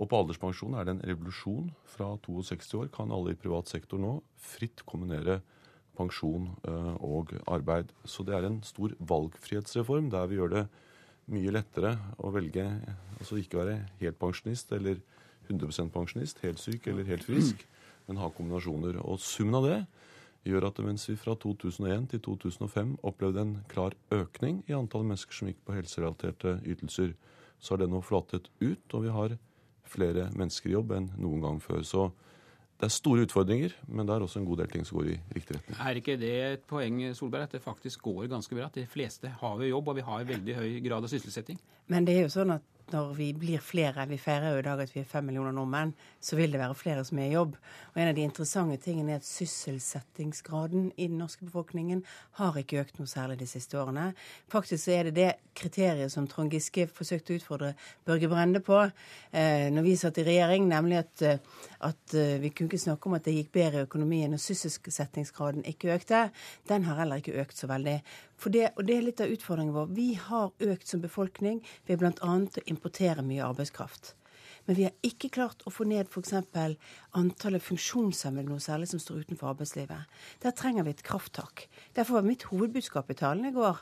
Og 0.00 0.08
på 0.08 0.20
alderspensjon 0.22 0.76
er 0.78 0.86
det 0.86 0.96
en 0.96 1.06
revolusjon. 1.12 1.72
Fra 1.90 2.12
62 2.26 2.78
år 2.78 2.92
kan 2.94 3.10
alle 3.12 3.34
i 3.34 3.40
privat 3.40 3.68
sektor 3.68 4.00
nå 4.00 4.20
fritt 4.40 4.84
kombinere 4.88 5.40
pensjon 5.98 6.48
uh, 6.68 6.94
og 7.04 7.34
arbeid. 7.50 7.90
Så 8.04 8.24
det 8.24 8.36
er 8.36 8.46
en 8.48 8.62
stor 8.64 8.94
valgfrihetsreform 8.98 10.08
der 10.14 10.30
vi 10.30 10.38
gjør 10.38 10.54
det 10.54 10.64
mye 11.30 11.52
lettere 11.52 11.94
å 12.18 12.30
velge 12.34 12.64
altså 13.20 13.36
ikke 13.38 13.60
være 13.60 13.74
helt 14.00 14.18
pensjonist 14.18 14.72
eller 14.74 15.02
100% 15.50 15.92
pensjonist, 15.92 16.40
helt 16.42 16.58
syk 16.62 16.88
eller 16.90 17.06
helt 17.06 17.26
frisk 17.26 17.66
men 18.10 18.20
ha 18.20 18.30
kombinasjoner. 18.34 18.98
Og 19.06 19.20
Summen 19.22 19.60
av 19.60 19.68
det 19.68 19.80
gjør 20.50 20.70
at 20.70 20.80
mens 20.84 21.06
vi 21.08 21.18
fra 21.20 21.36
2001 21.38 22.08
til 22.14 22.22
2005 22.26 22.96
opplevde 23.06 23.44
en 23.44 23.58
klar 23.70 23.94
økning 24.14 24.64
i 24.68 24.76
antallet 24.76 25.12
mennesker 25.12 25.36
som 25.36 25.50
gikk 25.50 25.60
på 25.66 25.76
helserelaterte 25.76 26.58
ytelser, 26.64 27.14
så 27.60 27.74
har 27.74 27.82
det 27.82 27.90
nå 27.92 28.00
flatet 28.04 28.48
ut, 28.62 28.96
og 28.96 29.04
vi 29.04 29.12
har 29.12 29.36
flere 29.90 30.30
mennesker 30.38 30.70
i 30.70 30.76
jobb 30.78 30.94
enn 30.96 31.10
noen 31.20 31.44
gang 31.44 31.60
før. 31.62 31.84
Så 31.84 32.08
det 32.80 32.88
er 32.88 32.94
store 32.94 33.26
utfordringer, 33.26 33.74
men 33.92 34.08
det 34.08 34.14
er 34.14 34.24
også 34.24 34.40
en 34.40 34.46
god 34.48 34.62
del 34.62 34.70
ting 34.72 34.86
som 34.88 34.96
går 34.96 35.10
i 35.12 35.16
riktig 35.36 35.58
retning. 35.58 35.76
Er 35.84 35.98
ikke 36.00 36.16
det 36.16 36.32
et 36.46 36.62
poeng 36.68 37.02
Solberg, 37.16 37.50
at 37.50 37.56
det 37.58 37.60
faktisk 37.60 38.06
går 38.06 38.30
ganske 38.32 38.56
bra? 38.56 38.70
At 38.70 38.78
de 38.80 38.86
fleste 38.88 39.28
har 39.42 39.60
jo 39.60 39.68
jobb, 39.68 39.90
og 39.92 39.98
vi 39.98 40.06
har 40.06 40.24
veldig 40.30 40.56
høy 40.56 40.78
grad 40.86 41.04
av 41.04 41.12
sysselsetting? 41.12 41.60
Men 41.92 42.08
det 42.08 42.16
er 42.16 42.24
jo 42.24 42.32
sånn 42.32 42.54
at 42.56 42.64
når 42.92 43.12
vi 43.16 43.30
blir 43.36 43.62
flere, 43.62 44.06
vi 44.10 44.18
feirer 44.20 44.54
jo 44.54 44.60
i 44.60 44.64
dag 44.66 44.80
at 44.82 44.92
vi 44.94 45.00
er 45.02 45.08
fem 45.08 45.26
millioner 45.28 45.54
nordmenn, 45.54 45.92
så 46.20 46.36
vil 46.38 46.52
det 46.52 46.60
være 46.60 46.76
flere 46.78 47.04
som 47.06 47.18
er 47.18 47.28
i 47.28 47.34
jobb. 47.34 47.56
Og 47.92 48.00
en 48.00 48.10
av 48.10 48.16
de 48.16 48.24
interessante 48.26 48.78
tingene 48.84 49.14
er 49.14 49.20
at 49.20 49.28
sysselsettingsgraden 49.28 50.90
i 50.96 51.08
den 51.08 51.18
norske 51.20 51.46
befolkningen 51.46 52.02
har 52.40 52.58
ikke 52.60 52.80
økt 52.82 53.00
noe 53.00 53.10
særlig 53.10 53.38
de 53.40 53.48
siste 53.50 53.78
årene. 53.80 54.10
Faktisk 54.52 54.84
så 54.84 54.94
er 54.96 55.08
det 55.08 55.16
det 55.18 55.30
kriteriet 55.56 56.12
som 56.12 56.28
Trond 56.30 56.52
Giske 56.54 56.86
forsøkte 56.90 57.34
å 57.34 57.40
utfordre 57.40 57.72
Børge 58.08 58.30
Brende 58.30 58.62
på 58.64 58.78
eh, 58.84 59.68
når 59.72 59.86
vi 59.86 59.96
satt 60.00 60.20
i 60.20 60.26
regjering, 60.26 60.68
nemlig 60.70 61.00
at, 61.02 61.26
eh, 61.26 61.66
at 61.86 62.16
eh, 62.16 62.38
vi 62.42 62.52
kunne 62.54 62.70
ikke 62.70 62.84
snakke 62.86 63.10
om 63.10 63.18
at 63.18 63.26
det 63.26 63.36
gikk 63.36 63.52
bedre 63.58 63.82
i 63.84 63.88
økonomien 63.88 64.34
og 64.36 64.42
sysselsettingsgraden 64.42 65.66
ikke 65.70 65.94
økte. 65.96 66.26
Den 66.68 66.86
har 66.88 67.02
heller 67.02 67.22
ikke 67.22 67.38
økt 67.42 67.58
så 67.58 67.70
veldig. 67.70 68.00
Det, 68.40 68.70
og 68.76 68.86
det 68.88 68.96
er 68.96 69.04
litt 69.04 69.20
av 69.20 69.32
utfordringen 69.34 69.74
vår. 69.74 69.90
Vi 69.92 70.14
har 70.16 70.54
økt 70.64 70.88
som 70.88 71.02
befolkning 71.02 71.60
ved 71.88 72.00
bl.a. 72.00 72.14
å 72.14 72.64
importere 72.72 73.24
mye 73.26 73.44
arbeidskraft. 73.44 74.14
Men 74.64 74.76
vi 74.76 74.86
har 74.86 75.06
ikke 75.06 75.32
klart 75.34 75.64
å 75.66 75.72
få 75.72 75.84
ned 75.88 76.08
f.eks. 76.08 76.34
antallet 77.16 77.64
funksjonshemmede 77.64 78.48
noe 78.48 78.62
særlig 78.62 78.90
som 78.92 79.00
står 79.02 79.24
utenfor 79.24 79.52
arbeidslivet. 79.52 80.18
Der 80.44 80.56
trenger 80.56 80.86
vi 80.86 80.94
et 80.94 81.04
krafttak. 81.04 81.66
Derfor 81.96 82.20
var 82.20 82.28
mitt 82.28 82.48
hovedbudskap 82.48 83.10
i 83.10 83.18
talen 83.18 83.48
i 83.48 83.54
går 83.56 83.80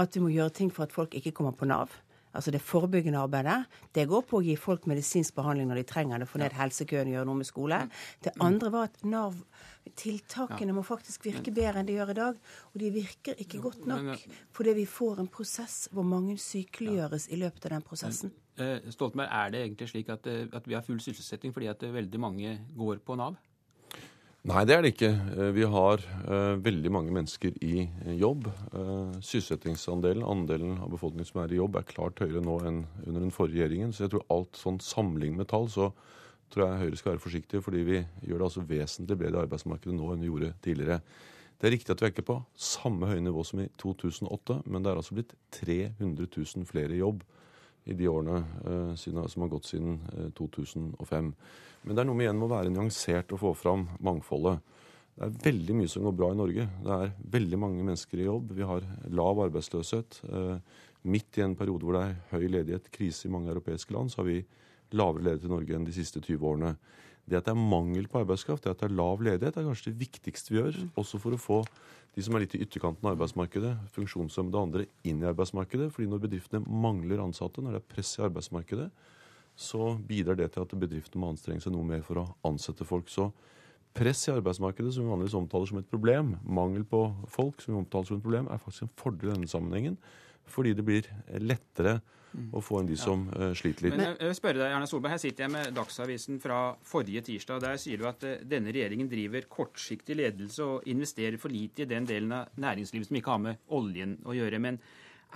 at 0.00 0.16
vi 0.16 0.24
må 0.24 0.32
gjøre 0.32 0.56
ting 0.60 0.72
for 0.72 0.86
at 0.86 0.94
folk 0.94 1.16
ikke 1.18 1.34
kommer 1.36 1.56
på 1.56 1.68
Nav 1.68 1.96
altså 2.32 2.52
det 2.54 2.60
forebyggende 2.64 3.20
arbeidet, 3.20 3.58
det 3.94 4.06
går 4.10 4.24
på 4.28 4.40
å 4.40 4.44
gi 4.44 4.56
folk 4.60 4.88
medisinsk 4.90 5.36
behandling 5.38 5.70
når 5.70 5.82
de 5.82 5.86
trenger 5.92 6.22
det, 6.22 6.28
få 6.30 6.40
ned 6.42 6.56
helsekøene, 6.58 7.14
gjøre 7.14 7.28
noe 7.28 7.40
med 7.40 7.48
skole. 7.48 7.80
Det 8.24 8.34
andre 8.44 8.72
var 8.74 8.90
at 8.90 9.00
Nav-tiltakene 9.08 10.76
må 10.76 10.84
faktisk 10.86 11.28
virke 11.28 11.54
bedre 11.54 11.82
enn 11.82 11.88
de 11.88 11.96
gjør 11.98 12.14
i 12.14 12.18
dag. 12.20 12.42
Og 12.72 12.82
de 12.82 12.92
virker 12.94 13.40
ikke 13.44 13.62
godt 13.64 13.88
nok 13.88 14.26
fordi 14.54 14.76
vi 14.80 14.86
får 14.90 15.22
en 15.22 15.32
prosess 15.32 15.86
hvor 15.94 16.06
mange 16.06 16.38
sykeliggjøres 16.42 17.30
i 17.32 17.40
løpet 17.40 17.68
av 17.68 17.76
den 17.76 17.86
prosessen. 17.86 18.34
Eh, 18.58 18.88
Stoltenberg, 18.90 19.30
er 19.30 19.52
det 19.54 19.60
egentlig 19.62 19.92
slik 19.92 20.08
at, 20.10 20.26
eh, 20.26 20.48
at 20.52 20.66
vi 20.66 20.74
har 20.74 20.82
full 20.82 20.98
sysselsetting 21.02 21.54
fordi 21.54 21.70
at 21.70 21.82
veldig 21.82 22.20
mange 22.20 22.56
går 22.76 23.04
på 23.06 23.14
Nav? 23.18 23.38
Nei, 24.46 24.62
det 24.68 24.74
er 24.76 24.84
det 24.84 24.92
ikke. 24.94 25.08
Eh, 25.34 25.48
vi 25.56 25.64
har 25.66 26.02
uh, 26.28 26.54
veldig 26.62 26.90
mange 26.94 27.12
mennesker 27.12 27.56
i 27.64 27.88
jobb. 28.20 28.46
Uh, 28.70 29.10
sysselsettingsandelen, 29.18 30.22
andelen 30.22 30.76
av 30.78 30.92
befolkningen 30.92 31.26
som 31.26 31.40
er 31.42 31.52
i 31.52 31.58
jobb, 31.58 31.80
er 31.80 31.88
klart 31.88 32.22
høyere 32.22 32.44
nå 32.44 32.54
enn 32.68 32.84
under 33.02 33.24
den 33.24 33.34
forrige 33.34 33.66
regjeringen. 33.66 33.90
Så 33.92 34.06
jeg 34.06 34.14
tror 34.14 34.28
alt 34.32 34.60
sånn 34.60 34.78
sammenlignet 34.84 35.42
med 35.42 35.50
tall, 35.50 35.66
så 35.72 35.90
tror 36.54 36.64
jeg 36.64 36.84
Høyre 36.84 37.00
skal 37.00 37.12
være 37.12 37.24
forsiktige, 37.26 37.64
fordi 37.64 37.82
vi 37.84 37.98
gjør 37.98 38.38
det 38.38 38.46
altså 38.46 38.62
vesentlig 38.70 39.18
bedre 39.20 39.40
i 39.40 39.42
arbeidsmarkedet 39.42 39.96
nå 39.98 40.12
enn 40.14 40.22
vi 40.22 40.30
gjorde 40.30 40.52
tidligere. 40.64 41.00
Det 41.58 41.68
er 41.68 41.74
riktig 41.74 41.92
at 41.92 42.00
vi 42.00 42.06
er 42.06 42.14
ikke 42.14 42.28
på 42.30 42.38
samme 42.70 43.10
høye 43.10 43.24
nivå 43.26 43.42
som 43.44 43.60
i 43.60 43.66
2008, 43.82 44.62
men 44.70 44.86
det 44.86 44.92
er 44.92 45.02
altså 45.02 45.18
blitt 45.18 45.34
300 45.58 46.30
000 46.30 46.70
flere 46.70 46.94
i 46.94 47.02
jobb 47.02 47.26
i 47.88 47.96
de 47.96 48.08
årene 48.10 48.40
uh, 48.64 48.94
siden, 48.98 49.24
som 49.28 49.44
har 49.44 49.52
gått 49.52 49.68
siden 49.70 49.98
uh, 50.12 50.28
2005. 50.38 51.30
Men 51.82 51.94
det 51.94 52.02
er 52.02 52.08
noe 52.08 52.18
med 52.18 52.28
igjen 52.28 52.40
med 52.40 52.48
å 52.48 52.52
være 52.52 52.74
nyansert 52.74 53.32
og 53.34 53.42
få 53.42 53.54
fram 53.56 53.86
mangfoldet. 54.04 54.60
Det 55.18 55.26
er 55.26 55.38
veldig 55.48 55.76
mye 55.80 55.90
som 55.90 56.04
går 56.06 56.14
bra 56.14 56.28
i 56.30 56.38
Norge. 56.38 56.68
Det 56.84 56.94
er 56.94 57.14
veldig 57.32 57.58
mange 57.58 57.86
mennesker 57.86 58.20
i 58.20 58.28
jobb. 58.28 58.52
Vi 58.54 58.66
har 58.66 58.84
lav 59.10 59.40
arbeidsløshet. 59.48 60.20
Uh, 60.28 60.84
midt 61.08 61.38
i 61.38 61.44
en 61.44 61.56
periode 61.58 61.86
hvor 61.86 61.98
det 61.98 62.04
er 62.06 62.16
høy 62.32 62.48
ledighet, 62.50 62.90
krise 62.94 63.28
i 63.28 63.32
mange 63.32 63.50
europeiske 63.52 63.94
land, 63.94 64.12
så 64.12 64.22
har 64.22 64.28
vi 64.28 64.38
lavere 64.96 65.24
ledighet 65.24 65.48
i 65.48 65.52
Norge 65.52 65.76
enn 65.76 65.86
de 65.86 65.94
siste 65.94 66.22
20 66.22 66.48
årene. 66.52 66.72
Det 67.28 67.36
at 67.36 67.48
det 67.48 67.52
er 67.52 67.60
mangel 67.60 68.08
på 68.08 68.22
arbeidskraft, 68.22 68.64
det 68.64 68.72
at 68.72 68.82
det 68.82 68.88
er 68.88 68.98
lav 68.98 69.22
ledighet, 69.24 69.56
er 69.58 69.66
kanskje 69.68 69.92
det 69.92 70.00
viktigste 70.00 70.52
vi 70.52 70.60
gjør. 70.62 70.78
Også 71.00 71.20
for 71.20 71.36
å 71.36 71.40
få 71.40 71.58
de 72.18 72.24
som 72.26 72.34
er 72.34 72.42
litt 72.42 72.56
i 72.56 72.64
ytterkanten 72.64 73.06
av 73.06 73.12
arbeidsmarkedet, 73.14 73.76
funksjonshemmede 73.94 74.58
og 74.58 74.64
andre, 74.66 74.86
inn 75.06 75.20
i 75.22 75.28
arbeidsmarkedet. 75.28 75.86
Fordi 75.94 76.08
når 76.10 76.24
bedriftene 76.24 76.66
mangler 76.66 77.22
ansatte, 77.22 77.62
når 77.62 77.76
det 77.76 77.80
er 77.84 77.92
press 77.92 78.10
i 78.16 78.24
arbeidsmarkedet, 78.26 78.88
så 79.58 79.92
bidrar 80.08 80.38
det 80.38 80.48
til 80.54 80.64
at 80.64 80.74
bedriftene 80.82 81.22
må 81.22 81.30
anstrenge 81.30 81.62
seg 81.62 81.76
noe 81.76 81.86
mer 81.86 82.02
for 82.06 82.18
å 82.18 82.26
ansette 82.48 82.86
folk. 82.88 83.06
Så 83.10 83.28
press 83.94 84.24
i 84.26 84.34
arbeidsmarkedet, 84.34 84.90
som 84.96 85.06
vi 85.06 85.12
vanligvis 85.14 85.38
omtaler 85.38 85.70
som 85.70 85.78
et 85.78 85.92
problem, 85.92 86.34
mangel 86.42 86.82
på 86.90 87.04
folk, 87.30 87.62
som 87.62 87.76
vi 87.76 87.82
omtaler 87.84 88.10
som 88.10 88.18
et 88.18 88.26
problem, 88.26 88.50
er 88.50 88.62
faktisk 88.64 88.88
en 88.88 88.94
fordel 88.98 89.30
i 89.30 89.36
denne 89.36 89.52
sammenhengen. 89.54 89.98
Fordi 90.50 90.74
det 90.74 90.86
blir 90.90 91.06
lettere 91.38 92.00
å 92.52 92.62
få 92.64 92.82
inn 92.82 92.90
de 92.90 92.96
som 93.00 93.24
ja. 93.32 93.48
uh, 93.48 93.54
sliter 93.56 93.86
litt. 93.86 93.96
Men 93.96 94.12
jeg 94.12 94.30
vil 94.30 94.36
spørre 94.36 94.60
deg, 94.60 94.74
Erna 94.76 94.88
Solberg, 94.90 95.14
Her 95.14 95.22
sitter 95.22 95.46
jeg 95.46 95.54
med 95.54 95.74
Dagsavisen 95.76 96.40
fra 96.42 96.60
forrige 96.86 97.24
tirsdag. 97.28 97.62
Der 97.64 97.80
sier 97.80 98.00
du 98.00 98.06
at 98.10 98.24
uh, 98.26 98.36
denne 98.48 98.74
regjeringen 98.74 99.10
driver 99.10 99.48
kortsiktig 99.50 100.18
ledelse 100.18 100.64
og 100.64 100.88
investerer 100.90 101.38
for 101.40 101.52
lite 101.52 101.84
i 101.84 101.90
den 101.90 102.08
delen 102.08 102.34
av 102.36 102.54
næringslivet 102.60 103.10
som 103.10 103.20
ikke 103.20 103.34
har 103.36 103.44
med 103.48 103.62
oljen 103.78 104.18
å 104.28 104.36
gjøre. 104.36 104.62
Men 104.62 104.80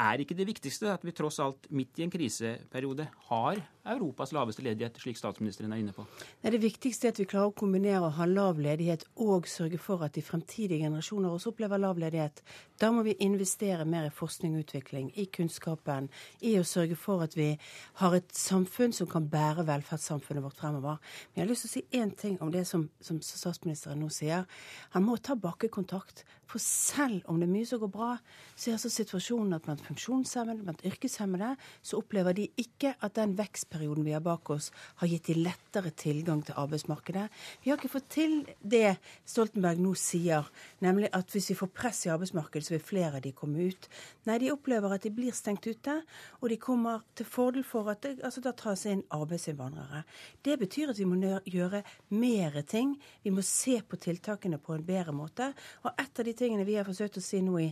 er 0.03 0.23
ikke 0.23 0.37
det 0.37 0.49
viktigste 0.49 0.93
at 0.93 1.05
vi 1.05 1.15
tross 1.17 1.41
alt 1.45 1.69
midt 1.75 2.01
i 2.01 2.07
en 2.07 2.13
kriseperiode 2.13 3.09
har 3.29 3.61
Europas 3.85 4.31
laveste 4.31 4.63
ledighet, 4.63 4.99
slik 5.03 5.17
statsministeren 5.19 5.73
er 5.75 5.81
inne 5.83 5.93
på? 5.97 6.05
Nei, 6.45 6.53
det 6.55 6.61
viktigste 6.63 7.09
er 7.09 7.15
at 7.17 7.19
vi 7.19 7.27
klarer 7.27 7.51
å 7.51 7.55
kombinere 7.59 8.07
å 8.07 8.13
ha 8.15 8.27
lav 8.31 8.61
ledighet 8.63 9.03
og 9.25 9.49
sørge 9.51 9.81
for 9.83 10.05
at 10.07 10.15
de 10.15 10.23
fremtidige 10.23 10.85
generasjoner 10.85 11.33
også 11.35 11.51
opplever 11.51 11.83
lav 11.83 11.99
ledighet. 11.99 12.45
Da 12.79 12.93
må 12.95 13.03
vi 13.03 13.17
investere 13.27 13.83
mer 13.89 14.07
i 14.07 14.13
forskning 14.15 14.55
og 14.55 14.63
utvikling, 14.63 15.09
i 15.19 15.27
kunnskapen, 15.35 16.07
i 16.47 16.55
å 16.61 16.67
sørge 16.67 16.95
for 16.95 17.25
at 17.27 17.35
vi 17.35 17.49
har 17.99 18.15
et 18.15 18.31
samfunn 18.39 18.95
som 18.95 19.11
kan 19.11 19.27
bære 19.33 19.67
velferdssamfunnet 19.67 20.47
vårt 20.47 20.63
fremover. 20.63 21.03
Men 21.33 21.43
jeg 21.43 21.47
har 21.47 21.51
lyst 21.51 21.67
til 21.67 21.73
å 21.73 21.75
si 21.75 22.03
én 22.05 22.15
ting 22.23 22.39
om 22.39 22.55
det 22.55 22.63
som, 22.71 22.87
som 23.03 23.19
statsministeren 23.19 23.99
nå 23.99 24.13
sier. 24.15 24.47
Han 24.95 25.09
må 25.09 25.19
ta 25.19 25.35
bakkekontakt. 25.35 26.23
For 26.53 26.61
selv 26.61 27.25
om 27.33 27.39
det 27.41 27.47
er 27.49 27.53
mye 27.55 27.67
som 27.67 27.81
går 27.81 27.91
bra, 27.95 28.11
så 28.55 28.69
er 28.69 28.75
altså 28.77 28.91
situasjonen 28.93 29.57
at 29.57 29.65
blant 29.65 29.83
funksjonshemmede, 29.87 30.67
blant 30.67 30.83
yrkeshemmede, 30.85 31.55
så 31.81 32.03
opplever 32.03 32.37
de 32.37 32.51
ikke 32.61 32.93
at 33.01 33.17
den 33.17 33.33
vekst 33.39 33.72
perioden 33.73 34.05
vi 34.07 34.15
har 34.15 34.23
bak 34.25 34.51
oss, 34.55 34.71
har 35.01 35.11
gitt 35.11 35.31
de 35.31 35.39
lettere 35.41 35.93
tilgang 35.97 36.43
til 36.47 36.59
arbeidsmarkedet. 36.61 37.27
Vi 37.65 37.73
har 37.73 37.81
ikke 37.81 37.93
fått 37.95 38.11
til 38.13 38.39
det 38.61 38.99
Stoltenberg 39.29 39.81
nå 39.83 39.95
sier, 39.99 40.49
nemlig 40.85 41.11
at 41.17 41.33
hvis 41.33 41.51
vi 41.53 41.59
får 41.59 41.73
press 41.75 42.05
i 42.07 42.13
arbeidsmarkedet, 42.15 42.69
så 42.69 42.77
vil 42.77 42.85
flere 42.85 43.19
av 43.19 43.25
de 43.25 43.35
komme 43.37 43.69
ut. 43.73 43.89
Nei, 44.29 44.39
de 44.43 44.53
opplever 44.55 44.95
at 44.95 45.07
de 45.07 45.15
blir 45.15 45.35
stengt 45.37 45.67
ute, 45.67 45.99
og 46.41 46.53
de 46.53 46.61
kommer 46.61 47.03
til 47.19 47.29
fordel 47.29 47.67
for 47.67 47.91
at 47.93 48.05
det 48.05 48.19
altså 48.23 48.43
da 48.45 48.53
tas 48.57 48.85
inn 48.91 49.05
arbeidsinnvandrere. 49.15 50.05
Det 50.45 50.59
betyr 50.61 50.93
at 50.93 51.01
vi 51.01 51.09
må 51.09 51.19
gjøre 51.49 51.83
mer 52.15 52.61
ting. 52.69 52.95
Vi 53.25 53.33
må 53.35 53.45
se 53.47 53.81
på 53.83 53.99
tiltakene 54.01 54.61
på 54.63 54.77
en 54.77 54.87
bedre 54.87 55.15
måte. 55.17 55.53
Og 55.87 55.93
et 55.97 56.19
av 56.19 56.29
de 56.29 56.37
tingene 56.37 56.67
vi 56.69 56.79
har 56.79 56.89
forsøkt 56.89 57.19
å 57.19 57.25
si 57.25 57.43
nå 57.45 57.59
i 57.63 57.71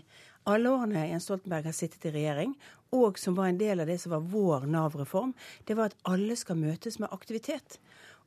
alle 0.49 0.71
årene 0.73 1.09
Jens 1.11 1.27
Stoltenberg 1.29 1.69
har 1.69 1.77
sittet 1.77 2.07
i 2.09 2.15
regjering, 2.15 2.55
og 2.97 3.19
som 3.19 3.37
var 3.39 3.51
en 3.51 3.61
del 3.61 3.81
av 3.83 3.91
det 3.91 3.99
som 4.03 4.15
var 4.15 4.27
vår 4.33 4.67
Nav-reform, 4.71 5.35
det 5.67 5.77
var 5.79 5.91
at 5.91 5.99
alle 6.11 6.37
skal 6.39 6.59
møtes 6.59 6.99
med 7.03 7.13
aktivitet. 7.15 7.79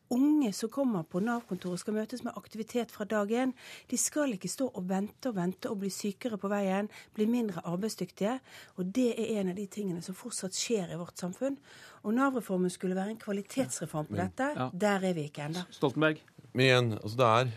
Unge 0.10 0.52
som 0.54 0.70
kommer 0.70 1.06
på 1.08 1.22
Nav-kontoret 1.24 1.80
skal 1.80 1.96
møtes 1.96 2.24
med 2.26 2.36
aktivitet 2.38 2.92
fra 2.92 3.06
dag 3.10 3.32
én. 3.32 3.54
De 3.90 3.98
skal 3.98 4.36
ikke 4.36 4.52
stå 4.52 4.68
og 4.74 4.90
vente 4.90 5.32
og 5.32 5.38
vente 5.38 5.72
og 5.72 5.80
bli 5.82 5.90
sykere 5.94 6.38
på 6.38 6.52
veien, 6.52 6.90
bli 7.16 7.26
mindre 7.30 7.64
arbeidsdyktige. 7.70 8.40
Og 8.78 8.92
det 8.96 9.14
er 9.16 9.40
en 9.40 9.54
av 9.54 9.58
de 9.58 9.66
tingene 9.66 10.04
som 10.06 10.18
fortsatt 10.18 10.58
skjer 10.58 10.94
i 10.94 11.00
vårt 11.00 11.18
samfunn. 11.18 11.58
Og 12.04 12.14
Nav-reformen 12.14 12.70
skulle 12.74 12.98
være 13.00 13.16
en 13.16 13.22
kvalitetsreform 13.22 14.12
på 14.12 14.20
dette. 14.20 14.52
Ja. 14.58 14.70
Der 14.74 15.10
er 15.10 15.16
vi 15.16 15.30
ikke 15.30 15.48
ennå. 15.48 15.64
Stoltenberg? 15.72 16.22
Men 16.54 16.66
igjen, 16.68 16.92
altså 17.00 17.18
det 17.18 17.28
er 17.28 17.48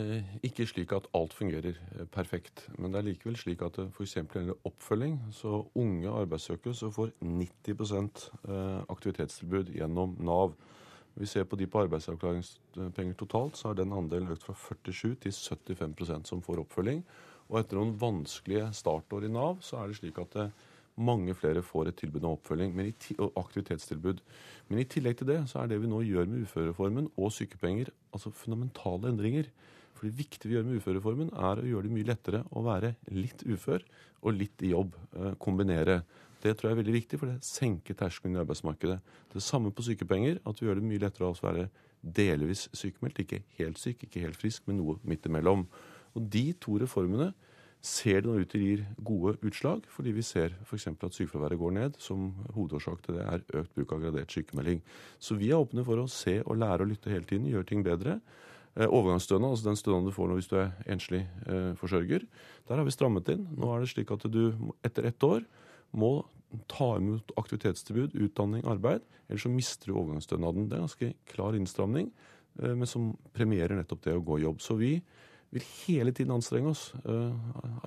eh, 0.00 0.30
ikke 0.48 0.66
slik 0.66 0.92
at 0.96 1.06
alt 1.14 1.34
fungerer 1.36 1.76
eh, 1.76 2.06
perfekt. 2.10 2.64
Men 2.78 2.90
det 2.90 2.98
er 2.98 3.06
likevel 3.06 3.36
slik 3.38 3.62
at 3.62 3.76
det 3.78 3.86
f.eks. 3.94 4.16
gjelder 4.16 4.56
oppfølging. 4.66 5.20
Så 5.30 5.60
unge 5.78 6.10
arbeidssøkere 6.10 6.74
så 6.74 6.90
får 6.90 7.12
90 7.22 7.84
eh, 8.48 8.80
aktivitetstilbud 8.90 9.70
gjennom 9.76 10.16
Nav. 10.18 10.56
Vi 11.18 11.26
ser 11.26 11.44
på 11.48 11.58
de 11.58 11.66
på 11.66 11.82
arbeidsavklaringspenger 11.82 13.16
totalt, 13.18 13.58
så 13.58 13.70
har 13.70 13.78
den 13.78 13.92
andelen 13.92 14.30
økt 14.32 14.46
fra 14.46 14.54
47 14.54 15.16
til 15.24 15.34
75% 15.34 16.30
som 16.30 16.42
får 16.44 16.62
oppfølging. 16.62 17.02
Og 17.50 17.58
etter 17.58 17.80
noen 17.80 17.96
vanskelige 17.98 18.68
startår 18.78 19.26
i 19.26 19.32
Nav, 19.32 19.58
så 19.66 19.80
er 19.80 19.90
det 19.90 19.98
slik 19.98 20.20
at 20.22 20.36
det, 20.36 20.50
mange 21.00 21.34
flere 21.38 21.62
får 21.64 21.88
et 21.88 21.98
tilbud 22.02 22.24
om 22.26 22.34
oppfølging 22.34 22.74
og 23.24 23.36
aktivitetstilbud. 23.40 24.20
Men 24.68 24.82
i 24.82 24.88
tillegg 24.90 25.20
til 25.20 25.30
det 25.30 25.38
så 25.48 25.62
er 25.62 25.70
det 25.70 25.80
vi 25.80 25.88
nå 25.88 26.02
gjør 26.04 26.28
med 26.28 26.44
uføreformen 26.44 27.10
og 27.16 27.32
sykepenger, 27.32 27.92
altså 28.12 28.32
fundamentale 28.34 29.08
endringer. 29.08 29.48
For 29.94 30.08
det 30.08 30.18
viktige 30.18 30.50
vi 30.50 30.58
gjør 30.58 30.66
med 30.68 30.80
uføreformen, 30.80 31.30
er 31.32 31.62
å 31.62 31.68
gjøre 31.70 31.88
det 31.88 31.94
mye 31.94 32.08
lettere 32.10 32.42
å 32.56 32.64
være 32.66 32.94
litt 33.16 33.44
ufør 33.46 33.86
og 34.20 34.36
litt 34.36 34.62
i 34.66 34.74
jobb. 34.74 34.96
Eh, 35.16 35.32
kombinere. 35.40 36.02
Det 36.40 36.54
tror 36.56 36.70
jeg 36.70 36.76
er 36.76 36.80
veldig 36.80 36.96
viktig, 36.96 37.18
for 37.20 37.28
det 37.28 37.44
senker 37.44 37.96
terskelen 37.98 38.38
i 38.38 38.40
arbeidsmarkedet. 38.40 38.98
Det 39.32 39.42
samme 39.44 39.72
på 39.74 39.84
sykepenger, 39.84 40.40
at 40.48 40.60
vi 40.60 40.66
gjør 40.66 40.80
det 40.80 40.88
mye 40.88 41.02
lettere 41.02 41.28
å 41.28 41.36
være 41.36 41.68
delvis 42.00 42.68
sykemeldt. 42.72 43.20
Ikke 43.24 43.42
helt 43.58 43.80
syk, 43.80 44.06
ikke 44.06 44.24
helt 44.24 44.40
frisk, 44.40 44.64
men 44.68 44.80
noe 44.80 44.96
midt 45.04 45.28
imellom. 45.28 45.66
Og 46.16 46.26
de 46.32 46.50
to 46.60 46.78
reformene 46.80 47.32
ser 47.84 48.20
det 48.20 48.28
nå 48.28 48.40
ut 48.40 48.50
til 48.52 48.64
gir 48.64 48.82
gode 49.04 49.36
utslag, 49.46 49.86
fordi 49.88 50.12
vi 50.16 50.24
ser 50.24 50.52
f.eks. 50.66 50.88
at 50.92 51.16
sykefraværet 51.16 51.60
går 51.60 51.76
ned. 51.76 52.00
Som 52.00 52.30
hovedårsak 52.56 53.04
til 53.04 53.20
det 53.20 53.26
er 53.28 53.44
økt 53.62 53.74
bruk 53.76 53.94
av 53.96 54.04
gradert 54.04 54.32
sykemelding. 54.32 54.82
Så 55.20 55.36
vi 55.40 55.52
er 55.52 55.60
åpne 55.60 55.84
for 55.84 56.00
å 56.00 56.08
se 56.10 56.40
og 56.44 56.60
lære 56.60 56.84
å 56.84 56.90
lytte 56.90 57.12
hele 57.12 57.28
tiden, 57.28 57.48
gjøre 57.48 57.68
ting 57.68 57.84
bedre. 57.84 58.20
Eh, 58.76 58.86
overgangsstønad, 58.86 59.50
altså 59.50 59.70
den 59.70 59.80
stønaden 59.80 60.06
du 60.06 60.14
får 60.14 60.36
hvis 60.36 60.50
du 60.52 60.58
er 60.60 60.74
enslig 60.92 61.24
eh, 61.48 61.72
forsørger, 61.80 62.26
der 62.68 62.78
har 62.78 62.86
vi 62.86 62.94
strammet 62.94 63.32
inn. 63.32 63.48
Nå 63.58 63.72
er 63.72 63.82
det 63.82 63.90
slik 63.90 64.12
at 64.14 64.28
du 64.30 64.44
etter 64.86 65.08
ett 65.08 65.26
år 65.26 65.42
må 65.92 66.12
ta 66.70 66.96
imot 66.98 67.32
aktivitetstilbud, 67.38 68.16
utdanning, 68.26 68.64
arbeid. 68.66 69.06
Ellers 69.28 69.46
så 69.46 69.52
mister 69.52 69.90
du 69.90 69.96
overgangsstønaden. 69.96 70.68
Det 70.68 70.76
er 70.76 70.82
en 70.82 70.88
ganske 70.88 71.12
klar 71.30 71.58
innstramning, 71.58 72.10
eh, 72.62 72.74
men 72.74 72.86
som 72.86 73.12
premierer 73.36 73.78
nettopp 73.78 74.02
det 74.06 74.16
å 74.18 74.24
gå 74.24 74.40
i 74.40 74.46
jobb. 74.46 74.62
Så 74.64 74.78
vi 74.80 74.96
vil 75.50 75.64
hele 75.86 76.12
tiden 76.12 76.30
anstrenge 76.34 76.70
oss. 76.70 76.82
Uh, 77.02 77.34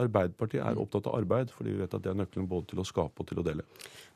Arbeiderpartiet 0.01 0.63
er 0.65 0.79
opptatt 0.79 1.07
av 1.07 1.15
arbeid, 1.21 1.51
fordi 1.53 1.71
vi 1.71 1.79
vet 1.79 1.93
at 1.95 2.03
det 2.03 2.11
er 2.11 2.17
nøkkelen 2.19 2.47
både 2.51 2.73
til 2.73 2.81
å 2.83 2.85
skape 2.87 3.23
og 3.23 3.29
til 3.29 3.39
å 3.39 3.45
dele. 3.45 3.63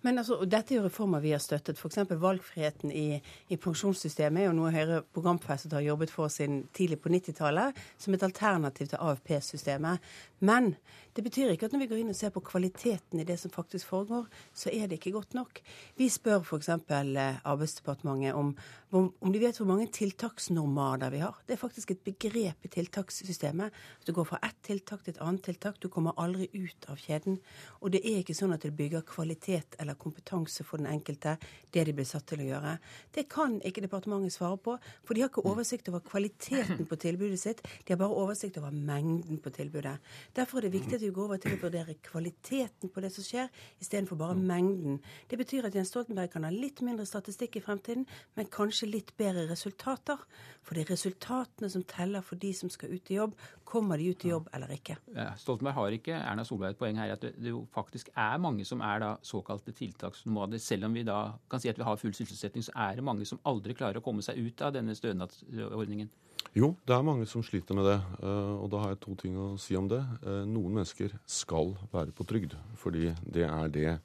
Men 0.03 0.19
altså, 0.19 0.41
Dette 0.43 0.73
er 0.73 0.81
jo 0.81 0.87
reformer 0.87 1.23
vi 1.23 1.31
har 1.31 1.43
støttet. 1.43 1.79
F.eks. 1.79 2.11
valgfriheten 2.11 2.91
i, 2.91 3.21
i, 3.47 3.59
pensjonssystemet 3.63 4.43
er 4.43 4.49
jo 4.49 4.57
noe 4.57 4.73
Høyre 4.75 4.99
programfestet 5.15 5.77
har 5.77 5.85
jobbet 5.85 6.11
for 6.11 6.33
siden 6.33 6.65
tidlig 6.75 6.99
på 7.03 7.11
90-tallet, 7.13 7.79
som 7.97 8.17
et 8.17 8.27
alternativ 8.27 8.91
til 8.91 8.99
AFP-systemet. 8.99 10.11
Men 10.43 10.73
det 11.17 11.23
betyr 11.25 11.49
ikke 11.49 11.65
at 11.65 11.73
når 11.73 11.81
vi 11.81 11.89
går 11.89 12.01
inn 12.03 12.11
og 12.13 12.17
ser 12.17 12.29
på 12.33 12.43
kvaliteten 12.45 13.17
i 13.17 13.25
det 13.25 13.39
som 13.41 13.49
faktisk 13.49 13.89
foregår, 13.89 14.27
så 14.53 14.69
er 14.69 14.85
det 14.85 14.99
ikke 14.99 15.15
godt 15.15 15.33
nok. 15.33 15.63
Vi 15.97 16.05
spør 16.13 16.43
f.eks. 16.43 16.69
Eh, 16.69 17.39
Arbeidsdepartementet 17.41 18.37
om, 18.37 18.51
om 18.93 19.33
de 19.33 19.41
vet 19.41 19.57
hvor 19.57 19.67
mange 19.71 19.87
tiltaksnormader 19.97 21.09
vi 21.15 21.23
har. 21.23 21.39
Det 21.47 21.55
er 21.55 21.61
faktisk 21.63 21.95
et 21.95 22.03
begrep 22.05 22.67
i 22.67 22.71
tiltakssystemet. 22.75 23.73
Du 24.05 24.13
går 24.13 24.27
fra 24.29 24.39
ett 24.45 24.59
tiltak 24.67 25.01
til 25.03 25.15
et 25.15 25.23
annet 25.25 25.41
tiltak. 25.47 25.79
Du 25.81 25.89
kommer 25.89 26.13
aldri 26.21 26.51
ut 26.53 26.85
av 26.91 27.01
kjeden. 27.01 27.39
Og 27.81 27.95
det 27.95 28.03
er 28.05 28.21
ikke 28.21 28.37
sånn 28.37 28.53
at 28.53 28.67
det 28.67 28.75
bygger 28.77 29.07
kvalitet 29.09 29.79
eller 29.81 29.97
kompetanse 29.97 30.67
for 30.67 30.77
den 30.77 30.91
enkelte, 30.91 31.39
det 31.73 31.87
de 31.89 31.97
blir 31.97 32.07
satt 32.07 32.27
til 32.29 32.45
å 32.45 32.49
gjøre. 32.51 32.75
Det 33.17 33.25
kan 33.33 33.57
ikke 33.65 33.87
departementet 33.87 34.37
svare 34.37 34.61
på, 34.61 34.77
for 35.01 35.17
de 35.17 35.25
har 35.25 35.33
ikke 35.33 35.47
oversikt 35.49 35.89
over 35.89 36.05
kvaliteten 36.05 36.85
på 36.85 37.01
tilbudet 37.01 37.41
sitt. 37.41 37.65
De 37.85 37.95
har 37.95 38.01
bare 38.05 38.21
oversikt 38.21 38.61
over 38.61 38.69
mengden 38.69 39.41
på 39.41 39.53
tilbudet. 39.57 39.97
Derfor 40.37 40.61
er 40.61 40.67
det 40.67 40.75
viktig 40.77 40.99
at 40.99 41.05
vi 41.06 41.06
vi 41.07 41.13
gå 41.15 41.25
over 41.25 41.39
til 41.41 41.55
å 41.55 41.59
vurdere 41.61 41.95
kvaliteten 42.05 42.91
på 42.93 43.03
det 43.03 43.11
som 43.15 43.25
skjer, 43.25 43.49
istedenfor 43.81 44.19
bare 44.19 44.37
mengden. 44.37 44.99
Det 45.29 45.39
betyr 45.39 45.67
at 45.67 45.75
Jens 45.77 45.91
Stoltenberg 45.93 46.31
kan 46.33 46.45
ha 46.47 46.51
litt 46.53 46.81
mindre 46.85 47.07
statistikk 47.07 47.57
i 47.59 47.63
fremtiden, 47.63 48.05
men 48.37 48.51
kanskje 48.53 48.89
litt 48.91 49.13
bedre 49.19 49.47
resultater. 49.49 50.21
For 50.67 50.75
det 50.75 50.85
er 50.85 50.93
resultatene 50.95 51.69
som 51.71 51.85
teller 51.87 52.25
for 52.25 52.39
de 52.41 52.51
som 52.55 52.71
skal 52.73 52.91
ut 52.91 53.11
i 53.11 53.19
jobb. 53.19 53.37
Kommer 53.67 53.99
de 53.99 54.11
ut 54.11 54.25
i 54.27 54.31
jobb 54.33 54.49
eller 54.55 54.71
ikke? 54.75 54.97
Ja, 55.15 55.31
Stoltenberg 55.39 55.77
har 55.77 55.97
ikke 55.97 56.19
Erna 56.19 56.45
Solberg 56.47 56.75
et 56.75 56.81
poeng 56.81 56.99
her 56.99 57.15
at 57.15 57.23
det, 57.23 57.33
det 57.39 57.53
jo 57.53 57.63
faktisk 57.73 58.11
er 58.13 58.43
mange 58.43 58.67
som 58.67 58.83
er 58.83 59.03
da 59.03 59.13
såkalte 59.25 59.75
tiltaksnomader. 59.75 60.61
Selv 60.63 60.89
om 60.89 60.95
vi 60.97 61.05
da 61.07 61.21
kan 61.49 61.63
si 61.63 61.71
at 61.71 61.79
vi 61.79 61.87
har 61.87 61.99
full 61.99 62.15
sysselsetting, 62.15 62.65
så 62.67 62.75
er 62.87 62.99
det 62.99 63.07
mange 63.07 63.27
som 63.27 63.41
aldri 63.47 63.75
klarer 63.77 64.01
å 64.01 64.05
komme 64.05 64.25
seg 64.25 64.39
ut 64.43 64.63
av 64.65 64.75
denne 64.75 64.95
stønadsordningen. 64.97 66.11
Jo, 66.55 66.71
det 66.87 66.95
er 66.95 67.03
mange 67.05 67.25
som 67.29 67.43
sliter 67.43 67.75
med 67.75 67.85
det. 67.85 67.97
eh, 68.23 68.55
Og 68.63 68.69
da 68.71 68.77
har 68.79 68.89
jeg 68.89 68.99
to 69.01 69.15
ting 69.15 69.35
å 69.37 69.57
si 69.59 69.75
om 69.75 69.87
det. 69.87 69.99
Eh, 70.25 70.45
Noen 70.45 70.73
mennesker 70.73 71.11
skal 71.25 71.75
være 71.91 72.11
på 72.11 72.25
trygd, 72.25 72.55
fordi 72.75 73.13
det 73.25 73.43
er 73.45 73.67
det 73.69 73.99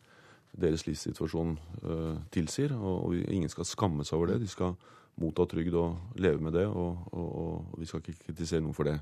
deres 0.59 0.85
livssituasjon 0.87 1.59
eh, 1.83 2.19
tilsier. 2.31 2.73
Og 2.73 3.15
ingen 3.29 3.49
skal 3.49 3.65
skamme 3.65 4.05
seg 4.05 4.19
over 4.19 4.27
det. 4.33 4.41
De 4.41 4.49
skal 4.49 4.77
motta 5.21 5.47
trygd 5.47 5.75
og 5.75 5.97
leve 6.17 6.41
med 6.41 6.53
det, 6.53 6.67
og, 6.67 6.99
og, 7.13 7.29
og 7.73 7.79
vi 7.79 7.87
skal 7.87 8.01
ikke 8.01 8.27
kritisere 8.27 8.61
noen 8.65 8.75
for 8.75 8.85
det. 8.85 8.99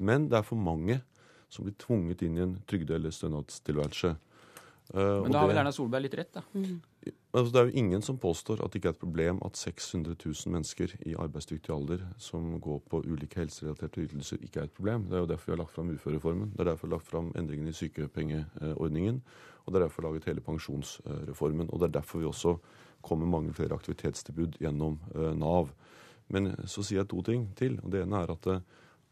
Men 0.00 0.28
det 0.28 0.38
er 0.38 0.42
for 0.42 0.56
mange 0.56 1.00
som 1.52 1.64
blir 1.66 1.74
tvunget 1.76 2.22
inn 2.24 2.36
i 2.38 2.40
en 2.42 2.54
trygde- 2.66 2.94
eller 2.96 3.10
stønadstilværelse. 3.12 4.16
Eh, 4.94 5.22
Men 5.22 5.32
da 5.32 5.38
har 5.40 5.48
vel 5.48 5.56
Erna 5.60 5.72
Solberg 5.72 6.02
litt 6.02 6.14
rett, 6.16 6.32
da. 6.32 6.42
Altså, 7.34 7.52
det 7.52 7.60
er 7.60 7.64
jo 7.64 7.80
ingen 7.80 8.02
som 8.04 8.18
påstår 8.20 8.60
at 8.60 8.72
det 8.72 8.78
ikke 8.78 8.90
er 8.90 8.94
et 8.94 9.00
problem 9.00 9.38
at 9.44 9.56
600 9.56 10.16
000 10.24 10.52
mennesker 10.52 10.92
i 11.06 11.14
arbeidsdyktig 11.18 11.72
alder 11.74 12.02
som 12.20 12.60
går 12.60 12.82
på 12.90 13.00
ulike 13.08 13.40
helserelaterte 13.40 14.04
ytelser, 14.04 14.36
ikke 14.42 14.60
er 14.60 14.68
et 14.68 14.76
problem. 14.76 15.06
Det 15.08 15.16
er 15.16 15.24
jo 15.24 15.30
derfor 15.30 15.50
vi 15.50 15.54
har 15.56 15.62
lagt 15.62 15.74
fram 15.74 15.90
uførereformen. 15.90 16.50
Det 16.52 16.60
er 16.60 16.70
derfor 16.70 16.86
vi 16.86 16.90
har 16.90 16.98
lagt 16.98 17.08
fram 17.08 17.32
endringene 17.36 17.72
i 17.72 17.78
sykepengeordningen. 17.78 19.22
Og 19.64 19.72
det 19.72 19.80
er 19.80 19.86
derfor 19.86 20.02
vi 20.02 20.06
har 20.06 20.12
laget 20.12 20.28
hele 20.28 20.40
pensjonsreformen. 20.40 21.70
Og 21.70 21.80
det 21.80 21.88
er 21.88 21.98
derfor 21.98 22.18
vi 22.18 22.28
også 22.28 22.56
kommer 23.02 23.26
mange 23.26 23.54
flere 23.54 23.74
aktivitetstilbud 23.74 24.60
gjennom 24.60 25.00
eh, 25.14 25.32
Nav. 25.34 25.72
Men 26.28 26.52
så 26.66 26.84
sier 26.84 27.00
jeg 27.00 27.08
to 27.08 27.22
ting 27.22 27.48
til. 27.56 27.80
og 27.82 27.92
Det 27.92 28.02
ene 28.02 28.20
er 28.20 28.30
at 28.36 28.46
eh, 28.46 28.60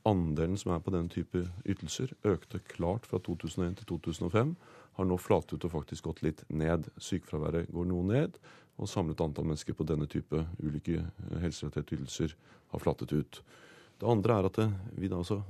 andelen 0.05 0.57
som 0.61 0.73
er 0.75 0.85
på 0.85 0.93
denne 0.95 1.09
type 1.09 1.47
ytelser, 1.67 2.13
økte 2.25 2.61
klart 2.69 3.07
fra 3.07 3.19
2001 3.19 3.77
til 3.81 3.87
2005 3.87 4.55
har 4.99 5.09
nå 5.09 5.19
flatet 5.21 5.65
og 5.65 5.75
faktisk 5.75 6.09
gått 6.09 6.23
litt 6.27 6.45
ned. 6.49 6.89
Sykefraværet 7.01 7.71
går 7.73 7.89
noe 7.91 8.07
ned, 8.09 8.39
og 8.81 8.89
samlet 8.89 9.21
antall 9.23 9.47
mennesker 9.49 9.77
på 9.77 9.87
denne 9.89 10.09
type 10.11 10.45
ulike 10.63 11.01
eh, 11.01 11.41
helserelaterte 11.43 11.99
ytelser 11.99 12.37
har 12.73 12.83
flatet 12.83 13.13
ut. 13.13 13.43
Det 14.01 14.09
andre 14.09 14.39
er 14.39 14.49
at 14.49 14.61
eh, 14.63 14.77
vi 14.97 15.11
da 15.13 15.21
altså 15.21 15.43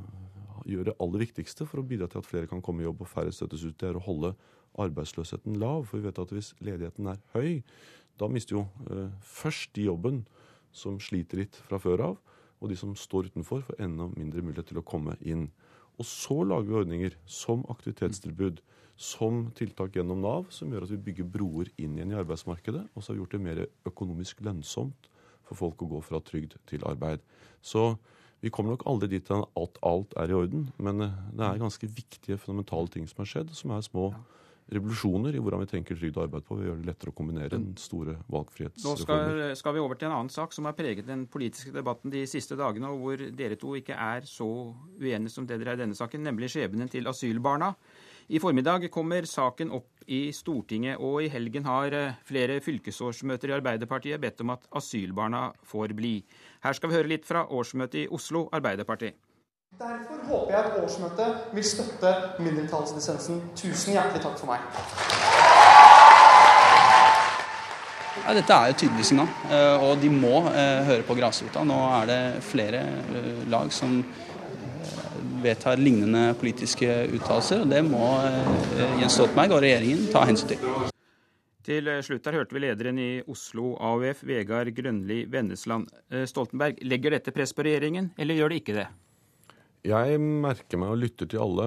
gjør 0.69 0.91
det 0.91 0.97
aller 1.01 1.25
viktigste 1.25 1.67
for 1.67 1.81
å 1.81 1.87
bidra 1.87 2.09
til 2.11 2.21
at 2.21 2.29
flere 2.29 2.51
kan 2.51 2.62
komme 2.65 2.83
i 2.83 2.89
jobb 2.89 3.05
og 3.05 3.11
færre 3.11 3.33
støttes 3.35 3.65
ut. 3.65 3.79
Det 3.81 3.89
er 3.89 3.99
å 3.99 4.05
holde 4.05 4.35
arbeidsløsheten 4.81 5.59
lav. 5.61 5.87
For 5.89 5.99
vi 5.99 6.09
vet 6.09 6.21
at 6.23 6.35
hvis 6.35 6.53
ledigheten 6.62 7.09
er 7.11 7.23
høy, 7.35 7.62
da 8.21 8.29
mister 8.31 8.59
jo 8.59 8.67
eh, 8.91 9.09
først 9.25 9.73
de 9.79 9.89
jobben 9.89 10.25
som 10.77 11.01
sliter 11.03 11.43
litt 11.43 11.57
fra 11.67 11.81
før 11.83 12.05
av, 12.11 12.19
og 12.61 12.71
de 12.71 12.77
som 12.77 12.93
står 12.99 13.31
utenfor, 13.31 13.65
får 13.67 13.81
enda 13.83 14.11
mindre 14.12 14.45
mulighet 14.45 14.69
til 14.71 14.83
å 14.83 14.87
komme 14.87 15.17
inn. 15.25 15.49
Og 15.99 16.07
så 16.07 16.43
lager 16.45 16.69
vi 16.69 16.79
ordninger 16.83 17.17
som 17.29 17.65
aktivitetstilbud, 17.73 18.61
som 19.01 19.47
tiltak 19.56 19.94
gjennom 19.97 20.20
Nav, 20.20 20.51
som 20.52 20.72
gjør 20.72 20.85
at 20.85 20.93
vi 20.93 21.01
bygger 21.09 21.28
broer 21.32 21.70
inn 21.81 21.97
igjen 21.97 22.12
i 22.12 22.18
arbeidsmarkedet, 22.20 22.82
og 22.93 23.01
så 23.01 23.10
har 23.10 23.16
vi 23.16 23.22
gjort 23.22 23.36
det 23.36 23.44
mer 23.47 23.60
økonomisk 23.89 24.43
lønnsomt 24.44 25.09
for 25.48 25.56
folk 25.56 25.81
å 25.86 25.89
gå 25.94 26.01
fra 26.05 26.20
trygd 26.20 26.59
til 26.68 26.85
arbeid. 26.89 27.24
Så 27.64 27.94
vi 28.44 28.52
kommer 28.52 28.74
nok 28.74 28.85
aldri 28.89 29.09
dit 29.14 29.32
at 29.32 29.81
alt 29.89 30.12
er 30.20 30.32
i 30.32 30.36
orden, 30.36 30.68
men 30.77 31.06
eh, 31.06 31.16
det 31.32 31.47
er 31.47 31.62
ganske 31.62 31.89
viktige, 31.89 32.39
fundamentale 32.40 32.93
ting 32.93 33.09
som 33.09 33.24
har 33.24 33.32
skjedd, 33.32 33.56
som 33.56 33.72
er 33.72 33.89
små 33.89 34.10
revolusjoner 34.70 35.35
i 35.35 35.40
hvordan 35.43 35.64
vi 35.64 35.70
tenker 35.72 35.98
trygd 35.98 36.18
og 36.18 36.27
arbeid 36.28 36.44
på. 36.47 36.60
Vi 36.60 36.68
gjør 36.68 36.78
det 36.78 36.90
lettere 36.90 37.10
å 37.10 37.16
kombinere 37.16 37.56
den 37.56 37.72
store 37.81 38.18
Nå 38.31 38.94
skal, 39.01 39.43
skal 39.59 39.74
vi 39.74 39.82
over 39.82 39.98
til 39.98 40.10
en 40.10 40.18
annen 40.18 40.31
sak 40.32 40.55
som 40.55 40.68
har 40.68 40.77
preget 40.78 41.09
den 41.09 41.24
politiske 41.31 41.72
debatten 41.74 42.12
de 42.12 42.22
siste 42.31 42.56
dagene, 42.60 42.93
og 42.93 43.02
hvor 43.02 43.24
dere 43.40 43.59
to 43.60 43.74
ikke 43.81 43.97
er 43.97 44.28
så 44.28 44.47
uenige 45.01 45.35
som 45.35 45.48
det 45.48 45.59
dere 45.59 45.74
er 45.74 45.81
i 45.81 45.85
denne 45.86 45.98
saken, 45.98 46.22
nemlig 46.28 46.52
skjebnen 46.52 46.93
til 46.93 47.10
asylbarna. 47.10 47.72
I 48.31 48.39
formiddag 48.39 48.85
kommer 48.94 49.24
saken 49.27 49.73
opp 49.74 50.05
i 50.07 50.28
Stortinget, 50.31 51.01
og 51.02 51.16
i 51.24 51.31
helgen 51.32 51.65
har 51.66 51.94
eh, 51.98 52.19
flere 52.23 52.61
fylkesårsmøter 52.62 53.51
i 53.51 53.57
Arbeiderpartiet 53.57 54.23
bedt 54.23 54.44
om 54.44 54.52
at 54.55 54.69
asylbarna 54.78 55.48
får 55.66 55.97
bli. 55.98 56.12
Her 56.62 56.78
skal 56.78 56.93
vi 56.93 56.97
høre 57.01 57.11
litt 57.11 57.27
fra 57.27 57.43
årsmøtet 57.51 58.05
i 58.05 58.07
Oslo 58.07 58.44
Arbeiderparti. 58.55 59.11
Derfor 59.81 60.23
håper 60.28 60.55
jeg 60.55 60.62
at 60.62 60.78
årsmøtet 60.78 61.51
vil 61.59 61.69
støtte 61.73 62.15
mindretallslisensen. 62.39 63.43
Tusen 63.59 63.98
hjertelig 63.98 64.23
takk 64.23 64.39
for 64.39 64.55
meg. 64.55 64.62
Ja, 68.20 68.39
dette 68.39 68.62
er 68.62 68.70
et 68.70 68.78
tydelig 68.78 69.11
signal, 69.11 69.35
eh, 69.51 69.89
og 69.90 69.98
de 69.98 70.15
må 70.15 70.36
eh, 70.55 70.86
høre 70.86 71.02
på 71.02 71.19
grasrota. 71.19 71.66
Nå 71.66 71.82
er 71.98 72.11
det 72.15 72.24
flere 72.47 72.86
lag 73.51 73.74
som 73.74 74.05
vedtar 75.43 75.81
lignende 75.81 76.31
politiske 76.41 76.89
uttalelser, 77.11 77.65
og 77.65 77.73
det 77.73 77.82
må 77.87 78.07
eh, 78.27 78.97
Jens 79.03 79.19
Stoltenberg 79.19 79.57
og 79.57 79.62
regjeringen 79.65 80.09
ta 80.12 80.24
hensyn 80.28 80.55
til. 80.55 80.65
Til 81.66 81.91
slutt 82.03 82.24
her 82.27 82.39
hørte 82.41 82.57
vi 82.57 82.62
lederen 82.65 82.99
i 82.99 83.11
Oslo 83.31 83.74
AUF, 83.85 84.24
Vegard 84.27 84.73
Grønli 84.77 85.23
Vennesland. 85.31 85.91
Eh, 86.11 86.27
Stoltenberg, 86.31 86.81
legger 86.87 87.16
dette 87.16 87.35
press 87.37 87.55
på 87.57 87.66
regjeringen, 87.66 88.12
eller 88.19 88.39
gjør 88.39 88.53
det 88.53 88.61
ikke 88.62 88.77
det? 88.81 88.89
Jeg 89.81 90.20
merker 90.20 90.77
meg 90.77 90.91
og 90.93 90.99
lytter 91.01 91.28
til 91.31 91.41
alle 91.41 91.66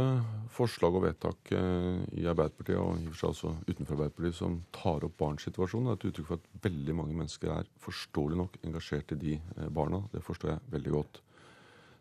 forslag 0.53 0.99
og 0.99 1.07
vedtak 1.07 1.53
eh, 1.57 2.01
i 2.21 2.27
Arbeiderpartiet 2.29 2.77
og 2.77 3.01
i 3.01 3.07
og 3.09 3.15
for 3.15 3.21
seg 3.21 3.31
også 3.31 3.53
utenfor 3.71 3.95
Arbeiderpartiet 3.95 4.37
som 4.37 4.59
tar 4.75 5.07
opp 5.07 5.17
barns 5.21 5.45
situasjon. 5.47 5.89
Det 5.89 5.95
er 5.95 5.99
et 5.99 6.09
uttrykk 6.11 6.29
for 6.29 6.41
at 6.41 6.65
veldig 6.69 6.97
mange 7.01 7.17
mennesker 7.17 7.53
er 7.55 7.69
forståelig 7.81 8.41
nok 8.43 8.57
engasjert 8.61 9.15
i 9.15 9.21
de 9.23 9.37
barna. 9.73 10.03
Det 10.13 10.21
forstår 10.25 10.53
jeg 10.53 10.75
veldig 10.77 10.97
godt. 10.99 11.23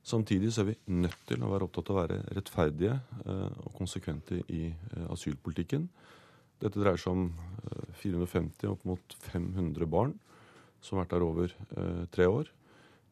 Samtidig 0.03 0.51
så 0.53 0.65
er 0.65 0.73
vi 0.73 0.79
nødt 0.99 1.21
til 1.29 1.43
å 1.45 1.51
være 1.53 1.69
opptatt 1.69 1.91
av 1.93 1.97
å 1.97 2.01
være 2.01 2.19
rettferdige 2.35 2.97
eh, 3.23 3.59
og 3.63 3.75
konsekvente 3.79 4.41
i 4.51 4.65
eh, 4.73 5.05
asylpolitikken. 5.15 5.87
Dette 6.63 6.81
dreier 6.83 6.99
seg 6.99 7.15
om 7.15 7.29
eh, 7.31 7.93
450 8.03 8.73
opp 8.73 8.83
mot 8.89 9.17
500 9.29 9.87
barn 9.91 10.17
som 10.83 10.99
har 10.99 11.05
vært 11.05 11.15
der 11.15 11.27
over 11.27 11.55
eh, 11.55 12.03
tre 12.11 12.27
år. 12.27 12.51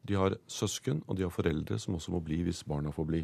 De 0.03 0.17
har 0.17 0.35
søsken, 0.49 1.03
og 1.07 1.15
de 1.15 1.23
har 1.23 1.31
foreldre 1.31 1.77
som 1.79 1.95
også 1.95 2.11
må 2.11 2.19
bli 2.25 2.41
hvis 2.43 2.63
barna 2.67 2.91
får 2.91 3.07
bli. 3.07 3.21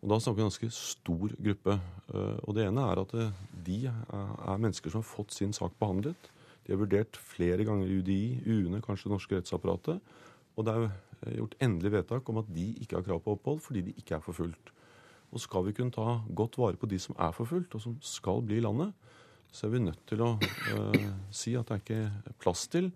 Og 0.00 0.08
Da 0.08 0.16
snakker 0.20 0.40
vi 0.40 0.44
en 0.44 0.50
ganske 0.50 0.70
stor 0.72 1.32
gruppe. 1.36 1.76
Eh, 2.12 2.38
Og 2.44 2.54
Det 2.56 2.66
ene 2.66 2.84
er 2.90 3.00
at 3.00 3.14
eh, 3.14 3.32
de 3.64 3.78
er 3.86 4.04
er 4.12 4.60
mennesker 4.60 4.90
som 4.92 5.00
har 5.00 5.08
fått 5.08 5.32
sin 5.32 5.52
sak 5.56 5.72
behandlet. 5.80 6.30
De 6.66 6.72
er 6.72 6.80
vurdert 6.80 7.16
flere 7.16 7.64
ganger 7.64 7.88
i 7.88 8.00
UDI, 8.00 8.42
UNE, 8.46 8.82
kanskje 8.84 9.08
det 9.08 9.16
norske 9.16 9.36
rettsapparatet. 9.36 10.00
Og 10.56 10.64
det 10.66 10.74
er 10.74 10.84
eh, 10.84 10.98
gjort 11.36 11.54
endelig 11.60 11.92
vedtak 11.92 12.28
om 12.32 12.38
at 12.40 12.48
de 12.54 12.66
ikke 12.80 12.96
har 12.96 13.04
krav 13.06 13.20
på 13.24 13.34
opphold 13.36 13.60
fordi 13.60 13.82
de 13.90 13.92
ikke 14.00 14.16
er 14.16 14.24
forfulgt. 14.24 14.72
Og 15.30 15.40
skal 15.40 15.62
vi 15.68 15.72
kunne 15.76 15.92
ta 15.94 16.20
godt 16.34 16.56
vare 16.58 16.76
på 16.80 16.88
de 16.90 16.98
som 16.98 17.14
er 17.18 17.30
forfulgt, 17.36 17.74
og 17.76 17.80
som 17.84 17.98
skal 18.02 18.40
bli 18.42 18.56
i 18.58 18.64
landet, 18.64 18.92
så 19.52 19.66
er 19.66 19.70
vi 19.76 19.84
nødt 19.84 20.00
til 20.06 20.20
å 20.22 20.32
eh, 20.40 21.12
si 21.34 21.54
at 21.58 21.68
det 21.70 21.76
er 21.76 21.84
ikke 21.84 22.34
plass 22.42 22.66
til 22.70 22.90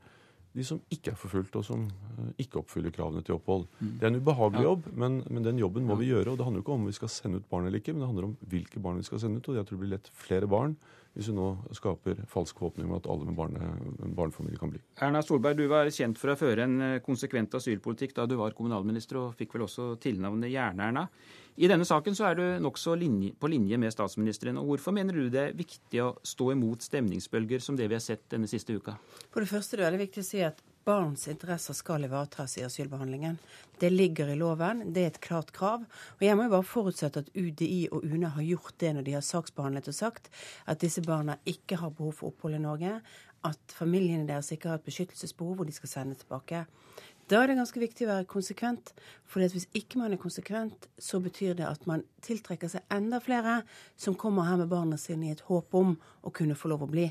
de 0.54 0.62
som 0.62 0.78
ikke 0.94 1.10
er 1.10 1.18
forfulgt, 1.18 1.56
og 1.58 1.64
som 1.66 1.84
eh, 1.90 2.32
ikke 2.44 2.60
oppfyller 2.60 2.92
kravene 2.94 3.22
til 3.26 3.34
opphold. 3.36 3.64
Det 3.80 4.02
er 4.06 4.12
en 4.12 4.18
ubehagelig 4.22 4.62
Ja. 4.62 4.68
jobb, 4.70 4.84
men, 4.94 5.20
men 5.30 5.42
den 5.46 5.58
jobben 5.58 5.86
må 5.86 5.96
vi 5.98 6.10
gjøre. 6.12 6.30
og 6.30 6.38
Det 6.38 6.44
handler 6.46 6.62
jo 6.62 6.66
ikke 6.66 6.76
om 6.78 6.86
vi 6.86 6.92
skal 6.98 7.10
sende 7.10 7.38
ut 7.42 7.48
barn 7.50 7.66
eller 7.66 7.78
ikke, 7.82 7.92
men 7.92 8.02
det 8.04 8.10
handler 8.12 8.28
om 8.30 8.36
hvilke 8.50 8.82
barn 8.82 8.96
vi 9.02 9.06
skal 9.06 9.18
sende 9.22 9.38
ut. 9.42 9.48
Og 9.50 9.56
jeg 9.58 9.66
tror 9.66 9.78
det 9.78 9.82
blir 9.84 9.94
lett 9.96 10.10
flere 10.14 10.46
barn 10.50 10.76
hvis 11.14 11.28
vi 11.30 11.36
nå 11.36 11.46
skaper 11.76 12.24
falsk 12.30 12.58
forhåpning 12.58 12.88
om 12.88 12.96
at 12.98 13.06
alle 13.10 13.28
med 13.28 13.36
barne, 13.38 13.70
barnefamilie 14.18 14.58
kan 14.58 14.72
bli. 14.72 14.80
Erna 15.04 15.22
Solberg, 15.22 15.60
du 15.60 15.68
var 15.70 15.90
kjent 15.94 16.18
for 16.18 16.32
å 16.32 16.38
føre 16.38 16.66
en 16.66 16.74
eh, 16.82 17.00
konsekvent 17.04 17.54
asylpolitikk 17.54 18.16
da 18.16 18.26
du 18.26 18.34
var 18.40 18.56
kommunalminister, 18.58 19.20
og 19.20 19.38
fikk 19.38 19.54
vel 19.54 19.68
også 19.68 19.92
tilnavnet 20.02 20.50
Jern-Erna. 20.50 21.06
I 21.54 21.70
denne 21.70 21.86
saken 21.86 22.16
så 22.18 22.26
er 22.32 22.38
du 22.40 22.44
nokså 22.64 22.96
linje, 22.98 23.30
på 23.38 23.46
linje 23.52 23.78
med 23.78 23.94
statsministeren. 23.94 24.58
og 24.58 24.72
Hvorfor 24.72 24.96
mener 24.96 25.14
du 25.14 25.28
det 25.30 25.42
er 25.44 25.54
viktig 25.54 26.02
å 26.02 26.10
stå 26.26 26.50
imot 26.56 26.82
stemningsbølger 26.82 27.62
som 27.62 27.78
det 27.78 27.86
vi 27.86 27.94
har 27.94 28.02
sett 28.02 28.26
denne 28.34 28.50
siste 28.50 28.74
uka? 28.74 28.96
For 29.30 29.44
det 29.44 29.52
første 29.52 29.76
er 29.76 29.84
det 29.84 29.90
veldig 29.92 30.06
viktig 30.08 30.24
å 30.24 30.30
si 30.32 30.42
at 30.42 30.58
barns 30.84 31.28
interesser 31.28 31.76
skal 31.76 32.04
ivaretas 32.06 32.58
i 32.58 32.64
asylbehandlingen. 32.66 33.38
Det 33.80 33.90
ligger 33.90 34.28
i 34.28 34.36
loven, 34.36 34.82
det 34.94 35.02
er 35.02 35.12
et 35.12 35.20
klart 35.24 35.52
krav. 35.56 35.84
Og 36.18 36.24
jeg 36.24 36.36
må 36.36 36.46
jo 36.46 36.54
bare 36.54 36.68
forutsette 36.68 37.24
at 37.24 37.30
UDI 37.34 37.88
og 37.90 38.04
UNE 38.04 38.30
har 38.36 38.46
gjort 38.46 38.78
det 38.82 38.92
når 38.94 39.06
de 39.06 39.16
har 39.16 39.24
saksbehandlet 39.26 39.90
og 39.90 39.96
sagt 39.96 40.30
at 40.66 40.80
disse 40.84 41.02
barna 41.04 41.38
ikke 41.48 41.80
har 41.80 41.94
behov 41.96 42.14
for 42.20 42.32
opphold 42.32 42.58
i 42.58 42.62
Norge, 42.62 42.98
at 43.44 43.76
familiene 43.76 44.28
deres 44.28 44.52
ikke 44.54 44.70
har 44.70 44.80
et 44.80 44.86
beskyttelsesbehov 44.86 45.60
og 45.60 45.68
de 45.68 45.76
skal 45.76 45.90
sende 45.90 46.20
tilbake. 46.20 46.64
Da 47.28 47.40
er 47.40 47.48
det 47.48 47.56
ganske 47.56 47.80
viktig 47.80 48.04
å 48.04 48.10
være 48.10 48.28
konsekvent. 48.28 48.90
For 49.24 49.40
hvis 49.40 49.64
ikke 49.72 49.96
man 49.96 50.12
er 50.12 50.20
konsekvent, 50.20 50.88
så 51.00 51.22
betyr 51.24 51.56
det 51.56 51.64
at 51.64 51.86
man 51.88 52.04
tiltrekker 52.24 52.68
seg 52.68 52.84
enda 52.92 53.20
flere 53.24 53.62
som 53.96 54.16
kommer 54.20 54.44
her 54.44 54.60
med 54.60 54.68
barna 54.68 54.98
sine 55.00 55.30
i 55.30 55.32
et 55.32 55.44
håp 55.48 55.72
om 55.78 55.94
å 56.20 56.32
kunne 56.36 56.56
få 56.58 56.68
lov 56.72 56.84
å 56.84 56.90
bli. 56.92 57.08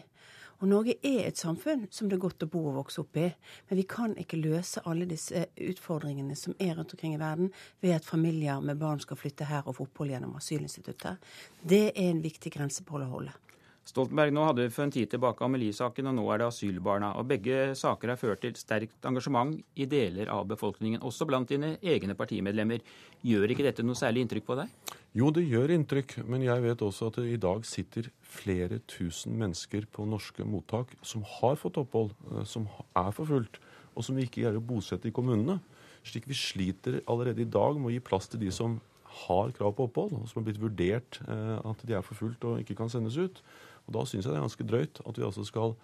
Og 0.63 0.69
Norge 0.71 0.93
er 1.03 1.25
et 1.27 1.35
samfunn 1.35 1.89
som 1.91 2.07
det 2.07 2.15
er 2.15 2.21
godt 2.23 2.45
å 2.45 2.47
bo 2.47 2.61
og 2.69 2.77
vokse 2.77 3.01
opp 3.03 3.17
i. 3.19 3.25
Men 3.67 3.79
vi 3.81 3.83
kan 3.83 4.13
ikke 4.15 4.39
løse 4.39 4.79
alle 4.87 5.03
disse 5.09 5.41
utfordringene 5.59 6.37
som 6.39 6.55
er 6.55 6.77
rundt 6.77 6.93
omkring 6.95 7.17
i 7.17 7.19
verden, 7.19 7.49
ved 7.83 7.97
at 7.97 8.07
familier 8.07 8.63
med 8.63 8.79
barn 8.79 9.03
skal 9.03 9.19
flytte 9.19 9.49
her 9.49 9.67
og 9.67 9.75
få 9.75 9.89
opphold 9.89 10.13
gjennom 10.15 10.37
asylinstituttet. 10.39 11.19
Det 11.59 11.89
er 11.91 12.07
en 12.07 12.23
viktig 12.23 12.53
grensepål 12.55 13.03
å 13.03 13.11
holde. 13.17 13.35
Stoltenberg, 13.83 14.31
nå 14.31 14.45
hadde 14.47 14.63
vi 14.63 14.71
for 14.71 14.85
en 14.85 14.93
tid 14.95 15.09
tilbake 15.11 15.43
Amelie-saken, 15.43 16.07
og 16.07 16.15
nå 16.15 16.23
er 16.31 16.39
det 16.39 16.45
asylbarna. 16.47 17.09
Og 17.19 17.27
Begge 17.27 17.73
saker 17.75 18.13
har 18.13 18.19
ført 18.19 18.39
til 18.45 18.55
sterkt 18.55 19.03
engasjement 19.09 19.57
i 19.75 19.87
deler 19.91 20.31
av 20.31 20.45
befolkningen, 20.47 21.01
også 21.03 21.27
blant 21.27 21.51
dine 21.51 21.73
egne 21.83 22.15
partimedlemmer. 22.15 22.79
Gjør 23.27 23.51
ikke 23.51 23.65
dette 23.67 23.83
noe 23.83 23.99
særlig 23.99 24.23
inntrykk 24.23 24.47
på 24.47 24.57
deg? 24.61 24.71
Jo, 25.19 25.33
det 25.35 25.43
gjør 25.49 25.75
inntrykk, 25.75 26.15
men 26.31 26.45
jeg 26.45 26.63
vet 26.63 26.85
også 26.87 27.11
at 27.11 27.19
det 27.19 27.33
i 27.33 27.41
dag 27.43 27.67
sitter 27.67 28.07
flere 28.23 28.79
tusen 28.87 29.35
mennesker 29.41 29.89
på 29.91 30.07
norske 30.07 30.47
mottak 30.47 30.95
som 31.03 31.27
har 31.41 31.59
fått 31.59 31.81
opphold, 31.83 32.15
eh, 32.31 32.47
som 32.47 32.69
er 32.95 33.11
forfulgt, 33.11 33.59
og 33.93 34.07
som 34.07 34.15
vi 34.15 34.29
ikke 34.29 34.45
greier 34.45 34.61
å 34.61 34.63
bosette 34.63 35.11
i 35.11 35.13
kommunene. 35.13 35.59
Slik 36.07 36.25
vi 36.31 36.39
sliter 36.39 37.01
allerede 37.03 37.43
i 37.43 37.51
dag 37.51 37.75
med 37.75 37.91
å 37.91 37.93
gi 37.97 38.01
plass 38.03 38.31
til 38.31 38.41
de 38.41 38.49
som 38.51 38.79
har 39.27 39.51
krav 39.53 39.75
på 39.77 39.85
opphold, 39.87 40.15
og 40.17 40.25
som 40.29 40.41
har 40.41 40.47
blitt 40.47 40.63
vurdert 40.63 41.19
eh, 41.27 41.59
at 41.59 41.83
de 41.85 41.99
er 41.99 42.05
forfulgt 42.05 42.47
og 42.47 42.63
ikke 42.63 42.79
kan 42.79 42.89
sendes 42.91 43.19
ut. 43.19 43.43
Og 43.87 43.97
Da 43.97 44.05
syns 44.05 44.25
jeg 44.25 44.31
det 44.31 44.39
er 44.39 44.47
ganske 44.47 44.69
drøyt 44.69 45.03
at 45.03 45.19
vi 45.19 45.27
altså 45.27 45.45
skal 45.47 45.75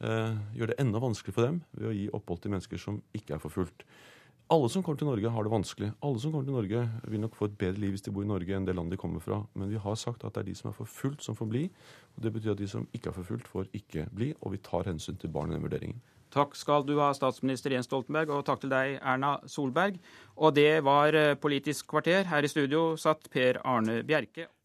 eh, 0.00 0.34
gjøre 0.56 0.72
det 0.72 0.80
enda 0.82 1.02
vanskeligere 1.02 1.36
for 1.36 1.48
dem 1.48 1.62
ved 1.76 1.90
å 1.90 1.94
gi 1.96 2.08
opphold 2.16 2.42
til 2.42 2.54
mennesker 2.54 2.82
som 2.82 3.02
ikke 3.16 3.36
er 3.36 3.42
forfulgt. 3.42 3.86
Alle 4.52 4.68
som 4.68 4.82
kommer 4.84 4.98
til 5.00 5.08
Norge, 5.08 5.30
har 5.32 5.46
det 5.46 5.52
vanskelig. 5.52 5.92
Alle 6.04 6.20
som 6.20 6.32
kommer 6.32 6.44
til 6.44 6.56
Norge, 6.56 6.80
vil 7.08 7.20
nok 7.22 7.36
få 7.38 7.46
et 7.48 7.54
bedre 7.56 7.80
liv 7.80 7.94
hvis 7.94 8.04
de 8.04 8.12
bor 8.12 8.26
i 8.26 8.28
Norge 8.28 8.52
enn 8.52 8.66
det 8.68 8.74
landet 8.76 8.98
de 8.98 9.00
kommer 9.00 9.22
fra. 9.24 9.38
Men 9.56 9.70
vi 9.70 9.80
har 9.80 9.94
sagt 9.96 10.26
at 10.28 10.34
det 10.34 10.42
er 10.42 10.48
de 10.50 10.56
som 10.58 10.68
er 10.68 10.76
forfulgt, 10.76 11.22
som 11.24 11.38
får 11.38 11.48
bli. 11.48 11.62
og 12.16 12.26
Det 12.26 12.32
betyr 12.34 12.52
at 12.52 12.60
de 12.60 12.68
som 12.68 12.84
ikke 12.92 13.08
er 13.08 13.16
forfulgt, 13.16 13.48
får 13.48 13.70
ikke 13.72 14.08
bli. 14.12 14.32
Og 14.42 14.52
vi 14.52 14.60
tar 14.60 14.90
hensyn 14.90 15.16
til 15.16 15.32
barn 15.32 15.54
i 15.54 15.56
den 15.56 15.64
vurderingen. 15.64 16.02
Takk 16.32 16.56
skal 16.56 16.84
du 16.88 16.94
ha, 17.00 17.10
statsminister 17.16 17.72
Jens 17.72 17.88
Stoltenberg, 17.88 18.32
og 18.32 18.44
takk 18.48 18.62
til 18.62 18.72
deg, 18.72 18.98
Erna 19.00 19.34
Solberg. 19.48 19.98
Og 20.36 20.54
det 20.56 20.80
var 20.84 21.16
eh, 21.16 21.34
Politisk 21.40 21.88
kvarter. 21.92 22.24
Her 22.28 22.44
i 22.44 22.52
studio 22.52 22.92
satt 23.00 23.28
Per 23.32 23.60
Arne 23.64 24.00
Bjerke. 24.04 24.48